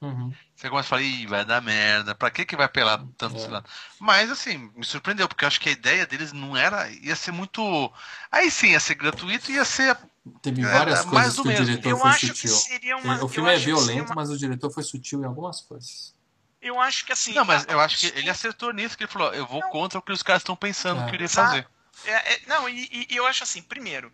Uhum. 0.00 0.32
Você 0.58 0.68
começa 0.68 0.86
a 0.86 0.90
falar, 0.90 1.02
Ih, 1.02 1.26
vai 1.26 1.44
dar 1.44 1.60
merda, 1.62 2.14
pra 2.16 2.30
que 2.32 2.44
que 2.44 2.56
vai 2.56 2.66
apelar 2.66 3.00
tanto 3.16 3.38
É. 3.38 3.46
lado? 3.48 3.68
Mas 4.00 4.28
assim, 4.28 4.70
me 4.74 4.84
surpreendeu, 4.84 5.28
porque 5.28 5.44
eu 5.44 5.46
acho 5.46 5.60
que 5.60 5.68
a 5.68 5.72
ideia 5.72 6.04
deles 6.04 6.32
não 6.32 6.56
era, 6.56 6.90
ia 6.90 7.14
ser 7.14 7.30
muito, 7.30 7.92
aí 8.30 8.50
sim, 8.50 8.70
ia 8.72 8.80
ser 8.80 8.96
gratuito, 8.96 9.52
ia 9.52 9.64
ser, 9.64 9.96
Teve 10.42 10.62
É, 10.62 10.70
várias 10.70 11.00
é 11.00 11.04
coisas 11.04 11.34
que 11.36 11.40
o 11.40 11.44
mesmo. 11.44 11.64
diretor 11.64 11.88
Eu 11.90 11.98
foi 11.98 12.10
acho 12.10 12.20
que 12.20 12.48
sutil. 12.48 12.54
seria 12.56 12.96
uma. 12.98 13.16
o 13.16 13.20
eu 13.20 13.28
filme 13.28 13.48
é 13.50 13.54
acho 13.54 13.64
que 13.64 13.70
seria 13.70 13.84
violento, 13.84 14.08
uma- 14.08 14.14
mas 14.16 14.30
o 14.30 14.36
diretor 14.36 14.70
foi 14.70 14.82
sutil 14.82 15.22
em 15.22 15.24
algumas 15.24 15.60
coisas. 15.62 16.14
Eu 16.60 16.78
acho 16.80 17.06
que 17.06 17.12
assim. 17.12 17.32
não, 17.34 17.44
mas 17.44 17.64
eu 17.68 17.80
acho 17.80 17.96
que 17.98 18.06
ele 18.18 18.28
acertou 18.28 18.72
nisso, 18.72 18.96
que 18.98 19.04
ele 19.04 19.10
falou, 19.12 19.32
eu 19.32 19.46
vou 19.46 19.62
contra 19.70 19.98
o 19.98 20.02
que 20.02 20.12
os 20.12 20.22
caras 20.22 20.42
estão 20.42 20.56
pensando 20.56 21.00
É. 21.00 21.04
que 21.04 21.10
eu 21.10 21.14
iria 21.14 21.28
fazer. 21.28 21.66
É, 22.04 22.34
é, 22.34 22.40
não, 22.46 22.68
e, 22.68 22.82
e- 22.92 23.06
e 23.10 23.16
eu 23.16 23.26
acho 23.26 23.44
assim, 23.44 23.62
primeiro, 23.62 24.12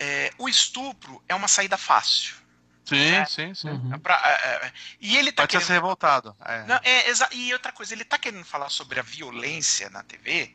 é, 0.00 0.32
o 0.38 0.48
estupro 0.48 1.22
é 1.28 1.34
uma 1.34 1.46
saída 1.48 1.76
fácil. 1.76 2.34
Sim, 2.96 3.14
É. 3.14 3.24
sim, 3.26 3.54
sim. 3.54 3.68
Uhum. 3.70 3.94
É 3.94 3.98
pra- 3.98 4.20
é, 4.24 4.66
é, 4.66 4.72
e 5.00 5.16
ele 5.16 5.32
tá 5.32 5.42
Pode 5.42 5.52
ser 5.52 5.58
querendo. 5.58 5.66
ser 5.66 5.72
revoltado. 5.74 6.36
É. 6.44 6.62
Não, 6.64 6.80
é, 6.82 7.08
exa- 7.08 7.28
E 7.32 7.52
outra 7.52 7.72
coisa, 7.72 7.92
ele 7.94 8.04
tá 8.04 8.18
querendo 8.18 8.44
falar 8.44 8.68
sobre 8.70 9.00
a 9.00 9.02
violência 9.02 9.88
na 9.90 10.02
TV. 10.02 10.54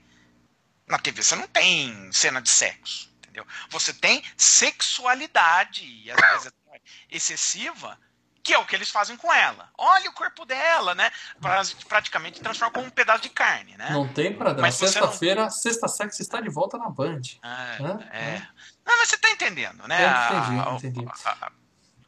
Na 0.88 0.98
TV 1.00 1.22
você 1.24 1.36
não 1.36 1.48
tem 1.48 2.12
cena 2.14 2.42
de 2.42 2.50
sexo, 2.50 3.12
entendeu? 3.20 3.46
Você 3.70 3.94
tem 3.94 4.24
sexualidade, 4.38 5.86
e 5.86 6.12
às 6.12 6.18
vezes 6.32 6.52
excessiva, 7.10 7.98
que 8.44 8.54
é 8.54 8.58
o 8.58 8.66
que 8.66 8.74
eles 8.74 8.90
fazem 8.90 9.18
com 9.18 9.34
ela. 9.34 9.70
Olha 9.78 10.10
o 10.10 10.14
corpo 10.14 10.46
dela, 10.46 10.96
né? 10.96 11.12
Pra- 11.42 11.62
Praticamente 11.90 12.40
transforma 12.40 12.74
como 12.74 12.88
um 12.88 12.90
pedaço 12.90 13.22
de 13.24 13.30
carne, 13.30 13.76
né? 13.76 13.90
Não 13.90 14.08
tem 14.08 14.34
pra 14.34 14.54
dar. 14.54 14.72
Você 14.72 14.86
não- 14.86 14.92
Sexta-feira, 14.94 15.50
Sexta 15.50 15.88
Sex 15.90 16.20
está 16.22 16.40
de 16.40 16.50
volta 16.50 16.78
na 16.78 16.90
Band. 16.90 17.20
É, 17.44 17.84
Hã? 17.84 18.00
é. 18.12 18.42
Não, 18.86 18.98
mas 18.98 19.10
você 19.10 19.18
tá 19.18 19.30
entendendo, 19.32 19.86
né? 19.86 20.02
Eu 20.02 20.38
entendi, 20.40 20.60
a- 20.62 20.74
entendi. 20.76 21.06
a- 21.26 21.30
a- 21.48 21.52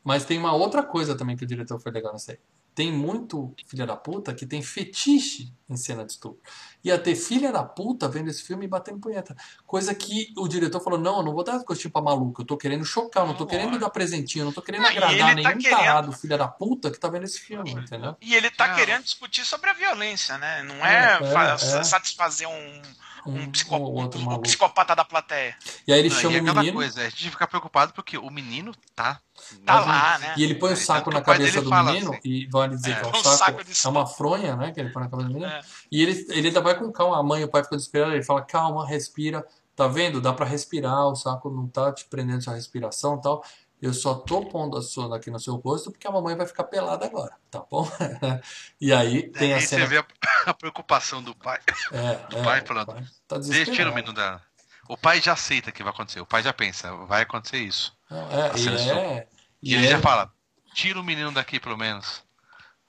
Mas 0.04 0.26
tem 0.26 0.38
uma 0.40 0.54
outra 0.54 0.82
coisa 0.84 1.16
também 1.16 1.36
que 1.36 1.44
o 1.44 1.48
diretor 1.48 1.80
foi 1.80 1.92
legal 1.92 2.14
nessa 2.14 2.32
aí. 2.32 2.40
Tem 2.76 2.94
muito 2.94 3.54
filha 3.68 3.86
da 3.86 3.96
puta 3.98 4.34
que 4.34 4.46
tem 4.46 4.62
fetiche 4.62 5.52
em 5.70 5.76
cena 5.76 6.06
de 6.06 6.14
estupro. 6.14 6.40
Ia 6.82 6.98
ter 6.98 7.14
filha 7.14 7.52
da 7.52 7.62
puta 7.62 8.08
vendo 8.08 8.30
esse 8.30 8.42
filme 8.42 8.64
e 8.66 8.68
batendo 8.70 9.00
punheta. 9.00 9.36
Coisa 9.66 9.94
que 9.94 10.32
o 10.38 10.48
diretor 10.48 10.80
falou: 10.80 10.98
não, 10.98 11.18
eu 11.18 11.24
não 11.24 11.34
vou 11.34 11.44
dar 11.44 11.62
gostinho 11.66 11.92
pra 11.92 12.02
maluco. 12.02 12.42
Eu 12.42 12.46
tô 12.46 12.56
querendo 12.56 12.86
chocar, 12.86 13.24
eu 13.24 13.28
não 13.28 13.36
tô 13.36 13.46
querendo 13.46 13.76
é. 13.76 13.80
dar 13.80 13.90
presentinho, 13.90 14.44
eu 14.44 14.46
não 14.46 14.54
tô 14.54 14.62
querendo 14.62 14.84
Não, 14.84 14.90
agradar 14.90 15.18
tá 15.30 15.34
nenhum 15.36 15.58
querendo- 15.58 15.78
tarado 15.78 16.12
filha 16.14 16.38
da 16.38 16.48
puta 16.48 16.90
que 16.90 16.98
tá 17.00 17.10
vendo 17.10 17.24
esse 17.26 17.40
filme, 17.40 17.70
entendeu? 17.72 18.16
E 18.22 18.34
ele 18.34 18.50
tá 18.50 18.74
querendo 18.76 19.04
discutir 19.04 19.44
sobre 19.44 19.70
a 19.70 19.74
violência, 19.74 20.38
né? 20.38 20.64
Não 20.64 20.76
é, 20.86 21.18
É, 21.22 21.28
fa- 21.34 21.54
é. 21.80 21.84
satisfazer 21.84 22.48
um, 22.48 22.82
um, 23.26 23.34
Um, 23.44 23.52
psico- 23.52 23.76
ou 23.76 23.94
outro 23.96 24.20
um- 24.20 24.34
um 24.34 24.40
psicopata 24.42 24.96
da 24.96 25.04
plateia. 25.06 25.56
E 25.88 25.94
aí 25.94 26.00
ele 26.00 26.10
Não, 26.10 26.16
chama 26.16 26.34
e 26.36 26.38
o 26.40 26.42
aquela 26.42 26.60
menino 26.62 26.78
coisa, 26.78 27.02
a 27.02 27.10
gente 27.10 27.30
fica 27.30 27.48
preocupado 27.48 27.94
porque 27.94 28.18
o 28.18 28.30
menino 28.30 28.74
tá. 28.96 29.20
Tá 29.66 29.80
lá, 29.80 30.18
né? 30.20 30.34
e 30.38 30.44
ele 30.44 30.56
põe 30.56 30.72
o 30.72 30.74
É, 30.74 30.76
saco 30.76 31.10
na 31.12 31.22
cabeça 31.22 31.62
do 31.62 31.70
menino 31.74 32.12
assim. 32.12 32.20
e 32.26 32.46
vale 32.48 32.76
dizer 32.76 32.92
É. 32.92 32.96
que 32.96 33.06
é 33.06 33.08
um 33.08 33.12
Um 33.12 33.24
saco, 33.24 33.38
saco 33.38 33.64
de 33.64 33.72
é 33.86 33.90
uma 33.90 34.06
fronha, 34.06 34.56
né? 34.56 34.72
Que 34.72 34.80
ele 34.82 34.90
põe 34.90 35.04
na 35.04 35.10
cabeça 35.10 35.28
do 35.30 35.34
menino. 35.34 35.52
É. 35.52 35.62
E 35.92 36.02
ele, 36.04 36.26
ele 36.30 36.48
ainda 36.50 36.62
vai 36.62 36.76
com 36.78 36.92
calma. 36.92 37.18
A 37.20 37.24
mãe 37.24 37.42
e 37.42 37.46
o 37.46 37.48
pai 37.48 37.64
ficam 37.64 37.78
desesperados. 37.78 38.16
Ele 38.16 38.24
fala: 38.24 38.42
calma, 38.42 38.86
respira. 38.88 39.46
Tá 39.76 39.88
vendo? 39.88 40.20
Dá 40.20 40.34
pra 40.34 40.46
respirar. 40.46 41.08
O 41.08 41.16
saco 41.16 41.50
não 41.50 41.66
tá 41.68 41.94
te 41.94 42.04
prendendo 42.06 42.44
sua 42.44 42.54
respiração 42.54 43.16
e 43.18 43.22
tal. 43.22 43.44
Eu 43.82 43.94
só 43.94 44.14
tô 44.16 44.46
pondo 44.46 44.78
a 44.78 44.82
sona 44.82 45.16
aqui 45.16 45.32
no 45.32 45.40
seu 45.40 45.56
rosto 45.56 45.90
porque 45.92 46.06
a 46.08 46.12
mamãe 46.12 46.36
vai 46.36 46.46
ficar 46.46 46.66
pelada 46.66 47.06
agora, 47.06 47.34
tá 47.50 47.64
bom? 47.72 47.90
e 48.80 48.92
aí 48.92 49.30
tem 49.30 49.54
a 49.54 49.58
aí 49.58 49.62
cena. 49.62 49.84
você 49.84 49.90
vê 49.90 49.98
a, 50.00 50.06
a 50.52 50.54
preocupação 50.54 51.24
do 51.24 51.34
pai. 51.36 51.60
É, 51.92 52.12
é, 52.40 52.44
pai 52.44 52.62
o 52.62 52.66
falando, 52.66 52.88
pai 52.88 53.06
tá 53.28 53.38
Deixa, 53.38 53.90
o 53.90 53.96
menino 53.96 54.14
dela. 54.14 54.42
O 54.88 54.98
pai 54.98 55.22
já 55.22 55.34
aceita 55.34 55.72
que 55.72 55.84
vai 55.84 55.94
acontecer. 55.94 56.20
O 56.20 56.26
pai 56.26 56.44
já 56.44 56.52
pensa, 56.52 56.94
vai 57.06 57.22
acontecer 57.22 57.60
isso. 57.60 57.96
É, 58.12 58.16
A 58.16 58.58
e 58.58 58.90
é, 58.90 59.28
E, 59.62 59.72
e 59.72 59.76
ele 59.76 59.86
é- 59.88 59.92
já 59.92 60.00
fala, 60.00 60.34
tira 60.74 61.00
o 61.00 61.04
menino 61.04 61.32
daqui 61.32 61.60
pelo 61.60 61.78
menos. 61.78 62.24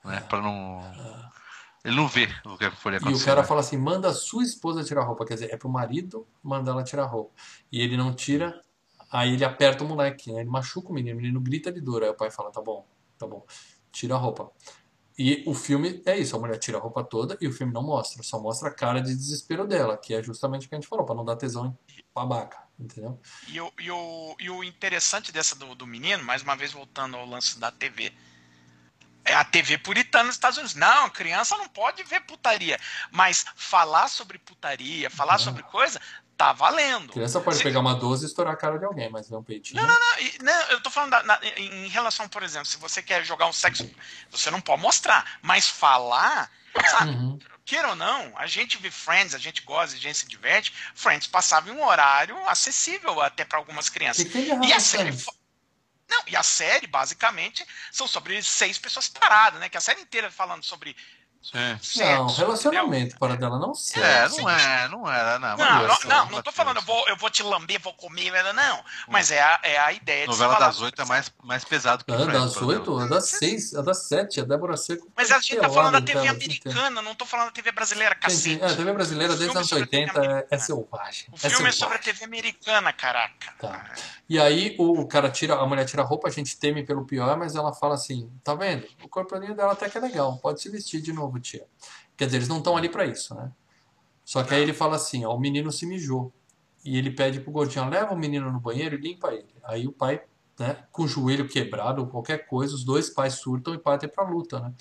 Né? 0.03 0.19
Pra 0.21 0.41
não. 0.41 0.81
Ele 1.83 1.95
não 1.95 2.07
vê 2.07 2.27
o 2.45 2.57
que 2.57 2.69
foi 2.71 2.93
E 2.93 2.95
acontecer. 2.97 3.23
o 3.23 3.25
cara 3.25 3.41
né? 3.41 3.47
fala 3.47 3.59
assim: 3.61 3.77
manda 3.77 4.09
a 4.09 4.13
sua 4.13 4.43
esposa 4.43 4.83
tirar 4.83 5.01
a 5.01 5.05
roupa. 5.05 5.25
Quer 5.25 5.35
dizer, 5.35 5.53
é 5.53 5.57
pro 5.57 5.69
marido 5.69 6.27
mandar 6.43 6.71
ela 6.73 6.83
tirar 6.83 7.03
a 7.03 7.07
roupa. 7.07 7.31
E 7.71 7.81
ele 7.81 7.97
não 7.97 8.13
tira, 8.13 8.61
aí 9.11 9.33
ele 9.33 9.45
aperta 9.45 9.83
o 9.83 9.87
moleque, 9.87 10.31
né? 10.31 10.41
Ele 10.41 10.49
machuca 10.49 10.89
o 10.89 10.93
menino, 10.93 11.17
o 11.17 11.21
menino 11.21 11.41
grita 11.41 11.71
de 11.71 11.81
dor. 11.81 12.03
Aí 12.03 12.09
o 12.09 12.15
pai 12.15 12.31
fala: 12.31 12.51
tá 12.51 12.61
bom, 12.61 12.85
tá 13.17 13.27
bom, 13.27 13.45
tira 13.91 14.15
a 14.15 14.17
roupa. 14.17 14.51
E 15.17 15.43
o 15.45 15.53
filme 15.53 16.01
é 16.05 16.17
isso: 16.17 16.35
a 16.35 16.39
mulher 16.39 16.57
tira 16.57 16.77
a 16.77 16.81
roupa 16.81 17.03
toda 17.03 17.37
e 17.39 17.47
o 17.47 17.51
filme 17.53 17.73
não 17.73 17.83
mostra, 17.83 18.23
só 18.23 18.39
mostra 18.39 18.69
a 18.69 18.73
cara 18.73 19.01
de 19.01 19.13
desespero 19.13 19.67
dela, 19.67 19.97
que 19.97 20.13
é 20.13 20.23
justamente 20.23 20.65
o 20.65 20.69
que 20.69 20.75
a 20.75 20.79
gente 20.79 20.87
falou, 20.87 21.05
pra 21.05 21.13
não 21.13 21.25
dar 21.25 21.35
tesão 21.35 21.67
em 21.67 22.03
babaca. 22.15 22.59
Entendeu? 22.79 23.19
E 23.47 23.61
o, 23.61 23.71
e 23.79 23.91
o, 23.91 24.35
e 24.39 24.49
o 24.49 24.63
interessante 24.63 25.31
dessa 25.31 25.55
do, 25.55 25.75
do 25.75 25.85
menino, 25.85 26.23
mais 26.23 26.41
uma 26.41 26.55
vez 26.55 26.71
voltando 26.71 27.15
ao 27.15 27.27
lance 27.27 27.59
da 27.59 27.71
TV. 27.71 28.11
É 29.23 29.33
a 29.35 29.43
TV 29.43 29.77
puritana 29.77 30.25
nos 30.25 30.35
Estados 30.35 30.57
Unidos. 30.57 30.75
Não, 30.75 31.09
criança 31.09 31.55
não 31.57 31.67
pode 31.67 32.03
ver 32.03 32.21
putaria. 32.21 32.79
Mas 33.11 33.45
falar 33.55 34.07
sobre 34.07 34.37
putaria, 34.39 35.09
falar 35.09 35.37
sobre 35.37 35.61
coisa, 35.63 36.01
tá 36.35 36.51
valendo. 36.53 37.13
Criança 37.13 37.39
pode 37.39 37.57
Você- 37.57 37.63
pegar 37.63 37.79
uma 37.81 37.93
12 37.93 38.25
e 38.25 38.27
estourar 38.27 38.53
a 38.53 38.57
cara 38.57 38.79
de 38.79 38.85
alguém, 38.85 39.09
mas 39.11 39.29
ver 39.29 39.35
um 39.35 39.43
peitinho. 39.43 39.79
Não, 39.79 39.87
não, 39.87 39.95
não, 39.99 40.45
não, 40.53 40.61
eu 40.71 40.81
tô 40.81 40.89
falando 40.89 41.11
da- 41.11 41.23
na- 41.23 41.39
em 41.55 41.87
relação, 41.87 42.27
por 42.27 42.41
exemplo, 42.41 42.65
se 42.67 42.77
você 42.77 43.01
quer 43.01 43.23
jogar 43.23 43.45
um 43.45 43.53
sexo, 43.53 43.87
você 44.31 44.49
não 44.49 44.59
pode 44.59 44.81
mostrar, 44.81 45.37
mas 45.41 45.69
falar, 45.69 46.49
sabe? 46.89 47.11
Uhum. 47.11 47.37
Queira 47.63 47.89
ou 47.89 47.95
não, 47.95 48.33
a 48.37 48.47
gente 48.47 48.79
vê 48.79 48.89
Friends, 48.89 49.35
a 49.35 49.37
gente 49.37 49.61
gosta, 49.61 49.95
a 49.95 49.99
gente 49.99 50.17
se 50.17 50.27
diverte. 50.27 50.73
Friends 50.95 51.27
passava 51.27 51.69
em 51.69 51.73
um 51.73 51.85
horário 51.85 52.35
acessível 52.49 53.21
até 53.21 53.45
para 53.45 53.59
algumas 53.59 53.87
crianças. 53.87 54.27
que 54.27 54.37
E 54.39 54.51
a 54.51 54.57
com 54.57 54.79
série. 54.79 55.15
Não, 56.11 56.23
e 56.27 56.35
a 56.35 56.43
série, 56.43 56.87
basicamente, 56.87 57.65
são 57.89 58.05
sobre 58.05 58.43
seis 58.43 58.77
pessoas 58.77 59.07
paradas, 59.07 59.61
né? 59.61 59.69
Que 59.69 59.77
a 59.77 59.81
série 59.81 60.01
inteira 60.01 60.29
falando 60.29 60.61
sobre 60.61 60.93
Sexo. 61.41 61.99
Não, 61.99 62.27
relacionamento 62.27 63.17
para 63.17 63.35
dela, 63.35 63.57
não 63.57 63.73
sei. 63.73 64.01
É, 64.01 64.29
não 64.29 64.49
é, 64.49 64.87
não 64.89 65.11
era, 65.11 65.39
não. 65.39 65.57
Não, 65.57 65.87
não, 65.87 65.99
não, 66.05 66.29
não 66.29 66.41
tô 66.41 66.51
falando, 66.51 66.77
eu 66.77 66.83
vou, 66.83 67.07
eu 67.07 67.17
vou 67.17 67.29
te 67.29 67.41
lamber, 67.41 67.81
vou 67.81 67.93
comer, 67.93 68.31
não. 68.53 68.83
Mas 69.07 69.31
é 69.31 69.41
a, 69.41 69.59
é 69.63 69.77
a 69.79 69.91
ideia 69.91 70.21
de 70.21 70.27
Novela 70.27 70.59
das 70.59 70.79
oito 70.81 71.01
é 71.01 71.05
mais, 71.05 71.31
mais 71.43 71.63
pesado 71.63 72.05
que 72.05 72.11
Ah, 72.11 72.19
Friends, 72.19 72.53
das. 72.53 72.61
8, 72.61 72.99
a 72.99 73.07
das 73.07 73.29
6, 73.29 73.75
a 73.75 73.81
das 73.81 73.97
7, 74.07 74.41
a 74.41 74.43
Débora 74.43 74.77
Seco. 74.77 75.07
Mas 75.15 75.31
a 75.31 75.39
gente 75.39 75.57
tá 75.57 75.69
falando 75.69 75.93
da 75.93 76.01
TV 76.01 76.21
tela 76.21 76.33
o 76.33 76.37
dia 76.37 76.47
inteiro. 76.47 76.77
americana, 76.77 77.01
não 77.01 77.15
tô 77.15 77.25
falando 77.25 77.47
da 77.47 77.51
TV 77.51 77.71
brasileira, 77.71 78.15
cacete. 78.15 78.61
É, 78.61 78.65
a 78.65 78.75
TV 78.75 78.93
brasileira 78.93 79.35
desde 79.35 79.49
os 79.49 79.55
anos 79.55 79.69
sobre 79.69 79.83
a 79.83 79.87
TV 79.87 80.03
80 80.03 80.25
é, 80.25 80.55
é 80.55 80.57
selvagem. 80.57 81.27
O 81.31 81.35
é 81.35 81.49
filme 81.49 81.69
é 81.69 81.71
sobre 81.71 81.95
a. 81.95 81.99
TV 81.99 82.25
americana, 82.25 82.93
caraca. 82.93 83.53
Tá. 83.59 83.93
E 84.29 84.39
aí 84.39 84.75
o 84.79 85.05
cara 85.07 85.29
tira, 85.29 85.55
a 85.55 85.65
mulher 85.65 85.85
tira 85.85 86.01
a 86.01 86.05
roupa, 86.05 86.27
a 86.27 86.31
gente 86.31 86.57
teme 86.57 86.83
pelo 86.83 87.05
pior, 87.05 87.37
mas 87.37 87.55
ela 87.55 87.73
fala 87.73 87.95
assim: 87.95 88.31
tá 88.43 88.55
vendo? 88.55 88.87
O 89.03 89.09
corporinho 89.09 89.55
dela 89.55 89.73
até 89.73 89.89
que 89.89 89.97
é 89.97 90.01
legal, 90.01 90.37
pode 90.37 90.61
se 90.61 90.69
vestir 90.69 91.01
de 91.01 91.11
novo, 91.11 91.30
tia. 91.39 91.65
Quer 92.17 92.25
dizer, 92.25 92.37
eles 92.37 92.47
não 92.47 92.57
estão 92.57 92.75
ali 92.75 92.89
pra 92.89 93.05
isso, 93.05 93.33
né? 93.35 93.51
Só 94.23 94.43
que 94.43 94.53
aí 94.53 94.61
ele 94.61 94.73
fala 94.73 94.95
assim: 94.95 95.25
ó, 95.25 95.35
o 95.35 95.39
menino 95.39 95.71
se 95.71 95.85
mijou. 95.85 96.33
E 96.83 96.97
ele 96.97 97.11
pede 97.11 97.39
pro 97.39 97.51
gordinho: 97.51 97.89
leva 97.89 98.13
o 98.13 98.17
menino 98.17 98.51
no 98.51 98.59
banheiro 98.59 98.95
e 98.95 98.97
limpa 98.97 99.33
ele. 99.33 99.53
Aí 99.63 99.87
o 99.87 99.91
pai, 99.91 100.21
né, 100.59 100.85
com 100.91 101.03
o 101.03 101.07
joelho 101.07 101.47
quebrado 101.47 102.01
ou 102.01 102.07
qualquer 102.07 102.47
coisa, 102.47 102.73
os 102.75 102.83
dois 102.83 103.09
pais 103.09 103.35
surtam 103.35 103.73
e 103.73 103.77
partem 103.77 104.09
pra 104.09 104.23
luta, 104.23 104.59
né? 104.59 104.73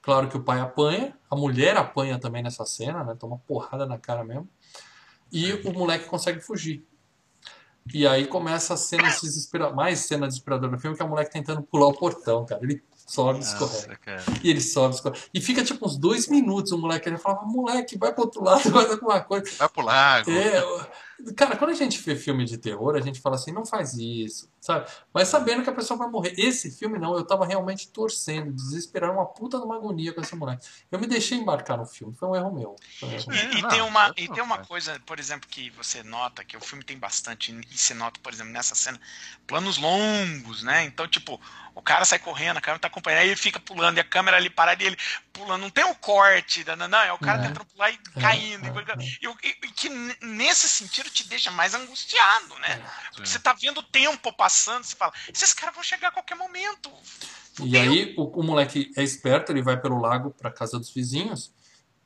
Claro 0.00 0.28
que 0.28 0.36
o 0.36 0.42
pai 0.42 0.60
apanha, 0.60 1.16
a 1.30 1.36
mulher 1.36 1.76
apanha 1.76 2.18
também 2.18 2.42
nessa 2.42 2.66
cena, 2.66 3.04
né? 3.04 3.14
Toma 3.14 3.38
porrada 3.46 3.86
na 3.86 3.98
cara 3.98 4.24
mesmo. 4.24 4.48
E 5.30 5.52
o 5.52 5.72
moleque 5.72 6.06
consegue 6.06 6.40
fugir. 6.40 6.84
E 7.92 8.06
aí 8.06 8.26
começa 8.26 8.74
a 8.74 8.76
cena 8.76 9.04
mais 9.74 10.00
cena 10.00 10.26
desesperadora 10.26 10.72
do 10.72 10.78
filme, 10.78 10.96
que 10.96 11.02
é 11.02 11.06
o 11.06 11.08
moleque 11.08 11.30
tentando 11.30 11.62
pular 11.62 11.86
o 11.86 11.94
portão, 11.94 12.44
cara. 12.44 12.62
Ele 12.62 12.82
sobe 13.12 13.40
e 13.40 13.42
escorrega. 13.42 14.24
E 14.42 14.50
ele 14.50 14.60
sobe, 14.60 14.94
escorrega. 14.94 15.22
E 15.34 15.40
fica 15.40 15.62
tipo 15.62 15.84
uns 15.84 15.98
dois 15.98 16.28
minutos 16.28 16.72
o 16.72 16.78
moleque. 16.78 17.08
Ele 17.08 17.18
fala, 17.18 17.42
moleque, 17.44 17.98
vai 17.98 18.12
pro 18.12 18.24
outro 18.24 18.42
lado, 18.42 18.62
faz 18.70 18.90
alguma 18.90 19.20
coisa. 19.20 19.50
Vai 19.58 19.68
pro 19.68 19.84
lago. 19.84 20.30
É, 20.30 21.32
cara, 21.36 21.56
quando 21.56 21.70
a 21.70 21.74
gente 21.74 22.00
vê 22.00 22.16
filme 22.16 22.44
de 22.44 22.56
terror, 22.56 22.96
a 22.96 23.00
gente 23.00 23.20
fala 23.20 23.36
assim, 23.36 23.52
não 23.52 23.66
faz 23.66 23.94
isso, 23.94 24.48
sabe? 24.62 24.88
Mas 25.12 25.26
sabendo 25.28 25.64
que 25.64 25.68
a 25.68 25.74
pessoa 25.74 25.98
vai 25.98 26.08
morrer. 26.08 26.34
Esse 26.38 26.70
filme 26.70 26.96
não, 26.98 27.14
eu 27.16 27.26
tava 27.26 27.44
realmente 27.44 27.88
torcendo, 27.88 28.52
desesperando, 28.52 29.14
uma 29.14 29.26
puta 29.26 29.58
de 29.58 29.64
uma 29.64 29.74
agonia 29.76 30.12
com 30.14 30.20
esse 30.20 30.34
moleque. 30.36 30.64
Eu 30.90 31.00
me 31.00 31.06
deixei 31.06 31.36
embarcar 31.36 31.76
no 31.76 31.84
filme, 31.84 32.14
foi 32.14 32.28
um 32.28 32.36
erro 32.36 32.52
meu. 32.52 32.76
Um 33.02 33.10
erro 33.10 33.24
meu. 33.26 33.36
E, 33.36 33.58
e 33.58 33.62
não, 33.62 33.68
tem 33.68 33.80
uma, 33.82 34.14
e 34.16 34.28
tem 34.28 34.42
uma 34.42 34.58
coisa, 34.64 34.98
por 35.04 35.18
exemplo, 35.18 35.48
que 35.48 35.68
você 35.70 36.02
nota, 36.04 36.44
que 36.44 36.56
o 36.56 36.60
filme 36.60 36.84
tem 36.84 36.96
bastante, 36.96 37.52
e 37.70 37.76
se 37.76 37.92
nota, 37.92 38.20
por 38.22 38.32
exemplo, 38.32 38.52
nessa 38.52 38.74
cena, 38.76 39.00
planos 39.46 39.76
longos, 39.78 40.62
né? 40.62 40.84
Então, 40.84 41.08
tipo, 41.08 41.40
o 41.74 41.82
cara 41.82 42.04
sai 42.04 42.20
correndo, 42.20 42.58
a 42.58 42.60
câmera 42.60 42.78
tá 42.78 42.86
acompanhando, 42.86 43.20
aí 43.22 43.28
ele 43.28 43.36
fica 43.36 43.58
pulando, 43.58 43.96
e 43.96 44.00
a 44.00 44.04
câmera 44.04 44.36
ali 44.36 44.48
parada 44.48 44.82
e 44.82 44.86
ele 44.86 44.96
pulando. 45.32 45.62
Não 45.62 45.70
tem 45.70 45.84
o 45.84 45.94
corte, 45.96 46.64
não, 46.76 46.86
não, 46.86 46.98
é 47.00 47.12
o 47.12 47.18
cara 47.18 47.38
É. 47.38 47.48
tentando 47.48 47.64
pular 47.66 47.90
e 47.90 47.94
É, 48.16 48.20
caindo. 48.20 48.66
é, 48.66 48.72
e, 49.00 49.26
e- 49.26 49.48
e- 49.48 49.66
e 49.66 49.72
que 49.72 49.88
nesse 50.24 50.68
sentido 50.68 51.10
te 51.10 51.26
deixa 51.26 51.50
mais 51.50 51.74
angustiado, 51.74 52.56
né? 52.60 52.80
Porque 53.14 53.26
você 53.26 53.38
tá 53.38 53.52
vendo 53.54 53.78
o 53.78 53.82
tempo 53.82 54.32
passando, 54.32 54.51
você 54.52 54.96
fala, 54.96 55.12
esses 55.32 55.52
caras 55.52 55.74
vão 55.74 55.84
chegar 55.84 56.08
a 56.08 56.12
qualquer 56.12 56.36
momento. 56.36 56.90
E 57.62 57.76
aí 57.76 58.14
o, 58.16 58.24
o 58.24 58.42
moleque 58.42 58.90
é 58.96 59.02
esperto, 59.02 59.52
ele 59.52 59.62
vai 59.62 59.80
pelo 59.80 60.00
lago 60.00 60.30
pra 60.30 60.50
casa 60.50 60.78
dos 60.78 60.92
vizinhos, 60.92 61.52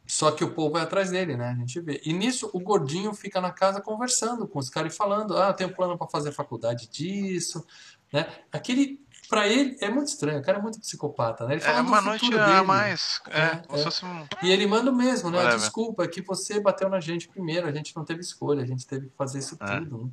só 0.06 0.30
que 0.30 0.44
o 0.44 0.52
povo 0.54 0.74
vai 0.74 0.82
atrás 0.82 1.10
dele, 1.10 1.36
né? 1.36 1.48
A 1.50 1.54
gente 1.54 1.80
vê. 1.80 2.00
E 2.04 2.12
nisso 2.12 2.48
o 2.52 2.60
gordinho 2.60 3.12
fica 3.12 3.40
na 3.40 3.50
casa 3.50 3.80
conversando 3.80 4.46
com 4.46 4.58
os 4.58 4.70
caras 4.70 4.94
e 4.94 4.96
falando: 4.96 5.36
"Ah, 5.36 5.48
eu 5.48 5.54
tenho 5.54 5.74
plano 5.74 5.98
pra 5.98 6.06
fazer 6.06 6.32
faculdade 6.32 6.88
disso", 6.88 7.66
né? 8.12 8.26
Aquele 8.52 9.04
pra 9.28 9.46
ele 9.48 9.76
é 9.80 9.90
muito 9.90 10.08
estranho, 10.08 10.38
o 10.38 10.42
cara 10.42 10.58
é 10.58 10.62
muito 10.62 10.80
psicopata, 10.80 11.46
né? 11.46 11.54
Ele 11.54 11.62
É 11.62 11.64
fala 11.64 11.82
do 11.82 11.88
uma 11.88 12.00
noite 12.00 12.24
futuro 12.24 12.42
a 12.42 12.46
dele. 12.46 12.62
mais. 12.66 13.20
É, 13.30 13.40
É, 13.40 13.62
é. 13.68 14.06
um. 14.06 14.26
E 14.42 14.50
ele 14.52 14.66
manda 14.66 14.90
o 14.90 14.94
mesmo, 14.94 15.30
né? 15.30 15.48
Desculpa, 15.56 16.04
é 16.04 16.08
que 16.08 16.22
você 16.22 16.60
bateu 16.60 16.88
na 16.88 17.00
gente 17.00 17.28
primeiro, 17.28 17.66
a 17.66 17.72
gente 17.72 17.94
não 17.96 18.04
teve 18.04 18.20
escolha, 18.20 18.62
a 18.62 18.66
gente 18.66 18.86
teve 18.86 19.08
que 19.08 19.16
fazer 19.16 19.38
isso 19.38 19.56
É. 19.60 19.78
tudo. 19.78 20.04
né? 20.04 20.10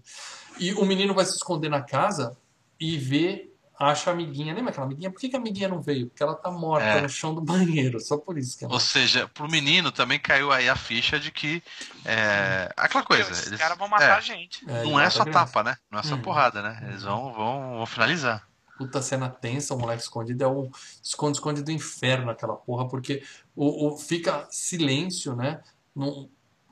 E 0.59 0.73
o 0.73 0.85
menino 0.85 1.13
vai 1.13 1.25
se 1.25 1.35
esconder 1.35 1.69
na 1.69 1.81
casa 1.81 2.37
e 2.79 2.97
vê, 2.97 3.49
acha 3.79 4.11
a 4.11 4.13
amiguinha. 4.13 4.53
Lembra 4.53 4.69
aquela 4.71 4.85
amiguinha? 4.85 5.09
Por 5.11 5.19
que, 5.19 5.29
que 5.29 5.35
a 5.35 5.39
amiguinha 5.39 5.67
não 5.67 5.81
veio? 5.81 6.07
Porque 6.07 6.21
ela 6.21 6.35
tá 6.35 6.51
morta 6.51 6.85
É. 6.85 7.01
no 7.01 7.09
chão 7.09 7.33
do 7.33 7.41
banheiro, 7.41 7.99
só 7.99 8.17
por 8.17 8.37
isso 8.37 8.57
que 8.57 8.63
ela 8.65 8.73
Ou 8.73 8.79
seja, 8.79 9.27
pro 9.33 9.49
menino 9.49 9.91
também 9.91 10.19
caiu 10.19 10.51
aí 10.51 10.69
a 10.69 10.75
ficha 10.75 11.19
de 11.19 11.31
que. 11.31 11.61
É, 12.05 12.71
aquela 12.77 13.03
coisa. 13.03 13.31
Esses 13.31 13.47
eles- 13.47 13.59
caras 13.59 13.77
vão 13.77 13.87
matar 13.87 14.09
é, 14.09 14.11
a 14.11 14.19
gente. 14.21 14.63
É, 14.69 14.83
Não 14.83 14.99
é 14.99 15.09
só 15.09 15.23
criança. 15.23 15.39
tapa, 15.45 15.63
né? 15.63 15.75
Não 15.91 15.99
é 15.99 16.03
só 16.03 16.15
Uhum. 16.15 16.21
porrada, 16.21 16.61
né? 16.61 16.83
Eles 16.89 17.03
vão, 17.03 17.33
vão, 17.33 17.77
vão 17.77 17.85
finalizar. 17.85 18.47
Puta 18.85 19.01
cena 19.01 19.29
tensa, 19.29 19.73
o 19.73 19.77
moleque 19.79 20.01
escondido 20.03 20.43
é 20.43 20.47
o 20.47 20.69
esconde-esconde 21.03 21.61
do 21.63 21.71
inferno 21.71 22.29
aquela 22.31 22.55
porra, 22.55 22.87
porque 22.87 23.23
o, 23.55 23.87
o- 23.93 23.97
fica 23.97 24.47
silêncio, 24.51 25.35
né? 25.35 25.61
Num- 25.95 26.29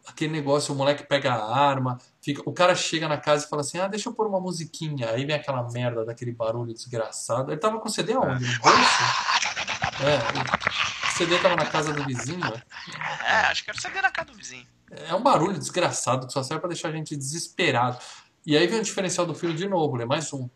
aquele 0.07 0.31
negócio, 0.33 0.73
o 0.73 0.77
moleque 0.77 1.03
pega 1.03 1.31
a 1.33 1.55
arma, 1.57 1.97
fica, 2.21 2.41
o 2.45 2.51
cara 2.51 2.75
chega 2.75 3.07
na 3.07 3.17
casa 3.17 3.45
e 3.45 3.49
fala 3.49 3.61
assim: 3.61 3.77
ah, 3.79 3.87
deixa 3.87 4.09
eu 4.09 4.13
pôr 4.13 4.27
uma 4.27 4.39
musiquinha. 4.39 5.09
Aí 5.11 5.25
vem 5.25 5.35
aquela 5.35 5.61
merda 5.71 6.03
daquele 6.03 6.31
barulho 6.31 6.73
desgraçado. 6.73 7.51
Ele 7.51 7.59
tava 7.59 7.79
com 7.79 7.87
o 7.87 7.91
CD 7.91 8.13
aonde? 8.13 8.43
No 8.45 8.59
bolso? 8.59 9.03
É, 10.03 11.07
o 11.07 11.17
CD 11.17 11.37
tava 11.39 11.55
na 11.55 11.65
casa 11.65 11.93
do 11.93 12.03
vizinho. 12.05 12.39
né? 12.39 12.61
É, 13.25 13.31
acho 13.51 13.63
que 13.63 13.69
era 13.69 13.79
CD 13.79 14.01
na 14.01 14.09
casa 14.11 14.27
do 14.31 14.37
vizinho. 14.37 14.65
É 14.89 15.13
um 15.15 15.21
barulho 15.21 15.57
desgraçado 15.57 16.25
que 16.27 16.33
só 16.33 16.41
serve 16.43 16.59
pra 16.61 16.69
deixar 16.69 16.89
a 16.89 16.91
gente 16.91 17.15
desesperado. 17.15 17.97
E 18.45 18.57
aí 18.57 18.65
vem 18.65 18.79
o 18.79 18.83
diferencial 18.83 19.25
do 19.27 19.35
filme 19.35 19.55
de 19.55 19.67
novo, 19.67 19.97
né? 19.97 20.05
Mais 20.05 20.33
um. 20.33 20.49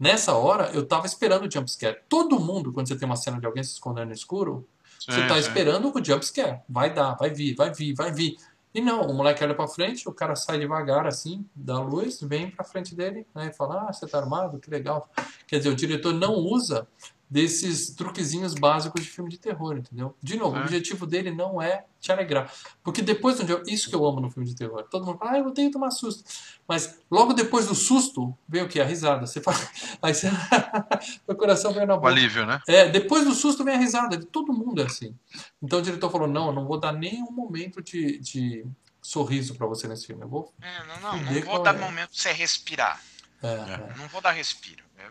Nessa 0.00 0.32
hora, 0.32 0.70
eu 0.72 0.86
tava 0.86 1.04
esperando 1.04 1.46
o 1.46 1.50
jumpscare. 1.50 1.98
Todo 2.08 2.40
mundo, 2.40 2.72
quando 2.72 2.88
você 2.88 2.96
tem 2.96 3.04
uma 3.06 3.16
cena 3.16 3.38
de 3.38 3.44
alguém 3.44 3.62
se 3.62 3.74
escondendo 3.74 4.06
no 4.08 4.14
escuro, 4.14 4.66
você 4.98 5.12
Sim, 5.20 5.28
tá 5.28 5.34
sim. 5.34 5.40
esperando 5.40 5.92
o 5.94 6.02
jumpscare. 6.04 6.60
Vai 6.66 6.92
dar, 6.92 7.16
vai 7.16 7.28
vir, 7.28 7.54
vai 7.54 7.70
vir, 7.70 7.92
vai 7.92 8.10
vir. 8.10 8.38
E 8.74 8.80
não, 8.80 9.02
o 9.02 9.12
moleque 9.12 9.44
olha 9.44 9.54
pra 9.54 9.68
frente, 9.68 10.08
o 10.08 10.12
cara 10.12 10.34
sai 10.34 10.58
devagar 10.58 11.06
assim, 11.06 11.44
da 11.54 11.78
luz, 11.80 12.18
vem 12.22 12.50
pra 12.50 12.64
frente 12.64 12.94
dele, 12.94 13.26
né? 13.34 13.48
E 13.48 13.52
fala, 13.52 13.88
ah, 13.88 13.92
você 13.92 14.06
tá 14.06 14.18
armado? 14.18 14.58
Que 14.58 14.70
legal. 14.70 15.06
Quer 15.46 15.58
dizer, 15.58 15.68
o 15.68 15.76
diretor 15.76 16.14
não 16.14 16.34
usa 16.34 16.88
desses 17.30 17.90
truquezinhos 17.94 18.54
básicos 18.54 19.02
de 19.04 19.08
filme 19.08 19.30
de 19.30 19.38
terror, 19.38 19.76
entendeu? 19.76 20.16
De 20.20 20.36
novo, 20.36 20.56
o 20.56 20.58
É. 20.58 20.62
objetivo 20.62 21.06
dele 21.06 21.30
não 21.30 21.62
é 21.62 21.84
te 22.00 22.10
alegrar. 22.10 22.52
Porque 22.82 23.00
depois 23.02 23.36
do 23.38 23.44
dia, 23.44 23.62
isso 23.68 23.88
que 23.88 23.94
eu 23.94 24.04
amo 24.04 24.20
no 24.20 24.28
filme 24.30 24.48
de 24.48 24.56
terror. 24.56 24.82
Todo 24.90 25.06
mundo 25.06 25.18
fala, 25.18 25.32
ah, 25.32 25.38
eu 25.38 25.50
tenho 25.52 25.68
que 25.68 25.72
tomar 25.74 25.92
susto. 25.92 26.24
Mas 26.66 26.98
logo 27.10 27.32
depois 27.32 27.66
do 27.68 27.74
susto, 27.74 28.36
vem 28.48 28.62
o 28.62 28.68
quê? 28.68 28.80
A 28.80 28.84
risada. 28.84 29.26
Você 29.26 29.40
fala, 29.40 29.56
aí 30.02 30.12
você... 30.12 30.28
o 31.28 31.34
coração 31.36 31.72
vem 31.72 31.86
na 31.86 31.94
O 31.94 31.98
boca. 31.98 32.08
alívio, 32.08 32.44
né? 32.44 32.60
É, 32.66 32.88
depois 32.88 33.24
do 33.24 33.32
susto 33.32 33.62
vem 33.62 33.74
a 33.76 33.78
risada. 33.78 34.16
de 34.16 34.26
Todo 34.26 34.52
mundo 34.52 34.82
é 34.82 34.86
assim. 34.86 35.14
Então 35.62 35.78
o 35.78 35.82
diretor 35.82 36.10
falou: 36.10 36.26
não, 36.26 36.46
eu 36.48 36.52
não 36.52 36.66
vou 36.66 36.80
dar 36.80 36.92
nenhum 36.92 37.30
momento 37.30 37.80
de, 37.80 38.18
de 38.18 38.66
sorriso 39.00 39.54
pra 39.54 39.66
você 39.68 39.86
nesse 39.86 40.06
filme. 40.06 40.22
Eu 40.22 40.28
vou. 40.28 40.52
É, 40.60 40.84
não, 40.86 41.00
não, 41.00 41.16
não 41.22 41.40
vou 41.42 41.62
dar 41.62 41.74
é. 41.76 41.78
momento 41.78 42.08
pra 42.10 42.18
você 42.18 42.32
respirar. 42.32 43.00
É, 43.42 43.46
é. 43.48 43.94
Não 43.96 44.08
vou 44.08 44.20
dar 44.20 44.32
respiro. 44.32 44.82
É, 44.98 45.06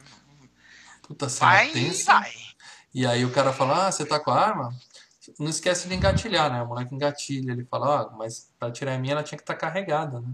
Puta 1.10 1.28
cena 1.28 1.52
Vai 1.52 1.70
e 1.70 1.74
tensa. 1.74 2.14
vai. 2.14 2.32
E 2.94 3.06
aí 3.06 3.26
o 3.26 3.32
cara 3.32 3.52
fala: 3.52 3.88
ah, 3.88 3.92
você 3.92 4.06
tá 4.06 4.20
com 4.20 4.30
a 4.30 4.40
arma? 4.40 4.70
Não 5.40 5.50
esquece 5.50 5.88
de 5.88 5.96
engatilhar, 5.96 6.52
né? 6.54 6.62
O 6.62 6.68
moleque 6.68 6.94
engatilha. 6.94 7.52
Ele 7.52 7.66
fala: 7.66 8.02
ah, 8.04 8.10
mas 8.16 8.52
pra 8.60 8.72
tirar 8.72 8.94
a 8.94 9.00
minha 9.00 9.14
ela 9.14 9.24
tinha 9.24 9.38
que 9.38 9.42
estar 9.44 9.56
carregada, 9.56 10.22
né? 10.22 10.28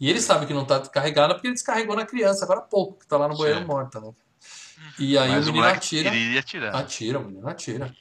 E 0.00 0.08
ele 0.08 0.22
sabe 0.22 0.46
que 0.46 0.54
não 0.54 0.64
tá 0.64 0.80
carregada 0.80 1.34
porque 1.34 1.48
ele 1.48 1.54
descarregou 1.54 1.94
na 1.94 2.06
criança 2.06 2.44
agora 2.46 2.60
há 2.60 2.62
pouco, 2.62 2.98
que 3.00 3.06
tá 3.06 3.18
lá 3.18 3.28
no 3.28 3.36
banheiro 3.36 3.60
Sim. 3.60 3.66
morta, 3.66 4.00
né? 4.00 4.10
E 4.98 5.16
aí 5.18 5.30
Mas 5.30 5.46
o 5.46 5.50
o 5.50 5.52
menino 5.52 5.64
moleque 5.68 5.78
atira. 5.78 6.14
iria 6.14 6.40
atirar. 6.40 6.74
Atira, 6.76 7.18
o 7.18 7.24
menino 7.24 7.48
atira. 7.48 7.94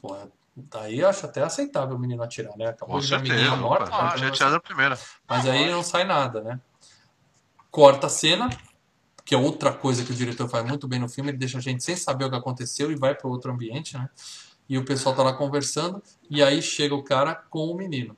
Pô, 0.00 0.16
daí 0.54 1.00
eu 1.00 1.08
acho 1.08 1.24
até 1.26 1.42
aceitável 1.42 1.96
o 1.96 1.98
menino 1.98 2.22
atirar, 2.22 2.56
né? 2.58 2.68
Acabou 2.68 2.96
Com 2.96 3.00
de 3.06 3.14
a 3.14 3.18
menina 3.18 3.56
morta. 3.56 3.86
já 3.86 3.96
tinha 3.98 4.16
então 4.16 4.28
atirado 4.28 4.56
a 4.56 4.60
primeira. 4.60 4.98
Mas 5.26 5.46
aí 5.46 5.70
não 5.70 5.82
sai 5.82 6.04
nada, 6.04 6.42
né? 6.42 6.60
Corta 7.70 8.06
a 8.06 8.10
cena, 8.10 8.50
que 9.24 9.34
é 9.34 9.38
outra 9.38 9.72
coisa 9.72 10.04
que 10.04 10.12
o 10.12 10.14
diretor 10.14 10.48
faz 10.48 10.64
muito 10.64 10.86
bem 10.88 10.98
no 10.98 11.08
filme, 11.08 11.30
ele 11.30 11.38
deixa 11.38 11.58
a 11.58 11.60
gente 11.60 11.82
sem 11.84 11.96
saber 11.96 12.24
o 12.24 12.30
que 12.30 12.36
aconteceu 12.36 12.90
e 12.90 12.96
vai 12.96 13.14
para 13.14 13.28
outro 13.28 13.52
ambiente, 13.52 13.96
né? 13.96 14.08
E 14.68 14.78
o 14.78 14.84
pessoal 14.84 15.14
tá 15.14 15.22
lá 15.22 15.32
conversando, 15.32 16.02
e 16.30 16.42
aí 16.42 16.62
chega 16.62 16.94
o 16.94 17.02
cara 17.02 17.34
com 17.34 17.66
o 17.66 17.76
menino. 17.76 18.16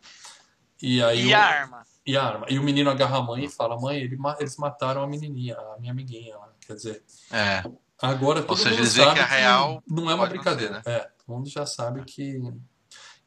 E 0.80 1.02
aí 1.02 1.22
E 1.28 1.32
o- 1.32 1.36
a 1.36 1.40
arma? 1.40 1.82
E 2.07 2.16
a 2.16 2.22
arma. 2.22 2.46
E 2.50 2.59
o 2.59 2.62
menino 2.62 2.90
agarra 2.90 3.18
a 3.18 3.22
mãe 3.22 3.44
e 3.44 3.48
fala: 3.48 3.80
Mãe, 3.80 3.98
ele 3.98 4.16
ma- 4.16 4.36
eles 4.38 4.57
mataram 4.57 5.02
a 5.02 5.07
menininha, 5.07 5.57
a 5.57 5.76
minha 5.80 5.92
amiguinha. 5.92 6.36
lá." 6.36 6.48
Quer 6.66 6.74
dizer, 6.74 7.02
É. 7.32 7.62
agora 8.00 8.42
todo 8.42 8.57
seja, 8.59 8.76
mundo 8.76 8.86
sabe 8.86 9.14
que 9.14 9.20
a 9.20 9.26
real 9.26 9.82
não 9.88 10.11
é 10.11 10.14
uma 10.14 10.26
brincadeira. 10.26 10.82
ser, 10.82 10.90
É, 10.90 10.98
todo 11.00 11.34
mundo 11.36 11.48
já 11.48 11.64
sabe 11.66 12.05
que. 12.05 12.40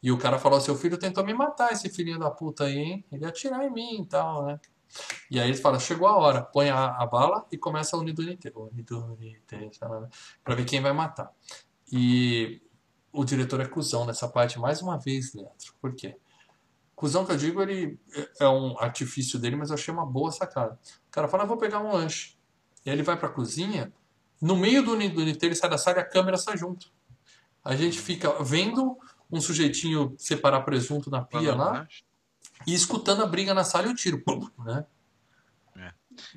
E 0.02 0.12
o 0.12 0.18
cara 0.18 0.38
falou: 0.38 0.60
Seu 0.60 0.76
filho 0.76 0.96
tentou 0.96 1.24
me 1.24 1.34
matar, 1.34 1.72
esse 1.72 1.88
filhinho 1.88 2.18
da 2.20 2.30
puta 2.30 2.64
aí, 2.64 2.78
hein? 2.78 3.04
Ele 3.10 3.22
ia 3.24 3.28
atirar 3.28 3.64
em 3.64 3.70
mim 3.72 4.02
e 4.02 4.06
tal, 4.06 4.46
né? 4.46 4.60
E 5.30 5.38
aí 5.38 5.48
eles 5.48 5.60
falam: 5.60 5.78
Chegou 5.78 6.08
a 6.08 6.16
hora, 6.16 6.42
põe 6.42 6.70
a, 6.70 6.86
a 6.86 7.06
bala 7.06 7.46
e 7.52 7.58
começa 7.58 7.96
a 7.96 7.98
unidunite. 7.98 8.52
Unidunite, 8.54 9.78
pra 10.44 10.54
ver 10.54 10.64
quem 10.64 10.80
vai 10.80 10.92
matar. 10.92 11.30
E 11.90 12.60
o 13.12 13.24
diretor 13.24 13.60
é 13.60 13.66
cuzão 13.66 14.04
nessa 14.04 14.28
parte 14.28 14.58
mais 14.58 14.82
uma 14.82 14.98
vez, 14.98 15.34
Leandro. 15.34 15.74
Por 15.80 15.94
quê? 15.94 16.16
Cusão 16.94 17.24
que 17.24 17.32
eu 17.32 17.36
digo, 17.36 17.62
ele 17.62 17.98
é 18.40 18.48
um 18.48 18.78
artifício 18.78 19.38
dele, 19.38 19.56
mas 19.56 19.70
eu 19.70 19.74
achei 19.74 19.92
uma 19.94 20.04
boa 20.04 20.32
sacada. 20.32 20.78
O 21.06 21.10
cara 21.10 21.28
fala, 21.28 21.44
"Ah, 21.44 21.46
vou 21.46 21.56
pegar 21.56 21.80
um 21.80 21.92
lanche. 21.92 22.36
E 22.84 22.90
aí 22.90 22.96
ele 22.96 23.02
vai 23.02 23.16
pra 23.16 23.28
cozinha, 23.28 23.92
no 24.40 24.56
meio 24.56 24.82
do 24.82 24.92
unité 24.92 25.46
ele 25.46 25.54
sai 25.54 25.70
da 25.70 25.78
sala 25.78 25.98
e 25.98 26.00
a 26.00 26.04
câmera 26.04 26.36
sai 26.36 26.56
junto. 26.56 26.90
A 27.64 27.74
gente 27.76 27.98
fica 28.00 28.42
vendo 28.42 28.96
um 29.30 29.40
sujeitinho 29.40 30.14
separar 30.16 30.62
presunto 30.62 31.10
na 31.10 31.22
pia 31.22 31.54
lá 31.54 31.86
e 32.66 32.74
escutando 32.74 33.22
a 33.22 33.26
briga 33.26 33.54
na 33.54 33.64
sala 33.64 33.86
e 33.86 33.90
o 33.90 33.94
tiro. 33.94 34.20
Pum, 34.22 34.48
né? 34.64 34.84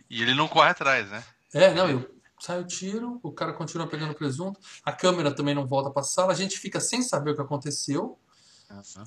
E 0.10 0.22
ele 0.22 0.36
não 0.36 0.48
corre 0.48 0.70
atrás, 0.70 1.10
né? 1.10 1.24
É, 1.54 1.74
não, 1.74 1.90
eu 1.90 2.16
sai 2.40 2.60
o 2.60 2.66
tiro, 2.66 3.20
o 3.24 3.32
cara 3.32 3.54
continua 3.54 3.88
pegando 3.88 4.14
presunto, 4.14 4.60
a 4.84 4.92
câmera 4.92 5.34
também 5.34 5.54
não 5.56 5.66
volta 5.68 5.90
pra 5.90 6.04
sala, 6.04 6.32
a 6.32 6.36
gente 6.36 6.58
fica 6.58 6.80
sem 6.80 7.02
saber 7.02 7.32
o 7.32 7.36
que 7.36 7.42
aconteceu. 7.42 8.18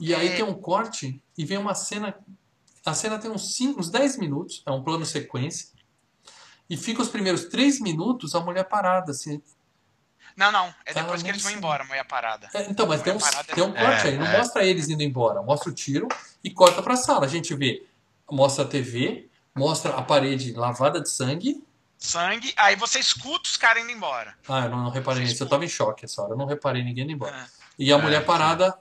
E 0.00 0.14
aí 0.14 0.28
É. 0.28 0.36
tem 0.36 0.44
um 0.44 0.54
corte 0.54 1.22
e 1.38 1.44
vem 1.44 1.58
uma 1.58 1.74
cena. 1.74 2.14
A 2.84 2.92
cena 2.92 3.18
tem 3.18 3.30
uns 3.30 3.54
5, 3.54 3.80
uns 3.80 3.88
10 3.90 4.18
minutos, 4.18 4.62
é 4.66 4.70
um 4.70 4.82
plano 4.84 5.06
sequência. 5.06 5.68
E 6.68 6.76
fica 6.76 7.00
os 7.00 7.08
primeiros 7.08 7.44
3 7.46 7.80
minutos 7.80 8.34
a 8.34 8.40
mulher 8.40 8.64
parada, 8.68 9.10
assim. 9.12 9.42
Não, 10.36 10.50
não. 10.50 10.66
É 10.84 10.90
Ela 10.92 11.02
depois 11.02 11.22
que 11.22 11.28
não 11.28 11.34
eles 11.34 11.42
vão 11.42 11.52
embora, 11.52 11.84
a 11.84 11.86
mulher 11.86 12.04
parada. 12.06 12.48
É, 12.52 12.62
então, 12.68 12.86
mas 12.86 13.02
tem, 13.02 13.12
uns, 13.12 13.22
Mulher 13.22 13.32
parada 13.32 13.54
tem 13.54 13.64
um 13.64 13.72
corte 13.72 14.06
É, 14.06 14.10
aí, 14.10 14.18
não 14.18 14.26
é. 14.26 14.36
mostra 14.38 14.64
eles 14.64 14.88
indo 14.88 15.02
embora, 15.02 15.42
mostra 15.42 15.70
o 15.70 15.74
tiro 15.74 16.08
e 16.42 16.50
corta 16.50 16.82
pra 16.82 16.96
sala. 16.96 17.24
A 17.24 17.28
gente 17.28 17.54
vê, 17.54 17.86
mostra 18.30 18.64
a 18.64 18.68
TV, 18.68 19.28
mostra 19.54 19.94
a 19.96 20.02
parede 20.02 20.52
lavada 20.52 21.00
de 21.00 21.08
sangue. 21.08 21.62
Sangue, 21.98 22.52
aí 22.56 22.76
você 22.76 22.98
escuta 22.98 23.48
os 23.48 23.56
caras 23.56 23.82
indo 23.82 23.92
embora. 23.92 24.34
Ah, 24.48 24.64
eu 24.64 24.70
não, 24.70 24.82
não 24.84 24.90
reparei 24.90 25.22
nisso, 25.22 25.42
eu 25.42 25.48
tava 25.48 25.64
em 25.64 25.68
choque 25.68 26.04
essa 26.04 26.20
hora, 26.22 26.32
eu 26.32 26.36
não 26.36 26.46
reparei 26.46 26.82
ninguém 26.82 27.04
indo 27.04 27.12
embora. 27.12 27.34
É. 27.36 27.44
E 27.78 27.92
a 27.92 27.96
É, 27.96 28.02
mulher 28.02 28.20
sim. 28.20 28.26
parada, 28.26 28.76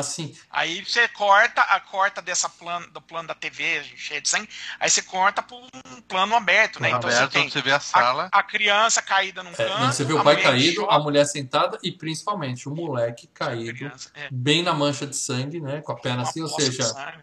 assim, 0.00 0.34
Aí 0.50 0.84
você 0.84 1.08
corta, 1.08 1.60
a 1.62 1.80
corta 1.80 2.20
dessa 2.22 2.48
plano, 2.48 2.86
do 2.90 3.00
plano 3.00 3.28
da 3.28 3.34
TV 3.34 3.82
cheia 3.96 4.20
de 4.20 4.28
sangue, 4.28 4.48
aí 4.78 4.88
você 4.88 5.02
corta 5.02 5.42
para 5.42 5.56
um 5.56 5.68
plano 6.08 6.34
aberto, 6.34 6.80
né? 6.80 6.88
Então 6.88 7.10
Aberto, 7.10 7.32
você 7.32 7.38
tem 7.38 7.48
você 7.48 7.62
vê 7.62 7.72
a 7.72 7.80
sala. 7.80 8.28
a, 8.32 8.38
a 8.38 8.42
criança 8.42 9.02
caída 9.02 9.42
num 9.42 9.50
é, 9.50 9.54
canto, 9.54 9.80
não, 9.80 9.92
você 9.92 10.04
vê 10.04 10.12
o 10.12 10.22
pai 10.22 10.40
caído, 10.42 10.88
a 10.90 10.98
mulher 10.98 11.24
sentada 11.26 11.78
e 11.82 11.90
principalmente 11.92 12.68
o 12.68 12.74
moleque 12.74 13.26
caído. 13.28 13.74
criança, 13.74 14.10
é, 14.14 14.28
bem 14.30 14.62
na 14.62 14.72
mancha 14.72 15.06
de 15.06 15.16
sangue, 15.16 15.60
né? 15.60 15.80
Com 15.80 15.92
a 15.92 15.96
perna 15.96 16.22
uma 16.22 16.28
assim, 16.28 16.42
ou 16.42 16.48
seja, 16.48 16.82
sangue. 16.84 17.18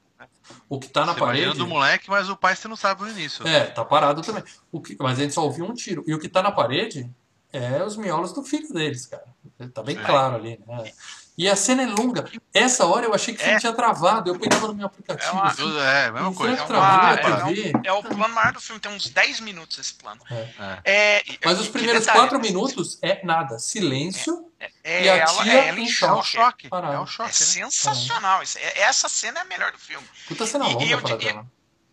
o 0.69 0.79
que 0.79 0.87
tá 0.87 1.05
na 1.05 1.13
Você 1.13 1.19
parede. 1.19 1.57
do 1.57 1.67
moleque, 1.67 2.09
mas 2.09 2.29
o 2.29 2.35
pai 2.35 2.55
você 2.55 2.67
não 2.67 2.75
sabe 2.75 3.03
no 3.03 3.09
início. 3.09 3.47
É, 3.47 3.65
tá 3.65 3.83
parado 3.83 4.21
também. 4.21 4.43
O 4.71 4.81
que, 4.81 4.95
mas 4.99 5.19
a 5.19 5.23
gente 5.23 5.33
só 5.33 5.43
ouviu 5.43 5.65
um 5.65 5.73
tiro. 5.73 6.03
E 6.07 6.13
o 6.13 6.19
que 6.19 6.29
tá 6.29 6.41
na 6.41 6.51
parede 6.51 7.09
é 7.51 7.83
os 7.83 7.95
miolos 7.95 8.33
do 8.33 8.43
filho 8.43 8.67
deles, 8.73 9.05
cara. 9.05 9.25
Tá 9.73 9.83
bem 9.83 9.95
Sim. 9.95 10.03
claro 10.03 10.35
ali, 10.35 10.59
né? 10.65 10.91
E 11.35 11.49
a 11.49 11.55
cena 11.55 11.81
é 11.81 11.85
longa. 11.87 12.29
Essa 12.53 12.85
hora 12.85 13.07
eu 13.07 13.13
achei 13.13 13.33
que 13.33 13.39
o 13.39 13.43
filme 13.43 13.57
É. 13.57 13.59
tinha 13.59 13.73
travado. 13.73 14.29
Eu 14.29 14.39
pegava 14.39 14.67
no 14.67 14.75
meu 14.75 14.85
aplicativo. 14.85 15.29
É 15.29 15.31
uma- 15.33 15.45
assim, 15.47 15.79
É, 15.79 16.05
a 16.05 16.11
mesma 16.11 16.31
e 16.31 16.35
coisa. 16.35 16.55
que 16.55 16.61
É 16.61 16.75
uma- 16.75 17.19
é 17.19 17.43
um-? 17.45 17.81
É 17.85 17.91
o 17.93 18.03
plano 18.03 18.33
maior 18.35 18.53
do 18.53 18.61
filme, 18.61 18.79
tem 18.79 18.91
uns 18.91 19.09
10 19.09 19.39
minutos 19.39 19.79
esse 19.79 19.95
plano. 19.95 20.21
É. 20.29 20.47
É, 20.83 21.23
e- 21.25 21.39
Mas 21.43 21.57
e- 21.57 21.61
os 21.61 21.67
e 21.67 21.71
primeiros 21.71 22.01
detalhe, 22.05 22.19
quatro 22.19 22.39
minutos 22.39 22.99
é 23.01 23.25
nada. 23.25 23.57
Silêncio. 23.57 24.51
É, 24.83 25.03
e 25.05 25.09
a 25.09 25.15
ela, 25.17 25.43
tia 25.43 25.53
é 25.53 25.67
ela 25.69 25.79
em 25.79 25.85
É 25.85 25.87
choque. 25.87 26.27
choque. 26.29 26.67
É 26.71 26.77
É 27.01 27.05
choque, 27.07 27.29
né? 27.29 27.31
sensacional. 27.31 28.41
É- 28.55 28.79
essa 28.81 29.09
cena 29.09 29.39
é 29.39 29.41
a 29.41 29.45
melhor 29.45 29.71
do 29.71 29.79
filme. 29.79 30.07
Puta 30.27 30.45
cena 30.45 30.65
E- 30.65 30.69
e 30.69 30.73
longa 30.95 31.13
eu 31.13 31.17
dela. 31.17 31.45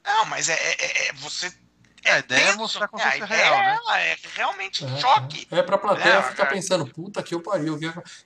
Não, 0.04 0.24
mas 0.26 0.48
é, 0.50 0.54
é- 0.54 0.76
é- 0.78 1.08
é- 1.08 1.12
você. 1.14 1.50
É, 2.04 2.12
a 2.12 2.18
ideia 2.20 2.48
é 2.50 2.54
mostrar 2.56 2.86
A 2.86 2.88
fosse 2.88 3.06
ideia 3.06 3.24
real, 3.26 3.54
né? 3.58 3.72
é 3.72 3.74
ela, 3.76 4.00
é 4.00 4.18
realmente 4.34 4.84
É, 4.84 4.96
choque. 5.00 5.46
É, 5.50 5.58
é 5.58 5.62
pra 5.62 5.76
plateia 5.78 6.14
É, 6.14 6.22
ficar 6.22 6.44
é. 6.44 6.46
pensando, 6.46 6.86
puta 6.86 7.22
que 7.22 7.34
eu 7.34 7.40
pariu. 7.42 7.78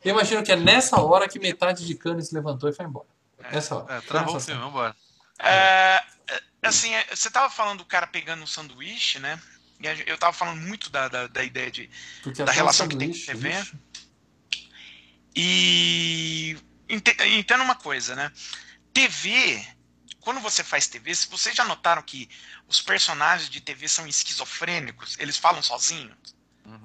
Eu 0.04 0.10
imagino 0.12 0.42
que 0.42 0.52
é 0.52 0.56
nessa 0.56 1.00
hora 1.00 1.28
que 1.28 1.38
metade 1.38 1.84
de 1.86 1.94
Cannes 1.94 2.30
levantou 2.32 2.68
e 2.70 2.72
foi 2.72 2.84
embora. 2.86 3.06
Essa 3.50 3.76
hora. 3.76 3.94
É, 3.96 4.00
travou 4.00 4.30
o 4.30 4.34
nessa 4.34 4.46
filme, 4.46 4.60
vambora. 4.62 4.94
É, 5.38 6.02
é, 6.28 6.42
assim, 6.62 6.94
é, 6.94 7.04
você 7.14 7.28
tava 7.30 7.50
falando 7.50 7.78
do 7.78 7.84
cara 7.84 8.06
pegando 8.06 8.42
um 8.42 8.46
sanduíche, 8.46 9.18
né? 9.18 9.40
E 9.80 9.88
a- 9.88 9.94
eu 10.06 10.16
tava 10.16 10.32
falando 10.32 10.60
muito 10.60 10.88
da, 10.88 11.08
da, 11.08 11.26
da 11.26 11.42
ideia 11.42 11.70
de. 11.70 11.90
Porque 12.22 12.42
da 12.44 12.52
relação 12.52 12.86
que 12.88 12.96
tem 12.96 13.08
com 13.08 13.14
sanduíche, 13.14 13.32
TV. 13.32 13.50
ixi. 13.60 13.78
E. 15.36 16.56
ente- 16.88 17.16
Entenda 17.36 17.64
uma 17.64 17.74
coisa, 17.74 18.14
né? 18.14 18.30
TV. 18.92 19.64
Quando 20.20 20.40
você 20.40 20.64
faz 20.64 20.86
TV, 20.86 21.14
se 21.14 21.28
vocês 21.28 21.54
já 21.54 21.64
notaram 21.64 22.00
que 22.02 22.30
os 22.68 22.80
personagens 22.80 23.48
de 23.50 23.60
TV 23.60 23.88
são 23.88 24.06
esquizofrênicos, 24.06 25.16
eles 25.18 25.36
falam 25.36 25.62
sozinhos. 25.62 26.34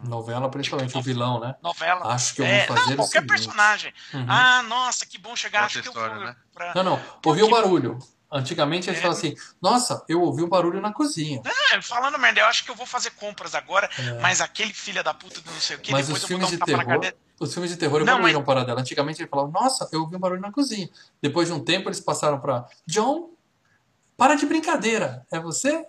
Novela, 0.03 0.49
principalmente 0.49 0.89
Tipo, 0.89 0.99
o 0.99 1.03
vilão, 1.03 1.39
né? 1.39 1.55
Novela. 1.63 2.05
Acho 2.13 2.35
que 2.35 2.41
eu 2.41 2.45
É, 2.45 2.65
vou 2.67 2.75
fazer 2.75 2.87
não, 2.87 2.93
o 2.93 2.97
qualquer 2.97 3.25
personagem. 3.25 3.93
Uhum. 4.13 4.25
Ah, 4.27 4.61
nossa, 4.63 5.05
que 5.05 5.17
bom 5.17 5.35
chegar. 5.35 5.63
Acho 5.63 5.81
que 5.81 5.87
eu 5.87 5.91
história, 5.93 6.15
vou 6.15 6.25
né? 6.25 6.35
pra- 6.53 6.73
Não, 6.75 6.83
não. 6.83 7.01
Ouviu 7.25 7.45
o 7.45 7.47
Tipo- 7.49 7.61
barulho. 7.61 7.99
Antigamente 8.31 8.89
eles 8.89 8.99
É. 8.99 9.01
falavam 9.01 9.17
assim: 9.17 9.35
Nossa, 9.61 10.03
eu 10.07 10.21
ouvi 10.21 10.43
um 10.43 10.49
barulho 10.49 10.79
na 10.81 10.91
cozinha. 10.93 11.41
É, 11.73 11.81
falando 11.81 12.19
merda, 12.19 12.41
eu 12.41 12.45
acho 12.45 12.63
que 12.63 12.69
eu 12.69 12.75
vou 12.75 12.85
fazer 12.85 13.11
compras 13.11 13.55
agora, 13.55 13.89
É. 13.97 14.19
mas 14.19 14.39
aquele 14.41 14.73
filho 14.73 15.03
da 15.03 15.13
puta 15.13 15.41
do 15.41 15.49
não 15.49 15.59
sei 15.59 15.77
o 15.77 15.79
que, 15.79 15.91
Mas 15.91 16.05
depois 16.07 16.23
os 16.23 16.29
eu 16.29 16.37
vou 16.37 16.47
dar 16.47 16.47
filmes 16.49 16.61
um 16.71 16.75
de 16.75 16.85
terror, 16.99 17.13
os 17.39 17.53
filmes 17.53 17.71
de 17.71 17.77
terror 17.77 18.03
Não, 18.05 18.13
evoluíram 18.15 18.43
para 18.43 18.63
dela. 18.65 18.81
Antigamente 18.81 19.21
ele 19.21 19.29
falava: 19.29 19.49
Nossa, 19.49 19.89
eu 19.91 20.01
ouvi 20.01 20.15
um 20.15 20.19
barulho 20.19 20.41
na 20.41 20.51
cozinha. 20.51 20.89
Depois 21.21 21.47
de 21.47 21.53
um 21.53 21.63
tempo 21.63 21.87
eles 21.89 21.99
passaram 22.01 22.39
para 22.39 22.67
John, 22.85 23.29
para 24.19 24.35
de 24.35 24.45
brincadeira. 24.45 25.25
É 25.31 25.39
você? 25.39 25.83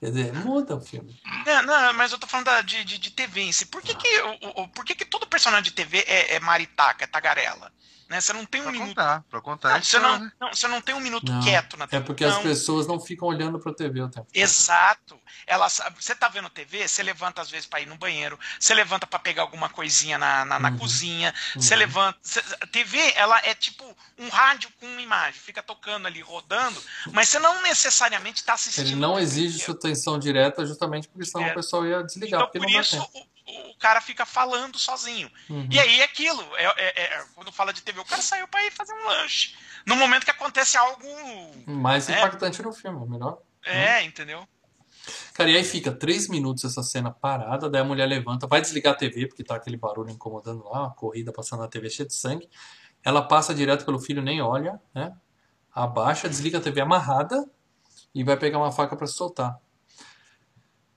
Quer 0.00 0.06
dizer, 0.06 0.32
muda 0.32 0.76
o 0.76 0.80
filme. 0.80 1.14
Não, 1.46 1.62
não, 1.62 1.92
mas 1.92 2.10
eu 2.10 2.18
tô 2.18 2.26
falando 2.26 2.46
da- 2.46 2.62
de, 2.62 2.82
de, 2.84 2.96
de 2.98 3.10
TV 3.10 3.42
em 3.42 3.52
si. 3.52 3.66
Por 3.66 3.82
que 3.82 3.94
que, 3.94 4.20
o- 4.22 4.62
o- 4.62 4.68
por 4.68 4.84
que 4.84 4.94
que 4.94 5.04
todo 5.04 5.26
personagem 5.26 5.64
de 5.64 5.72
TV 5.72 5.98
é, 6.06 6.36
é 6.36 6.40
maritaca, 6.40 7.04
é 7.04 7.06
tagarela? 7.06 7.70
Né? 8.08 8.20
Você 8.20 8.32
não 8.32 8.44
tem 8.44 8.60
um 8.60 8.64
Pra 8.64 8.72
minuto. 8.72 8.88
contar, 8.88 9.22
pra 9.30 9.40
contar. 9.40 9.68
Não, 9.68 9.76
você, 9.76 9.96
história, 9.96 10.08
não, 10.08 10.24
né? 10.24 10.32
não, 10.40 10.48
você 10.52 10.66
não 10.66 10.80
tem 10.80 10.94
um 10.96 11.00
minuto 11.00 11.30
Não, 11.30 11.40
quieto 11.44 11.76
na 11.76 11.84
É 11.84 11.86
TV. 11.86 12.04
porque 12.06 12.24
as 12.24 12.38
pessoas 12.38 12.84
não 12.88 12.98
ficam 12.98 13.28
olhando 13.28 13.60
para 13.60 13.70
a 13.70 13.74
TV 13.74 14.00
o 14.02 14.08
tempo. 14.08 14.26
todo. 14.26 14.34
Exato. 14.42 15.20
Ela 15.46 15.68
você 15.68 16.12
tá 16.16 16.28
vendo 16.28 16.50
TV, 16.50 16.88
você 16.88 17.04
levanta 17.04 17.40
às 17.40 17.48
vezes 17.48 17.66
para 17.66 17.80
ir 17.80 17.86
no 17.86 17.96
banheiro, 17.96 18.36
você 18.58 18.74
levanta 18.74 19.06
para 19.06 19.20
pegar 19.20 19.42
alguma 19.42 19.68
coisinha 19.68 20.18
na, 20.18 20.44
na, 20.44 20.58
na 20.58 20.70
Uhum. 20.70 20.78
cozinha, 20.78 21.32
você 21.54 21.74
Uhum. 21.74 21.78
levanta. 21.78 22.18
você- 22.20 22.42
TV, 22.72 22.98
ela 23.14 23.38
é 23.44 23.54
tipo 23.54 23.84
um 24.18 24.28
rádio 24.28 24.70
com 24.80 24.86
uma 24.86 25.00
imagem, 25.00 25.40
fica 25.40 25.62
tocando 25.62 26.06
ali, 26.08 26.20
rodando, 26.20 26.82
mas 27.12 27.28
você 27.28 27.38
não 27.38 27.62
necessariamente 27.62 28.40
está 28.40 28.54
assistindo. 28.54 28.86
Ele 28.88 28.96
não 28.96 29.20
exige 29.20 29.60
sua 29.60 29.78
atenção 29.90 30.18
direta 30.18 30.64
justamente 30.66 31.08
porque 31.08 31.24
senão 31.24 31.46
É. 31.46 31.50
o 31.52 31.54
pessoal 31.54 31.86
ia 31.86 32.02
desligar. 32.02 32.42
Então, 32.48 32.60
por 32.62 32.70
isso, 32.70 32.98
o, 33.46 33.70
o 33.70 33.78
cara 33.78 34.00
fica 34.00 34.24
falando 34.24 34.78
sozinho. 34.78 35.30
Uhum. 35.48 35.68
E 35.70 35.78
aí 35.78 36.00
é 36.00 36.04
aquilo. 36.04 36.42
É, 36.56 36.64
é- 36.64 37.02
é- 37.04 37.24
quando 37.34 37.50
fala 37.52 37.72
de 37.72 37.82
TV, 37.82 38.00
o 38.00 38.04
cara 38.04 38.22
saiu 38.22 38.46
para 38.48 38.64
ir 38.64 38.70
fazer 38.72 38.92
um 38.92 39.06
lanche. 39.06 39.54
No 39.86 39.96
momento 39.96 40.24
que 40.24 40.30
acontece 40.30 40.76
algo. 40.76 41.06
Mais 41.66 42.08
É. 42.08 42.18
impactante 42.18 42.62
no 42.62 42.72
filme, 42.72 43.06
melhor. 43.08 43.38
É, 43.64 44.02
entendeu? 44.02 44.46
Cara, 45.34 45.50
e 45.50 45.56
aí 45.56 45.64
fica 45.64 45.90
três 45.90 46.28
minutos 46.28 46.64
essa 46.64 46.82
cena 46.82 47.10
parada, 47.10 47.68
daí 47.70 47.80
a 47.80 47.84
mulher 47.84 48.06
levanta, 48.06 48.46
vai 48.46 48.60
desligar 48.60 48.92
a 48.92 48.96
TV, 48.96 49.26
porque 49.26 49.42
tá 49.42 49.56
aquele 49.56 49.76
barulho 49.76 50.10
incomodando 50.10 50.62
lá, 50.64 50.80
uma 50.82 50.94
corrida 50.94 51.32
passando 51.32 51.60
na 51.60 51.68
TV 51.68 51.88
cheia 51.88 52.06
de 52.06 52.14
sangue. 52.14 52.48
Ela 53.02 53.22
passa 53.22 53.54
direto 53.54 53.84
pelo 53.84 53.98
filho, 53.98 54.20
nem 54.22 54.42
olha, 54.42 54.78
né? 54.94 55.12
Abaixa, 55.74 56.28
desliga 56.28 56.58
a 56.58 56.60
TV 56.60 56.82
amarrada 56.82 57.48
e 58.14 58.22
vai 58.22 58.36
pegar 58.36 58.58
uma 58.58 58.70
faca 58.70 59.06
se 59.06 59.14
soltar. 59.14 59.58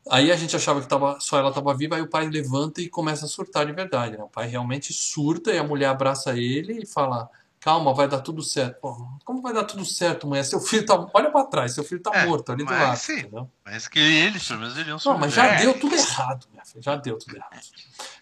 Aí 0.10 0.32
a 0.32 0.36
gente 0.36 0.56
achava 0.56 0.82
que 0.82 0.88
tava, 0.88 1.20
só 1.20 1.38
ela 1.38 1.54
tava 1.54 1.74
viva, 1.74 1.96
aí 1.96 2.02
o 2.02 2.10
pai 2.10 2.28
levanta 2.30 2.82
e 2.82 2.90
começa 2.90 3.26
a 3.26 3.30
surtar 3.30 3.66
de 3.66 3.72
verdade, 3.72 4.18
né? 4.18 4.24
O 4.24 4.30
pai 4.30 4.48
realmente 4.48 4.92
surta 4.92 5.52
e 5.52 5.58
a 5.58 5.64
mulher 5.64 5.88
abraça 5.88 6.38
ele 6.38 6.84
e 6.84 6.86
fala: 6.86 7.30
Calma, 7.60 7.94
vai 7.94 8.10
dar 8.10 8.20
tudo 8.20 8.42
certo. 8.44 8.82
Pô, 8.82 9.08
como 9.24 9.42
vai 9.42 9.54
dar 9.54 9.64
tudo 9.64 9.86
certo, 9.86 10.28
mulher? 10.28 10.44
Seu 10.44 10.60
filho 10.60 10.86
tá. 10.86 11.08
Olha 11.14 11.32
pra 11.32 11.46
trás, 11.46 11.74
seu 11.74 11.84
filho 11.86 12.02
tá 12.02 12.12
É, 12.14 12.26
morto 12.26 12.52
ali 12.52 12.66
do 12.66 12.72
lado. 12.72 12.98
sim. 12.98 13.20
entendeu? 13.20 13.50
Mas 13.64 13.88
que 13.88 14.00
eles, 14.00 14.46
pelo 14.46 14.60
menos, 14.60 14.78
iriam 14.78 14.98
Não, 15.06 15.18
mas 15.18 15.34
já 15.34 15.56
deu 15.56 15.80
tudo 15.80 15.96
errado, 15.96 16.46
minha 16.52 16.66
filha. 16.66 16.82
Já 16.82 16.96
deu 16.98 17.18
tudo 17.18 17.38
errado. 17.38 17.62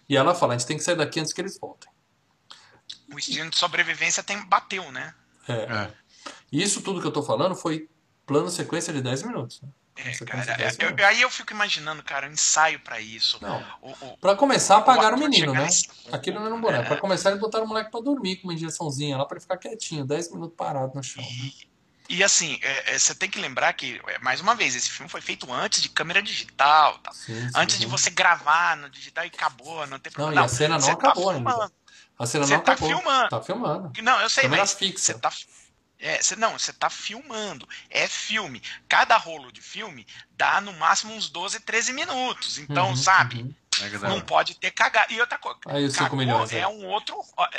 E 0.08 0.16
ela 0.16 0.32
fala: 0.34 0.54
a 0.54 0.58
gente 0.58 0.68
tem 0.68 0.76
que 0.76 0.84
sair 0.84 0.94
daqui 0.96 1.18
antes 1.18 1.32
que 1.32 1.40
eles 1.40 1.58
voltem. 1.58 1.90
O 3.12 3.18
instinto 3.18 3.50
de 3.50 3.58
sobrevivência 3.58 4.22
tem, 4.22 4.40
bateu, 4.46 4.90
né? 4.92 5.12
É. 5.48 5.54
É. 5.54 5.90
E 6.52 6.62
isso 6.62 6.80
tudo 6.80 7.00
que 7.00 7.06
eu 7.08 7.12
tô 7.12 7.24
falando 7.24 7.56
foi 7.56 7.90
plano 8.24 8.48
sequência 8.48 8.92
de 8.92 9.02
10 9.02 9.24
minutos. 9.24 9.60
Né? 9.60 9.68
É, 9.94 10.10
cara, 10.24 10.40
de 10.40 10.56
10 10.56 10.78
eu- 10.78 10.84
minutos. 10.86 11.04
aí 11.04 11.20
eu 11.20 11.30
fico 11.30 11.52
imaginando, 11.52 12.02
cara, 12.02 12.26
um 12.26 12.32
ensaio 12.32 12.80
pra 12.80 12.98
isso. 13.00 13.38
Não. 13.42 13.62
O, 13.82 13.90
o, 14.06 14.16
Pra 14.18 14.34
começar, 14.34 14.78
apagaram 14.78 15.16
o 15.16 15.20
ator 15.20 15.28
menino, 15.28 15.52
né? 15.52 15.64
nesse- 15.64 15.86
Aquilo 16.10 16.38
não 16.40 16.46
era 16.46 16.54
um 16.54 16.60
boneco. 16.60 16.86
Pra 16.88 16.96
começar, 16.96 17.28
eles 17.30 17.40
botaram 17.40 17.66
o 17.66 17.68
moleque 17.68 17.90
pra 17.90 18.00
dormir 18.00 18.36
com 18.36 18.48
uma 18.48 18.54
injeçãozinha 18.54 19.16
lá 19.18 19.26
pra 19.26 19.36
ele 19.36 19.42
ficar 19.42 19.58
quietinho, 19.58 20.04
10 20.06 20.30
minutos 20.32 20.56
parado 20.56 20.92
no 20.94 21.02
chão. 21.02 21.22
né? 21.22 21.50
E 22.08 22.22
assim, 22.24 22.58
é, 22.62 22.94
é, 22.94 22.98
você 22.98 23.14
tem 23.14 23.28
que 23.30 23.38
lembrar 23.38 23.72
que, 23.74 24.00
é, 24.08 24.18
mais 24.18 24.40
uma 24.40 24.54
vez, 24.54 24.74
esse 24.74 24.90
filme 24.90 25.08
foi 25.10 25.20
feito 25.20 25.50
antes 25.52 25.80
de 25.82 25.88
câmera 25.88 26.22
digital, 26.22 26.98
tá? 26.98 27.12
Sim, 27.12 27.34
sim, 27.40 27.50
antes 27.54 27.76
de 27.78 27.84
sim. 27.84 27.90
você 27.90 28.10
gravar 28.10 28.76
no 28.76 28.90
digital 28.90 29.24
e 29.24 29.28
acabou, 29.28 29.86
não 29.86 29.98
tem 29.98 30.10
Não, 30.16 30.24
problema. 30.24 30.42
e 30.42 30.44
a 30.44 30.48
cena 30.48 30.74
não 30.74 30.80
você 30.80 30.90
acabou 30.90 31.26
tá 31.26 31.36
ainda. 31.36 31.72
A 32.18 32.26
cena 32.26 32.46
não 32.46 32.60
tá 32.60 32.72
acabou. 32.72 32.88
filmando. 32.88 33.28
Tá 33.28 33.40
filmando. 33.42 33.92
Não, 34.02 34.20
eu 34.20 34.28
sei, 34.28 34.42
Câmera 34.44 34.62
mas 34.62 34.72
fixa. 34.74 35.12
você 35.12 35.18
tá. 35.18 35.30
É, 36.02 36.20
você, 36.20 36.34
não, 36.34 36.58
você 36.58 36.72
tá 36.72 36.90
filmando. 36.90 37.66
É 37.88 38.08
filme. 38.08 38.60
Cada 38.88 39.16
rolo 39.16 39.52
de 39.52 39.62
filme 39.62 40.04
dá 40.36 40.60
no 40.60 40.72
máximo 40.72 41.14
uns 41.14 41.30
12, 41.30 41.60
13 41.60 41.92
minutos. 41.92 42.58
Então, 42.58 42.88
Uhum, 42.88 42.96
sabe? 42.96 43.42
uhum. 43.42 43.54
É 43.80 44.08
Não 44.08 44.20
pode 44.20 44.56
ter 44.56 44.70
cagado. 44.72 45.12
E 45.12 45.20
outra 45.20 45.38
coisa. 45.38 45.58
Aí 45.66 45.90
cagou 45.92 46.18
milhões, 46.18 46.52
é 46.52 46.58
é. 46.58 46.68
um 46.68 46.86
outro. 46.88 47.16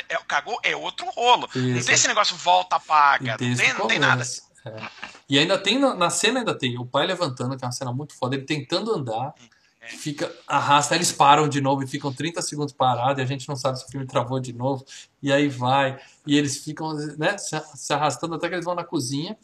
É, 0.08 0.16
cagou 0.28 0.60
é 0.62 0.76
outro 0.76 1.06
rolo. 1.10 1.48
Não 1.54 1.76
Isso. 1.78 1.86
tem 1.86 1.94
esse 1.94 2.06
negócio 2.06 2.36
volta, 2.36 2.76
apaga. 2.76 3.36
Tem 3.36 3.48
Não 3.48 3.56
tem, 3.56 3.72
não 3.74 3.86
tem 3.88 3.98
nada. 3.98 4.22
É. 4.66 4.88
E 5.28 5.38
ainda 5.38 5.58
tem, 5.58 5.78
na, 5.78 5.94
na 5.94 6.10
cena 6.10 6.40
ainda 6.40 6.56
tem 6.56 6.78
o 6.78 6.86
pai 6.86 7.06
levantando, 7.06 7.56
que 7.56 7.64
é 7.64 7.66
uma 7.66 7.72
cena 7.72 7.92
muito 7.92 8.14
foda, 8.16 8.36
ele 8.36 8.44
tentando 8.44 8.94
andar, 8.94 9.34
É. 9.38 9.53
fica, 9.88 10.32
arrasta, 10.46 10.94
eles 10.94 11.12
param 11.12 11.48
de 11.48 11.60
novo 11.60 11.82
e 11.82 11.86
ficam 11.86 12.12
30 12.12 12.42
segundos 12.42 12.72
parados, 12.72 13.18
e 13.18 13.22
a 13.22 13.26
gente 13.26 13.48
não 13.48 13.56
sabe 13.56 13.78
se 13.78 13.86
o 13.86 13.88
filme 13.88 14.06
travou 14.06 14.40
de 14.40 14.52
novo, 14.52 14.84
e 15.22 15.32
aí 15.32 15.48
vai, 15.48 15.98
e 16.26 16.36
eles 16.36 16.58
ficam 16.58 16.92
né, 17.16 17.36
se, 17.38 17.58
se 17.74 17.92
arrastando 17.92 18.34
até 18.34 18.48
que 18.48 18.54
eles 18.54 18.64
vão 18.64 18.74
na 18.74 18.84
cozinha, 18.84 19.36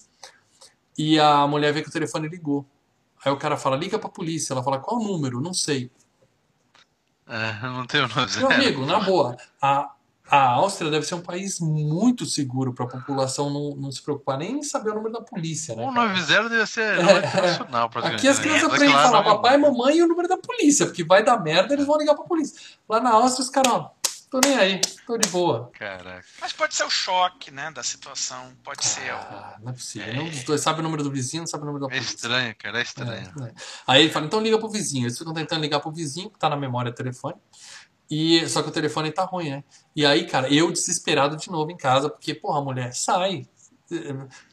e 0.97 1.19
a 1.19 1.47
mulher 1.47 1.73
vê 1.73 1.83
que 1.83 1.89
o 1.89 1.93
telefone 1.93 2.29
ligou. 2.29 2.67
Aí 3.25 3.33
o 3.33 3.37
cara 3.37 3.57
fala, 3.57 3.77
liga 3.77 3.99
pra 3.99 4.09
polícia. 4.09 4.53
Ela 4.53 4.63
fala, 4.63 4.79
qual 4.79 5.01
o 5.01 5.05
número? 5.05 5.41
Não 5.41 5.55
sei. 5.55 5.91
É, 7.27 7.63
não 7.63 7.87
tenho 7.87 8.09
nome. 8.09 8.37
Meu 8.37 8.51
amigo, 8.51 8.85
na 8.87 9.01
boa, 9.01 9.37
a, 9.63 9.93
a 10.31 10.51
Áustria 10.53 10.91
deve 10.91 11.05
ser 11.07 11.15
um 11.17 11.21
país 11.21 11.59
muito 11.61 12.25
seguro 12.25 12.73
pra 12.73 12.87
população 12.87 13.51
não, 13.51 13.75
não 13.77 13.91
se 13.93 14.01
preocupar 14.03 14.39
nem 14.39 14.59
em 14.59 14.63
saber 14.63 14.91
o 14.91 14.95
número 14.95 15.13
da 15.15 15.21
polícia, 15.23 15.75
né? 15.75 15.85
cara? 15.93 16.15
190 16.17 16.49
deve 16.49 16.67
ser 16.67 17.03
nome 17.03 17.19
internacional, 17.19 17.91
praticamente. 17.91 18.21
Aqui 18.21 18.29
as 18.29 18.39
né? 18.39 18.43
crianças 18.45 18.65
aprendem 18.73 18.95
a 18.95 19.03
falar 19.03 19.23
nome- 19.25 19.37
papai, 19.37 19.57
mamãe 19.59 19.97
e 19.97 20.03
o 20.03 20.07
número 20.09 20.29
da 20.29 20.37
polícia, 20.39 20.87
porque 20.87 21.03
vai 21.05 21.25
dar 21.25 21.39
merda, 21.43 21.75
eles 21.75 21.87
vão 21.87 21.99
ligar 21.99 22.15
pra 22.15 22.25
polícia. 22.25 22.59
Lá 22.89 23.01
na 23.01 23.11
Áustria, 23.11 23.45
os 23.45 23.51
caras, 23.51 23.73
ó, 23.73 23.91
tô 24.31 24.39
nem 24.45 24.57
aí, 24.57 24.81
tô 25.07 25.19
de 25.19 25.29
boa. 25.29 25.71
Caraca. 25.77 26.25
Mas 26.41 26.53
pode 26.53 26.75
ser 26.75 26.85
o 26.85 26.91
choque, 26.91 27.51
né, 27.51 27.71
da 27.73 27.83
situação. 27.83 28.53
Pode 28.63 28.85
ser. 28.85 29.13
o- 29.13 29.17
Ah, 29.17 29.57
não 29.61 29.71
é 29.71 29.75
possível. 29.75 30.15
Não, 30.15 30.25
os 30.29 30.45
dois 30.45 30.61
sabem 30.61 30.81
o 30.81 30.85
número 30.85 31.03
do 31.03 31.11
vizinho, 31.11 31.43
não 31.43 31.47
sabem 31.49 31.65
o 31.65 31.73
número 31.73 31.89
da 31.89 31.93
É 31.95 31.99
polícia. 31.99 32.15
estranho, 32.15 32.55
cara, 32.57 32.79
é 32.79 32.83
estranho. 32.83 33.33
É, 33.43 33.49
é. 33.49 33.53
Aí 33.87 34.03
ele 34.03 34.13
fala, 34.13 34.27
então 34.27 34.41
liga 34.41 34.59
pro 34.59 34.69
vizinho. 34.69 35.07
Eles 35.07 35.19
ficam 35.19 35.35
tentando 35.35 35.61
ligar 35.63 35.81
pro 35.81 35.91
vizinho, 35.91 36.31
que 36.31 36.39
tá 36.39 36.49
na 36.49 36.57
memória 36.57 36.93
do 36.93 36.95
telefone. 36.95 37.35
E, 38.11 38.49
só 38.49 38.63
que 38.63 38.69
o 38.69 38.73
telefone 38.73 39.13
tá 39.13 39.25
ruim, 39.25 39.51
né? 39.51 39.65
E 39.95 40.05
aí, 40.05 40.27
cara, 40.27 40.53
eu 40.53 40.71
desesperado 40.73 41.37
de 41.37 41.51
novo 41.51 41.71
em 41.71 41.77
casa, 41.77 42.11
porque, 42.11 42.35
porra, 42.35 42.61
mulher, 42.61 42.93
sai. 42.93 43.47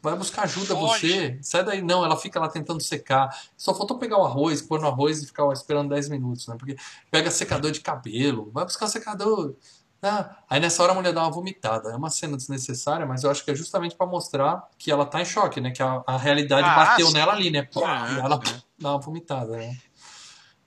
Vai 0.01 0.15
buscar 0.15 0.43
ajuda 0.43 0.75
Foge. 0.75 1.11
você. 1.11 1.39
Sai 1.41 1.63
daí. 1.63 1.81
Não, 1.81 2.03
ela 2.03 2.17
fica 2.17 2.39
lá 2.39 2.47
tentando 2.49 2.81
secar. 2.81 3.29
Só 3.55 3.73
faltou 3.73 3.97
pegar 3.99 4.17
o 4.17 4.25
arroz, 4.25 4.61
pôr 4.61 4.79
no 4.79 4.87
arroz 4.87 5.21
e 5.21 5.27
ficar 5.27 5.51
esperando 5.53 5.89
10 5.89 6.09
minutos, 6.09 6.47
né? 6.47 6.55
Porque 6.57 6.75
pega 7.11 7.29
secador 7.29 7.71
de 7.71 7.79
cabelo, 7.81 8.49
vai 8.51 8.63
buscar 8.65 8.87
secador. 8.87 9.55
Ah, 10.01 10.37
aí 10.49 10.59
nessa 10.59 10.81
hora 10.83 10.91
a 10.91 10.95
mulher 10.95 11.13
dá 11.13 11.21
uma 11.21 11.31
vomitada. 11.31 11.89
É 11.89 11.95
uma 11.95 12.09
cena 12.09 12.35
desnecessária, 12.37 13.05
mas 13.05 13.23
eu 13.23 13.31
acho 13.31 13.43
que 13.43 13.51
é 13.51 13.55
justamente 13.55 13.95
pra 13.95 14.05
mostrar 14.07 14.67
que 14.77 14.91
ela 14.91 15.05
tá 15.05 15.21
em 15.21 15.25
choque, 15.25 15.59
né? 15.61 15.71
Que 15.71 15.81
a, 15.83 16.03
a 16.05 16.17
realidade 16.17 16.67
Ah, 16.67 16.75
bateu 16.75 17.11
nela 17.11 17.33
ali, 17.33 17.49
né? 17.51 17.61
Pô, 17.63 17.83
Ah, 17.85 18.07
e 18.15 18.19
ela 18.19 18.39
sim. 18.43 18.61
dá 18.79 18.91
uma 18.91 18.99
vomitada, 18.99 19.55
né? 19.57 19.75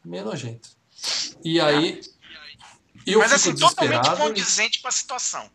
Meio 0.04 0.24
nojento. 0.24 0.68
E 1.44 1.60
aí. 1.60 2.00
Eu 3.06 3.18
Mas 3.20 3.32
fico 3.42 3.50
assim, 3.50 3.54
totalmente 3.56 4.16
condizente 4.16 4.82
com 4.82 4.88
a 4.88 4.90
situação. 4.90 5.48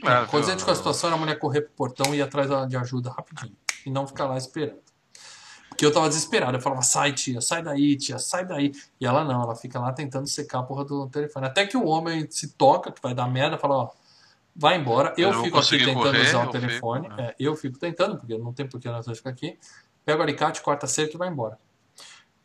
Claro, 0.00 0.26
Quando 0.28 0.42
a 0.44 0.46
viu? 0.46 0.54
gente 0.54 0.64
com 0.64 0.70
a 0.70 0.74
situação 0.74 1.08
era 1.08 1.16
a 1.16 1.18
mulher 1.18 1.38
correr 1.38 1.62
pro 1.62 1.72
portão 1.72 2.14
e 2.14 2.18
ir 2.18 2.22
atrás 2.22 2.48
de 2.68 2.76
ajuda 2.76 3.10
rapidinho. 3.10 3.56
E 3.84 3.90
não 3.90 4.06
ficar 4.06 4.26
lá 4.26 4.36
esperando. 4.36 4.78
Porque 5.68 5.84
eu 5.84 5.92
tava 5.92 6.08
desesperado. 6.08 6.56
Eu 6.56 6.60
falava, 6.60 6.82
sai, 6.82 7.12
tia, 7.12 7.40
sai 7.40 7.62
daí, 7.62 7.96
tia, 7.96 8.18
sai 8.18 8.46
daí. 8.46 8.72
E 9.00 9.06
ela 9.06 9.24
não, 9.24 9.42
ela 9.42 9.54
fica 9.54 9.78
lá 9.78 9.92
tentando 9.92 10.26
secar 10.26 10.60
a 10.60 10.62
porra 10.62 10.84
do 10.84 11.06
telefone. 11.08 11.46
Até 11.46 11.66
que 11.66 11.76
o 11.76 11.84
homem 11.84 12.26
se 12.30 12.48
toca, 12.54 12.90
que 12.90 13.00
vai 13.02 13.14
dar 13.14 13.28
merda, 13.28 13.58
fala, 13.58 13.74
ó, 13.76 13.90
vai 14.54 14.76
embora. 14.76 15.12
Eu, 15.18 15.32
Eu 15.32 15.42
fico 15.44 15.58
aqui 15.58 15.78
tentando 15.78 15.94
correr, 16.02 16.22
usar 16.22 16.40
o 16.40 16.44
eu 16.44 16.50
telefone. 16.50 17.08
fico, 17.08 17.20
É, 17.20 17.34
eu 17.38 17.54
fico 17.56 17.78
tentando, 17.78 18.18
porque 18.18 18.38
não 18.38 18.52
tem 18.54 18.66
por 18.66 18.80
que 18.80 18.88
nós 18.88 19.04
dois 19.04 19.18
ficar 19.18 19.30
aqui. 19.30 19.58
Pega 20.04 20.18
o 20.18 20.22
alicate, 20.22 20.62
corta 20.62 20.86
a 20.86 20.88
cerca 20.88 21.14
e 21.14 21.18
vai 21.18 21.28
embora. 21.28 21.58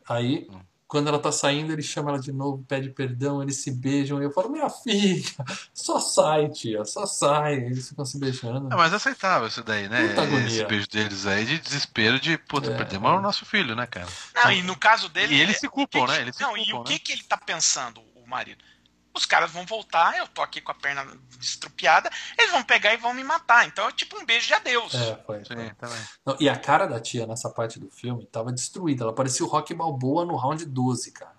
Aí, 0.08 0.46
Hum. 0.50 0.60
Quando 0.92 1.08
ela 1.08 1.18
tá 1.18 1.32
saindo, 1.32 1.72
ele 1.72 1.80
chama 1.80 2.10
ela 2.10 2.18
de 2.20 2.30
novo, 2.30 2.62
pede 2.68 2.90
perdão, 2.90 3.42
eles 3.42 3.56
se 3.56 3.70
beijam. 3.70 4.20
E 4.20 4.24
eu 4.26 4.30
falo, 4.30 4.50
minha 4.50 4.68
filha, 4.68 5.24
só 5.72 5.98
sai, 5.98 6.50
tia, 6.50 6.84
só 6.84 7.06
sai. 7.06 7.54
Eles 7.54 7.88
ficam 7.88 8.04
se 8.04 8.18
beijando. 8.18 8.70
É 8.70 8.76
mais 8.76 8.92
aceitável 8.92 9.48
isso 9.48 9.62
daí, 9.64 9.88
né? 9.88 10.08
Puta 10.08 10.22
agonia. 10.22 10.46
Esse 10.46 10.64
beijo 10.66 10.86
deles 10.88 11.26
aí 11.26 11.46
de 11.46 11.58
desespero 11.58 12.20
de, 12.20 12.36
puta, 12.36 12.70
É. 12.70 12.76
perdemos 12.76 13.10
o 13.10 13.22
nosso 13.22 13.46
filho, 13.46 13.74
né, 13.74 13.86
cara? 13.86 14.06
Não, 14.34 14.52
e 14.52 14.62
no 14.62 14.76
caso 14.76 15.08
dele. 15.08 15.34
E 15.34 15.40
eles 15.40 15.56
é- 15.56 15.60
se 15.60 15.68
culpam, 15.70 16.00
que 16.00 16.06
que- 16.06 16.12
né? 16.12 16.20
Eles 16.20 16.36
se 16.36 16.42
não, 16.42 16.50
culpam, 16.54 16.68
e 16.68 16.72
o 16.74 16.78
né? 16.80 16.84
que, 16.84 16.98
que 16.98 17.12
ele 17.12 17.22
tá 17.22 17.38
pensando, 17.38 18.02
o 18.14 18.28
marido? 18.28 18.62
Os 19.14 19.26
caras 19.26 19.50
vão 19.50 19.66
voltar, 19.66 20.16
eu 20.16 20.26
tô 20.28 20.40
aqui 20.40 20.60
com 20.60 20.72
a 20.72 20.74
perna 20.74 21.06
estrupiada, 21.40 22.10
eles 22.38 22.50
vão 22.50 22.62
pegar 22.62 22.94
e 22.94 22.96
vão 22.96 23.12
me 23.12 23.22
matar. 23.22 23.66
Então 23.66 23.86
é 23.88 23.92
tipo 23.92 24.18
um 24.18 24.24
beijo 24.24 24.46
de 24.46 24.54
adeus. 24.54 24.94
É, 24.94 25.16
foi. 25.26 25.44
Sim, 25.44 25.70
foi. 25.78 25.88
Não, 26.24 26.36
e 26.40 26.48
a 26.48 26.56
cara 26.58 26.86
da 26.86 26.98
tia 26.98 27.26
nessa 27.26 27.50
parte 27.50 27.78
do 27.78 27.90
filme 27.90 28.24
tava 28.26 28.50
destruída. 28.52 29.04
Ela 29.04 29.14
parecia 29.14 29.44
o 29.44 29.48
Rock 29.48 29.74
Balboa 29.74 30.24
no 30.24 30.34
round 30.36 30.64
12, 30.64 31.10
cara. 31.12 31.36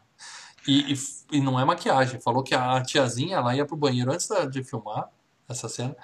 E, 0.68 0.94
e, 0.94 1.00
e 1.38 1.42
não 1.42 1.60
é 1.60 1.66
maquiagem. 1.66 2.22
Falou 2.22 2.44
que 2.44 2.54
a 2.56 2.82
tiazinha 2.84 3.38
ela 3.38 3.56
ia 3.56 3.66
pro 3.66 3.76
banheiro 3.76 4.12
antes 4.14 4.28
da- 4.28 4.46
de 4.46 4.64
filmar 4.64 5.10
essa 5.50 5.68
cena. 5.68 5.96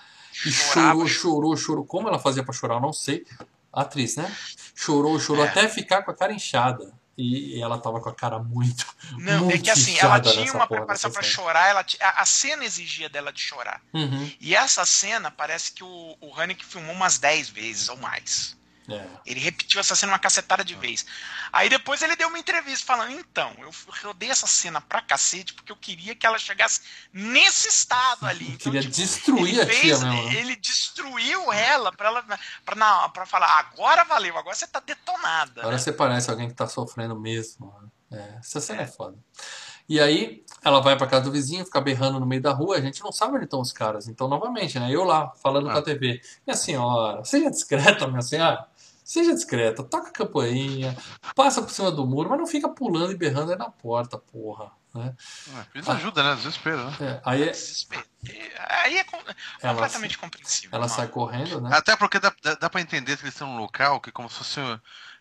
E 0.45 0.51
Chorava. 0.51 0.91
chorou, 0.91 1.07
chorou, 1.07 1.57
chorou. 1.57 1.85
Como 1.85 2.07
ela 2.07 2.19
fazia 2.19 2.43
pra 2.43 2.53
chorar, 2.53 2.75
eu 2.75 2.81
não 2.81 2.93
sei. 2.93 3.25
A 3.71 3.81
atriz, 3.81 4.15
né? 4.15 4.35
Chorou, 4.75 5.19
chorou 5.19 5.45
É. 5.45 5.47
até 5.49 5.67
ficar 5.69 6.01
com 6.03 6.11
a 6.11 6.15
cara 6.15 6.33
inchada. 6.33 6.91
E, 7.21 7.61
ela 7.61 7.77
tava 7.77 7.99
com 7.99 8.07
a 8.07 8.13
cara 8.13 8.39
muito. 8.39 8.85
Não, 9.19 9.33
é 9.33 9.37
muito 9.39 9.63
que 9.63 9.69
assim, 9.69 9.97
ela 9.97 10.19
tinha 10.21 10.53
uma 10.53 10.65
preparação 10.65 11.11
cena. 11.11 11.23
chorar, 11.23 11.67
ela 11.67 11.85
a, 11.99 12.21
a 12.21 12.25
cena 12.25 12.63
exigia 12.63 13.09
dela 13.09 13.33
de 13.33 13.41
chorar. 13.41 13.81
Uhum. 13.93 14.31
E 14.39 14.55
essa 14.55 14.85
cena 14.85 15.29
parece 15.29 15.71
que 15.71 15.83
o, 15.83 16.17
o 16.21 16.33
Haneke 16.39 16.65
filmou 16.65 16.95
umas 16.95 17.17
10 17.17 17.49
vezes 17.49 17.89
ou 17.89 17.97
mais. 17.97 18.57
É. 18.95 19.07
Ele 19.25 19.39
repetiu 19.39 19.79
essa 19.79 19.95
cena 19.95 20.11
uma 20.13 20.19
cacetada 20.19 20.63
de 20.63 20.75
vez. 20.75 21.05
Aí 21.51 21.69
depois 21.69 22.01
ele 22.01 22.15
deu 22.15 22.27
uma 22.27 22.39
entrevista 22.39 22.85
falando: 22.85 23.11
então, 23.11 23.53
eu 23.59 23.69
rodei 24.03 24.29
essa 24.29 24.47
cena 24.47 24.79
pra 24.81 25.01
cacete 25.01 25.53
porque 25.53 25.71
eu 25.71 25.75
queria 25.75 26.15
que 26.15 26.25
ela 26.25 26.37
chegasse 26.39 26.81
nesse 27.13 27.67
estado 27.67 28.25
ali. 28.25 28.45
Então, 28.45 28.57
Queria 28.71 28.81
tipo, 28.81 28.93
destruir 28.95 29.53
ele 29.53 29.61
a 29.61 29.65
tia 29.65 29.73
fez, 29.75 30.03
mesmo. 30.03 30.09
né? 30.09 30.35
Ele 30.35 30.55
destruiu 30.55 31.51
ela 31.53 31.91
pra, 31.91 32.07
ela 32.09 32.23
pra, 32.65 33.09
pra 33.09 33.25
falar: 33.25 33.59
agora 33.59 34.03
valeu, 34.03 34.37
agora 34.37 34.55
você 34.55 34.67
tá 34.67 34.79
detonada. 34.79 35.61
Agora 35.61 35.75
né? 35.75 35.81
você 35.81 35.91
parece 35.91 36.29
alguém 36.29 36.47
que 36.47 36.53
tá 36.55 36.67
sofrendo 36.67 37.19
mesmo. 37.19 37.73
né? 37.81 37.89
É, 38.11 38.37
essa 38.39 38.59
cena 38.59 38.81
é 38.81 38.87
foda. 38.87 39.17
E 39.87 39.99
aí, 39.99 40.43
ela 40.63 40.81
vai 40.81 40.95
pra 40.95 41.07
casa 41.07 41.25
do 41.25 41.31
vizinho, 41.31 41.65
fica 41.65 41.81
berrando 41.81 42.19
no 42.19 42.25
meio 42.25 42.41
da 42.41 42.51
rua, 42.51 42.75
a 42.77 42.81
gente 42.81 43.01
não 43.03 43.11
sabe 43.11 43.35
onde 43.35 43.45
estão 43.45 43.59
os 43.59 43.71
caras. 43.71 44.07
Então, 44.07 44.27
novamente, 44.27 44.77
né? 44.79 44.87
Eu 44.91 45.03
lá, 45.03 45.31
falando 45.41 45.67
Ah. 45.67 45.73
com 45.73 45.79
a 45.79 45.81
TV. 45.81 46.21
Minha 46.45 46.55
senhora, 46.55 47.23
seja 47.25 47.49
discreta, 47.49 48.07
minha 48.07 48.21
senhora. 48.21 48.67
Seja 49.09 49.33
discreta, 49.33 49.83
toca 49.83 50.09
a 50.09 50.11
campainha, 50.11 50.95
passa 51.35 51.63
por 51.63 51.71
cima 51.71 51.91
do 51.91 52.05
muro, 52.05 52.29
mas 52.29 52.37
não 52.37 52.45
fica 52.45 52.69
pulando 52.69 53.11
e 53.11 53.17
berrando 53.17 53.51
aí 53.51 53.57
na 53.57 53.67
porta, 53.67 54.19
porra. 54.19 54.71
Né? 54.93 55.15
Ah, 55.55 55.65
Precisa 55.71 55.93
ajuda, 55.93 56.21
né? 56.21 56.35
Desespero, 56.35 56.77
né? 56.85 56.95
É, 57.01 57.21
aí 57.25 57.41
é- 57.41 57.49
Desespero. 57.51 58.03
Aí 58.83 58.97
é 58.99 59.03
com- 59.03 59.17
Ela 59.63 59.73
completamente 59.73 60.15
compreensível. 60.15 60.69
ela 60.77 60.85
mano. 60.85 60.93
sai 60.95 61.07
correndo, 61.07 61.59
né? 61.59 61.71
Até 61.73 61.95
porque 61.95 62.19
dá, 62.19 62.31
dá, 62.43 62.53
dá 62.53 62.69
pra 62.69 62.81
entender 62.81 63.17
que 63.17 63.23
eles 63.23 63.33
estão 63.33 63.47
num 63.47 63.57
local 63.59 63.99
que 63.99 64.09
é 64.09 64.11
como 64.11 64.29
se 64.29 64.35
fosse 64.37 64.59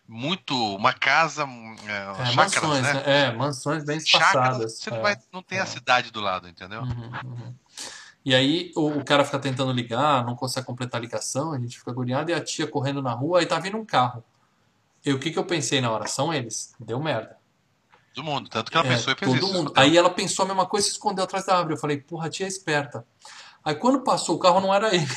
muito 0.07 0.55
uma 0.75 0.93
casa, 0.93 1.43
é, 1.87 2.21
É, 2.21 2.25
chácaras, 2.27 2.35
mansões, 2.35 2.81
né? 2.83 2.93
né? 2.93 3.03
É, 3.05 3.31
mansões 3.31 3.83
bem 3.83 3.99
Chácaras, 3.99 4.35
espaçadas. 4.35 4.73
você 4.79 4.89
não, 4.91 4.97
é. 4.97 5.01
vai, 5.01 5.17
não 5.33 5.41
tem 5.41 5.57
é. 5.57 5.61
a 5.61 5.65
cidade 5.65 6.11
do 6.11 6.21
lado, 6.21 6.47
entendeu? 6.47 6.81
Uhum, 6.81 7.11
uhum. 7.25 7.55
E 8.29 8.35
aí 8.35 8.71
o, 8.75 8.89
o 8.89 9.03
cara 9.03 9.25
fica 9.25 9.39
tentando 9.39 9.71
ligar, 9.71 10.23
não 10.23 10.35
consegue 10.35 10.67
completar 10.67 10.99
a 10.99 11.01
ligação, 11.01 11.51
a 11.51 11.57
gente 11.57 11.79
fica 11.79 11.89
agoniado 11.89 12.29
e 12.29 12.33
a 12.35 12.39
tia 12.39 12.67
correndo 12.67 13.01
na 13.01 13.11
rua, 13.11 13.39
aí 13.39 13.47
tá 13.47 13.59
vindo 13.59 13.75
um 13.75 13.83
carro. 13.83 14.23
E 15.03 15.11
o 15.11 15.17
que, 15.19 15.31
que 15.31 15.39
eu 15.39 15.43
pensei 15.45 15.81
na 15.81 15.89
hora? 15.89 16.05
São 16.05 16.31
eles. 16.31 16.71
Deu 16.79 16.99
merda. 16.99 17.37
Do 18.13 18.23
mundo. 18.23 18.47
Tanto 18.47 18.69
que 18.69 18.77
ela 18.77 18.85
É, 18.85 18.89
pensou 18.91 19.13
e 19.13 19.15
fez 19.15 19.31
todo 19.31 19.43
isso. 19.43 19.51
mundo. 19.51 19.73
Aí 19.75 19.97
ela 19.97 20.11
pensou 20.11 20.45
a 20.45 20.47
mesma 20.47 20.67
coisa 20.67 20.85
e 20.85 20.89
se 20.91 20.95
escondeu 20.97 21.23
atrás 21.23 21.43
da 21.43 21.55
árvore. 21.55 21.73
Eu 21.73 21.79
falei, 21.79 21.97
porra, 22.01 22.27
a 22.27 22.29
tia 22.29 22.45
é 22.45 22.49
esperta. 22.49 23.03
Aí 23.65 23.73
quando 23.73 24.01
passou 24.01 24.35
o 24.35 24.39
carro 24.39 24.61
não 24.61 24.71
era 24.71 24.93
ele. 24.93 25.07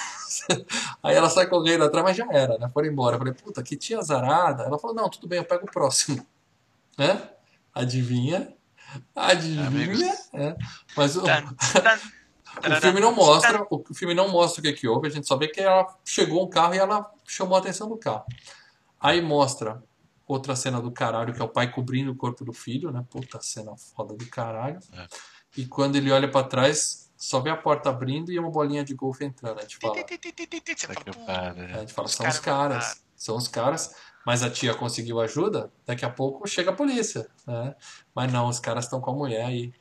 aí 1.04 1.14
ela 1.14 1.28
sai 1.28 1.46
correndo 1.48 1.84
atrás, 1.84 2.02
mas 2.02 2.16
já 2.16 2.26
era, 2.30 2.56
né? 2.56 2.70
Foram 2.72 2.88
embora. 2.88 3.16
Eu 3.16 3.18
falei, 3.18 3.34
puta, 3.34 3.62
que 3.62 3.76
tia 3.76 3.98
azarada. 3.98 4.62
Ela 4.62 4.78
falou, 4.78 4.96
não, 4.96 5.10
tudo 5.10 5.28
bem, 5.28 5.36
eu 5.38 5.44
pego 5.44 5.66
o 5.66 5.70
próximo. 5.70 6.26
Né? 6.96 7.28
Adivinha? 7.74 8.54
Adivinha? 9.14 10.14
É. 10.32 10.56
Mas 10.96 11.16
o, 11.16 11.22
Tan, 11.22 11.44
tan, 11.72 11.98
o 12.58 12.80
filme 12.80 13.00
não 13.00 13.14
mostra, 13.14 13.66
o 13.70 13.94
filme 13.94 14.14
não 14.14 14.28
mostra 14.28 14.60
o 14.60 14.62
que, 14.62 14.72
que 14.72 14.88
houve, 14.88 15.06
a 15.08 15.10
gente 15.10 15.26
só 15.26 15.36
vê 15.36 15.48
que 15.48 15.60
ela 15.60 15.86
chegou 16.04 16.44
um 16.44 16.48
carro 16.48 16.74
e 16.74 16.78
ela 16.78 17.10
chamou 17.26 17.56
a 17.56 17.60
atenção 17.60 17.88
do 17.88 17.96
carro. 17.96 18.24
Aí 19.00 19.20
mostra 19.20 19.82
outra 20.26 20.54
cena 20.54 20.80
do 20.80 20.90
caralho, 20.90 21.34
que 21.34 21.40
é 21.40 21.44
o 21.44 21.48
pai 21.48 21.70
cobrindo 21.70 22.12
o 22.12 22.16
corpo 22.16 22.44
do 22.44 22.52
filho, 22.52 22.90
né? 22.90 23.04
Puta 23.10 23.40
cena 23.40 23.72
foda 23.76 24.14
do 24.14 24.26
caralho. 24.26 24.78
É. 24.92 25.06
E 25.56 25.66
quando 25.66 25.96
ele 25.96 26.10
olha 26.10 26.30
pra 26.30 26.42
trás, 26.44 27.10
só 27.16 27.40
vê 27.40 27.50
a 27.50 27.56
porta 27.56 27.90
abrindo 27.90 28.32
e 28.32 28.38
uma 28.38 28.50
bolinha 28.50 28.84
de 28.84 28.94
golfe 28.94 29.24
entrando. 29.24 29.58
A 29.58 29.62
gente 29.62 29.76
fala, 29.78 29.94
Você 29.94 30.86
Puta 30.88 30.94
fala, 30.94 31.04
que 31.04 31.18
"Pô, 31.18 31.26
pariu. 31.26 31.64
a 31.64 31.78
gente 31.80 31.92
fala 31.92 32.08
são 32.08 32.26
os 32.28 32.38
caras 32.38 32.78
caras. 32.78 33.02
São 33.16 33.36
os 33.36 33.48
caras. 33.48 33.94
Mas 34.24 34.42
a 34.42 34.50
tia 34.50 34.72
conseguiu 34.74 35.20
ajuda, 35.20 35.72
daqui 35.84 36.04
a 36.04 36.10
pouco 36.10 36.46
chega 36.46 36.70
a 36.70 36.74
polícia. 36.74 37.28
Né? 37.46 37.74
Mas 38.14 38.32
não, 38.32 38.46
os 38.48 38.60
caras 38.60 38.84
estão 38.84 39.00
com 39.00 39.10
a 39.10 39.14
mulher 39.14 39.44
aí. 39.44 39.72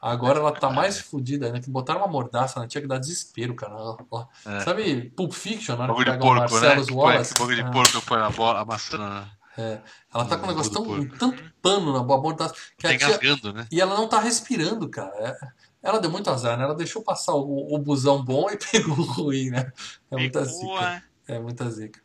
Agora 0.00 0.38
ela 0.38 0.52
tá 0.52 0.70
mais 0.70 0.98
fodida 0.98 1.46
ainda, 1.46 1.60
que 1.60 1.68
botaram 1.68 2.00
uma 2.00 2.08
mordaça 2.08 2.58
na 2.58 2.66
tia 2.66 2.80
que 2.80 2.86
dá 2.86 2.96
desespero, 2.98 3.54
cara. 3.54 3.74
Ela- 3.74 3.96
ela- 4.10 4.28
É. 4.46 4.60
Sabe 4.60 5.10
Pulp 5.14 5.32
Fiction, 5.32 5.76
na 5.76 5.84
hora 5.84 5.94
que 5.94 6.04
pega 6.04 6.16
o 6.16 6.20
porco, 6.20 6.34
né? 6.40 6.50
Marcellus 6.50 6.86
Que 6.86 6.92
põe- 6.94 7.02
Wallace? 7.04 7.34
Bagulho 7.34 7.56
de 7.56 7.62
É. 7.62 7.70
porco 7.70 8.02
põe 8.06 8.18
a 8.20 8.30
bola, 8.30 8.60
a 8.60 8.64
maçã. 8.64 9.28
É. 9.58 9.78
Ela 10.14 10.24
tá 10.24 10.38
com 10.38 10.46
um 10.46 10.48
negócio 10.48 10.72
tão, 10.72 10.84
porco. 10.84 11.18
tanto 11.18 11.42
pano 11.60 11.92
na 11.92 12.02
boa 12.02 12.18
mordaça 12.20 12.54
que 12.54 12.82
Tá 12.82 12.88
a 12.90 12.96
tia, 12.96 13.06
engasgando, 13.08 13.52
né? 13.52 13.66
e 13.70 13.78
ela 13.80 13.94
não 13.94 14.08
tá 14.08 14.18
respirando, 14.20 14.88
cara. 14.88 15.12
É- 15.18 15.60
Ela 15.82 15.98
deu 15.98 16.10
muito 16.10 16.28
azar, 16.30 16.58
né? 16.58 16.64
Ela 16.64 16.74
deixou 16.74 17.02
passar 17.02 17.32
o, 17.34 17.74
o 17.74 17.78
busão 17.78 18.22
bom 18.22 18.48
e 18.50 18.56
pegou 18.94 18.98
o 18.98 19.02
ruim, 19.02 19.48
né? 19.50 19.72
É 20.10 20.16
muita 20.16 20.40
Pegou, 20.44 20.54
zica. 20.76 20.80
né? 20.80 21.02
É 21.26 21.38
muita 21.38 21.70
zica. 21.70 22.00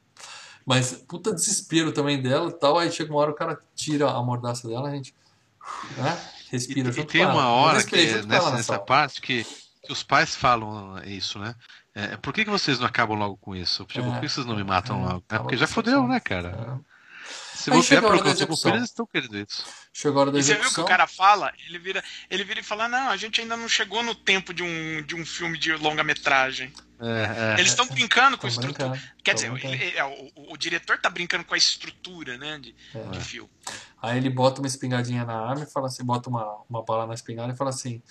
Mas 0.65 0.93
puta 1.07 1.34
desespero 1.34 1.91
também 1.91 2.22
dela 2.22 2.49
e 2.49 2.53
tal. 2.53 2.77
Aí 2.80 2.89
chega 2.91 3.11
uma 3.11 3.19
hora 3.22 3.31
o 3.31 3.35
cara 3.35 3.59
tira 3.76 4.09
a 4.09 4.22
mordaça 4.23 4.67
dela, 4.67 4.88
a 4.89 4.91
gente. 4.91 5.13
Né? 5.97 6.17
E, 6.47 6.51
Respira 6.51 6.89
e 6.89 6.91
junto 6.91 7.07
tem 7.11 7.22
com 7.23 7.31
ela. 7.31 7.34
uma 7.34 7.47
hora 7.47 7.84
que 7.84 8.22
nessa, 8.23 8.51
nessa 8.51 8.80
parte 8.80 9.22
que, 9.22 9.43
que 9.84 9.91
os 9.91 10.03
pais 10.03 10.35
falam 10.35 10.97
isso, 11.03 11.39
né? 11.39 11.55
É, 11.93 12.17
por 12.17 12.34
que, 12.34 12.43
que 12.43 12.51
vocês 12.51 12.77
não 12.80 12.88
acabam 12.88 13.17
logo 13.17 13.38
com 13.38 13.55
isso? 13.55 13.85
Tipo, 13.85 14.05
É, 14.07 14.11
por 14.11 14.19
que 14.19 14.30
vocês 14.30 14.45
não 14.45 14.55
me 14.55 14.63
matam 14.63 14.99
é, 14.99 15.13
logo? 15.13 15.23
É 15.30 15.38
porque 15.38 15.57
já 15.57 15.67
fodeu, 15.67 16.07
né, 16.07 16.19
cara? 16.19 16.80
Se 17.66 17.72
você 17.72 17.88
chega 17.96 18.02
a 18.02 18.04
é 18.04 18.08
hora 18.12 18.18
da 18.18 18.24
preocupação 18.24 18.48
com 18.48 18.54
execução. 18.54 18.72
filhos, 18.72 18.78
eles 18.80 18.90
estão 18.90 19.06
querendo 19.08 19.38
isso. 19.38 19.66
Chegou 19.94 20.20
a 20.20 20.22
hora 20.24 20.32
da 20.32 20.40
E 20.40 20.44
você 20.44 20.52
viu 20.54 20.56
que 20.62 20.66
execução. 20.68 20.84
o 20.86 20.88
cara 20.88 21.08
fala, 21.08 21.54
ele 21.68 21.80
vira, 21.80 22.04
ele 22.30 22.44
vira 22.44 22.60
e 22.60 22.64
fala, 22.64 22.88
não, 22.88 23.10
a 23.10 23.18
gente 23.18 23.42
ainda 23.42 23.58
não 23.58 23.68
chegou 23.68 24.04
no 24.04 24.14
tempo 24.16 24.54
de 24.54 24.64
um, 24.64 25.02
de 25.04 25.16
um 25.16 25.26
filme 25.26 25.58
de 25.58 25.74
longa-metragem. 25.74 26.72
É, 27.00 27.56
é. 27.56 27.60
Eles 27.60 27.72
estão 27.72 27.86
brincando 27.88 28.38
com 28.38 28.46
a 28.46 28.50
estrutura. 28.50 28.90
brincando, 28.90 29.14
Quer 29.24 29.34
dizer, 29.34 29.52
ele- 29.52 29.68
ele- 29.84 29.98
é, 29.98 30.04
o, 30.06 30.32
o- 30.36 30.54
o 30.54 30.58
diretor 30.58 30.98
tá 30.98 31.10
brincando 31.10 31.44
com 31.44 31.54
a 31.54 31.58
estrutura, 31.58 32.38
né, 32.38 32.58
de, 32.60 32.74
É. 32.94 33.04
de 33.10 33.20
filme. 33.20 33.50
Aí 34.02 34.18
ele 34.18 34.30
bota 34.30 34.62
uma 34.62 34.68
espingadinha 34.68 35.26
na 35.26 35.34
arma 35.36 35.64
e 35.64 35.70
fala 35.72 35.88
assim, 35.88 36.04
bota 36.06 36.30
uma, 36.30 36.62
uma 36.70 36.84
bala 36.84 37.06
na 37.08 37.14
espingarda 37.14 37.54
e 37.54 37.58
fala 37.58 37.70
assim, 37.72 38.02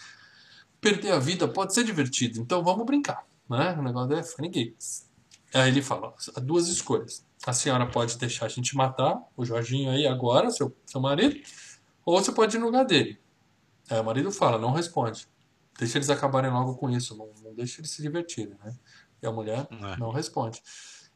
perder 0.80 1.12
a 1.12 1.18
vida 1.18 1.48
pode 1.48 1.72
ser 1.72 1.84
divertido, 1.84 2.40
então 2.40 2.62
vamos 2.62 2.84
brincar, 2.84 3.22
né? 3.48 3.74
O 3.78 3.82
negócio 3.82 4.14
é 4.16 4.22
funny 4.22 4.48
games. 4.50 5.08
Aí 5.54 5.68
ele 5.68 5.80
fala, 5.82 6.12
há 6.36 6.40
duas 6.40 6.68
escolhas. 6.68 7.24
A 7.46 7.52
senhora 7.52 7.86
pode 7.86 8.16
deixar 8.18 8.46
a 8.46 8.48
gente 8.48 8.74
matar 8.76 9.20
o 9.36 9.44
Jorginho 9.44 9.90
aí 9.90 10.06
agora, 10.06 10.50
seu, 10.50 10.74
seu 10.86 11.00
marido, 11.00 11.38
ou 12.04 12.18
você 12.18 12.32
pode 12.32 12.56
ir 12.56 12.60
no 12.60 12.66
lugar 12.66 12.84
dele. 12.84 13.20
Aí 13.90 14.00
o 14.00 14.04
marido 14.04 14.32
fala, 14.32 14.58
não 14.58 14.72
responde. 14.72 15.26
Deixa 15.78 15.98
eles 15.98 16.08
acabarem 16.08 16.50
logo 16.50 16.76
com 16.76 16.88
isso, 16.88 17.16
não, 17.16 17.28
não 17.42 17.54
deixa 17.54 17.80
eles 17.80 17.90
se 17.90 18.00
divertirem, 18.00 18.56
né? 18.64 18.74
E 19.22 19.26
a 19.26 19.32
mulher 19.32 19.66
É. 19.70 19.96
não 19.98 20.10
responde. 20.10 20.62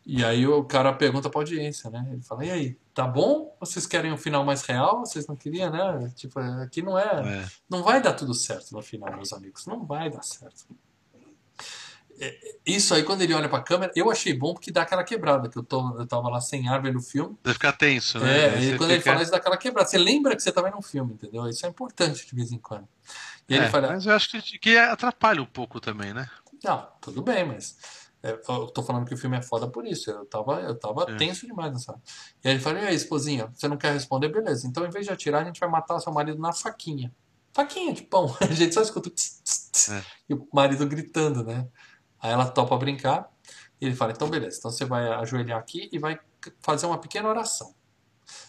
E 0.05 0.25
aí 0.25 0.47
o 0.47 0.65
cara 0.65 0.93
pergunta 0.93 1.29
pra 1.29 1.41
audiência, 1.41 1.91
né? 1.91 2.07
Ele 2.11 2.23
fala, 2.23 2.45
e 2.45 2.51
aí, 2.51 2.79
tá 2.95 3.07
bom? 3.07 3.55
Vocês 3.61 3.87
querem 3.87 4.11
um 4.13 4.17
final 4.17 4.45
mais 4.45 4.63
real? 4.63 5.01
Vocês 5.01 5.27
não 5.27 5.37
queriam, 5.37 5.71
né? 5.71 6.11
Tipo, 6.17 6.41
aqui 6.41 6.81
não 6.83 6.99
é... 6.99 7.43
É. 7.43 7.49
Não 7.69 7.83
vai 7.83 8.01
dar 8.01 8.15
tudo 8.15 8.33
certo 8.33 8.73
no 8.73 8.81
final, 8.83 9.13
meus 9.15 9.33
amigos. 9.35 9.67
Não 9.67 9.85
vai 9.85 10.09
dar 10.11 10.23
certo. 10.23 10.67
É, 12.21 12.39
Isso 12.67 12.93
aí, 12.95 13.03
quando 13.03 13.23
ele 13.23 13.33
olha 13.35 13.49
pra 13.49 13.63
câmera, 13.63 13.93
eu 13.95 14.11
achei 14.11 14.33
bom 14.35 14.53
porque 14.53 14.71
dá 14.71 14.83
aquela 14.83 15.05
quebrada, 15.05 15.49
que 15.49 15.57
eu, 15.57 15.63
tô, 15.63 15.99
eu 15.99 16.07
tava 16.07 16.29
lá 16.29 16.41
sem 16.41 16.69
ar 16.69 16.83
vendo 16.83 16.99
o 16.99 17.03
filme. 17.03 17.37
Você 17.45 17.53
fica 17.55 17.73
tenso, 17.73 18.19
né? 18.19 18.57
É, 18.57 18.65
e 18.65 18.77
quando 18.79 18.91
ele 18.91 18.99
fica- 19.01 19.11
fala 19.13 19.23
isso, 19.23 19.31
dá 19.31 19.39
aquela 19.39 19.57
quebrada. 19.57 19.89
Você 19.89 19.99
lembra 19.99 20.35
que 20.37 20.43
você 20.43 20.51
tá 20.53 20.61
vendo 20.61 20.77
um 20.77 20.83
filme, 20.83 21.15
entendeu? 21.15 21.49
Isso 21.49 21.65
é 21.65 21.69
importante 21.69 22.27
de 22.27 22.35
vez 22.35 22.51
em 22.53 22.59
quando. 22.59 22.89
E 23.49 23.55
ele 23.55 23.65
É, 23.65 23.71
fala, 23.71 23.89
Mas 23.89 24.05
eu 24.07 24.15
acho 24.15 24.29
que, 24.31 24.59
que 24.59 24.77
atrapalha 24.77 25.41
um 25.41 25.47
pouco 25.47 25.81
também, 25.81 26.13
né? 26.13 26.29
Não, 26.63 26.87
tudo 27.01 27.23
bem, 27.23 27.47
mas 27.47 27.77
é, 28.23 28.33
eu 28.33 28.67
tô 28.67 28.83
falando 28.83 29.07
que 29.07 29.15
o 29.15 29.17
filme 29.17 29.37
é 29.39 29.43
foda 29.43 29.69
por 29.69 29.87
isso. 29.87 30.11
Eu 30.11 30.27
tava, 30.27 30.61
eu 30.61 30.75
tava 30.79 31.05
É. 31.09 31.17
tenso 31.17 31.47
demais 31.47 31.73
nessa. 31.73 31.95
E 32.45 32.49
aí 32.49 32.55
ele 32.55 32.61
fala: 32.61 32.81
E 32.81 32.87
aí, 32.89 32.95
esposinha, 32.97 33.47
você 33.55 33.69
não 33.69 33.77
quer 33.77 33.93
responder? 33.93 34.29
Beleza. 34.29 34.67
Então, 34.67 34.85
em 34.85 34.91
vez 34.91 35.07
de 35.07 35.13
atirar, 35.13 35.43
a 35.43 35.45
gente 35.45 35.61
vai 35.61 35.69
matar 35.69 35.99
seu 36.01 36.13
marido 36.13 36.39
na 36.41 36.53
faquinha. 36.53 37.15
Faquinha 37.55 37.93
de 37.95 38.03
pão. 38.03 38.37
A 38.43 38.47
gente 38.53 38.75
só 38.75 38.83
escuta 38.83 39.09
tss, 39.09 39.41
tss, 39.43 39.71
tss, 39.73 39.93
É. 39.93 40.03
e 40.29 40.35
o 40.35 40.47
marido 40.53 40.87
gritando, 40.87 41.43
né? 41.43 41.67
Aí 42.21 42.31
ela 42.31 42.47
topa 42.47 42.77
brincar. 42.77 43.31
E 43.81 43.87
ele 43.87 43.95
fala: 43.95 44.13
Então, 44.13 44.29
beleza. 44.29 44.59
Então 44.59 44.71
você 44.71 44.85
vai 44.85 45.09
ajoelhar 45.09 45.59
aqui 45.59 45.89
e 45.93 45.99
vai 45.99 46.19
fazer 46.61 46.87
uma 46.87 46.99
pequena 46.99 47.29
oração. 47.29 47.75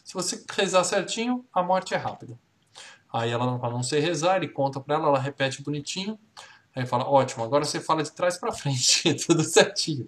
Se 0.03 0.13
você 0.13 0.43
rezar 0.51 0.83
certinho, 0.83 1.45
a 1.53 1.63
morte 1.63 1.93
é 1.93 1.97
rápida. 1.97 2.37
Aí 3.11 3.31
ela, 3.31 3.57
para 3.57 3.69
não 3.69 3.81
sei 3.81 3.99
rezar, 3.99 4.37
ele 4.37 4.47
conta 4.47 4.79
pra 4.79 4.95
ela, 4.95 5.07
ela 5.07 5.19
repete 5.19 5.63
bonitinho. 5.63 6.19
Aí 6.75 6.85
fala, 6.85 7.09
ótimo, 7.09 7.43
agora 7.43 7.65
você 7.65 7.79
fala 7.79 8.03
de 8.03 8.11
trás 8.11 8.37
pra 8.37 8.51
frente, 8.53 9.13
tudo 9.25 9.43
certinho. 9.43 10.07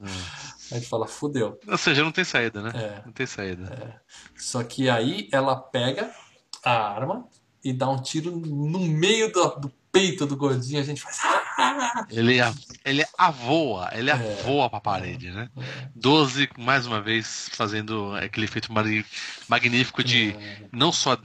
Aí 0.72 0.78
ele 0.78 0.86
fala, 0.86 1.08
fudeu. 1.08 1.60
Ou 1.68 1.78
seja, 1.78 2.04
não 2.04 2.12
tem 2.12 2.24
saída, 2.24 2.62
né? 2.62 2.72
É. 2.76 3.06
Não 3.06 3.12
tem 3.12 3.26
saída. 3.26 4.02
Só 4.38 4.64
que 4.64 4.90
aí 4.90 5.28
ela 5.32 5.56
pega 5.56 6.12
a 6.64 6.72
arma 6.72 7.28
e 7.64 7.74
dá 7.74 7.90
um 7.90 8.02
tiro 8.02 8.32
no 8.36 8.80
meio 8.80 9.32
do, 9.32 9.48
do 9.60 9.74
peito 9.92 10.26
do 10.26 10.36
gordinho. 10.38 10.80
A 10.80 10.84
gente 10.84 11.02
faz. 11.02 11.20
"Ah!" 11.24 12.06
Ele, 12.10 12.38
ele 12.86 13.06
avoa, 13.18 13.90
ele 13.94 14.10
É. 14.10 14.14
avoa 14.14 14.70
pra 14.70 14.80
parede, 14.80 15.30
né? 15.32 15.50
12, 15.96 16.50
mais 16.58 16.86
uma 16.86 17.02
vez, 17.02 17.50
fazendo 17.54 18.16
aquele 18.16 18.46
efeito 18.46 18.72
magnífico 19.48 20.04
de 20.04 20.32
É. 20.32 20.62
não 20.72 20.92
só 20.92 21.18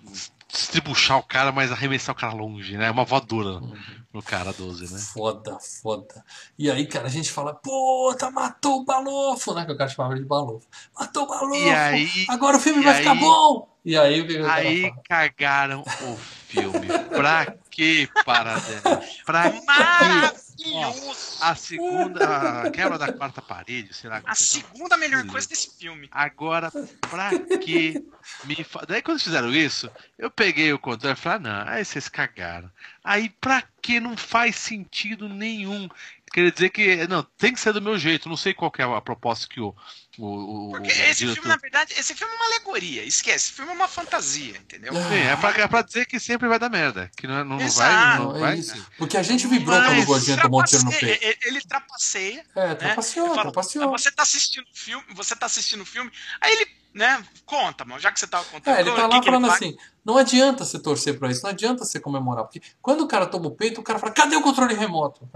estribuchar 0.52 1.18
o 1.18 1.22
cara, 1.22 1.52
mas 1.52 1.70
arremessar 1.72 2.14
o 2.14 2.18
cara 2.18 2.32
longe, 2.32 2.76
né? 2.76 2.86
É 2.86 2.90
uma 2.90 3.04
voadora 3.04 3.58
Uhum. 3.58 3.74
no 4.12 4.22
cara 4.22 4.52
12, 4.52 4.90
né? 4.92 4.98
Foda, 4.98 5.58
foda. 5.82 6.24
E 6.58 6.70
aí, 6.70 6.86
cara, 6.86 7.06
a 7.06 7.10
gente 7.10 7.30
fala, 7.30 7.52
puta, 7.54 8.30
matou 8.30 8.80
o 8.80 8.84
balofo, 8.84 9.52
né? 9.54 9.64
Que 9.66 9.72
o 9.72 9.76
cara 9.76 9.90
chamava 9.90 10.14
ele 10.14 10.22
de 10.22 10.28
balofo. 10.28 10.66
Matou 10.98 11.24
o 11.24 11.26
balofo. 11.26 11.56
E 11.56 11.70
aí- 11.70 12.26
agora 12.28 12.56
o 12.56 12.60
filme 12.60 12.82
vai 12.82 12.94
ficar 12.94 13.12
aí- 13.12 13.20
bom. 13.20 13.68
E 13.86 13.96
aí, 13.96 14.20
o 14.20 14.26
que, 14.26 14.36
Aí 14.38 14.82
fala? 14.90 15.02
cagaram 15.08 15.82
o 16.02 16.16
filme. 16.48 16.88
Pra 17.08 17.54
que 17.70 18.08
paradela? 18.24 19.00
Pra 19.24 19.48
que? 19.54 19.64
Maravilhoso! 19.64 21.38
A 21.40 21.54
segunda, 21.54 22.62
a 22.62 22.70
quebra 22.72 22.98
da 22.98 23.12
quarta 23.12 23.40
parede, 23.40 23.94
sei 23.94 24.10
lá. 24.10 24.20
como 24.20 24.32
A 24.32 24.34
que 24.34 24.42
chama. 24.42 24.64
segunda 24.72 24.96
melhor 24.96 25.24
coisa 25.28 25.48
desse 25.48 25.70
filme. 25.78 26.08
Agora, 26.10 26.72
pra 27.08 27.30
que 27.64 28.04
me 28.42 28.64
fa... 28.64 28.84
Daí 28.88 29.00
quando 29.02 29.20
fizeram 29.20 29.54
isso, 29.54 29.88
eu 30.18 30.32
peguei 30.32 30.72
o 30.72 30.80
controle 30.80 31.14
e 31.14 31.16
falei, 31.16 31.36
ah, 31.36 31.64
não, 31.64 31.72
aí 31.72 31.84
vocês 31.84 32.08
cagaram. 32.08 32.68
Aí 33.04 33.28
pra 33.40 33.62
que 33.80 34.00
não 34.00 34.16
faz 34.16 34.56
sentido 34.56 35.28
nenhum? 35.28 35.88
Quer 36.32 36.50
dizer 36.52 36.70
que, 36.70 37.06
não, 37.06 37.22
tem 37.38 37.54
que 37.54 37.60
ser 37.60 37.72
do 37.72 37.80
meu 37.80 37.96
jeito, 37.98 38.28
não 38.28 38.36
sei 38.36 38.52
qual 38.52 38.70
que 38.70 38.82
é 38.82 38.84
a 38.84 39.00
proposta 39.00 39.46
que 39.48 39.58
o, 39.60 39.74
o, 40.18 40.70
Porque 40.72 40.88
o 40.88 40.92
esse 40.92 41.20
diretor- 41.20 41.34
filme, 41.34 41.48
na 41.48 41.56
verdade, 41.56 41.94
esse 41.96 42.14
filme 42.14 42.32
é 42.32 42.36
uma 42.36 42.44
alegoria. 42.46 43.04
Esquece, 43.04 43.36
esse 43.46 43.52
filme 43.52 43.70
é 43.70 43.74
uma 43.74 43.88
fantasia, 43.88 44.56
entendeu? 44.58 44.92
Sim, 44.92 45.14
é 45.14 45.36
pra, 45.36 45.50
é 45.52 45.66
pra 45.68 45.82
dizer 45.82 46.04
que 46.04 46.20
sempre 46.20 46.46
vai 46.48 46.58
dar 46.58 46.68
merda, 46.68 47.10
que 47.16 47.26
não, 47.26 47.36
não, 47.36 47.44
não 47.44 47.58
vai, 47.58 47.64
Exato. 47.66 48.22
não, 48.22 48.28
Não, 48.32 48.36
é 48.36 48.40
vai. 48.40 48.58
isso. 48.58 48.86
Porque 48.98 49.16
a 49.16 49.22
gente 49.22 49.46
vibrou 49.46 49.80
quando 49.80 50.02
o 50.02 50.04
gordinho 50.04 50.40
tomou 50.42 50.60
um 50.60 50.64
tiro 50.64 50.84
no 50.84 50.90
peito. 50.90 51.24
Ele, 51.24 51.38
ele 51.42 51.60
trapaceia. 51.62 52.44
É, 52.54 52.68
né? 52.68 52.74
trapaceou, 52.74 53.28
fala, 53.28 53.42
trapaceou. 53.42 53.90
Você 53.92 54.10
tá 54.10 54.22
assistindo 54.22 54.64
o 54.64 54.76
filme, 54.76 55.04
você 55.14 55.34
tá 55.36 55.46
assistindo 55.46 55.80
o 55.82 55.86
filme, 55.86 56.10
aí 56.40 56.52
ele, 56.52 56.66
né, 56.92 57.24
conta, 57.46 57.84
mano, 57.84 58.00
já 58.00 58.12
que 58.12 58.18
você 58.20 58.26
tava 58.26 58.44
contando. 58.46 58.74
É, 58.76 58.80
ele 58.80 58.90
tá 58.90 58.96
que 58.96 59.14
lá 59.14 59.20
que 59.20 59.26
falando 59.26 59.46
faz? 59.46 59.62
assim, 59.62 59.76
não 60.04 60.18
adianta 60.18 60.64
você 60.66 60.78
torcer 60.78 61.18
pra 61.18 61.30
isso, 61.30 61.42
não 61.44 61.50
adianta 61.50 61.84
você 61.84 61.98
comemorar, 62.00 62.44
porque 62.44 62.60
quando 62.82 63.02
o 63.02 63.08
cara 63.08 63.26
toma 63.26 63.46
o 63.46 63.52
peito, 63.52 63.80
o 63.80 63.84
cara 63.84 63.98
fala, 63.98 64.12
cadê 64.12 64.36
o 64.36 64.42
controle 64.42 64.74
remoto? 64.74 65.26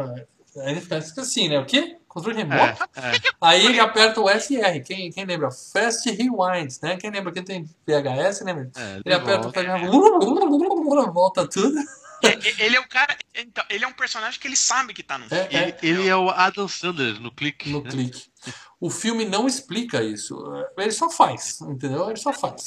Aí 0.58 0.72
ele 0.72 0.80
fica 0.80 0.96
assim, 0.96 1.48
né, 1.48 1.58
o 1.58 1.64
quê? 1.64 1.96
Controle 2.08 2.38
remoto? 2.38 2.82
É, 2.96 3.16
é. 3.16 3.20
Aí 3.40 3.64
ele 3.66 3.78
aperta 3.78 4.20
o 4.20 4.28
FR, 4.28 4.80
quem, 4.84 5.10
quem 5.12 5.24
lembra? 5.24 5.48
Fast 5.50 6.10
Rewind, 6.10 6.72
né? 6.82 6.96
Quem 6.96 7.10
lembra? 7.10 7.32
Quem 7.32 7.44
tem 7.44 7.64
VHS, 7.86 8.40
lembra? 8.42 8.68
É, 8.76 9.00
Ele 9.04 9.14
aperta 9.14 9.46
o 9.48 9.52
volta. 9.52 9.60
FR, 9.62 11.12
volta 11.12 11.46
tudo. 11.48 11.78
É, 12.22 12.28
é, 12.28 12.66
Ele 12.66 12.76
é 12.76 12.80
o 12.80 12.86
cara, 12.88 13.16
então, 13.34 13.64
ele 13.70 13.84
é 13.84 13.88
um 13.88 13.92
personagem 13.92 14.38
que 14.38 14.46
ele 14.46 14.56
sabe 14.56 14.92
que 14.92 15.02
tá 15.02 15.16
no 15.16 15.24
É, 15.26 15.28
filme. 15.28 15.54
é. 15.54 15.78
Ele, 15.82 16.00
ele 16.00 16.08
é 16.08 16.16
o 16.16 16.28
Adam 16.28 16.68
Sandler 16.68 17.18
no 17.20 17.30
clique. 17.32 17.70
No 17.70 17.82
né? 17.82 17.90
clique. 17.90 18.29
O 18.80 18.88
filme 18.88 19.26
não 19.26 19.46
explica 19.46 20.02
isso. 20.02 20.42
Ele 20.78 20.90
só 20.90 21.10
faz, 21.10 21.60
entendeu? 21.60 22.08
Ele 22.08 22.18
só 22.18 22.32
faz. 22.32 22.64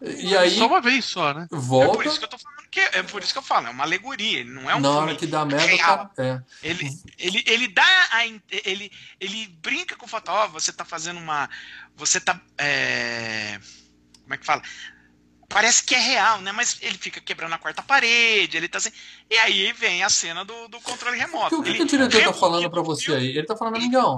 E 0.00 0.34
aí 0.34 0.56
Só 0.56 0.66
uma 0.66 0.80
vez 0.80 1.04
só, 1.04 1.34
né? 1.34 1.44
É 1.44 1.48
por 1.48 1.60
volta, 1.60 2.08
isso 2.08 2.18
que 2.18 2.24
eu 2.24 2.28
tô 2.28 2.38
falando 2.38 2.60
que 2.70 2.80
é 2.80 3.02
por 3.02 3.22
isso 3.22 3.32
que 3.32 3.38
eu 3.38 3.42
falo, 3.42 3.66
é 3.66 3.70
uma 3.70 3.82
alegoria, 3.82 4.44
não 4.44 4.70
é 4.70 4.76
um 4.76 4.80
na 4.80 4.88
filme 4.88 5.08
hora 5.08 5.16
que 5.16 5.26
dá 5.26 5.44
merda, 5.44 5.66
real. 5.66 5.78
cara. 5.78 6.10
É. 6.16 6.40
Ele, 6.62 6.88
ele, 7.18 7.44
ele 7.46 7.68
dá 7.68 8.08
a, 8.12 8.24
ele, 8.26 8.92
ele 9.18 9.48
brinca 9.60 9.96
com 9.96 10.06
o 10.06 10.08
fato, 10.08 10.30
ó, 10.30 10.46
você 10.46 10.72
tá 10.72 10.84
fazendo 10.84 11.18
uma. 11.18 11.50
Você 11.96 12.20
tá. 12.20 12.40
é, 12.56 13.58
como 14.22 14.34
é 14.34 14.38
que 14.38 14.46
fala? 14.46 14.62
Parece 15.48 15.82
que 15.82 15.96
é 15.96 15.98
real, 15.98 16.40
né? 16.40 16.52
Mas 16.52 16.78
ele 16.80 16.96
fica 16.96 17.20
quebrando 17.20 17.52
a 17.52 17.58
quarta 17.58 17.82
parede, 17.82 18.56
ele 18.56 18.68
tá 18.68 18.78
assim. 18.78 18.92
E 19.28 19.36
aí 19.38 19.72
vem 19.72 20.04
a 20.04 20.08
cena 20.08 20.44
do, 20.44 20.68
do 20.68 20.80
controle 20.80 21.18
remoto. 21.18 21.58
O 21.58 21.62
que, 21.64 21.70
o 21.70 21.74
que 21.74 21.82
o 21.82 21.86
diretor 21.86 22.22
tá 22.22 22.32
falando 22.32 22.70
pra 22.70 22.80
o 22.80 22.84
você 22.84 23.12
aí? 23.12 23.36
Ele 23.36 23.46
tá 23.46 23.56
falando, 23.56 23.76
amigão, 23.76 24.16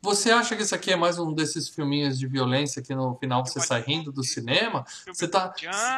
você 0.00 0.30
acha 0.30 0.54
que 0.56 0.62
isso 0.62 0.74
aqui 0.74 0.92
é 0.92 0.96
mais 0.96 1.18
um 1.18 1.32
desses 1.32 1.68
filminhos 1.68 2.18
de 2.18 2.26
violência 2.26 2.80
que 2.82 2.94
no 2.94 3.16
final 3.16 3.44
você 3.44 3.60
sai 3.60 3.82
rindo 3.82 4.12
do 4.12 4.22
cinema? 4.24 4.84
Você 5.06 5.26
tá. 5.28 5.52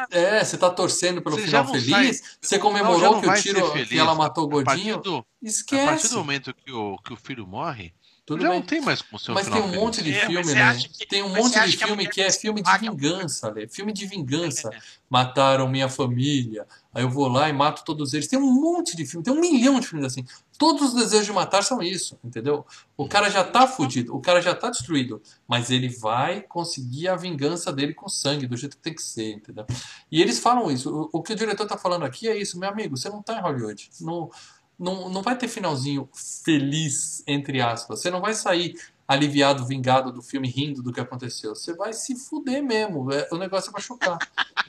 É, 0.09 0.43
você 0.43 0.57
tá 0.57 0.69
torcendo 0.69 1.21
pelo 1.21 1.35
Você 1.37 1.43
final 1.45 1.67
feliz? 1.67 2.17
sai- 2.19 2.29
você 2.41 2.59
comemorou 2.59 3.21
que 3.21 3.27
o 3.29 3.33
tiro 3.35 3.71
que 3.85 3.97
ela 3.97 4.15
matou 4.15 4.45
o 4.45 4.47
gordinho? 4.47 4.97
do, 4.99 5.17
a 5.17 5.23
partir 5.23 5.27
Esquece. 5.43 6.09
do 6.09 6.17
momento 6.17 6.53
que 6.53 6.71
o, 6.71 6.97
que 6.99 7.13
o 7.13 7.15
filho 7.15 7.45
morre, 7.47 7.93
Tudo 8.25 8.43
Já 8.43 8.49
bem. 8.49 8.59
não 8.59 8.65
tem 8.65 8.79
mais 8.81 9.01
como 9.01 9.19
ser 9.19 9.31
um 9.31 9.33
Mas 9.33 9.47
tem 9.49 9.59
um 9.59 9.63
feliz. 9.63 9.79
monte 9.79 10.03
de 10.03 10.13
É, 10.13 10.25
filme, 10.27 10.53
né? 10.53 10.77
que- 10.97 11.05
Tem 11.07 11.23
um 11.23 11.29
monte 11.29 11.59
de 11.59 11.75
que 11.77 11.85
filme 11.85 12.07
que 12.07 12.21
é 12.21 12.31
filme 12.31 12.61
de 12.61 12.77
vingança, 12.79 13.49
Lê. 13.49 13.67
Filme 13.67 13.91
de 13.91 14.05
vingança. 14.05 14.69
É. 14.73 14.77
Mataram 15.09 15.67
minha 15.67 15.89
família. 15.89 16.65
Aí 16.93 17.03
eu 17.03 17.09
vou 17.09 17.27
lá 17.27 17.49
e 17.49 17.53
mato 17.53 17.83
todos 17.83 18.13
eles. 18.13 18.27
Tem 18.27 18.37
um 18.39 18.51
monte 18.53 18.95
de 18.95 19.05
filme, 19.05 19.23
tem 19.23 19.33
um 19.33 19.39
milhão 19.41 19.79
de 19.79 19.87
filmes 19.87 20.05
assim. 20.05 20.23
Todos 20.61 20.89
os 20.89 20.93
desejos 20.93 21.25
de 21.25 21.33
matar 21.33 21.63
são 21.63 21.81
isso, 21.81 22.19
entendeu? 22.23 22.63
O 22.95 23.07
cara 23.07 23.31
já 23.31 23.43
tá 23.43 23.65
fudido, 23.65 24.15
o 24.15 24.21
cara 24.21 24.39
já 24.39 24.53
tá 24.53 24.69
destruído, 24.69 25.19
mas 25.47 25.71
ele 25.71 25.89
vai 25.89 26.41
conseguir 26.41 27.07
a 27.07 27.15
vingança 27.15 27.73
dele 27.73 27.95
com 27.95 28.07
sangue, 28.07 28.45
do 28.45 28.55
jeito 28.55 28.77
que 28.77 28.83
tem 28.83 28.93
que 28.93 29.01
ser, 29.01 29.31
entendeu? 29.33 29.65
E 30.11 30.21
eles 30.21 30.37
falam 30.37 30.69
isso. 30.69 31.09
O, 31.11 31.17
o 31.17 31.23
que 31.23 31.33
o 31.33 31.35
diretor 31.35 31.65
tá 31.65 31.79
falando 31.79 32.05
aqui 32.05 32.29
é 32.29 32.37
isso, 32.37 32.59
meu 32.59 32.69
amigo, 32.69 32.95
você 32.95 33.09
não 33.09 33.23
tá 33.23 33.39
em 33.39 33.41
Hollywood. 33.41 33.89
Não, 34.01 34.29
não, 34.77 35.09
não 35.09 35.23
vai 35.23 35.35
ter 35.35 35.47
finalzinho 35.47 36.07
feliz, 36.13 37.23
entre 37.25 37.59
aspas. 37.59 37.99
Você 37.99 38.11
não 38.11 38.21
vai 38.21 38.35
sair 38.35 38.75
aliviado, 39.07 39.65
vingado 39.65 40.11
do 40.11 40.21
filme, 40.21 40.47
rindo 40.47 40.83
do 40.83 40.93
que 40.93 40.99
aconteceu. 40.99 41.55
Você 41.55 41.73
vai 41.73 41.91
se 41.91 42.15
fuder 42.15 42.63
mesmo. 42.63 43.11
É, 43.11 43.27
o 43.31 43.37
negócio 43.37 43.69
é 43.69 43.71
pra 43.71 43.81
chocar. 43.81 44.19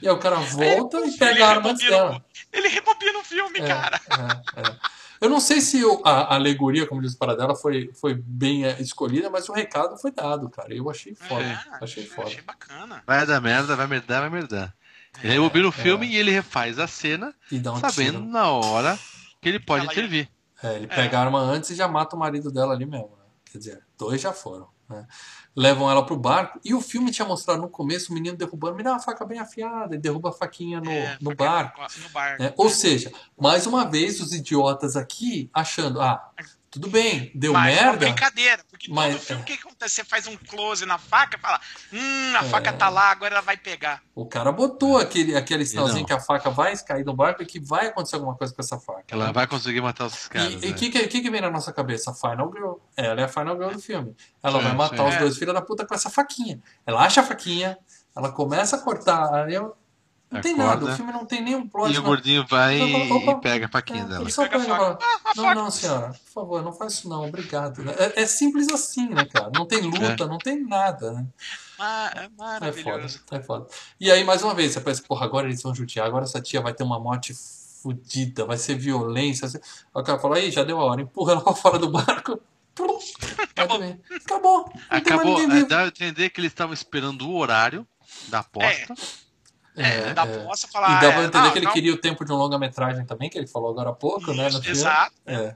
E 0.01 0.07
aí 0.07 0.13
o 0.13 0.19
cara 0.19 0.37
volta 0.37 1.05
e 1.05 1.15
pega 1.17 1.45
a 1.45 1.49
arma 1.51 1.73
dela. 1.75 2.25
Ele 2.51 2.67
rebobina 2.67 3.19
o 3.19 3.23
filme, 3.23 3.59
É, 3.59 3.67
cara. 3.67 4.01
é, 4.57 4.61
é. 4.61 5.02
Eu 5.21 5.29
não 5.29 5.39
sei 5.39 5.61
se 5.61 5.81
a, 6.03 6.09
a 6.09 6.35
alegoria, 6.35 6.85
como 6.85 7.01
diz 7.01 7.13
o 7.13 7.17
Paradela, 7.17 7.55
foi, 7.55 7.91
foi 7.93 8.13
bem 8.13 8.65
é, 8.65 8.81
escolhida, 8.81 9.29
mas 9.29 9.47
o 9.47 9.53
recado 9.53 9.97
foi 9.97 10.11
dado, 10.11 10.49
cara. 10.49 10.73
Eu 10.73 10.89
achei 10.89 11.15
foda. 11.15 11.43
É, 11.43 11.57
achei 11.83 12.05
foda. 12.05 12.27
Achei 12.27 12.41
bacana. 12.41 13.03
Vai 13.05 13.25
dar 13.25 13.39
merda, 13.41 13.75
vai 13.75 13.87
merdar, 13.87 14.21
vai 14.21 14.29
merdar. 14.29 14.73
Ele 15.23 15.33
rebobina 15.33 15.67
o 15.67 15.71
filme 15.71 16.07
e 16.07 16.15
ele 16.17 16.31
refaz 16.31 16.79
a 16.79 16.87
cena, 16.87 17.33
E 17.51 17.59
dá 17.59 17.71
um 17.73 17.79
sabendo 17.79 18.19
tiro. 18.19 18.31
na 18.31 18.49
hora 18.49 18.97
que 19.39 19.47
ele 19.47 19.59
pode 19.59 19.83
Ela 19.85 19.93
intervir. 19.93 20.27
É, 20.61 20.75
ele 20.75 20.87
pega 20.87 21.19
a 21.19 21.21
arma 21.21 21.39
antes 21.39 21.69
e 21.69 21.75
já 21.75 21.87
mata 21.87 22.15
o 22.15 22.19
marido 22.19 22.51
dela 22.51 22.73
ali 22.73 22.85
mesmo. 22.85 23.09
né? 23.17 23.23
Quer 23.51 23.57
dizer, 23.59 23.83
dois 23.97 24.19
já 24.19 24.33
foram. 24.33 24.67
Né? 24.93 25.07
Levam 25.55 25.89
ela 25.89 26.03
pro 26.05 26.17
barco. 26.17 26.59
E 26.63 26.73
o 26.73 26.81
filme 26.81 27.11
tinha 27.11 27.27
mostrado 27.27 27.61
no 27.61 27.69
começo 27.69 28.11
o 28.11 28.15
menino 28.15 28.35
derrubando. 28.35 28.75
Me 28.75 28.83
dá 28.83 28.91
uma 28.91 28.99
faca 28.99 29.23
bem 29.25 29.37
afiada. 29.39 29.95
E 29.95 29.99
derruba 29.99 30.29
a 30.29 30.31
faquinha 30.31 30.81
no, 30.81 30.89
É, 30.89 31.17
no 31.21 31.35
barco. 31.35 31.79
No 32.01 32.09
barco. 32.09 32.41
né? 32.41 32.53
Ou 32.57 32.69
seja, 32.69 33.11
mais 33.39 33.67
uma 33.67 33.85
vez 33.85 34.19
os 34.19 34.33
idiotas 34.33 34.95
aqui 34.95 35.49
achando, 35.53 36.01
ah, 36.01 36.31
tudo 36.73 36.89
bem, 36.89 37.31
deu 37.35 37.53
mas 37.53 37.71
é 37.77 37.81
uma 37.81 37.83
merda. 37.91 38.05
brincadeira, 38.07 38.63
porque 38.69 38.91
mas- 38.91 39.13
todo 39.13 39.21
filme 39.23 39.41
o 39.43 39.45
que 39.45 39.55
que 39.57 39.67
acontece? 39.67 39.95
Você 39.95 40.03
faz 40.03 40.25
um 40.27 40.35
close 40.35 40.85
na 40.85 40.97
faca 40.97 41.37
e 41.37 41.39
fala, 41.39 41.59
hum, 41.93 42.33
a 42.35 42.43
É. 42.45 42.49
faca 42.49 42.73
tá 42.73 42.89
lá, 42.89 43.11
agora 43.11 43.35
ela 43.35 43.41
vai 43.41 43.55
pegar. 43.55 44.01
O 44.15 44.25
cara 44.25 44.51
botou 44.51 44.97
aquele, 44.97 45.35
aquele 45.37 45.65
sinalzinho 45.65 46.05
que 46.05 46.11
a 46.13 46.19
faca 46.19 46.49
vai 46.49 46.75
cair 46.77 47.05
no 47.05 47.13
barco 47.13 47.43
e 47.43 47.45
que 47.45 47.59
vai 47.59 47.87
acontecer 47.87 48.15
alguma 48.15 48.35
coisa 48.35 48.53
com 48.53 48.61
essa 48.61 48.79
faca. 48.79 49.03
Ela 49.09 49.31
vai 49.31 49.45
conseguir 49.45 49.81
matar 49.81 50.07
os 50.07 50.25
E 50.25 50.29
caras. 50.29 50.53
o 50.55 50.59
né? 50.59 50.73
que, 50.73 50.89
que, 50.89 51.07
que 51.21 51.29
vem 51.29 51.41
na 51.41 51.51
nossa 51.51 51.71
cabeça? 51.71 52.11
A 52.11 52.13
Final 52.13 52.51
Girl. 52.51 52.73
Ela 52.97 53.21
é 53.21 53.23
a 53.25 53.27
Final 53.27 53.55
Girl 53.55 53.69
do 53.71 53.79
filme. 53.79 54.15
Ela 54.41 54.57
Sim, 54.59 54.65
vai 54.65 54.75
matar 54.75 54.97
sim. 54.97 55.09
os 55.09 55.15
É. 55.15 55.19
dois 55.19 55.37
filhos 55.37 55.53
da 55.53 55.61
puta 55.61 55.85
com 55.85 55.93
essa 55.93 56.09
faquinha. 56.09 56.59
Ela 56.85 57.01
acha 57.03 57.21
a 57.21 57.23
faquinha, 57.23 57.77
ela 58.15 58.31
começa 58.31 58.75
a 58.77 58.79
cortar. 58.79 59.47
Não 60.33 60.41
tem 60.41 60.53
Acorda. 60.53 60.75
nada, 60.81 60.85
o 60.85 60.95
filme 60.95 61.11
não 61.13 61.25
tem 61.25 61.41
nenhum 61.41 61.67
plot. 61.67 61.93
E 61.93 61.97
o 61.97 62.03
gordinho 62.03 62.45
vai 62.47 62.79
e, 62.79 63.11
Opa. 63.11 63.31
e 63.31 63.35
pega 63.41 63.65
a 63.67 63.69
faquinha 63.69 64.01
É, 64.03 64.05
dela. 64.05 64.21
ele 64.23 64.31
só 64.31 64.43
Pega 64.43 64.59
pega 64.59 64.75
fala, 64.75 64.99
Não, 65.35 65.55
não, 65.55 65.71
senhora, 65.71 66.07
por 66.11 66.31
favor, 66.33 66.63
não 66.63 66.73
faz 66.73 66.93
isso 66.93 67.07
não, 67.09 67.25
obrigado. 67.27 67.83
né? 67.83 67.93
É, 67.97 68.23
é 68.23 68.25
simples 68.25 68.67
assim, 68.69 69.07
né, 69.09 69.25
cara? 69.25 69.49
Não 69.55 69.65
tem 69.65 69.81
luta, 69.81 70.25
não 70.27 70.37
tem 70.37 70.61
nada, 70.65 71.11
né? 71.13 71.25
Ah, 71.79 72.11
é 72.15 72.19
É 72.19 72.21
foda, 72.23 72.31
maravilhoso. 72.37 73.21
é 73.31 73.41
foda. 73.41 73.67
E 73.99 74.11
aí, 74.11 74.23
mais 74.23 74.41
uma 74.43 74.53
vez, 74.53 74.71
você 74.73 74.81
pensa, 74.81 75.03
porra, 75.07 75.25
agora 75.25 75.47
eles 75.47 75.61
vão 75.61 75.73
judiar, 75.73 76.05
agora 76.07 76.23
essa 76.25 76.41
tia 76.41 76.61
vai 76.61 76.73
ter 76.73 76.83
uma 76.83 76.99
morte 76.99 77.33
fodida, 77.81 78.45
vai 78.45 78.57
ser 78.57 78.75
violência. 78.75 79.41
vai 79.47 79.49
ser- 79.51 79.61
Aí 79.93 80.01
o 80.01 80.03
cara 80.03 80.19
fala, 80.19 80.37
aí, 80.37 80.49
já 80.51 80.63
deu 80.63 80.79
a 80.79 80.85
hora, 80.85 81.01
empurra 81.01 81.33
ela 81.33 81.41
pra 81.41 81.53
fora 81.53 81.77
do 81.79 81.89
barco. 81.91 82.39
Acabou. 83.55 83.99
Acabou. 84.25 84.71
Não 84.73 84.97
Acabou, 84.97 85.41
é, 85.41 85.63
dá 85.65 85.81
a 85.81 85.87
entender 85.87 86.29
que 86.29 86.39
eles 86.41 86.51
estavam 86.51 86.73
esperando 86.73 87.27
o 87.29 87.35
horário 87.37 87.85
da 88.29 88.39
aposta. 88.39 88.93
É, 88.93 88.95
da 90.13 90.23
é. 90.25 90.43
poça 90.45 90.67
E 90.67 90.71
falar. 90.71 90.99
dá 90.99 91.07
é, 91.07 91.11
pra 91.11 91.23
entender 91.23 91.43
não, 91.43 91.51
que 91.51 91.57
ele 91.59 91.65
não, 91.65 91.73
queria 91.73 91.93
o 91.93 91.97
tempo 91.97 92.23
de 92.25 92.31
um 92.31 92.35
longa-metragem 92.35 93.05
também, 93.05 93.29
que 93.29 93.37
ele 93.37 93.47
falou 93.47 93.71
agora 93.71 93.89
há 93.89 93.93
pouco, 93.93 94.33
né? 94.33 94.43
No 94.43 94.49
Isso, 94.49 94.61
filme. 94.61 94.77
exato. 94.79 95.15
É. 95.25 95.55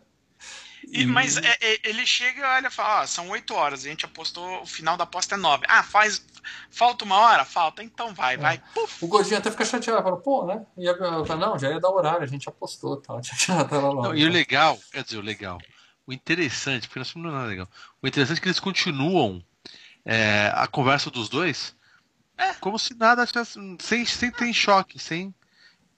E- 0.89 1.01
E- 1.01 1.05
mas 1.05 1.35
é, 1.37 1.57
é, 1.61 1.79
ele 1.89 2.05
chega 2.05 2.39
e 2.39 2.43
olha 2.43 2.67
e 2.67 2.71
fala, 2.71 3.01
ó, 3.01 3.05
são 3.05 3.29
oito 3.29 3.53
horas, 3.53 3.85
a 3.85 3.89
gente 3.89 4.05
apostou, 4.05 4.61
o 4.61 4.65
final 4.65 4.95
da 4.95 5.03
aposta 5.03 5.35
é 5.35 5.37
nove. 5.37 5.65
Ah, 5.67 5.83
faz. 5.83 6.25
Falta 6.71 7.03
uma 7.03 7.17
hora? 7.19 7.43
Falta, 7.43 7.83
então 7.83 8.13
vai, 8.13 8.37
vai. 8.37 8.61
Puf, 8.73 9.03
O 9.03 9.07
gordinho 9.07 9.37
até 9.37 9.51
fica 9.51 9.65
chateado, 9.65 10.01
fala, 10.01 10.17
pô, 10.17 10.45
né? 10.45 10.65
E 10.77 10.85
falo, 11.25 11.39
não, 11.41 11.59
já 11.59 11.69
ia 11.69 11.79
dar 11.79 11.89
horário, 11.89 12.23
a 12.23 12.27
gente 12.27 12.47
apostou 12.47 12.95
tal. 12.97 13.19
Já 13.23 13.65
tava 13.65 13.89
lá. 13.93 14.03
Não, 14.03 14.15
e 14.15 14.25
o 14.25 14.29
legal, 14.29 14.79
quer 14.91 15.03
dizer, 15.03 15.17
o 15.17 15.21
legal, 15.21 15.57
o 16.05 16.13
interessante, 16.13 16.87
porque 16.87 16.99
nós 16.99 17.13
não 17.15 17.43
é 17.43 17.47
legal. 17.47 17.67
O 18.01 18.07
interessante 18.07 18.37
é 18.37 18.41
que 18.41 18.47
eles 18.47 18.59
continuam 18.61 19.43
é, 20.05 20.49
a 20.55 20.67
conversa 20.67 21.11
dos 21.11 21.27
dois 21.27 21.75
É. 22.37 22.53
como 22.55 22.77
se 22.77 22.93
nada 22.95 23.25
tivesse. 23.25 23.59
Sem, 23.79 24.05
sem 24.05 24.31
ter 24.31 24.53
choque, 24.53 24.99
sem. 24.99 25.33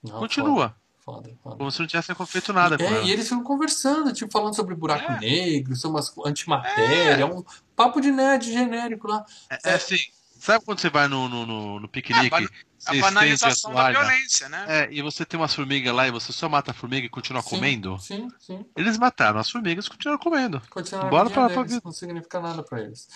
Não, 0.02 0.18
continua. 0.18 0.74
Foda, 1.04 1.30
foda. 1.42 1.56
Como 1.56 1.70
se 1.70 1.80
não 1.80 1.86
tivesse 1.86 2.14
feito 2.26 2.52
nada 2.52 2.76
com 2.78 2.84
É, 2.84 2.86
ela. 2.86 3.02
e 3.04 3.10
eles 3.10 3.24
ficam 3.28 3.42
conversando, 3.42 4.12
tipo, 4.12 4.30
falando 4.30 4.54
sobre 4.54 4.74
buraco 4.74 5.12
É. 5.12 5.18
negro, 5.20 5.74
sobre 5.76 5.96
umas 5.98 6.14
antimatéria, 6.26 7.26
um 7.26 7.42
papo 7.74 8.00
de 8.00 8.10
nerd 8.10 8.44
genérico 8.50 9.08
lá. 9.08 9.24
É, 9.50 9.70
é 9.70 9.74
assim, 9.74 9.96
sabe 10.38 10.64
quando 10.64 10.78
você 10.78 10.90
vai 10.90 11.08
no, 11.08 11.28
no, 11.28 11.46
no, 11.46 11.80
no 11.80 11.88
piquenique, 11.88 12.34
É, 12.34 12.98
a 12.98 13.00
banalização 13.00 13.72
da 13.74 13.90
violência, 13.90 14.48
né? 14.48 14.64
é, 14.68 14.88
e 14.92 15.02
você 15.02 15.24
tem 15.24 15.38
umas 15.40 15.54
formigas 15.54 15.94
lá 15.94 16.06
e 16.06 16.10
você 16.10 16.32
só 16.32 16.48
mata 16.48 16.70
a 16.70 16.74
formiga 16.74 17.06
e 17.06 17.10
continua 17.10 17.42
Sim, 17.42 17.48
comendo? 17.50 17.98
Sim, 17.98 18.28
sim. 18.38 18.64
Eles 18.76 18.96
mataram 18.96 19.38
as 19.40 19.50
formigas 19.50 19.86
e 19.86 19.90
continuaram 19.90 20.18
comendo. 20.22 20.62
Continuar 20.70 21.10
Bora 21.10 21.28
a 21.28 21.30
pra- 21.30 21.42
vidinha 21.42 21.48
pra 21.54 21.62
deles, 21.62 21.72
vida. 21.74 21.82
não 21.84 21.92
significa 21.92 22.40
nada 22.40 22.62
pra 22.62 22.80
eles. 22.80 23.08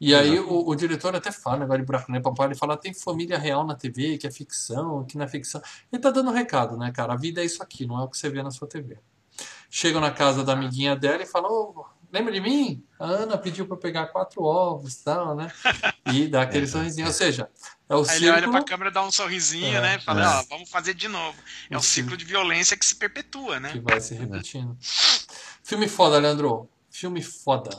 E 0.00 0.14
aí 0.14 0.38
o, 0.38 0.68
o 0.68 0.74
diretor 0.74 1.14
até 1.16 1.32
fala, 1.32 1.60
negócio 1.60 1.80
de 1.80 1.86
buraco 1.86 2.12
negro, 2.12 2.30
papai, 2.30 2.48
ele 2.48 2.54
fala, 2.54 2.76
tem 2.76 2.92
família 2.92 3.38
real 3.38 3.64
na 3.66 3.74
TV, 3.74 4.18
que 4.18 4.26
é 4.26 4.30
ficção, 4.30 5.04
que 5.04 5.16
não 5.16 5.24
é 5.24 5.28
ficção. 5.28 5.60
Ele 5.90 6.00
tá 6.02 6.10
dando 6.10 6.30
um 6.30 6.34
recado, 6.34 6.76
né, 6.76 6.92
cara? 6.92 7.14
A 7.14 7.16
vida 7.16 7.40
é 7.40 7.44
isso 7.44 7.62
aqui, 7.62 7.86
não 7.86 7.98
é 8.00 8.04
o 8.04 8.08
que 8.08 8.18
você 8.18 8.28
vê 8.28 8.42
na 8.42 8.50
sua 8.50 8.68
TV. 8.68 8.98
Chegam 9.70 10.00
na 10.00 10.10
casa 10.10 10.44
da 10.44 10.52
amiguinha 10.52 10.94
dela 10.94 11.22
e 11.22 11.26
falam, 11.26 11.50
ô, 11.50 11.84
lembra 12.12 12.32
de 12.32 12.40
mim? 12.40 12.84
A 12.98 13.06
Ana 13.06 13.38
pediu 13.38 13.66
pra 13.66 13.74
eu 13.76 13.80
pegar 13.80 14.06
quatro 14.08 14.42
ovos 14.42 14.94
e 14.94 15.04
tal, 15.04 15.34
né? 15.34 15.50
E 16.12 16.28
dá 16.28 16.42
aquele 16.42 16.66
sorrisinho. 16.66 17.06
Ou 17.06 17.12
seja, 17.12 17.50
é 17.88 17.94
o 17.94 18.04
Aí 18.08 18.16
ele 18.16 18.28
olha 18.30 18.34
pra 18.42 18.44
círculo... 18.44 18.64
câmera, 18.64 18.90
dá 18.90 19.02
um 19.02 19.10
sorrisinho, 19.10 19.76
É, 19.76 19.80
né? 19.80 19.98
Fala, 20.00 20.22
é. 20.22 20.26
ó, 20.26 20.42
vamos 20.48 20.70
fazer 20.70 20.94
de 20.94 21.08
novo. 21.08 21.36
É 21.70 21.76
um 21.76 21.80
Sim. 21.80 22.02
ciclo 22.02 22.16
de 22.16 22.24
violência 22.24 22.76
que 22.76 22.86
se 22.86 22.94
perpetua, 22.94 23.58
né? 23.60 23.72
que 23.72 23.80
vai 23.80 24.00
se 24.00 24.14
repetindo. 24.14 24.76
Filme 25.62 25.88
foda, 25.88 26.18
Leandro. 26.18 26.68
Filme 26.90 27.22
foda. 27.22 27.70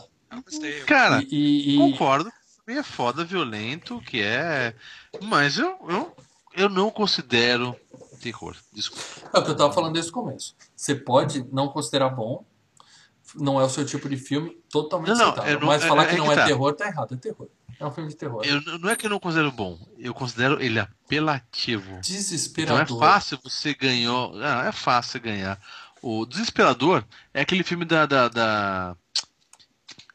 Cara, 0.86 1.24
E, 1.30 1.76
e- 1.76 1.78
concordo. 1.78 2.32
Também 2.66 2.80
é 2.80 2.84
foda, 2.84 3.24
violento, 3.24 4.02
que 4.02 4.22
é. 4.22 4.76
Mas 5.24 5.58
eu, 5.58 5.78
eu, 5.90 6.16
eu 6.54 6.68
não 6.70 6.92
considero 6.92 7.74
terror. 8.22 8.56
Desculpa. 8.74 9.30
É 9.34 9.40
o 9.40 9.44
que 9.44 9.52
eu 9.52 9.56
tava 9.56 9.72
falando 9.72 9.94
desde 9.94 10.12
o 10.12 10.14
começo. 10.14 10.54
Você 10.76 10.94
pode 10.94 11.46
não 11.52 11.70
considerar 11.70 12.10
bom, 12.10 12.46
não 13.36 13.60
é 13.62 13.64
o 13.64 13.70
seu 13.70 13.86
tipo 13.86 14.10
de 14.10 14.18
filme, 14.18 14.58
totalmente 14.70 15.10
Não, 15.18 15.30
aceitável. 15.30 15.60
não- 15.62 15.68
Mas 15.68 15.84
é- 15.84 15.88
falar 15.88 16.04
é 16.04 16.06
que 16.08 16.12
que 16.16 16.18
não 16.18 16.32
é 16.32 16.36
tá. 16.36 16.46
terror, 16.46 16.74
tá 16.74 16.88
errado. 16.88 17.14
É 17.14 17.18
terror. 17.18 17.48
É 17.80 17.86
um 17.86 17.92
filme 17.92 18.10
de 18.10 18.16
terror. 18.18 18.42
Eu, 18.44 18.80
não 18.80 18.90
é 18.90 18.96
que 18.96 19.06
eu 19.06 19.10
não 19.10 19.20
considero 19.20 19.52
bom, 19.52 19.80
eu 20.00 20.14
considero 20.14 20.62
ele 20.62 20.80
apelativo. 20.80 21.88
Então 21.90 22.02
Desesperador. 22.02 22.98
é 22.98 23.00
fácil 23.00 23.40
você 23.44 23.74
ganhar. 23.74 24.12
Não, 24.30 24.62
é 24.62 24.72
fácil 24.74 25.22
ganhar. 25.22 25.58
O 26.02 26.26
Desesperador 26.26 27.06
é 27.34 27.42
aquele 27.42 27.64
filme 27.64 27.86
da. 27.86 28.06
da, 28.06 28.28
da... 28.28 28.98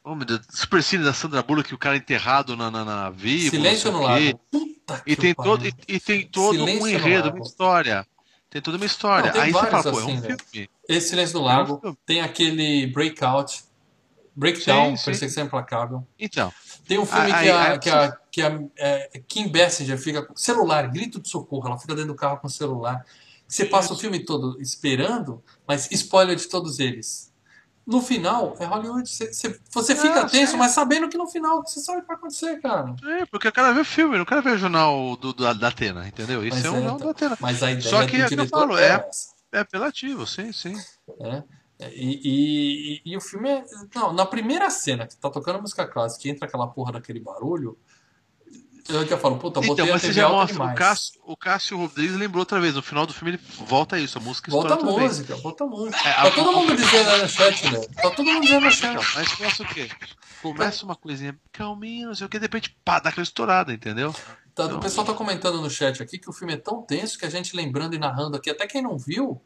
Oh, 0.05 0.15
meu 0.17 0.27
Deus, 0.27 0.41
Super 0.51 0.83
Cine 0.83 1.05
da 1.05 1.13
Sandra 1.13 1.43
Bullock, 1.43 1.69
que 1.69 1.75
o 1.75 1.79
cara 1.79 1.95
é 1.95 1.99
enterrado 1.99 2.57
na, 2.57 2.71
na, 2.71 2.85
na 2.85 3.11
vivo. 3.11 3.51
Silêncio 3.51 3.93
no 3.93 4.03
lago. 4.03 4.39
Puta 4.51 5.01
que 5.01 5.13
E 5.13 5.17
tem, 5.17 5.35
todo, 5.35 5.65
e, 5.67 5.73
e 5.89 6.01
tem 6.01 6.27
todo 6.27 6.57
Silêncio 6.59 6.83
um 6.83 6.89
enredo, 6.89 7.25
Lago. 7.27 7.37
uma 7.39 7.47
história. 7.47 8.07
Tem 8.51 8.61
toda 8.61 8.77
uma 8.77 8.87
história. 8.87 9.27
Não, 9.27 9.33
tem 9.33 9.43
Aí 9.43 9.53
você 9.53 9.67
fala, 9.71 9.83
pô, 9.83 9.89
é 9.89 10.03
assim, 10.03 10.13
um 10.17 10.21
né? 10.21 10.37
filme. 10.51 10.71
Esse 10.89 11.09
Silêncio 11.11 11.35
do 11.35 11.39
É 11.39 11.43
um 11.43 11.45
Lago 11.47 11.99
tem 12.05 12.21
aquele 12.21 12.87
Breakout, 12.89 13.63
Breakdown, 14.35 14.97
Sim. 14.97 15.05
Perseguição 15.05 15.45
Implacável. 15.45 16.07
Então, 16.19 16.53
Tem 16.87 16.99
um 16.99 17.07
filme 17.07 17.33
Aí- 17.33 17.45
que, 17.45 17.51
a, 17.51 17.71
aí- 17.73 17.79
que, 17.79 17.91
a, 17.91 18.13
que 18.31 18.43
a 18.43 18.61
é, 18.77 19.21
Kim 19.29 19.49
Basinger 19.49 19.97
fica 19.99 20.23
com 20.23 20.35
celular, 20.37 20.89
grito 20.91 21.21
de 21.21 21.29
socorro, 21.29 21.69
ela 21.69 21.79
fica 21.79 21.95
dentro 21.95 22.13
do 22.13 22.17
carro 22.17 22.39
com 22.39 22.47
o 22.49 22.51
celular. 22.51 23.07
Você 23.47 23.67
passa 23.67 23.93
o 23.93 23.97
filme 23.99 24.19
todo 24.25 24.61
esperando, 24.61 25.43
mas 25.67 25.91
spoiler 25.93 26.35
de 26.35 26.49
todos 26.49 26.79
eles. 26.81 27.32
No 27.87 28.01
final, 28.01 28.55
é 28.61 28.65
Hollywood. 28.65 29.09
Você, 29.09 29.33
você, 29.33 29.61
você 29.71 29.97
fica 29.97 30.21
Ah, 30.23 30.29
tenso, 30.29 30.53
sim. 30.53 30.59
mas 30.59 30.71
sabendo 30.73 31.09
que 31.09 31.19
no 31.19 31.27
final 31.27 31.63
você 31.67 31.81
sabe 31.81 31.99
o 31.99 32.03
que 32.03 32.07
vai 32.09 32.17
acontecer, 32.17 32.61
cara. 32.61 32.95
é, 33.05 33.27
porque 33.27 33.49
eu 33.49 33.53
quero 33.53 33.75
ver 33.75 33.85
filme, 33.85 34.17
não 34.19 34.25
quero 34.25 34.41
ver 34.43 34.53
o 34.55 34.59
jornal 34.59 35.17
do, 35.17 35.33
do- 35.33 35.55
da 35.55 35.69
Atena, 35.69 36.07
entendeu? 36.07 36.45
Isso 36.47 36.57
Mas 36.57 36.65
é 36.65 36.71
um 36.71 36.75
é, 36.77 36.79
jornal 36.81 36.99
tá. 36.99 37.05
da 37.07 37.11
Atena. 37.11 37.39
Mas 37.41 37.63
a 37.63 37.71
ideia 37.73 37.91
Só 37.91 38.07
que 38.07 38.17
do 38.17 38.23
é 38.23 38.27
o 38.27 38.29
que 38.29 38.35
eu 38.41 38.47
falo, 38.49 38.79
é, 38.79 38.87
é-. 38.93 39.11
É 39.55 39.59
apelativo, 39.59 40.27
sim, 40.27 40.53
sim. 40.53 40.75
né? 41.19 41.45
E, 41.81 41.85
e, 42.23 42.95
e- 42.95 43.03
e 43.05 43.17
o 43.17 43.21
filme 43.21 43.51
é. 43.51 43.65
Não, 43.95 44.13
na 44.13 44.25
primeira 44.25 44.71
cena 44.71 45.07
que 45.07 45.17
tá 45.17 45.29
tocando 45.29 45.61
música 45.61 45.85
clássica 45.87 46.29
e 46.29 46.31
entra 46.31 46.47
aquela 46.47 46.69
porra 46.69 46.93
daquele 46.93 47.19
barulho, 47.19 47.77
Eu 48.89 49.07
já 49.07 49.17
falo, 49.17 49.37
puta, 49.39 49.61
botei 49.61 49.73
Então, 49.75 49.87
a 49.87 49.93
mas 49.93 50.01
você 50.03 50.09
TV 50.09 50.21
já 50.21 50.27
alta 50.27 50.37
mostra. 50.55 50.65
O. 50.65 50.75
Cássio, 50.75 51.21
o 51.25 51.37
Cássio 51.37 51.79
Rodrigues 51.79 52.17
lembrou 52.17 52.41
outra 52.41 52.61
vez. 52.61 52.75
No 52.75 52.83
final 52.83 53.07
do 53.07 53.13
filme 53.15 53.33
ele 53.35 53.41
volta 53.67 53.97
a 53.97 53.99
isso. 54.01 54.19
A 54.19 54.21
música 54.21 54.51
Volta 54.51 54.75
a 54.75 54.77
também. 54.77 54.99
música, 55.01 55.37
volta 55.37 55.65
a 55.65 55.67
música. 55.67 55.97
É, 56.09 56.13
tá 56.13 56.23
a- 56.23 56.31
todo 56.33 56.53
mundo 56.53 56.77
dizendo 56.77 57.11
aí 57.11 57.23
no 57.23 57.29
chat, 57.29 57.71
né? 57.71 57.81
Tá 58.03 58.11
todo 58.11 58.25
mundo 58.27 58.43
dizendo 58.43 58.61
no 58.67 58.71
Então, 58.73 59.03
chat. 59.03 59.15
mas 59.15 59.29
começa 59.35 59.63
o 59.63 59.67
quê? 59.67 59.89
Começa 60.43 60.85
uma 60.85 60.97
coisinha 60.97 61.39
calminha, 61.53 62.09
não 62.09 62.15
sei 62.15 62.27
o 62.27 62.29
que, 62.29 62.39
de 62.39 62.45
repente, 62.45 62.77
pá, 62.85 62.99
dá 62.99 63.11
aquela 63.11 63.23
estourada, 63.23 63.73
entendeu? 63.73 64.13
Tá, 64.55 64.67
o 64.67 64.81
pessoal 64.81 65.07
tá 65.07 65.15
comentando 65.15 65.61
no 65.63 65.71
chat 65.71 66.03
aqui 66.03 66.19
que 66.19 66.29
o 66.29 66.33
filme 66.33 66.55
é 66.55 66.57
tão 66.59 66.83
tenso 66.83 67.17
que 67.17 67.25
a 67.25 67.31
gente 67.31 67.55
lembrando 67.57 67.95
e 67.95 67.99
narrando 67.99 68.37
aqui, 68.37 68.51
até 68.51 68.67
quem 68.67 68.83
não 68.83 68.99
viu, 68.99 69.41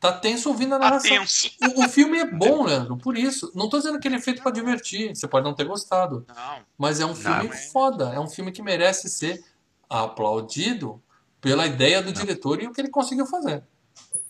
tá 0.00 0.10
tenso 0.12 0.48
ouvindo 0.48 0.74
a 0.74 0.78
narração. 0.78 1.14
Atenção. 1.14 1.50
O, 1.76 1.84
o 1.84 1.88
filme 1.88 2.18
é 2.18 2.24
bom, 2.24 2.64
Leandro, 2.64 2.96
por 2.96 3.16
isso. 3.16 3.52
Não 3.54 3.68
tô 3.68 3.76
dizendo 3.76 4.00
que 4.00 4.08
ele 4.08 4.16
é 4.16 4.20
feito 4.20 4.42
pra 4.42 4.50
divertir, 4.50 5.14
você 5.14 5.28
pode 5.28 5.44
não 5.44 5.54
ter 5.54 5.64
gostado. 5.64 6.24
Não. 6.26 6.58
Mas 6.78 6.98
é 6.98 7.06
um 7.06 7.14
filme 7.14 7.48
é. 7.48 7.52
foda, 7.52 8.10
é 8.14 8.18
um 8.18 8.28
filme 8.28 8.50
que 8.50 8.62
merece 8.62 9.08
ser 9.10 9.44
aplaudido 9.88 11.00
pela 11.40 11.66
ideia 11.66 12.02
do 12.02 12.12
diretor 12.12 12.62
e 12.62 12.66
o 12.66 12.72
que 12.72 12.80
ele 12.80 12.88
conseguiu 12.90 13.26
fazer. 13.26 13.62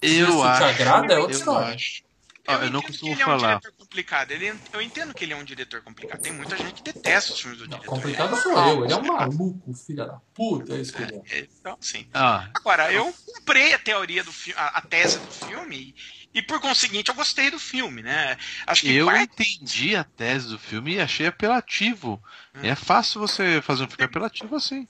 Eu 0.02 0.26
Se 0.26 0.32
isso 0.32 0.38
te 0.38 0.46
acho. 0.46 0.64
agrada, 0.64 1.14
é 1.14 1.18
outra 1.18 1.34
eu 1.34 1.38
história. 1.38 1.74
acho. 1.74 2.02
Ó, 2.50 2.54
eu 2.64 2.70
não 2.70 2.78
entendo 2.80 2.82
costumo 2.82 3.16
que 3.16 3.22
ele 3.22 3.22
é 3.22 3.26
um 3.26 3.38
falar. 3.38 3.58
diretor 3.58 3.72
complicado. 3.78 4.30
Ele, 4.32 4.54
eu 4.72 4.82
entendo 4.82 5.14
que 5.14 5.24
ele 5.24 5.32
é 5.32 5.36
um 5.36 5.44
diretor 5.44 5.82
complicado. 5.82 6.20
Tem 6.20 6.32
muita 6.32 6.56
gente 6.56 6.74
que 6.74 6.82
detesta 6.82 7.32
os 7.32 7.40
filmes 7.40 7.58
do 7.58 7.66
Não, 7.68 7.76
diretor. 7.78 7.96
complicado 7.96 8.34
É 8.36 8.40
sou 8.40 8.52
eu, 8.52 8.84
ele 8.84 8.92
é 8.92 8.96
um 8.96 9.06
maluco, 9.06 9.74
filha 9.74 10.06
da 10.06 10.20
puta, 10.34 10.74
é 10.74 10.80
isso 10.80 10.92
que 10.92 11.02
ele 11.02 11.16
é. 11.16 11.38
É, 11.38 11.48
Então, 11.58 11.76
sim. 11.80 12.06
Ah, 12.14 12.48
Agora, 12.54 12.92
eu 12.92 13.12
comprei 13.26 13.74
a 13.74 13.78
teoria 13.78 14.24
do 14.24 14.32
filme, 14.32 14.58
a, 14.60 14.66
a 14.78 14.80
tese 14.80 15.18
do 15.18 15.30
filme, 15.30 15.94
e, 16.34 16.38
e 16.38 16.42
por 16.42 16.60
conseguinte 16.60 17.10
eu 17.10 17.14
gostei 17.14 17.50
do 17.50 17.58
filme, 17.58 18.02
né? 18.02 18.36
Acho 18.66 18.82
que 18.82 18.94
eu 18.94 19.06
parte- 19.06 19.42
entendi 19.42 19.96
a 19.96 20.04
tese 20.04 20.48
do 20.48 20.58
filme 20.58 20.94
e 20.94 21.00
achei 21.00 21.26
apelativo. 21.26 22.22
Hum. 22.54 22.60
E 22.64 22.68
é 22.68 22.74
fácil 22.74 23.20
você 23.20 23.60
fazer 23.62 23.84
um 23.84 23.88
filme 23.88 24.04
apelativo 24.04 24.54
assim. 24.56 24.86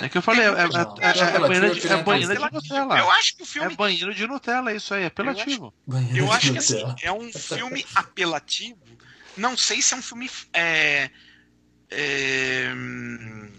É 0.00 0.08
que 0.08 0.16
eu 0.18 0.22
falei, 0.22 0.42
é, 0.42 0.46
é, 0.46 0.50
é, 0.50 1.36
é, 1.36 1.38
banheiro 1.40 1.66
eu 1.66 1.74
de, 1.74 1.88
é 1.88 2.02
banheiro 2.02 2.32
de 2.32 2.42
apelativo. 2.44 2.54
Nutella. 2.74 2.98
Eu 2.98 3.10
acho 3.12 3.36
que 3.36 3.42
o 3.42 3.44
É 3.44 3.46
filme. 3.46 3.76
banheiro 3.76 4.14
de 4.14 4.26
Nutella, 4.26 4.70
é 4.72 4.76
isso 4.76 4.94
aí, 4.94 5.02
é 5.02 5.06
apelativo. 5.06 5.74
Eu 6.14 6.26
de 6.26 6.30
acho 6.32 6.52
que 6.52 6.58
assim, 6.58 6.94
é 7.02 7.12
um 7.12 7.32
filme 7.32 7.84
apelativo. 7.94 8.78
Não 9.36 9.56
sei 9.56 9.82
se 9.82 9.94
é 9.94 9.96
um 9.96 10.02
filme. 10.02 10.30
É, 10.52 11.10
é, 11.90 12.70
hum, 12.74 13.50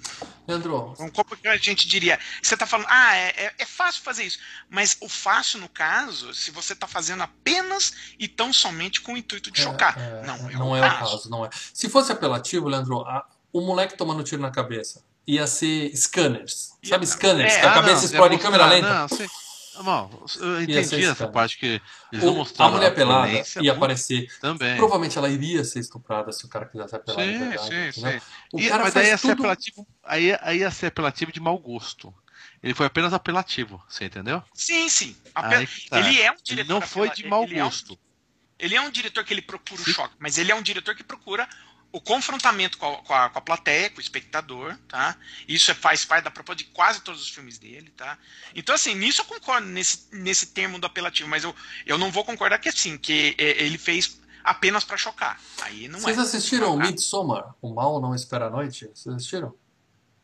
Leandro, 0.47 0.93
como 1.13 1.37
que 1.37 1.47
a 1.47 1.57
gente 1.57 1.87
diria? 1.87 2.19
Você 2.41 2.57
tá 2.57 2.65
falando, 2.65 2.87
ah, 2.89 3.15
é, 3.15 3.27
é- 3.37 3.53
é 3.59 3.65
fácil 3.65 4.01
fazer 4.01 4.23
isso. 4.23 4.39
Mas 4.69 4.97
o 4.99 5.07
fácil, 5.07 5.59
no 5.59 5.69
caso, 5.69 6.33
se 6.33 6.49
você 6.51 6.75
tá 6.75 6.87
fazendo 6.87 7.21
apenas 7.21 7.93
e 8.17 8.27
tão 8.27 8.51
somente 8.51 9.01
com 9.01 9.13
o 9.13 9.17
intuito 9.17 9.51
de 9.51 9.61
chocar. 9.61 9.95
É, 9.99 10.25
não, 10.25 10.49
é, 10.49 10.53
não 10.53 10.69
o 10.71 10.75
é 10.75 10.79
o 10.79 10.89
caso. 10.89 11.11
caso, 11.11 11.29
não 11.29 11.45
é. 11.45 11.49
Se 11.73 11.87
fosse 11.89 12.11
apelativo, 12.11 12.67
Leandro, 12.67 13.01
a- 13.01 13.27
o 13.53 13.61
moleque 13.61 13.95
tomando 13.97 14.23
tiro 14.23 14.41
na 14.41 14.49
cabeça 14.51 15.03
ia 15.33 15.47
ser 15.47 15.95
scanners. 15.95 16.71
Ia- 16.83 16.89
Sabe 16.89 17.05
scanners? 17.05 17.53
é, 17.53 17.59
que 17.59 17.65
a 17.65 17.71
ah, 17.71 17.73
cabeça 17.75 17.95
não, 17.97 18.05
explode 18.05 18.35
em 18.35 18.39
câmera 18.39 18.65
lenta. 18.67 18.93
Não, 18.93 19.07
sim. 19.07 19.27
Bom, 19.81 20.25
eu 20.41 20.61
entendi 20.61 21.05
essa 21.05 21.27
parte 21.29 21.57
que 21.57 21.81
eles 22.11 22.23
O- 22.23 22.27
vão 22.27 22.35
mostrar. 22.35 22.65
a 22.65 22.69
mulher 22.71 22.93
pelada 22.93 23.27
violência 23.27 23.59
ia 23.59 23.71
muito 23.71 23.77
aparecer. 23.77 24.27
Também. 24.41 24.75
Provavelmente 24.75 25.17
ela 25.17 25.29
iria 25.29 25.63
ser 25.63 25.79
estuprada 25.79 26.33
se 26.33 26.45
o 26.45 26.49
cara 26.49 26.65
quisesse 26.65 26.95
apelar 26.95 27.25
de 27.25 27.31
Sim, 27.31 27.39
verdade. 27.49 27.93
sim, 27.93 28.01
sim. 28.01 28.21
O 28.51 28.59
E- 28.59 28.67
cara 28.67 28.83
mas 28.83 28.93
daí 28.93 29.07
ia 29.07 29.17
tudo... 29.17 29.31
apelativo. 29.33 29.87
Aí, 30.03 30.37
aí 30.41 30.57
ia 30.59 30.71
ser 30.71 30.87
apelativo 30.87 31.31
de 31.31 31.39
mau 31.39 31.57
gosto. 31.57 32.13
Ele 32.61 32.73
foi 32.73 32.87
apenas 32.87 33.13
apelativo, 33.13 33.81
você 33.87 34.03
entendeu? 34.05 34.43
Sim, 34.53 34.89
sim. 34.89 35.15
Ape- 35.33 35.55
Aí 35.55 35.67
que 35.67 35.89
tá. 35.89 35.99
Ele 35.99 36.21
é 36.21 36.29
um 36.29 36.33
Ele 36.33 36.41
diretor. 36.43 36.73
não 36.73 36.81
foi 36.81 37.07
de 37.11 37.21
apela- 37.21 37.29
mau 37.29 37.43
ele 37.45 37.57
é 37.57 37.63
um- 37.63 37.67
gosto. 37.67 37.97
Ele 38.57 38.75
é 38.75 38.81
um 38.81 38.89
diretor 38.91 39.23
que 39.23 39.33
ele 39.33 39.41
procura 39.41 39.81
o 39.81 39.85
choque, 39.85 40.15
mas 40.19 40.37
ele 40.37 40.51
é 40.51 40.55
um 40.55 40.61
diretor 40.61 40.93
que 40.93 41.03
procura 41.05 41.47
o 41.91 41.99
confrontamento 41.99 42.77
com 42.77 42.85
a, 42.93 42.97
com 42.97 43.13
a, 43.13 43.29
com 43.29 43.39
a 43.39 43.41
plateia, 43.41 43.89
com 43.89 43.97
o 43.97 44.01
espectador, 44.01 44.77
tá? 44.87 45.15
Isso 45.47 45.71
é- 45.71 45.73
faz 45.73 46.05
parte 46.05 46.23
da 46.25 46.31
proposta 46.31 46.63
de 46.63 46.69
quase 46.71 47.01
todos 47.01 47.21
os 47.21 47.29
filmes 47.29 47.57
dele, 47.57 47.91
tá? 47.97 48.17
Então, 48.53 48.75
assim, 48.75 48.93
nisso 48.93 49.21
eu 49.21 49.25
concordo, 49.25 49.67
nesse, 49.67 50.07
nesse 50.11 50.47
termo 50.47 50.77
do 50.77 50.85
apelativo, 50.85 51.27
mas 51.27 51.43
eu, 51.43 51.55
eu 51.85 51.97
não 51.97 52.11
vou 52.11 52.23
concordar 52.23 52.59
que, 52.59 52.69
assim, 52.69 52.97
que 52.97 53.35
é, 53.39 53.63
ele 53.63 53.77
fez 53.77 54.19
apenas 54.43 54.83
pra 54.83 54.97
chocar. 54.97 55.39
Aí 55.61 55.87
não 55.87 55.99
Vocês 55.99 56.17
é. 56.17 56.21
assistiram 56.21 56.73
Ah, 56.79 56.85
Midsommar? 56.85 57.55
O 57.61 57.73
Mal 57.73 57.99
Não 57.99 58.13
Espera 58.13 58.45
a 58.47 58.49
Noite? 58.49 58.89
Vocês 58.93 59.15
assistiram? 59.15 59.55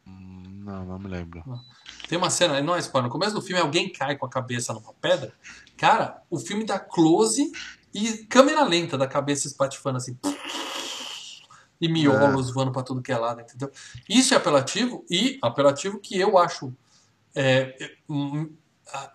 Hum, 0.07 0.43
Não, 0.63 0.85
não 0.85 0.99
me 0.99 1.07
lembro. 1.09 1.43
Tem 2.07 2.17
uma 2.17 2.29
cena, 2.29 2.61
não 2.61 2.75
é 2.75 2.79
spoiler, 2.79 3.07
no 3.07 3.11
começo 3.11 3.33
do 3.33 3.41
filme 3.41 3.59
alguém 3.61 3.91
cai 3.91 4.15
com 4.15 4.25
a 4.25 4.29
cabeça 4.29 4.71
numa 4.73 4.93
pedra. 4.93 5.33
Cara, 5.77 6.21
o 6.29 6.37
filme 6.39 6.63
dá 6.63 6.79
close 6.79 7.51
e 7.93 8.19
câmera 8.25 8.63
lenta 8.63 8.95
da 8.97 9.07
cabeça 9.07 9.47
espatifando 9.47 9.97
assim. 9.97 10.15
E 11.79 11.87
miolos 11.87 12.53
voando 12.53 12.71
pra 12.71 12.83
tudo 12.83 13.01
que 13.01 13.11
é 13.11 13.17
lado, 13.17 13.41
entendeu? 13.41 13.69
Isso 14.07 14.33
é 14.33 14.37
apelativo 14.37 15.05
e 15.09 15.37
apelativo 15.41 15.99
que 15.99 16.17
eu 16.17 16.37
acho 16.37 16.73
é, 17.35 17.75
é, 17.79 17.91
hum, 18.09 18.49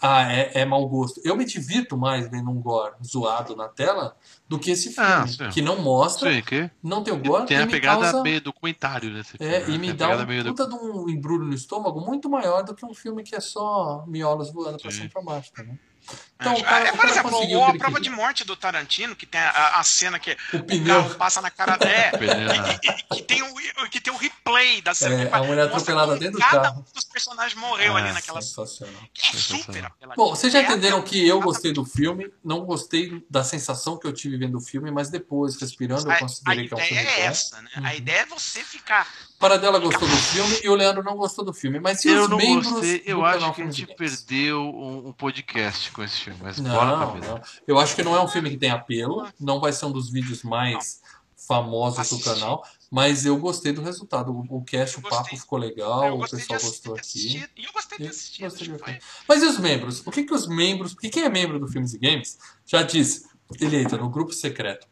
ah, 0.02 0.32
é, 0.32 0.60
é 0.60 0.64
mau 0.64 0.86
gosto. 0.88 1.20
Eu 1.24 1.36
me 1.36 1.44
divirto 1.44 1.96
mais 1.96 2.28
vendo 2.28 2.50
um 2.50 2.60
gore 2.60 2.94
zoado 3.04 3.54
na 3.54 3.68
tela 3.68 4.16
do 4.48 4.58
que 4.58 4.70
esse 4.70 4.90
filme, 4.90 5.08
Ah, 5.08 5.48
que 5.52 5.62
não 5.62 5.80
mostra, 5.80 6.32
Sim, 6.32 6.42
que 6.42 6.70
não 6.82 7.02
tem 7.02 7.14
o 7.14 7.18
gore 7.18 7.46
tem 7.46 7.56
e 7.56 7.62
a 7.62 7.66
me 7.66 7.72
pegada 7.72 8.02
causa... 8.02 8.22
meio 8.22 8.40
documentário 8.40 9.10
nesse 9.10 9.38
filme. 9.38 9.54
É, 9.54 9.66
né? 9.66 9.74
e 9.74 9.78
me 9.78 9.92
dá 9.92 10.16
um 10.16 10.26
meio 10.26 10.44
puta 10.44 10.66
de 10.66 10.74
um 10.74 11.08
embrulho 11.08 11.44
no 11.44 11.54
estômago 11.54 12.00
muito 12.00 12.28
maior 12.28 12.62
do 12.64 12.74
que 12.74 12.84
um 12.84 12.92
filme 12.92 13.22
que 13.22 13.34
é 13.34 13.40
só 13.40 14.04
miolos 14.06 14.52
voando 14.52 14.78
pra 14.78 14.90
Sim. 14.90 14.98
cima 14.98 15.06
e 15.06 15.10
pra 15.10 15.22
baixo, 15.22 15.52
tá, 15.52 15.62
né? 15.62 15.78
É, 16.08 16.42
Então, 16.42 16.54
o 16.54 16.64
cara, 16.64 16.88
é, 16.88 16.92
por 16.92 17.04
exemplo, 17.06 17.30
conseguiu 17.30 17.58
o 17.58 17.62
o 17.62 17.64
A 17.66 17.72
que 17.72 17.78
Prova 17.78 18.00
de. 18.00 18.08
Morte 18.10 18.44
do 18.44 18.56
Tarantino, 18.56 19.14
que 19.14 19.26
tem 19.26 19.40
a, 19.40 19.78
a 19.78 19.84
cena 19.84 20.18
que 20.18 20.36
O 20.54 20.56
o 20.56 20.64
pneu. 20.64 21.02
carro 21.02 21.14
passa 21.16 21.40
na 21.42 21.50
cara 21.50 21.76
dela. 21.76 22.16
Pneu. 22.18 22.54
E, 22.54 22.86
e- 22.88 23.16
que, 23.16 23.22
tem 23.22 23.42
o, 23.42 23.54
que 23.90 24.00
tem 24.00 24.12
o 24.12 24.16
replay 24.16 24.80
da 24.80 24.94
cena. 24.94 25.22
É, 25.22 25.26
que 25.26 25.34
a 25.34 25.42
mulher 25.42 25.66
atropelada 25.66 26.16
dentro 26.16 26.38
do 26.38 26.44
cada 26.44 26.62
carro. 26.70 26.80
um 26.88 26.92
dos 26.94 27.04
personagens 27.04 27.54
morreu 27.60 27.94
ali 27.96 28.08
Ah, 28.08 28.12
naquela 28.14 28.40
cena. 28.40 28.66
Sensacional. 28.66 29.02
Que 29.12 29.26
é 29.26 29.30
Sensacional. 29.40 29.92
super. 29.98 30.16
Bom, 30.16 30.30
vocês 30.30 30.52
já 30.52 30.60
É 30.60 30.62
entenderam 30.62 31.02
que 31.02 31.26
eu 31.28 31.40
gostei 31.40 31.72
do 31.72 31.84
filme, 31.84 32.32
não 32.42 32.60
gostei 32.64 33.22
da 33.28 33.44
sensação 33.44 33.98
que 33.98 34.06
eu 34.06 34.12
tive 34.12 34.38
vendo 34.38 34.56
o 34.56 34.60
filme, 34.62 34.90
mas 34.90 35.10
depois, 35.10 35.60
respirando, 35.60 36.06
eu 36.06 36.12
A, 36.12 36.14
a 36.14 36.18
considerei 36.20 36.66
que 36.68 36.74
é 36.74 36.76
um 36.76 36.80
ideia 36.80 36.88
filme 37.02 37.10
é 37.12 37.22
bom. 37.24 37.28
essa, 37.30 37.60
né? 37.62 37.70
Uhum. 37.76 37.86
A 37.86 37.94
ideia 37.94 38.20
é 38.20 38.26
você 38.26 38.64
ficar. 38.64 39.06
Paradela 39.40 39.78
gostou 39.78 40.06
do 40.06 40.16
filme 40.16 40.60
e 40.62 40.68
o 40.68 40.74
Leandro 40.74 41.02
não 41.02 41.16
gostou 41.16 41.42
do 41.44 41.52
filme. 41.54 41.80
Mas 41.80 42.04
e 42.04 42.08
Eu 42.08 42.24
os 42.24 42.28
não 42.28 42.36
membros 42.36 42.70
gostei, 42.70 43.02
eu 43.06 43.24
acho 43.24 43.52
que 43.54 43.62
a 43.62 43.70
gente 43.70 43.86
perdeu 43.96 44.60
um, 44.60 45.08
um 45.08 45.12
podcast 45.12 45.90
com 45.92 46.02
esse 46.04 46.18
filme, 46.18 46.38
mas 46.42 46.60
bora 46.60 46.96
Não, 46.98 47.14
vida. 47.14 47.26
não. 47.26 47.40
Eu 47.66 47.78
acho 47.78 47.96
que 47.96 48.02
não 48.02 48.14
é 48.14 48.22
um 48.22 48.28
filme 48.28 48.50
que 48.50 48.58
tem 48.58 48.70
apelo, 48.70 49.26
não 49.40 49.58
vai 49.58 49.72
ser 49.72 49.86
um 49.86 49.92
dos 49.92 50.10
vídeos 50.10 50.42
mais 50.42 51.00
famosos 51.48 52.10
do 52.10 52.20
canal, 52.20 52.62
mas 52.90 53.24
eu 53.24 53.36
gostei 53.38 53.72
do 53.72 53.80
resultado. 53.82 54.30
O, 54.30 54.58
o 54.58 54.62
cast, 54.62 54.98
o 54.98 55.02
papo 55.02 55.30
ficou 55.30 55.58
legal, 55.58 56.18
o 56.18 56.28
pessoal 56.28 56.56
assistir, 56.58 56.88
gostou 56.88 56.94
de 56.94 57.00
aqui. 57.00 57.08
assistir, 57.08 57.50
E 57.56 57.64
eu 57.64 57.72
gostei 57.72 57.98
de 57.98 58.08
assistir. 58.08 58.42
gostei 58.42 58.68
de 58.68 58.72
ver. 58.76 59.00
Mas 59.26 59.42
e 59.42 59.46
os 59.46 59.58
membros? 59.58 60.06
O 60.06 60.10
que, 60.10 60.22
que 60.24 60.34
os 60.34 60.46
membros. 60.46 60.92
Porque 60.92 61.08
quem 61.08 61.22
é 61.24 61.28
membro 61.30 61.58
do 61.58 61.66
Filmes 61.66 61.94
e 61.94 61.98
Games 61.98 62.38
já 62.66 62.82
disse, 62.82 63.26
ele 63.58 63.80
entra 63.82 63.96
no 63.96 64.10
grupo 64.10 64.32
secreto 64.34 64.86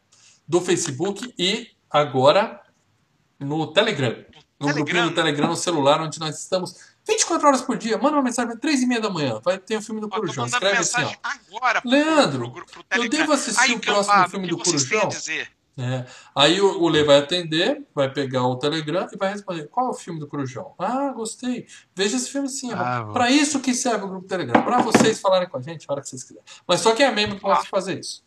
do 0.48 0.58
Facebook 0.62 1.34
e 1.38 1.68
agora 1.90 2.62
no 3.38 3.66
Telegram. 3.68 4.16
No 4.60 4.66
Telegram. 4.66 5.08
do 5.08 5.14
Telegram 5.14 5.48
no 5.48 5.56
celular, 5.56 6.00
onde 6.00 6.18
nós 6.18 6.38
estamos 6.38 6.74
24 7.06 7.46
horas 7.46 7.62
por 7.62 7.78
dia. 7.78 7.96
Manda 7.96 8.16
uma 8.16 8.22
mensagem, 8.22 8.56
3 8.56 8.82
e 8.82 8.86
meia 8.86 9.00
da 9.00 9.08
manhã. 9.08 9.40
Vai 9.42 9.58
ter 9.58 9.76
o 9.76 9.82
filme 9.82 10.00
do 10.00 10.08
Corujão. 10.08 10.46
Escreve 10.46 10.78
assim, 10.78 11.02
ó. 11.02 11.12
agora 11.22 11.80
Leandro, 11.84 12.50
pro, 12.50 12.66
pro, 12.66 12.84
pro 12.84 13.02
eu 13.02 13.08
devo 13.08 13.32
assistir 13.32 13.72
o 13.72 13.80
próximo 13.80 14.28
filme 14.28 14.48
do 14.48 14.58
Corujão? 14.58 15.08
É. 15.80 16.04
Aí 16.34 16.60
o, 16.60 16.82
o 16.82 16.88
Lê 16.88 17.04
vai 17.04 17.18
atender, 17.18 17.86
vai 17.94 18.12
pegar 18.12 18.42
o 18.42 18.56
Telegram 18.56 19.06
e 19.12 19.16
vai 19.16 19.30
responder: 19.30 19.68
qual 19.68 19.86
é 19.86 19.90
o 19.90 19.94
filme 19.94 20.18
do 20.18 20.26
Corujão? 20.26 20.74
Ah, 20.76 21.12
gostei. 21.12 21.68
Veja 21.94 22.16
esse 22.16 22.28
filme 22.30 22.48
sim. 22.48 22.72
Ah, 22.72 23.08
para 23.12 23.30
isso 23.30 23.60
que 23.60 23.72
serve 23.72 24.04
o 24.04 24.08
grupo 24.08 24.26
Telegram. 24.26 24.60
Para 24.64 24.82
vocês 24.82 25.20
falarem 25.20 25.48
com 25.48 25.56
a 25.56 25.62
gente 25.62 25.86
a 25.88 25.92
hora 25.92 26.02
que 26.02 26.08
vocês 26.08 26.24
quiserem. 26.24 26.42
Mas 26.66 26.80
só 26.80 26.96
quem 26.96 27.06
é 27.06 27.12
membro 27.12 27.38
pode 27.38 27.68
fazer 27.68 28.00
isso. 28.00 28.24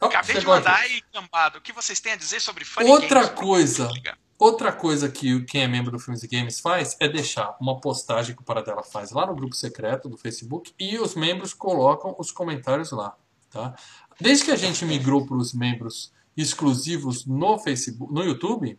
Acabei 0.00 0.40
de 0.40 0.46
mandar 0.46 0.74
aí, 0.74 1.00
Gambado. 1.14 1.58
O 1.58 1.60
que 1.60 1.72
vocês 1.72 2.00
têm 2.00 2.14
a 2.14 2.16
dizer 2.16 2.40
sobre 2.40 2.64
Funny 2.64 2.90
Outra 2.90 3.20
Games? 3.20 3.38
coisa. 3.38 3.88
Outra 4.38 4.72
coisa 4.72 5.08
que 5.08 5.42
quem 5.44 5.62
é 5.62 5.68
membro 5.68 5.92
do 5.92 5.98
Filmes 5.98 6.22
e 6.22 6.28
Games 6.28 6.58
faz 6.58 6.96
é 6.98 7.08
deixar 7.08 7.56
uma 7.60 7.80
postagem 7.80 8.34
que 8.34 8.42
o 8.42 8.44
Paradela 8.44 8.82
faz 8.82 9.12
lá 9.12 9.24
no 9.26 9.34
grupo 9.34 9.54
secreto 9.54 10.08
do 10.08 10.16
Facebook 10.16 10.74
e 10.78 10.98
os 10.98 11.14
membros 11.14 11.54
colocam 11.54 12.14
os 12.18 12.32
comentários 12.32 12.90
lá. 12.90 13.14
Tá? 13.50 13.74
Desde 14.20 14.44
que 14.44 14.50
a 14.50 14.56
gente 14.56 14.84
migrou 14.84 15.26
para 15.26 15.36
os 15.36 15.52
membros 15.52 16.12
exclusivos 16.36 17.26
no 17.26 17.58
Facebook, 17.58 18.12
no 18.12 18.24
YouTube, 18.24 18.78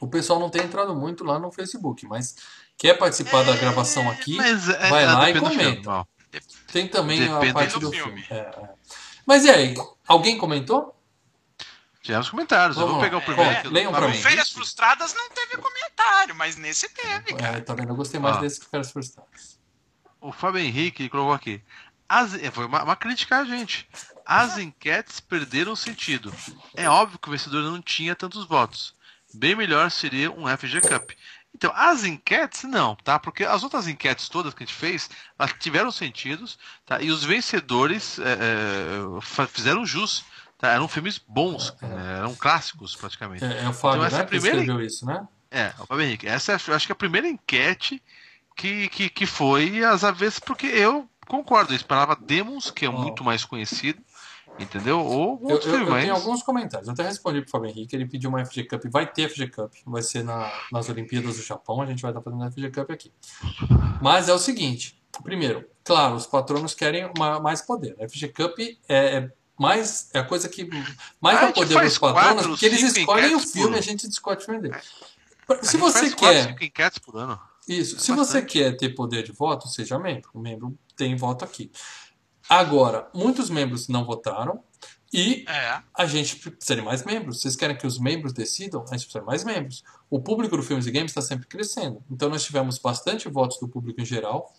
o 0.00 0.06
pessoal 0.06 0.38
não 0.38 0.50
tem 0.50 0.64
entrado 0.64 0.94
muito 0.94 1.24
lá 1.24 1.38
no 1.38 1.50
Facebook, 1.50 2.06
mas 2.06 2.36
quer 2.76 2.94
participar 2.98 3.44
da 3.44 3.56
gravação 3.56 4.10
aqui, 4.10 4.36
Mas 4.36 4.68
é, 4.68 4.90
vai 4.90 5.04
é, 5.04 5.06
lá 5.06 5.30
e 5.30 5.40
comenta. 5.40 6.06
tem 6.72 6.88
também 6.88 7.20
Depende 7.20 7.50
a 7.50 7.52
parte 7.52 7.74
do 7.74 7.80
do 7.80 7.90
filme. 7.90 8.22
filme. 8.22 8.26
É, 8.30 8.44
é. 8.44 8.70
Mas 9.24 9.44
e 9.44 9.50
aí, 9.50 9.74
alguém 10.06 10.36
comentou? 10.36 10.95
Tivemos 12.06 12.30
comentários. 12.30 12.76
eu 12.76 12.82
Vamos 12.86 12.94
vou 12.94 13.02
lá. 13.02 13.04
pegar 13.04 13.18
o 13.18 13.22
primeiro 13.22 13.50
É, 13.50 13.58
aqui. 13.58 13.68
do 13.68 13.74
leiam 13.74 13.90
pra 13.92 14.00
Fábio 14.02 14.14
mim. 14.16 14.22
Férias 14.22 14.38
Henrique. 14.46 14.54
Frustradas 14.54 15.12
não 15.14 15.28
teve 15.30 15.56
comentário, 15.56 16.34
mas 16.36 16.56
nesse 16.56 16.88
teve, 16.88 17.34
cara. 17.34 17.58
É, 17.58 17.60
tá 17.60 17.74
vendo? 17.74 17.88
Eu 17.90 17.96
gostei 17.96 18.18
mais 18.20 18.36
Ah. 18.36 18.40
desse 18.40 18.60
que 18.60 18.66
Férias 18.66 18.90
Frustradas. 18.92 19.58
O 20.20 20.32
Fábio 20.32 20.60
Henrique 20.60 21.08
colocou 21.08 21.32
aqui. 21.34 21.62
As, 22.08 22.34
é, 22.34 22.50
foi 22.50 22.66
uma, 22.66 22.84
uma 22.84 22.96
crítica 22.96 23.38
a 23.38 23.44
gente. 23.44 23.88
As 24.24 24.56
enquetes 24.58 25.18
perderam 25.20 25.72
o 25.72 25.76
sentido. 25.76 26.32
É 26.74 26.88
óbvio 26.88 27.18
que 27.18 27.28
o 27.28 27.32
vencedor 27.32 27.62
não 27.62 27.82
tinha 27.82 28.14
tantos 28.14 28.46
votos. 28.46 28.94
Bem 29.34 29.54
melhor 29.56 29.90
seria 29.90 30.30
um 30.30 30.46
FG 30.48 30.80
Cup. 30.82 31.10
Então, 31.54 31.72
as 31.74 32.04
enquetes, 32.04 32.64
não, 32.64 32.94
tá? 32.96 33.18
Porque 33.18 33.42
as 33.44 33.62
outras 33.62 33.88
enquetes 33.88 34.28
todas 34.28 34.52
que 34.54 34.62
a 34.62 34.66
gente 34.66 34.76
fez, 34.76 35.08
elas 35.38 35.52
tiveram 35.58 35.90
sentidos, 35.90 36.58
tá? 36.84 37.00
E 37.00 37.10
os 37.10 37.24
vencedores 37.24 38.18
é, 38.18 38.32
é, 38.34 39.46
fizeram 39.48 39.84
jus, 39.86 40.22
tá? 40.58 40.68
Eram 40.72 40.88
filmes 40.88 41.18
bons, 41.18 41.74
é, 41.82 42.18
eram 42.18 42.34
clássicos, 42.34 42.94
praticamente. 42.96 43.44
É, 43.44 43.64
é 43.64 43.68
o 43.68 43.72
Fábio, 43.72 43.96
Então, 43.98 44.06
essa 44.06 44.16
né, 44.18 44.22
é 44.22 44.26
primeira- 44.26 44.58
escreveu 44.58 44.84
isso, 44.84 45.04
né? 45.06 45.26
É, 45.50 45.72
o 45.78 45.86
Fábio 45.86 46.04
Henrique, 46.04 46.26
essa 46.26 46.52
é, 46.52 46.58
eu 46.68 46.74
acho 46.74 46.86
que 46.86 46.92
é 46.92 46.94
a 46.94 46.96
primeira 46.96 47.28
enquete 47.28 48.02
que, 48.56 48.88
que, 48.88 49.08
que 49.08 49.26
foi 49.26 49.84
às 49.84 50.02
avessas, 50.04 50.38
porque 50.40 50.66
eu 50.66 51.08
concordo, 51.28 51.72
eu 51.72 51.76
esperava 51.76 52.16
Demons, 52.16 52.70
que 52.70 52.84
é 52.84 52.88
Ó. 52.88 52.92
muito 52.92 53.22
mais 53.22 53.44
conhecido, 53.44 54.00
entendeu? 54.58 55.00
Ou 55.00 55.40
Eu, 55.48 55.58
eu- 55.60 55.80
eu 55.86 55.94
tenho 56.00 56.14
alguns 56.14 56.42
comentários. 56.42 56.88
Eu 56.88 56.94
até 56.94 57.02
respondi 57.04 57.42
pro 57.42 57.50
Fábio 57.50 57.68
Henrique, 57.70 57.94
ele 57.94 58.06
pediu 58.06 58.30
uma 58.30 58.40
FG 58.44 58.64
Cup. 58.64 58.84
Vai 58.90 59.06
ter 59.06 59.28
FG 59.28 59.48
Cup, 59.48 59.72
vai 59.86 60.02
ser 60.02 60.24
na- 60.24 60.50
nas 60.72 60.88
Olimpíadas 60.88 61.36
do 61.36 61.42
Japão, 61.42 61.80
a 61.82 61.86
gente 61.86 62.00
vai 62.02 62.10
estar 62.10 62.22
fazendo 62.22 62.42
a 62.42 62.50
FG 62.50 62.70
Cup 62.70 62.90
aqui. 62.90 63.12
Mas 64.00 64.28
é 64.28 64.32
o 64.34 64.38
seguinte: 64.38 64.98
primeiro, 65.22 65.64
claro, 65.84 66.14
os 66.14 66.26
patronos 66.26 66.74
querem 66.74 67.10
uma- 67.16 67.40
mais 67.40 67.60
poder. 67.62 67.96
A 68.00 68.04
FG 68.08 68.28
Cup 68.28 68.58
é, 68.58 68.74
é 68.88 69.32
mais 69.58 70.10
é 70.14 70.18
a 70.18 70.24
coisa 70.24 70.48
que 70.48 70.68
mais 71.20 71.40
dá 71.40 71.52
poder 71.52 71.74
faz 71.74 71.90
dos 71.90 71.98
patronos, 71.98 72.32
quatro, 72.34 72.48
porque 72.50 72.66
eles 72.66 72.82
escolhem 72.82 73.34
o 73.34 73.40
filme 73.40 73.68
por- 73.68 73.76
e 73.76 73.78
a 73.78 73.82
gente 73.82 74.06
discute 74.08 74.42
o 74.42 74.46
filme 74.46 74.60
dele. 74.62 74.74
A 75.48 75.62
Se 75.64 75.76
você 75.76 76.10
quatro, 76.10 76.16
quer. 76.16 76.56
ano. 77.14 77.40
Isso. 77.68 77.96
É 77.96 77.98
Se 77.98 78.12
você 78.12 78.40
bastante. 78.40 78.46
quer 78.52 78.76
ter 78.76 78.90
poder 78.90 79.22
de 79.22 79.32
voto, 79.32 79.68
seja 79.68 79.98
membro. 79.98 80.30
O 80.34 80.38
membro 80.40 80.78
tem 80.96 81.16
voto 81.16 81.44
aqui. 81.44 81.70
Agora, 82.48 83.08
muitos 83.14 83.50
membros 83.50 83.88
não 83.88 84.04
votaram 84.04 84.62
e 85.12 85.44
É. 85.48 85.80
a 85.94 86.06
gente 86.06 86.36
precisa 86.36 86.76
de 86.76 86.82
mais 86.82 87.02
membros. 87.04 87.40
Vocês 87.40 87.56
querem 87.56 87.76
que 87.76 87.86
os 87.86 87.98
membros 87.98 88.32
decidam? 88.32 88.82
A 88.82 88.86
gente 88.96 89.00
precisa 89.04 89.20
de 89.20 89.26
mais 89.26 89.42
membros. 89.42 89.82
O 90.08 90.20
público 90.20 90.56
do 90.56 90.62
Filmes 90.62 90.86
e 90.86 90.90
Games 90.92 91.10
está 91.10 91.20
sempre 91.22 91.46
crescendo. 91.48 92.04
Então 92.10 92.28
nós 92.28 92.44
tivemos 92.44 92.78
bastante 92.78 93.28
votos 93.28 93.58
do 93.58 93.66
público 93.68 94.00
em 94.00 94.04
geral. 94.04 94.52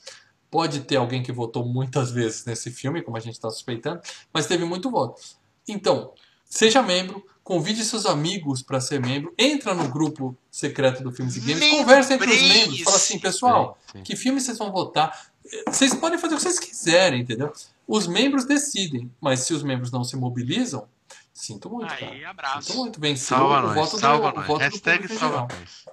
Pode 0.49 0.81
ter 0.81 0.95
alguém 0.95 1.21
que 1.21 1.31
votou 1.31 1.65
muitas 1.65 2.09
vezes 2.11 2.45
nesse 2.45 2.71
filme, 2.71 3.01
como 3.01 3.17
a 3.17 3.19
gente 3.19 3.33
está 3.33 3.49
suspeitando, 3.49 4.01
mas 4.33 4.47
teve 4.47 4.63
muito 4.65 4.89
voto. 4.89 5.21
Então, 5.67 6.13
seja 6.45 6.81
membro, 6.81 7.25
convide 7.43 7.83
seus 7.83 8.05
amigos 8.05 8.61
para 8.61 8.79
ser 8.79 8.99
membro, 9.01 9.33
entra 9.37 9.73
no 9.73 9.89
grupo 9.89 10.37
secreto 10.49 11.03
do 11.03 11.11
Filmes 11.11 11.35
e 11.35 11.39
Games, 11.41 11.59
Membreis. 11.59 11.81
conversa 11.81 12.13
entre 12.13 12.29
os 12.29 12.41
membros, 12.41 12.81
fala 12.81 12.95
assim, 12.95 13.19
pessoal, 13.19 13.77
Sim, 13.91 13.97
sim. 13.97 14.03
que 14.03 14.15
filme 14.15 14.39
vocês 14.39 14.57
vão 14.57 14.71
votar? 14.71 15.27
Vocês 15.67 15.93
podem 15.93 16.17
fazer 16.19 16.35
o 16.35 16.37
que 16.37 16.43
vocês 16.43 16.59
quiserem, 16.59 17.21
entendeu? 17.21 17.51
Os 17.87 18.05
membros 18.07 18.45
decidem, 18.45 19.09
mas 19.21 19.41
se 19.41 19.53
os 19.53 19.63
membros 19.63 19.91
não 19.91 20.03
se 20.03 20.15
mobilizam, 20.17 20.87
sinto 21.33 21.69
muito, 21.69 21.91
Aí, 21.93 21.99
cara. 21.99 22.29
abraço. 22.31 22.67
Sinto 22.67 22.77
muito. 22.79 22.99
Venceu 22.99 23.37
Salva 23.37 23.59
o 23.59 23.61
nós, 23.61 23.75
voto, 23.75 23.97
salva 23.99 24.31
do, 24.31 24.33
o 24.33 24.37
nós. 24.39 24.47
voto 24.47 24.59
do 24.59 24.63
Hashtag 24.63 25.07
salva 25.07 25.47
nós. 25.49 25.85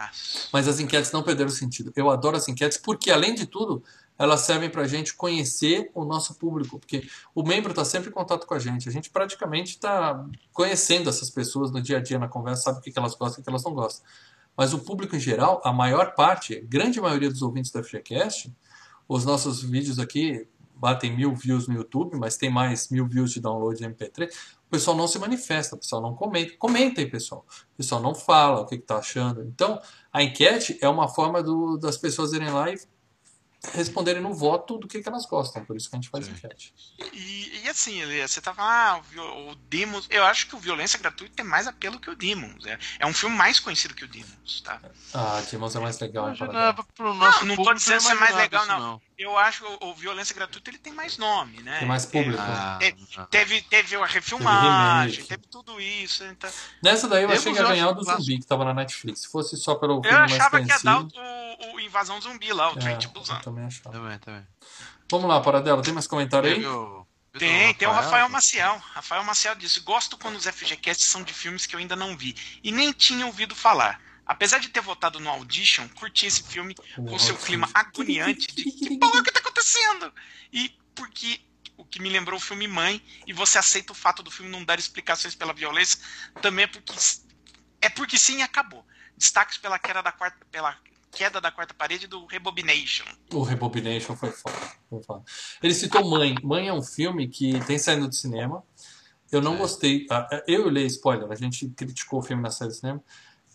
Abraço. 0.00 0.48
Mas 0.52 0.66
as 0.66 0.80
enquetes 0.80 1.12
não 1.12 1.22
perderam 1.22 1.50
sentido. 1.50 1.92
Eu 1.94 2.10
adoro 2.10 2.36
as 2.36 2.48
enquetes 2.48 2.78
porque, 2.78 3.10
além 3.10 3.34
de 3.34 3.46
tudo, 3.46 3.82
elas 4.18 4.40
servem 4.40 4.70
pra 4.70 4.86
gente 4.86 5.14
conhecer 5.14 5.90
o 5.94 6.04
nosso 6.04 6.34
público. 6.34 6.78
Porque 6.78 7.08
o 7.34 7.42
membro 7.42 7.70
está 7.70 7.84
sempre 7.84 8.08
em 8.08 8.12
contato 8.12 8.46
com 8.46 8.54
a 8.54 8.58
gente. 8.58 8.88
A 8.88 8.92
gente 8.92 9.10
praticamente 9.10 9.72
está 9.72 10.26
conhecendo 10.52 11.10
essas 11.10 11.28
pessoas 11.28 11.70
no 11.70 11.82
dia 11.82 11.98
a 11.98 12.00
dia, 12.00 12.18
na 12.18 12.28
conversa, 12.28 12.62
sabe 12.62 12.78
o 12.78 12.82
que 12.82 12.98
elas 12.98 13.14
gostam 13.14 13.38
e 13.38 13.42
o 13.42 13.44
que 13.44 13.50
elas 13.50 13.64
não 13.64 13.74
gostam. 13.74 14.06
Mas 14.56 14.72
o 14.72 14.78
público 14.78 15.14
em 15.14 15.20
geral, 15.20 15.60
a 15.64 15.72
maior 15.72 16.14
parte, 16.14 16.56
a 16.56 16.60
grande 16.60 17.00
maioria 17.00 17.30
dos 17.30 17.42
ouvintes 17.42 17.70
da 17.70 17.82
FGCast, 17.82 18.52
os 19.08 19.24
nossos 19.24 19.62
vídeos 19.62 19.98
aqui 19.98 20.46
batem 20.74 21.14
mil 21.14 21.34
views 21.34 21.68
no 21.68 21.74
YouTube, 21.74 22.16
mas 22.16 22.38
tem 22.38 22.50
mais 22.50 22.88
mil 22.88 23.06
views 23.06 23.32
de 23.32 23.40
download 23.40 23.78
de 23.78 23.84
MP3. 23.86 24.30
O 24.70 24.78
pessoal 24.78 24.96
não 24.96 25.08
se 25.08 25.18
manifesta, 25.18 25.74
o 25.74 25.78
pessoal 25.78 26.00
não 26.00 26.14
comenta. 26.14 26.56
Comenta 26.56 27.00
aí, 27.00 27.06
pessoal. 27.10 27.44
O 27.74 27.76
pessoal 27.76 28.00
não 28.00 28.14
fala 28.14 28.60
o 28.60 28.66
que 28.66 28.76
está 28.76 28.98
achando. 28.98 29.42
Então, 29.42 29.82
a 30.12 30.22
enquete 30.22 30.78
é 30.80 30.88
uma 30.88 31.08
forma 31.08 31.42
do- 31.42 31.76
das 31.76 31.96
pessoas 31.96 32.32
irem 32.32 32.50
lá 32.50 32.70
e 32.70 32.78
responderem 33.74 34.22
no 34.22 34.32
voto 34.32 34.78
do 34.78 34.86
que, 34.86 35.02
que 35.02 35.08
elas 35.08 35.26
gostam. 35.26 35.64
Por 35.64 35.76
isso 35.76 35.90
que 35.90 35.96
a 35.96 35.98
gente 36.00 36.08
faz 36.08 36.26
Sim. 36.26 36.30
enquete. 36.32 36.72
E, 37.12 37.62
e 37.64 37.68
assim, 37.68 38.00
Elia, 38.00 38.28
você 38.28 38.40
tava 38.40 38.62
ah, 38.62 39.02
o, 39.16 39.50
o 39.50 39.54
Demons. 39.68 40.06
Eu 40.08 40.24
acho 40.24 40.46
que 40.46 40.54
o 40.54 40.58
Violência 40.58 41.00
Gratuita 41.00 41.34
tem 41.34 41.44
mais 41.44 41.66
apelo 41.66 41.98
que 41.98 42.08
o 42.08 42.14
Demons. 42.14 42.64
É, 42.64 42.78
é 43.00 43.06
um 43.06 43.12
filme 43.12 43.34
mais 43.36 43.58
conhecido 43.58 43.92
que 43.92 44.04
o 44.04 44.08
Demons, 44.08 44.60
tá? 44.62 44.80
Ah, 45.12 45.42
Demons 45.50 45.74
é 45.74 45.80
mais 45.80 45.98
legal. 45.98 46.28
não 46.28 46.36
tô 46.36 46.84
público, 46.84 47.74
dizendo 47.74 48.00
ser 48.02 48.14
mais 48.14 48.36
legal, 48.36 48.62
isso, 48.62 48.72
não. 48.78 49.02
Eu 49.22 49.36
acho 49.36 49.62
que 49.62 49.84
o, 49.84 49.88
o 49.90 49.94
Violência 49.94 50.34
Gratuita 50.34 50.70
ele 50.70 50.78
tem 50.78 50.92
mais 50.94 51.18
nome, 51.18 51.62
né? 51.62 51.78
Tem 51.80 51.86
mais 51.88 52.06
público. 52.06 52.40
Ah, 52.40 52.78
É, 52.80 52.94
não. 53.18 53.26
teve, 53.26 53.60
teve 53.62 53.94
a 53.96 54.06
refilmagem, 54.06 55.10
remake. 55.16 55.28
teve 55.28 55.42
tudo 55.48 55.78
isso. 55.80 56.24
Então... 56.24 56.50
Nessa 56.82 57.06
daí 57.06 57.24
eu 57.24 57.30
achei 57.30 57.52
que 57.52 57.58
ia 57.58 57.62
eu 57.64 57.68
ganhar 57.68 57.88
o 57.90 57.92
do 57.94 58.02
zumbi 58.02 58.38
que 58.38 58.46
tava 58.46 58.64
na 58.64 58.72
Netflix. 58.72 59.20
Se 59.20 59.28
fosse 59.30 59.56
só 59.58 59.74
pelo 59.74 59.98
Eu 59.98 60.02
filme 60.02 60.18
mais 60.18 60.32
achava 60.32 60.62
que 60.62 60.68
ia 60.68 60.78
dar 60.78 61.00
o, 61.02 61.74
o 61.74 61.80
Invasão 61.80 62.18
Zumbi 62.20 62.50
lá, 62.52 62.72
o 62.72 62.78
é, 62.78 62.80
Trent 62.80 63.04
eu 63.04 63.10
Busan. 63.10 63.38
também 63.40 63.64
achava. 63.66 63.90
Também, 63.90 64.18
também. 64.18 64.46
Vamos 65.10 65.28
lá, 65.28 65.40
Paradela. 65.40 65.82
Tem 65.82 65.92
mais 65.92 66.06
comentário 66.06 66.48
aí? 66.48 66.54
Teve 66.54 66.66
o- 66.66 67.06
Tem, 67.38 67.74
tem 67.74 67.86
o 67.86 67.90
Rafael. 67.90 68.10
Rafael 68.10 68.28
Maciel. 68.30 68.82
Rafael 68.94 69.24
Maciel 69.24 69.54
disse: 69.54 69.80
Gosto 69.80 70.16
quando 70.16 70.36
os 70.36 70.46
FGCasts 70.46 71.06
são 71.06 71.22
de 71.22 71.34
filmes 71.34 71.66
que 71.66 71.74
eu 71.76 71.78
ainda 71.80 71.94
não 71.94 72.16
vi 72.16 72.34
e 72.64 72.72
nem 72.72 72.90
tinha 72.92 73.26
ouvido 73.26 73.54
falar. 73.54 74.00
Apesar 74.30 74.60
de 74.60 74.68
ter 74.68 74.80
votado 74.80 75.18
no 75.18 75.28
Audition, 75.28 75.88
curti 75.88 76.24
esse 76.26 76.44
filme 76.44 76.72
com 76.94 77.18
seu 77.18 77.36
clima 77.36 77.68
agoniante 77.74 78.46
de 78.54 78.62
que 78.62 78.96
porra 78.96 79.24
que 79.24 79.32
tá 79.32 79.40
acontecendo? 79.40 80.12
E 80.52 80.72
porque 80.94 81.40
o 81.76 81.84
que 81.84 82.00
me 82.00 82.08
lembrou 82.08 82.38
o 82.38 82.40
filme 82.40 82.68
Mãe, 82.68 83.02
e 83.26 83.32
você 83.32 83.58
aceita 83.58 83.90
o 83.90 83.94
fato 83.94 84.22
do 84.22 84.30
filme 84.30 84.48
não 84.48 84.64
dar 84.64 84.78
explicações 84.78 85.34
pela 85.34 85.52
violência, 85.52 85.98
também 86.40 86.62
é 86.62 86.68
porque 86.68 86.92
é 87.80 87.88
porque 87.88 88.16
sim 88.16 88.40
acabou. 88.40 88.86
Destaques 89.16 89.58
pela 89.58 89.80
queda 89.80 90.00
da 90.00 90.12
quarta 90.12 90.46
pela 90.48 90.78
queda 91.10 91.40
da 91.40 91.50
quarta 91.50 91.74
parede 91.74 92.06
do 92.06 92.24
Rebobination. 92.26 93.06
O 93.32 93.42
Rebobination 93.42 94.14
foi 94.14 94.30
foda, 94.30 94.56
foi 94.88 95.02
foda. 95.02 95.24
Ele 95.60 95.74
citou 95.74 96.08
Mãe. 96.08 96.36
Mãe 96.40 96.68
é 96.68 96.72
um 96.72 96.84
filme 96.84 97.26
que 97.26 97.58
tem 97.64 97.80
saído 97.80 98.06
do 98.06 98.14
cinema. 98.14 98.62
Eu 99.32 99.42
não 99.42 99.54
É. 99.54 99.58
gostei. 99.58 100.06
ah, 100.08 100.28
Eu 100.46 100.60
e 100.60 100.64
o 100.66 100.70
Lei, 100.70 100.86
spoiler, 100.86 101.28
a 101.32 101.34
gente 101.34 101.68
criticou 101.70 102.20
o 102.20 102.22
filme 102.22 102.40
na 102.40 102.50
saída 102.52 102.72
do 102.72 102.78
cinema. 102.78 103.02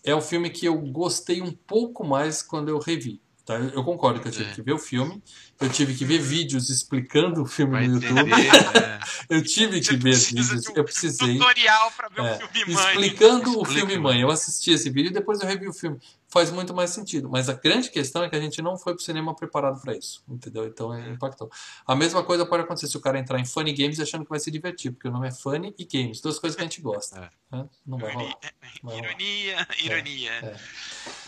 É 0.06 0.14
um 0.14 0.20
filme 0.22 0.48
que 0.48 0.64
eu 0.66 0.78
gostei 0.80 1.42
um 1.42 1.52
pouco 1.52 2.06
mais 2.06 2.40
quando 2.40 2.68
eu 2.68 2.78
revi. 2.78 3.20
Tá? 3.44 3.54
Eu 3.58 3.84
concordo 3.84 4.18
que 4.20 4.26
eu 4.26 4.32
tive 4.32 4.50
É. 4.50 4.54
que 4.54 4.62
ver 4.62 4.72
o 4.72 4.78
filme, 4.78 5.22
eu 5.60 5.68
tive 5.68 5.94
que 5.94 6.04
ver 6.04 6.18
vídeos 6.18 6.68
explicando 6.68 7.42
o 7.42 7.46
filme 7.46 7.72
Vai 7.74 7.86
no 7.86 7.94
YouTube, 8.00 8.18
entender, 8.32 8.48
é. 8.76 8.98
eu 9.30 9.40
tive 9.44 9.78
que 9.80 9.86
Você 9.86 9.96
ver 9.96 10.14
vídeos, 10.16 10.48
de 10.62 10.68
um 10.70 10.72
eu 10.74 10.84
precisei. 10.84 11.32
Tutorial 11.38 11.92
pra 11.96 12.08
ver 12.08 12.22
É, 12.22 12.44
o 12.44 12.48
filme 12.48 12.74
Mãe. 12.74 12.84
explicando 13.04 13.50
o 13.50 13.62
Explica, 13.62 13.72
filme 13.72 13.92
mano. 13.98 14.02
Mãe. 14.08 14.20
Eu 14.22 14.30
assisti 14.32 14.72
esse 14.72 14.90
vídeo 14.90 15.10
e 15.10 15.12
depois 15.12 15.40
eu 15.40 15.46
revi 15.46 15.68
o 15.68 15.72
filme. 15.72 15.96
Faz 16.28 16.50
muito 16.50 16.74
mais 16.74 16.90
sentido. 16.90 17.28
Mas 17.30 17.48
a 17.48 17.52
grande 17.54 17.88
questão 17.90 18.24
é 18.24 18.28
que 18.28 18.34
a 18.36 18.40
gente 18.40 18.60
não 18.60 18.76
foi 18.76 18.94
pro 18.94 19.02
cinema 19.02 19.34
preparado 19.34 19.80
para 19.80 19.96
isso. 19.96 20.24
Entendeu? 20.28 20.66
Então 20.66 20.92
é, 20.92 21.08
impactou. 21.10 21.48
A 21.86 21.94
mesma 21.94 22.22
coisa 22.24 22.44
pode 22.44 22.64
acontecer 22.64 22.88
se 22.88 22.96
o 22.96 23.00
cara 23.00 23.18
entrar 23.18 23.38
em 23.38 23.44
Funny 23.44 23.72
Games 23.72 24.00
achando 24.00 24.24
que 24.24 24.30
vai 24.30 24.40
se 24.40 24.50
divertir, 24.50 24.90
porque 24.92 25.06
o 25.06 25.10
nome 25.12 25.28
é 25.28 25.30
Funny 25.30 25.74
e 25.78 25.84
Games. 25.84 26.20
Duas 26.20 26.38
coisas 26.38 26.56
que 26.56 26.62
a 26.62 26.64
gente 26.64 26.80
gosta. 26.80 27.30
É. 27.52 27.56
né? 27.58 27.68
Não 27.86 27.96
vai 27.96 28.12
rolar. 28.12 28.34
Vai 28.82 28.96
rolar. 28.98 28.98
Ironia, 29.06 29.68
ironia. 29.84 30.32
É. 30.32 30.56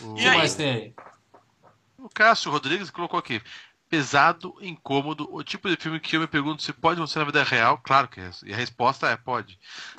O- 0.01 0.13
O 0.13 0.17
E 0.17 0.21
que 0.21 0.27
aí? 0.27 0.37
mais 0.37 0.53
tem 0.55 0.69
aí? 0.69 0.93
O 1.97 2.09
Cássio 2.09 2.51
Rodrigues 2.51 2.89
colocou 2.89 3.17
aqui. 3.19 3.41
Pesado, 3.89 4.53
incômodo, 4.61 5.27
o 5.33 5.43
tipo 5.43 5.67
de 5.67 5.75
filme 5.75 5.99
que 5.99 6.15
eu 6.15 6.19
me 6.21 6.27
pergunto 6.27 6.61
se 6.61 6.71
pode 6.71 6.99
acontecer 6.99 7.17
na 7.19 7.25
vida 7.25 7.43
real. 7.43 7.79
Claro 7.79 8.07
que 8.07 8.19
é. 8.21 8.29
E 8.45 8.53
a 8.53 8.55
resposta 8.55 9.07
é 9.07 9.17
pode. 9.17 9.57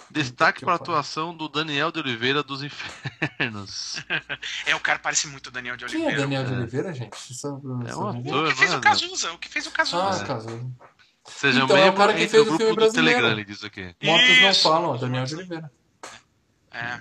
Destaque 0.09 0.61
que 0.61 0.65
para 0.65 0.75
a 0.75 0.77
atuação 0.77 1.37
do 1.37 1.49
Daniel 1.49 1.91
de 1.91 1.99
Oliveira 1.99 2.43
dos 2.43 2.63
Infernos. 2.63 3.97
É, 4.67 4.75
o 4.77 4.81
cara 4.81 4.99
parece 4.99 5.27
muito 5.27 5.51
Daniel 5.51 5.77
de 5.77 5.87
Quem 5.87 6.03
é 6.03 6.07
Oliveira. 6.07 6.23
Daniel 6.23 6.45
de 6.45 6.53
É. 6.53 6.57
Oliveira, 6.57 6.95
gente? 6.95 7.11
É 7.87 7.97
um 7.97 8.09
ator. 8.09 8.45
O 8.45 8.49
que 8.49 8.55
fez 8.55 8.75
o. 8.75 8.81
Cazuza, 8.81 9.33
o 9.33 9.39
que 9.39 9.49
fez 9.49 9.67
o 9.67 9.71
Ah, 9.71 9.73
Cazuza. 9.73 10.71
Seja 11.27 11.63
Então, 11.65 11.77
é 11.77 11.81
o 11.81 11.85
membro 11.85 11.99
cara 11.99 12.15
que 12.15 12.29
fez 12.29 12.35
o 12.35 12.43
o 12.43 12.45
grupo 12.45 12.59
filme 12.59 12.73
do 12.73 12.77
brasileiro. 12.77 13.19
Telegram, 13.19 13.33
ele 13.39 13.45
diz 13.45 13.65
aqui. 13.65 13.95
Motos 14.03 14.41
não 14.41 14.55
falam, 14.55 14.91
ó, 14.91 14.97
Daniel 14.97 15.25
de 15.25 15.35
Oliveira. 15.35 15.71
É. 16.71 17.01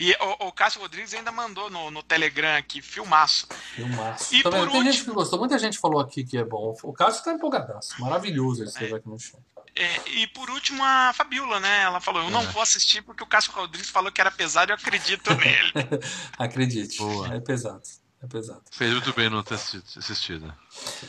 E 0.00 0.12
o, 0.20 0.46
o 0.48 0.52
Cássio 0.52 0.80
Rodrigues 0.80 1.12
ainda 1.12 1.32
mandou 1.32 1.68
no, 1.68 1.90
no 1.90 2.02
Telegram 2.04 2.56
aqui, 2.56 2.80
filmaço. 2.80 3.48
Filmaço. 3.74 4.32
E 4.34 4.42
Também, 4.44 4.60
por 4.60 4.70
tem 4.70 4.82
gente 4.84 4.92
último- 4.98 5.06
que 5.06 5.14
gostou, 5.16 5.38
muita 5.40 5.58
gente 5.58 5.76
falou 5.78 6.00
aqui 6.00 6.22
que 6.24 6.38
é 6.38 6.44
bom. 6.44 6.76
O 6.84 6.92
Cássio 6.92 7.24
tá 7.24 7.32
empolgadaço. 7.32 8.00
Maravilhoso 8.00 8.62
ele 8.62 8.68
É. 8.68 8.72
esteve 8.72 8.94
aqui 8.94 9.08
no 9.08 9.18
chat. 9.18 9.42
É, 9.74 10.08
e 10.10 10.26
por 10.28 10.48
último, 10.50 10.82
a 10.84 11.12
Fabiola, 11.12 11.60
né? 11.60 11.82
Ela 11.82 12.00
falou: 12.00 12.22
Eu 12.24 12.30
não 12.30 12.42
É. 12.42 12.46
vou 12.46 12.62
assistir 12.62 13.02
porque 13.02 13.22
o 13.22 13.26
Cássio 13.26 13.52
Rodrigues 13.52 13.90
falou 13.90 14.10
que 14.10 14.20
era 14.20 14.30
pesado 14.30 14.70
e 14.70 14.72
eu 14.72 14.76
acredito 14.76 15.30
nele. 15.34 15.72
Acredite. 16.38 16.98
Boa. 16.98 17.34
É 17.34 17.40
pesado. 17.40 17.82
É 18.20 18.26
pesado. 18.26 18.62
Fez 18.72 18.90
muito 18.92 19.12
bem 19.14 19.30
não 19.30 19.44
ter 19.44 19.54
assistido. 19.54 20.52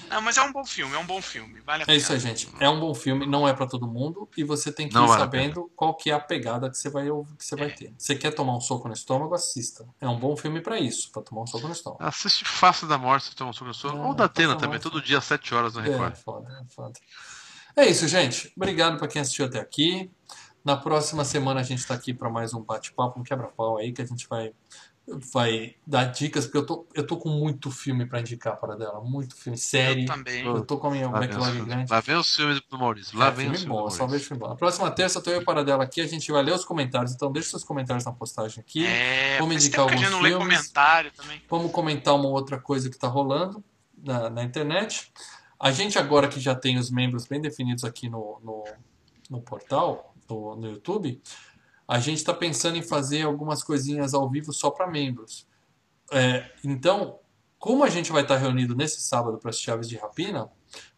Não, 0.10 0.22
mas 0.22 0.38
é 0.38 0.44
um 0.44 0.52
bom 0.52 0.64
filme, 0.64 0.94
é 0.94 0.98
um 1.00 1.06
bom 1.08 1.20
filme. 1.20 1.60
Vale 1.62 1.82
a 1.82 1.84
É 1.84 1.86
pena. 1.88 1.98
isso 1.98 2.14
aí, 2.14 2.20
gente. 2.20 2.48
É 2.60 2.70
um 2.70 2.80
bom 2.80 2.94
filme, 2.94 3.26
não 3.26 3.48
é 3.48 3.54
pra 3.54 3.66
todo 3.66 3.88
mundo 3.88 4.30
e 4.38 4.44
você 4.44 4.72
tem 4.72 4.88
que 4.88 4.94
Não 4.94 5.06
ir 5.06 5.08
vale 5.08 5.20
sabendo 5.22 5.72
qual 5.76 5.96
que 5.96 6.12
é 6.12 6.14
a 6.14 6.20
pegada 6.20 6.70
que 6.70 6.78
você 6.78 6.88
vai 6.88 7.06
que 7.06 7.44
você 7.44 7.56
vai 7.56 7.72
ter. 7.74 7.92
Você 7.98 8.16
quer 8.16 8.30
tomar 8.32 8.56
um 8.56 8.62
soco 8.62 8.88
no 8.88 8.94
estômago, 8.94 9.34
assista. 9.34 9.88
É 10.00 10.08
um 10.08 10.20
bom 10.20 10.38
filme 10.38 10.62
pra 10.62 10.80
isso, 10.80 11.12
pra 11.12 11.24
tomar 11.24 11.42
um 11.42 11.48
soco 11.48 11.66
no 11.66 11.74
estômago. 11.74 12.04
Assiste 12.04 12.46
Face 12.46 12.86
da 12.86 12.98
Morte, 13.00 13.26
se 13.30 13.36
toma 13.36 13.50
um 13.50 13.54
soco 13.54 13.66
no 13.70 13.74
sono. 13.74 14.04
É, 14.04 14.06
Ou 14.06 14.14
da 14.14 14.26
Atena 14.26 14.54
também, 14.54 14.70
Morte. 14.78 14.84
todo 14.84 15.02
dia 15.02 15.18
às 15.18 15.26
7 15.26 15.56
horas 15.56 15.74
no 15.74 15.82
É, 15.82 15.90
Record. 15.90 16.16
foda, 16.18 16.48
é 16.64 16.74
foda. 16.76 16.94
É 17.76 17.88
isso, 17.88 18.08
gente. 18.08 18.54
Obrigado 18.56 19.00
pra 19.00 19.08
quem 19.08 19.20
assistiu 19.20 19.46
até 19.46 19.60
aqui. 19.60 20.12
Na 20.64 20.76
próxima 20.78 21.24
semana 21.26 21.62
a 21.62 21.64
gente 21.64 21.88
tá 21.88 21.94
aqui 21.96 22.14
pra 22.14 22.30
mais 22.30 22.54
um 22.54 22.62
bate-papo, 22.62 23.20
um 23.20 23.24
quebra-pau 23.24 23.78
aí 23.78 23.94
que 23.94 24.02
a 24.02 24.06
gente 24.06 24.28
vai 24.28 24.54
vai 25.34 25.76
dar 25.86 26.06
dicas, 26.06 26.46
porque 26.46 26.58
eu 26.60 26.66
tô, 26.66 26.88
eu 26.94 27.06
tô 27.06 27.18
com 27.18 27.30
muito 27.30 27.72
filme 27.72 28.06
pra 28.06 28.20
indicar 28.20 28.58
para 28.58 28.76
dela. 28.76 29.02
Muito 29.02 29.36
filme, 29.36 29.58
série. 29.58 30.02
Eu 30.04 30.08
também. 30.08 30.46
Eu 30.46 30.64
tô 30.66 30.78
com 30.78 30.88
a 30.88 30.92
minha 30.92 31.10
Lá 31.10 31.20
backlog 31.20 31.60
os, 31.60 31.66
grande. 31.66 31.92
lá 31.92 32.00
vem 32.00 32.16
os 32.16 32.36
filmes 32.36 32.62
do 32.70 32.78
Maurício. 32.78 33.18
Lá 33.18 33.28
É, 33.28 33.32
vem 33.32 33.46
filme 33.46 33.58
os 33.58 33.66
bom, 33.66 33.78
filmes 33.78 33.94
só 33.96 34.08
vejo 34.08 34.26
filme 34.26 34.40
bom. 34.42 34.50
Na 34.50 34.56
próxima 34.56 34.92
terça, 34.92 35.20
eu 35.20 35.24
tô 35.24 35.32
eu 35.32 35.44
para 35.44 35.64
dela 35.64 35.84
aqui, 35.84 36.02
a 36.02 36.08
gente 36.08 36.32
vai 36.32 36.44
ler 36.44 36.54
os 36.54 36.64
comentários. 36.66 37.14
Então 37.14 37.32
deixa 37.32 37.50
seus 37.50 37.64
comentários 37.64 38.06
na 38.06 38.12
postagem 38.12 38.60
aqui. 38.60 38.86
É, 38.86 39.38
Vamos 39.40 39.56
indicar 39.56 39.86
que 39.88 39.94
alguns 39.94 40.10
não 40.12 40.22
lê 40.22 40.30
filmes. 40.30 40.48
comentário 40.48 41.12
também. 41.12 41.42
Vamos 41.50 41.72
comentar 41.72 42.16
uma 42.16 42.28
outra 42.30 42.60
coisa 42.60 42.90
que 42.90 42.96
está 42.96 43.08
rolando 43.08 43.64
na, 43.98 44.30
na 44.30 44.44
internet. 44.44 45.12
A 45.60 45.72
gente 45.72 45.98
agora 46.00 46.28
que 46.28 46.40
já 46.40 46.56
tem 46.56 46.78
os 46.78 46.90
membros 46.90 47.26
bem 47.26 47.42
definidos 47.42 47.84
aqui 47.84 48.08
no, 48.10 48.40
no, 48.44 48.64
no 49.30 49.42
portal, 49.42 50.14
no, 50.30 50.56
no 50.56 50.70
YouTube, 50.70 51.22
a 51.90 52.00
gente 52.00 52.18
está 52.18 52.34
pensando 52.36 52.78
em 52.78 52.84
fazer 52.84 53.24
algumas 53.24 53.64
coisinhas 53.64 54.14
ao 54.14 54.30
vivo 54.30 54.54
só 54.54 54.70
para 54.70 54.86
membros. 54.86 55.48
É, 56.12 56.46
então, 56.64 57.18
como 57.58 57.84
a 57.84 57.90
gente 57.90 58.12
vai 58.12 58.22
estar 58.22 58.38
reunido 58.38 58.76
nesse 58.76 59.02
sábado 59.02 59.40
para 59.40 59.50
assistir 59.50 59.72
Aves 59.72 59.90
de 59.90 59.98
Rapina, 59.98 60.48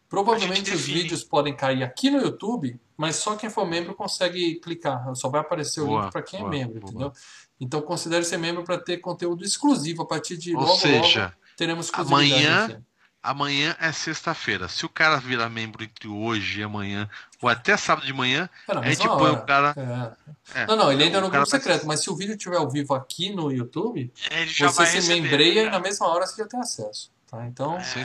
provavelmente 0.06 0.70
os 0.70 0.82
vídeos 0.82 1.24
podem 1.24 1.56
cair 1.56 1.82
aqui 1.82 2.10
no 2.10 2.20
YouTube, 2.20 2.78
mas 2.94 3.16
só 3.16 3.34
quem 3.36 3.48
for 3.48 3.66
membro 3.66 3.94
consegue 3.94 4.56
clicar. 4.60 5.14
Só 5.16 5.30
vai 5.30 5.40
aparecer 5.40 5.80
o 5.80 5.86
Boa, 5.86 6.02
link 6.02 6.12
para 6.12 6.22
quem 6.22 6.40
boa, 6.40 6.54
é 6.54 6.58
membro, 6.58 6.80
boa. 6.80 6.90
entendeu? 6.90 7.12
Então 7.58 7.80
considere 7.80 8.22
ser 8.24 8.36
membro 8.36 8.62
para 8.62 8.76
ter 8.76 8.98
conteúdo 8.98 9.44
exclusivo 9.44 10.02
a 10.02 10.06
partir 10.06 10.36
de 10.36 10.54
Ou 10.54 10.60
logo, 10.60 10.72
logo 10.72 10.80
seja, 10.82 11.32
teremos 11.56 11.86
exclusividade 11.86 12.34
amanhã- 12.34 12.64
aqui. 12.66 12.76
Amanhã 13.22 13.76
é 13.80 13.92
sexta-feira. 13.92 14.68
Se 14.68 14.84
o 14.84 14.88
cara 14.88 15.18
virar 15.18 15.48
membro 15.48 15.84
entre 15.84 16.08
hoje 16.08 16.60
e 16.60 16.62
amanhã, 16.62 17.08
ou 17.40 17.48
até 17.48 17.76
sábado 17.76 18.06
de 18.06 18.12
manhã, 18.12 18.48
É, 18.68 18.74
na 18.74 18.80
a 18.80 18.84
gente 18.90 19.06
põe 19.06 19.30
o 19.30 19.42
cara. 19.46 19.74
É. 20.54 20.60
É. 20.62 20.66
Não, 20.66 20.76
não, 20.76 20.92
ele 20.92 21.04
ainda 21.04 21.18
é 21.18 21.20
no 21.20 21.30
cara 21.30 21.42
grupo 21.42 21.50
vai- 21.50 21.60
secreto, 21.60 21.86
mas 21.86 22.00
se 22.00 22.10
o 22.10 22.16
vídeo 22.16 22.34
estiver 22.34 22.56
ao 22.56 22.68
vivo 22.70 22.94
aqui 22.94 23.30
no 23.34 23.50
YouTube, 23.52 24.12
já 24.46 24.68
você 24.70 24.76
vai 24.78 24.86
se 24.86 24.94
receber, 24.96 25.20
membreia 25.20 25.62
né? 25.62 25.68
e 25.68 25.70
na 25.70 25.78
mesma 25.80 26.06
hora 26.08 26.26
você 26.26 26.42
já 26.42 26.48
tem 26.48 26.58
acesso. 26.60 27.10
Tá? 27.30 27.46
Então, 27.46 27.78
É. 27.78 28.04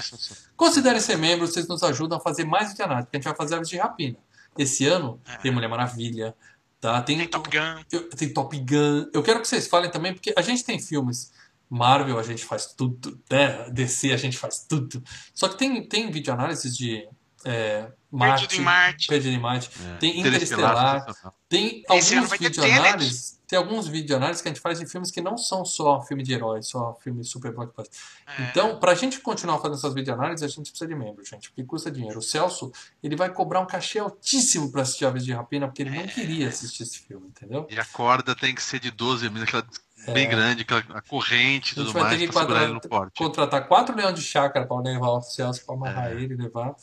Considere 0.55 1.01
ser 1.01 1.17
membro, 1.17 1.45
vocês 1.47 1.67
nos 1.67 1.83
ajudam 1.83 2.17
a 2.17 2.21
fazer 2.21 2.45
mais 2.45 2.73
de 2.73 2.81
análise, 2.81 3.07
porque 3.07 3.17
a 3.17 3.19
gente 3.19 3.27
vai 3.27 3.35
fazer 3.35 3.55
aves 3.55 3.69
de 3.69 3.77
rapina. 3.77 4.17
Esse 4.57 4.87
ano 4.87 5.19
É. 5.27 5.37
tem 5.37 5.51
Mulher 5.51 5.67
Maravilha, 5.67 6.33
tá? 6.79 7.01
tem, 7.01 7.17
Tem 7.17 7.27
Top 7.27 7.49
Gun. 7.49 7.83
eu- 7.91 8.09
tem 8.09 8.33
Top 8.33 8.57
Gun. 8.57 9.09
Eu 9.13 9.21
quero 9.21 9.41
que 9.41 9.47
vocês 9.47 9.67
falem 9.67 9.91
também, 9.91 10.13
porque 10.13 10.33
a 10.35 10.41
gente 10.41 10.63
tem 10.63 10.79
filmes. 10.79 11.31
Marvel 11.69 12.17
a 12.17 12.23
gente 12.23 12.45
faz 12.45 12.67
tudo, 12.67 13.19
né? 13.29 13.69
DC 13.69 14.13
a 14.13 14.17
gente 14.17 14.37
faz 14.37 14.65
tudo. 14.67 15.03
Só 15.33 15.47
que 15.47 15.57
tem, 15.57 15.87
tem 15.87 16.11
videoanálises 16.11 16.75
de 16.75 17.07
é, 17.45 17.91
Marte, 18.11 18.47
Perdido 18.47 18.61
em 18.61 18.65
Marte. 18.65 19.07
Perdido 19.07 19.35
em 19.35 19.39
Marte. 19.39 19.71
É. 19.85 19.97
Tem 19.97 20.19
Interestelar. 20.19 21.05
Tem 21.49 21.83
alguns 21.87 22.29
vai 22.29 22.37
ter 22.37 22.49
videoanálises. 22.49 23.39
Tem 23.47 23.57
alguns 23.57 23.87
videoanálises 23.87 24.41
que 24.41 24.49
a 24.49 24.51
gente 24.51 24.61
faz 24.61 24.79
de 24.79 24.85
filmes 24.85 25.09
que 25.09 25.21
não 25.21 25.37
são 25.37 25.63
só 25.63 26.01
filme 26.01 26.21
de 26.21 26.33
herói, 26.33 26.61
só 26.61 26.97
filme 27.01 27.23
super 27.23 27.53
blockbuster. 27.53 27.97
É. 28.27 28.43
Então, 28.43 28.77
pra 28.77 28.93
gente 28.93 29.21
continuar 29.21 29.57
fazendo 29.59 29.75
essas 29.77 29.93
videoanálises, 29.93 30.43
a 30.43 30.47
gente 30.47 30.69
precisa 30.69 30.87
de 30.87 30.95
membro, 30.95 31.23
gente, 31.23 31.49
porque 31.49 31.63
custa 31.63 31.89
dinheiro. 31.89 32.19
O 32.19 32.21
Celso, 32.21 32.71
ele 33.01 33.15
vai 33.15 33.29
cobrar 33.29 33.61
um 33.61 33.65
cachê 33.65 33.99
altíssimo 33.99 34.69
pra 34.69 34.81
assistir 34.81 35.05
Aves 35.05 35.23
de 35.23 35.31
Rapina, 35.31 35.67
porque 35.67 35.83
ele 35.83 35.91
não 35.91 36.07
queria 36.07 36.49
assistir 36.49 36.83
esse 36.83 36.99
filme, 36.99 37.27
entendeu? 37.27 37.65
E 37.69 37.79
a 37.79 37.85
corda 37.85 38.35
tem 38.35 38.53
que 38.53 38.61
ser 38.61 38.81
de 38.81 38.91
12 38.91 39.29
milímetros, 39.29 39.47
aquela 39.47 39.86
bem 40.13 40.29
grande, 40.29 40.61
aquela 40.63 40.83
a 40.93 41.01
corrente 41.01 41.73
e 41.75 41.79
É. 41.79 41.83
A 41.83 41.85
gente 41.85 41.85
tudo 41.85 41.93
vai 41.93 42.03
mais, 42.03 42.19
ter 42.19 42.27
que 42.27 43.17
contratar 43.17 43.67
quatro 43.67 43.95
leões 43.95 44.15
de 44.15 44.21
chácara 44.21 44.65
pra 44.65 44.79
levar 44.79 45.09
o 45.09 45.21
Celso 45.21 45.65
pra 45.65 45.75
amarrar 45.75 46.07
É. 46.11 46.13
ele 46.13 46.33
e 46.33 46.37
levar. 46.37 46.75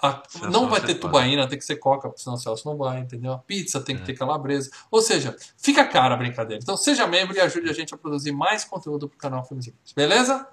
A- 0.00 0.22
Celso 0.26 0.50
não 0.50 0.68
vai 0.68 0.80
ter 0.80 0.94
tubaína, 0.94 1.46
tem 1.46 1.58
que 1.58 1.64
ser 1.64 1.76
coca, 1.76 2.08
porque 2.08 2.22
senão 2.22 2.34
o 2.36 2.38
Celso 2.38 2.66
não 2.68 2.76
vai, 2.76 2.98
entendeu? 2.98 3.32
A 3.34 3.38
pizza 3.38 3.80
tem 3.80 3.96
que 3.96 4.02
ter 4.02 4.14
calabresa. 4.14 4.70
Ou 4.90 5.02
seja, 5.02 5.36
fica 5.58 5.84
cara 5.84 6.14
a 6.14 6.16
brincadeira. 6.16 6.60
Então 6.62 6.76
seja 6.76 7.06
membro 7.06 7.36
e 7.36 7.40
ajude 7.40 7.68
a 7.68 7.72
gente 7.74 7.94
a 7.94 7.96
produzir 7.98 8.32
mais 8.32 8.64
conteúdo 8.64 9.08
pro 9.08 9.18
canal 9.18 9.44
Filmes 9.44 9.66
e 9.66 9.70
Games. 9.70 9.92
Beleza? 9.94 10.46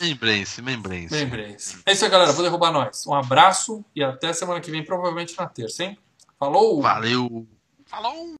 Membrense, 0.00 0.62
membrense. 0.62 1.14
Membrense. 1.14 1.78
É 1.84 1.92
isso 1.92 2.04
aí, 2.04 2.10
galera. 2.10 2.32
Vou 2.32 2.42
derrubar 2.42 2.72
nós. 2.72 3.06
Um 3.06 3.12
abraço 3.14 3.84
e 3.94 4.02
até 4.02 4.32
semana 4.32 4.60
que 4.60 4.70
vem, 4.70 4.82
provavelmente 4.84 5.36
na 5.36 5.46
terça, 5.46 5.84
hein? 5.84 5.98
Falou! 6.38 6.80
Valeu! 6.80 7.46
Falou! 7.84 8.28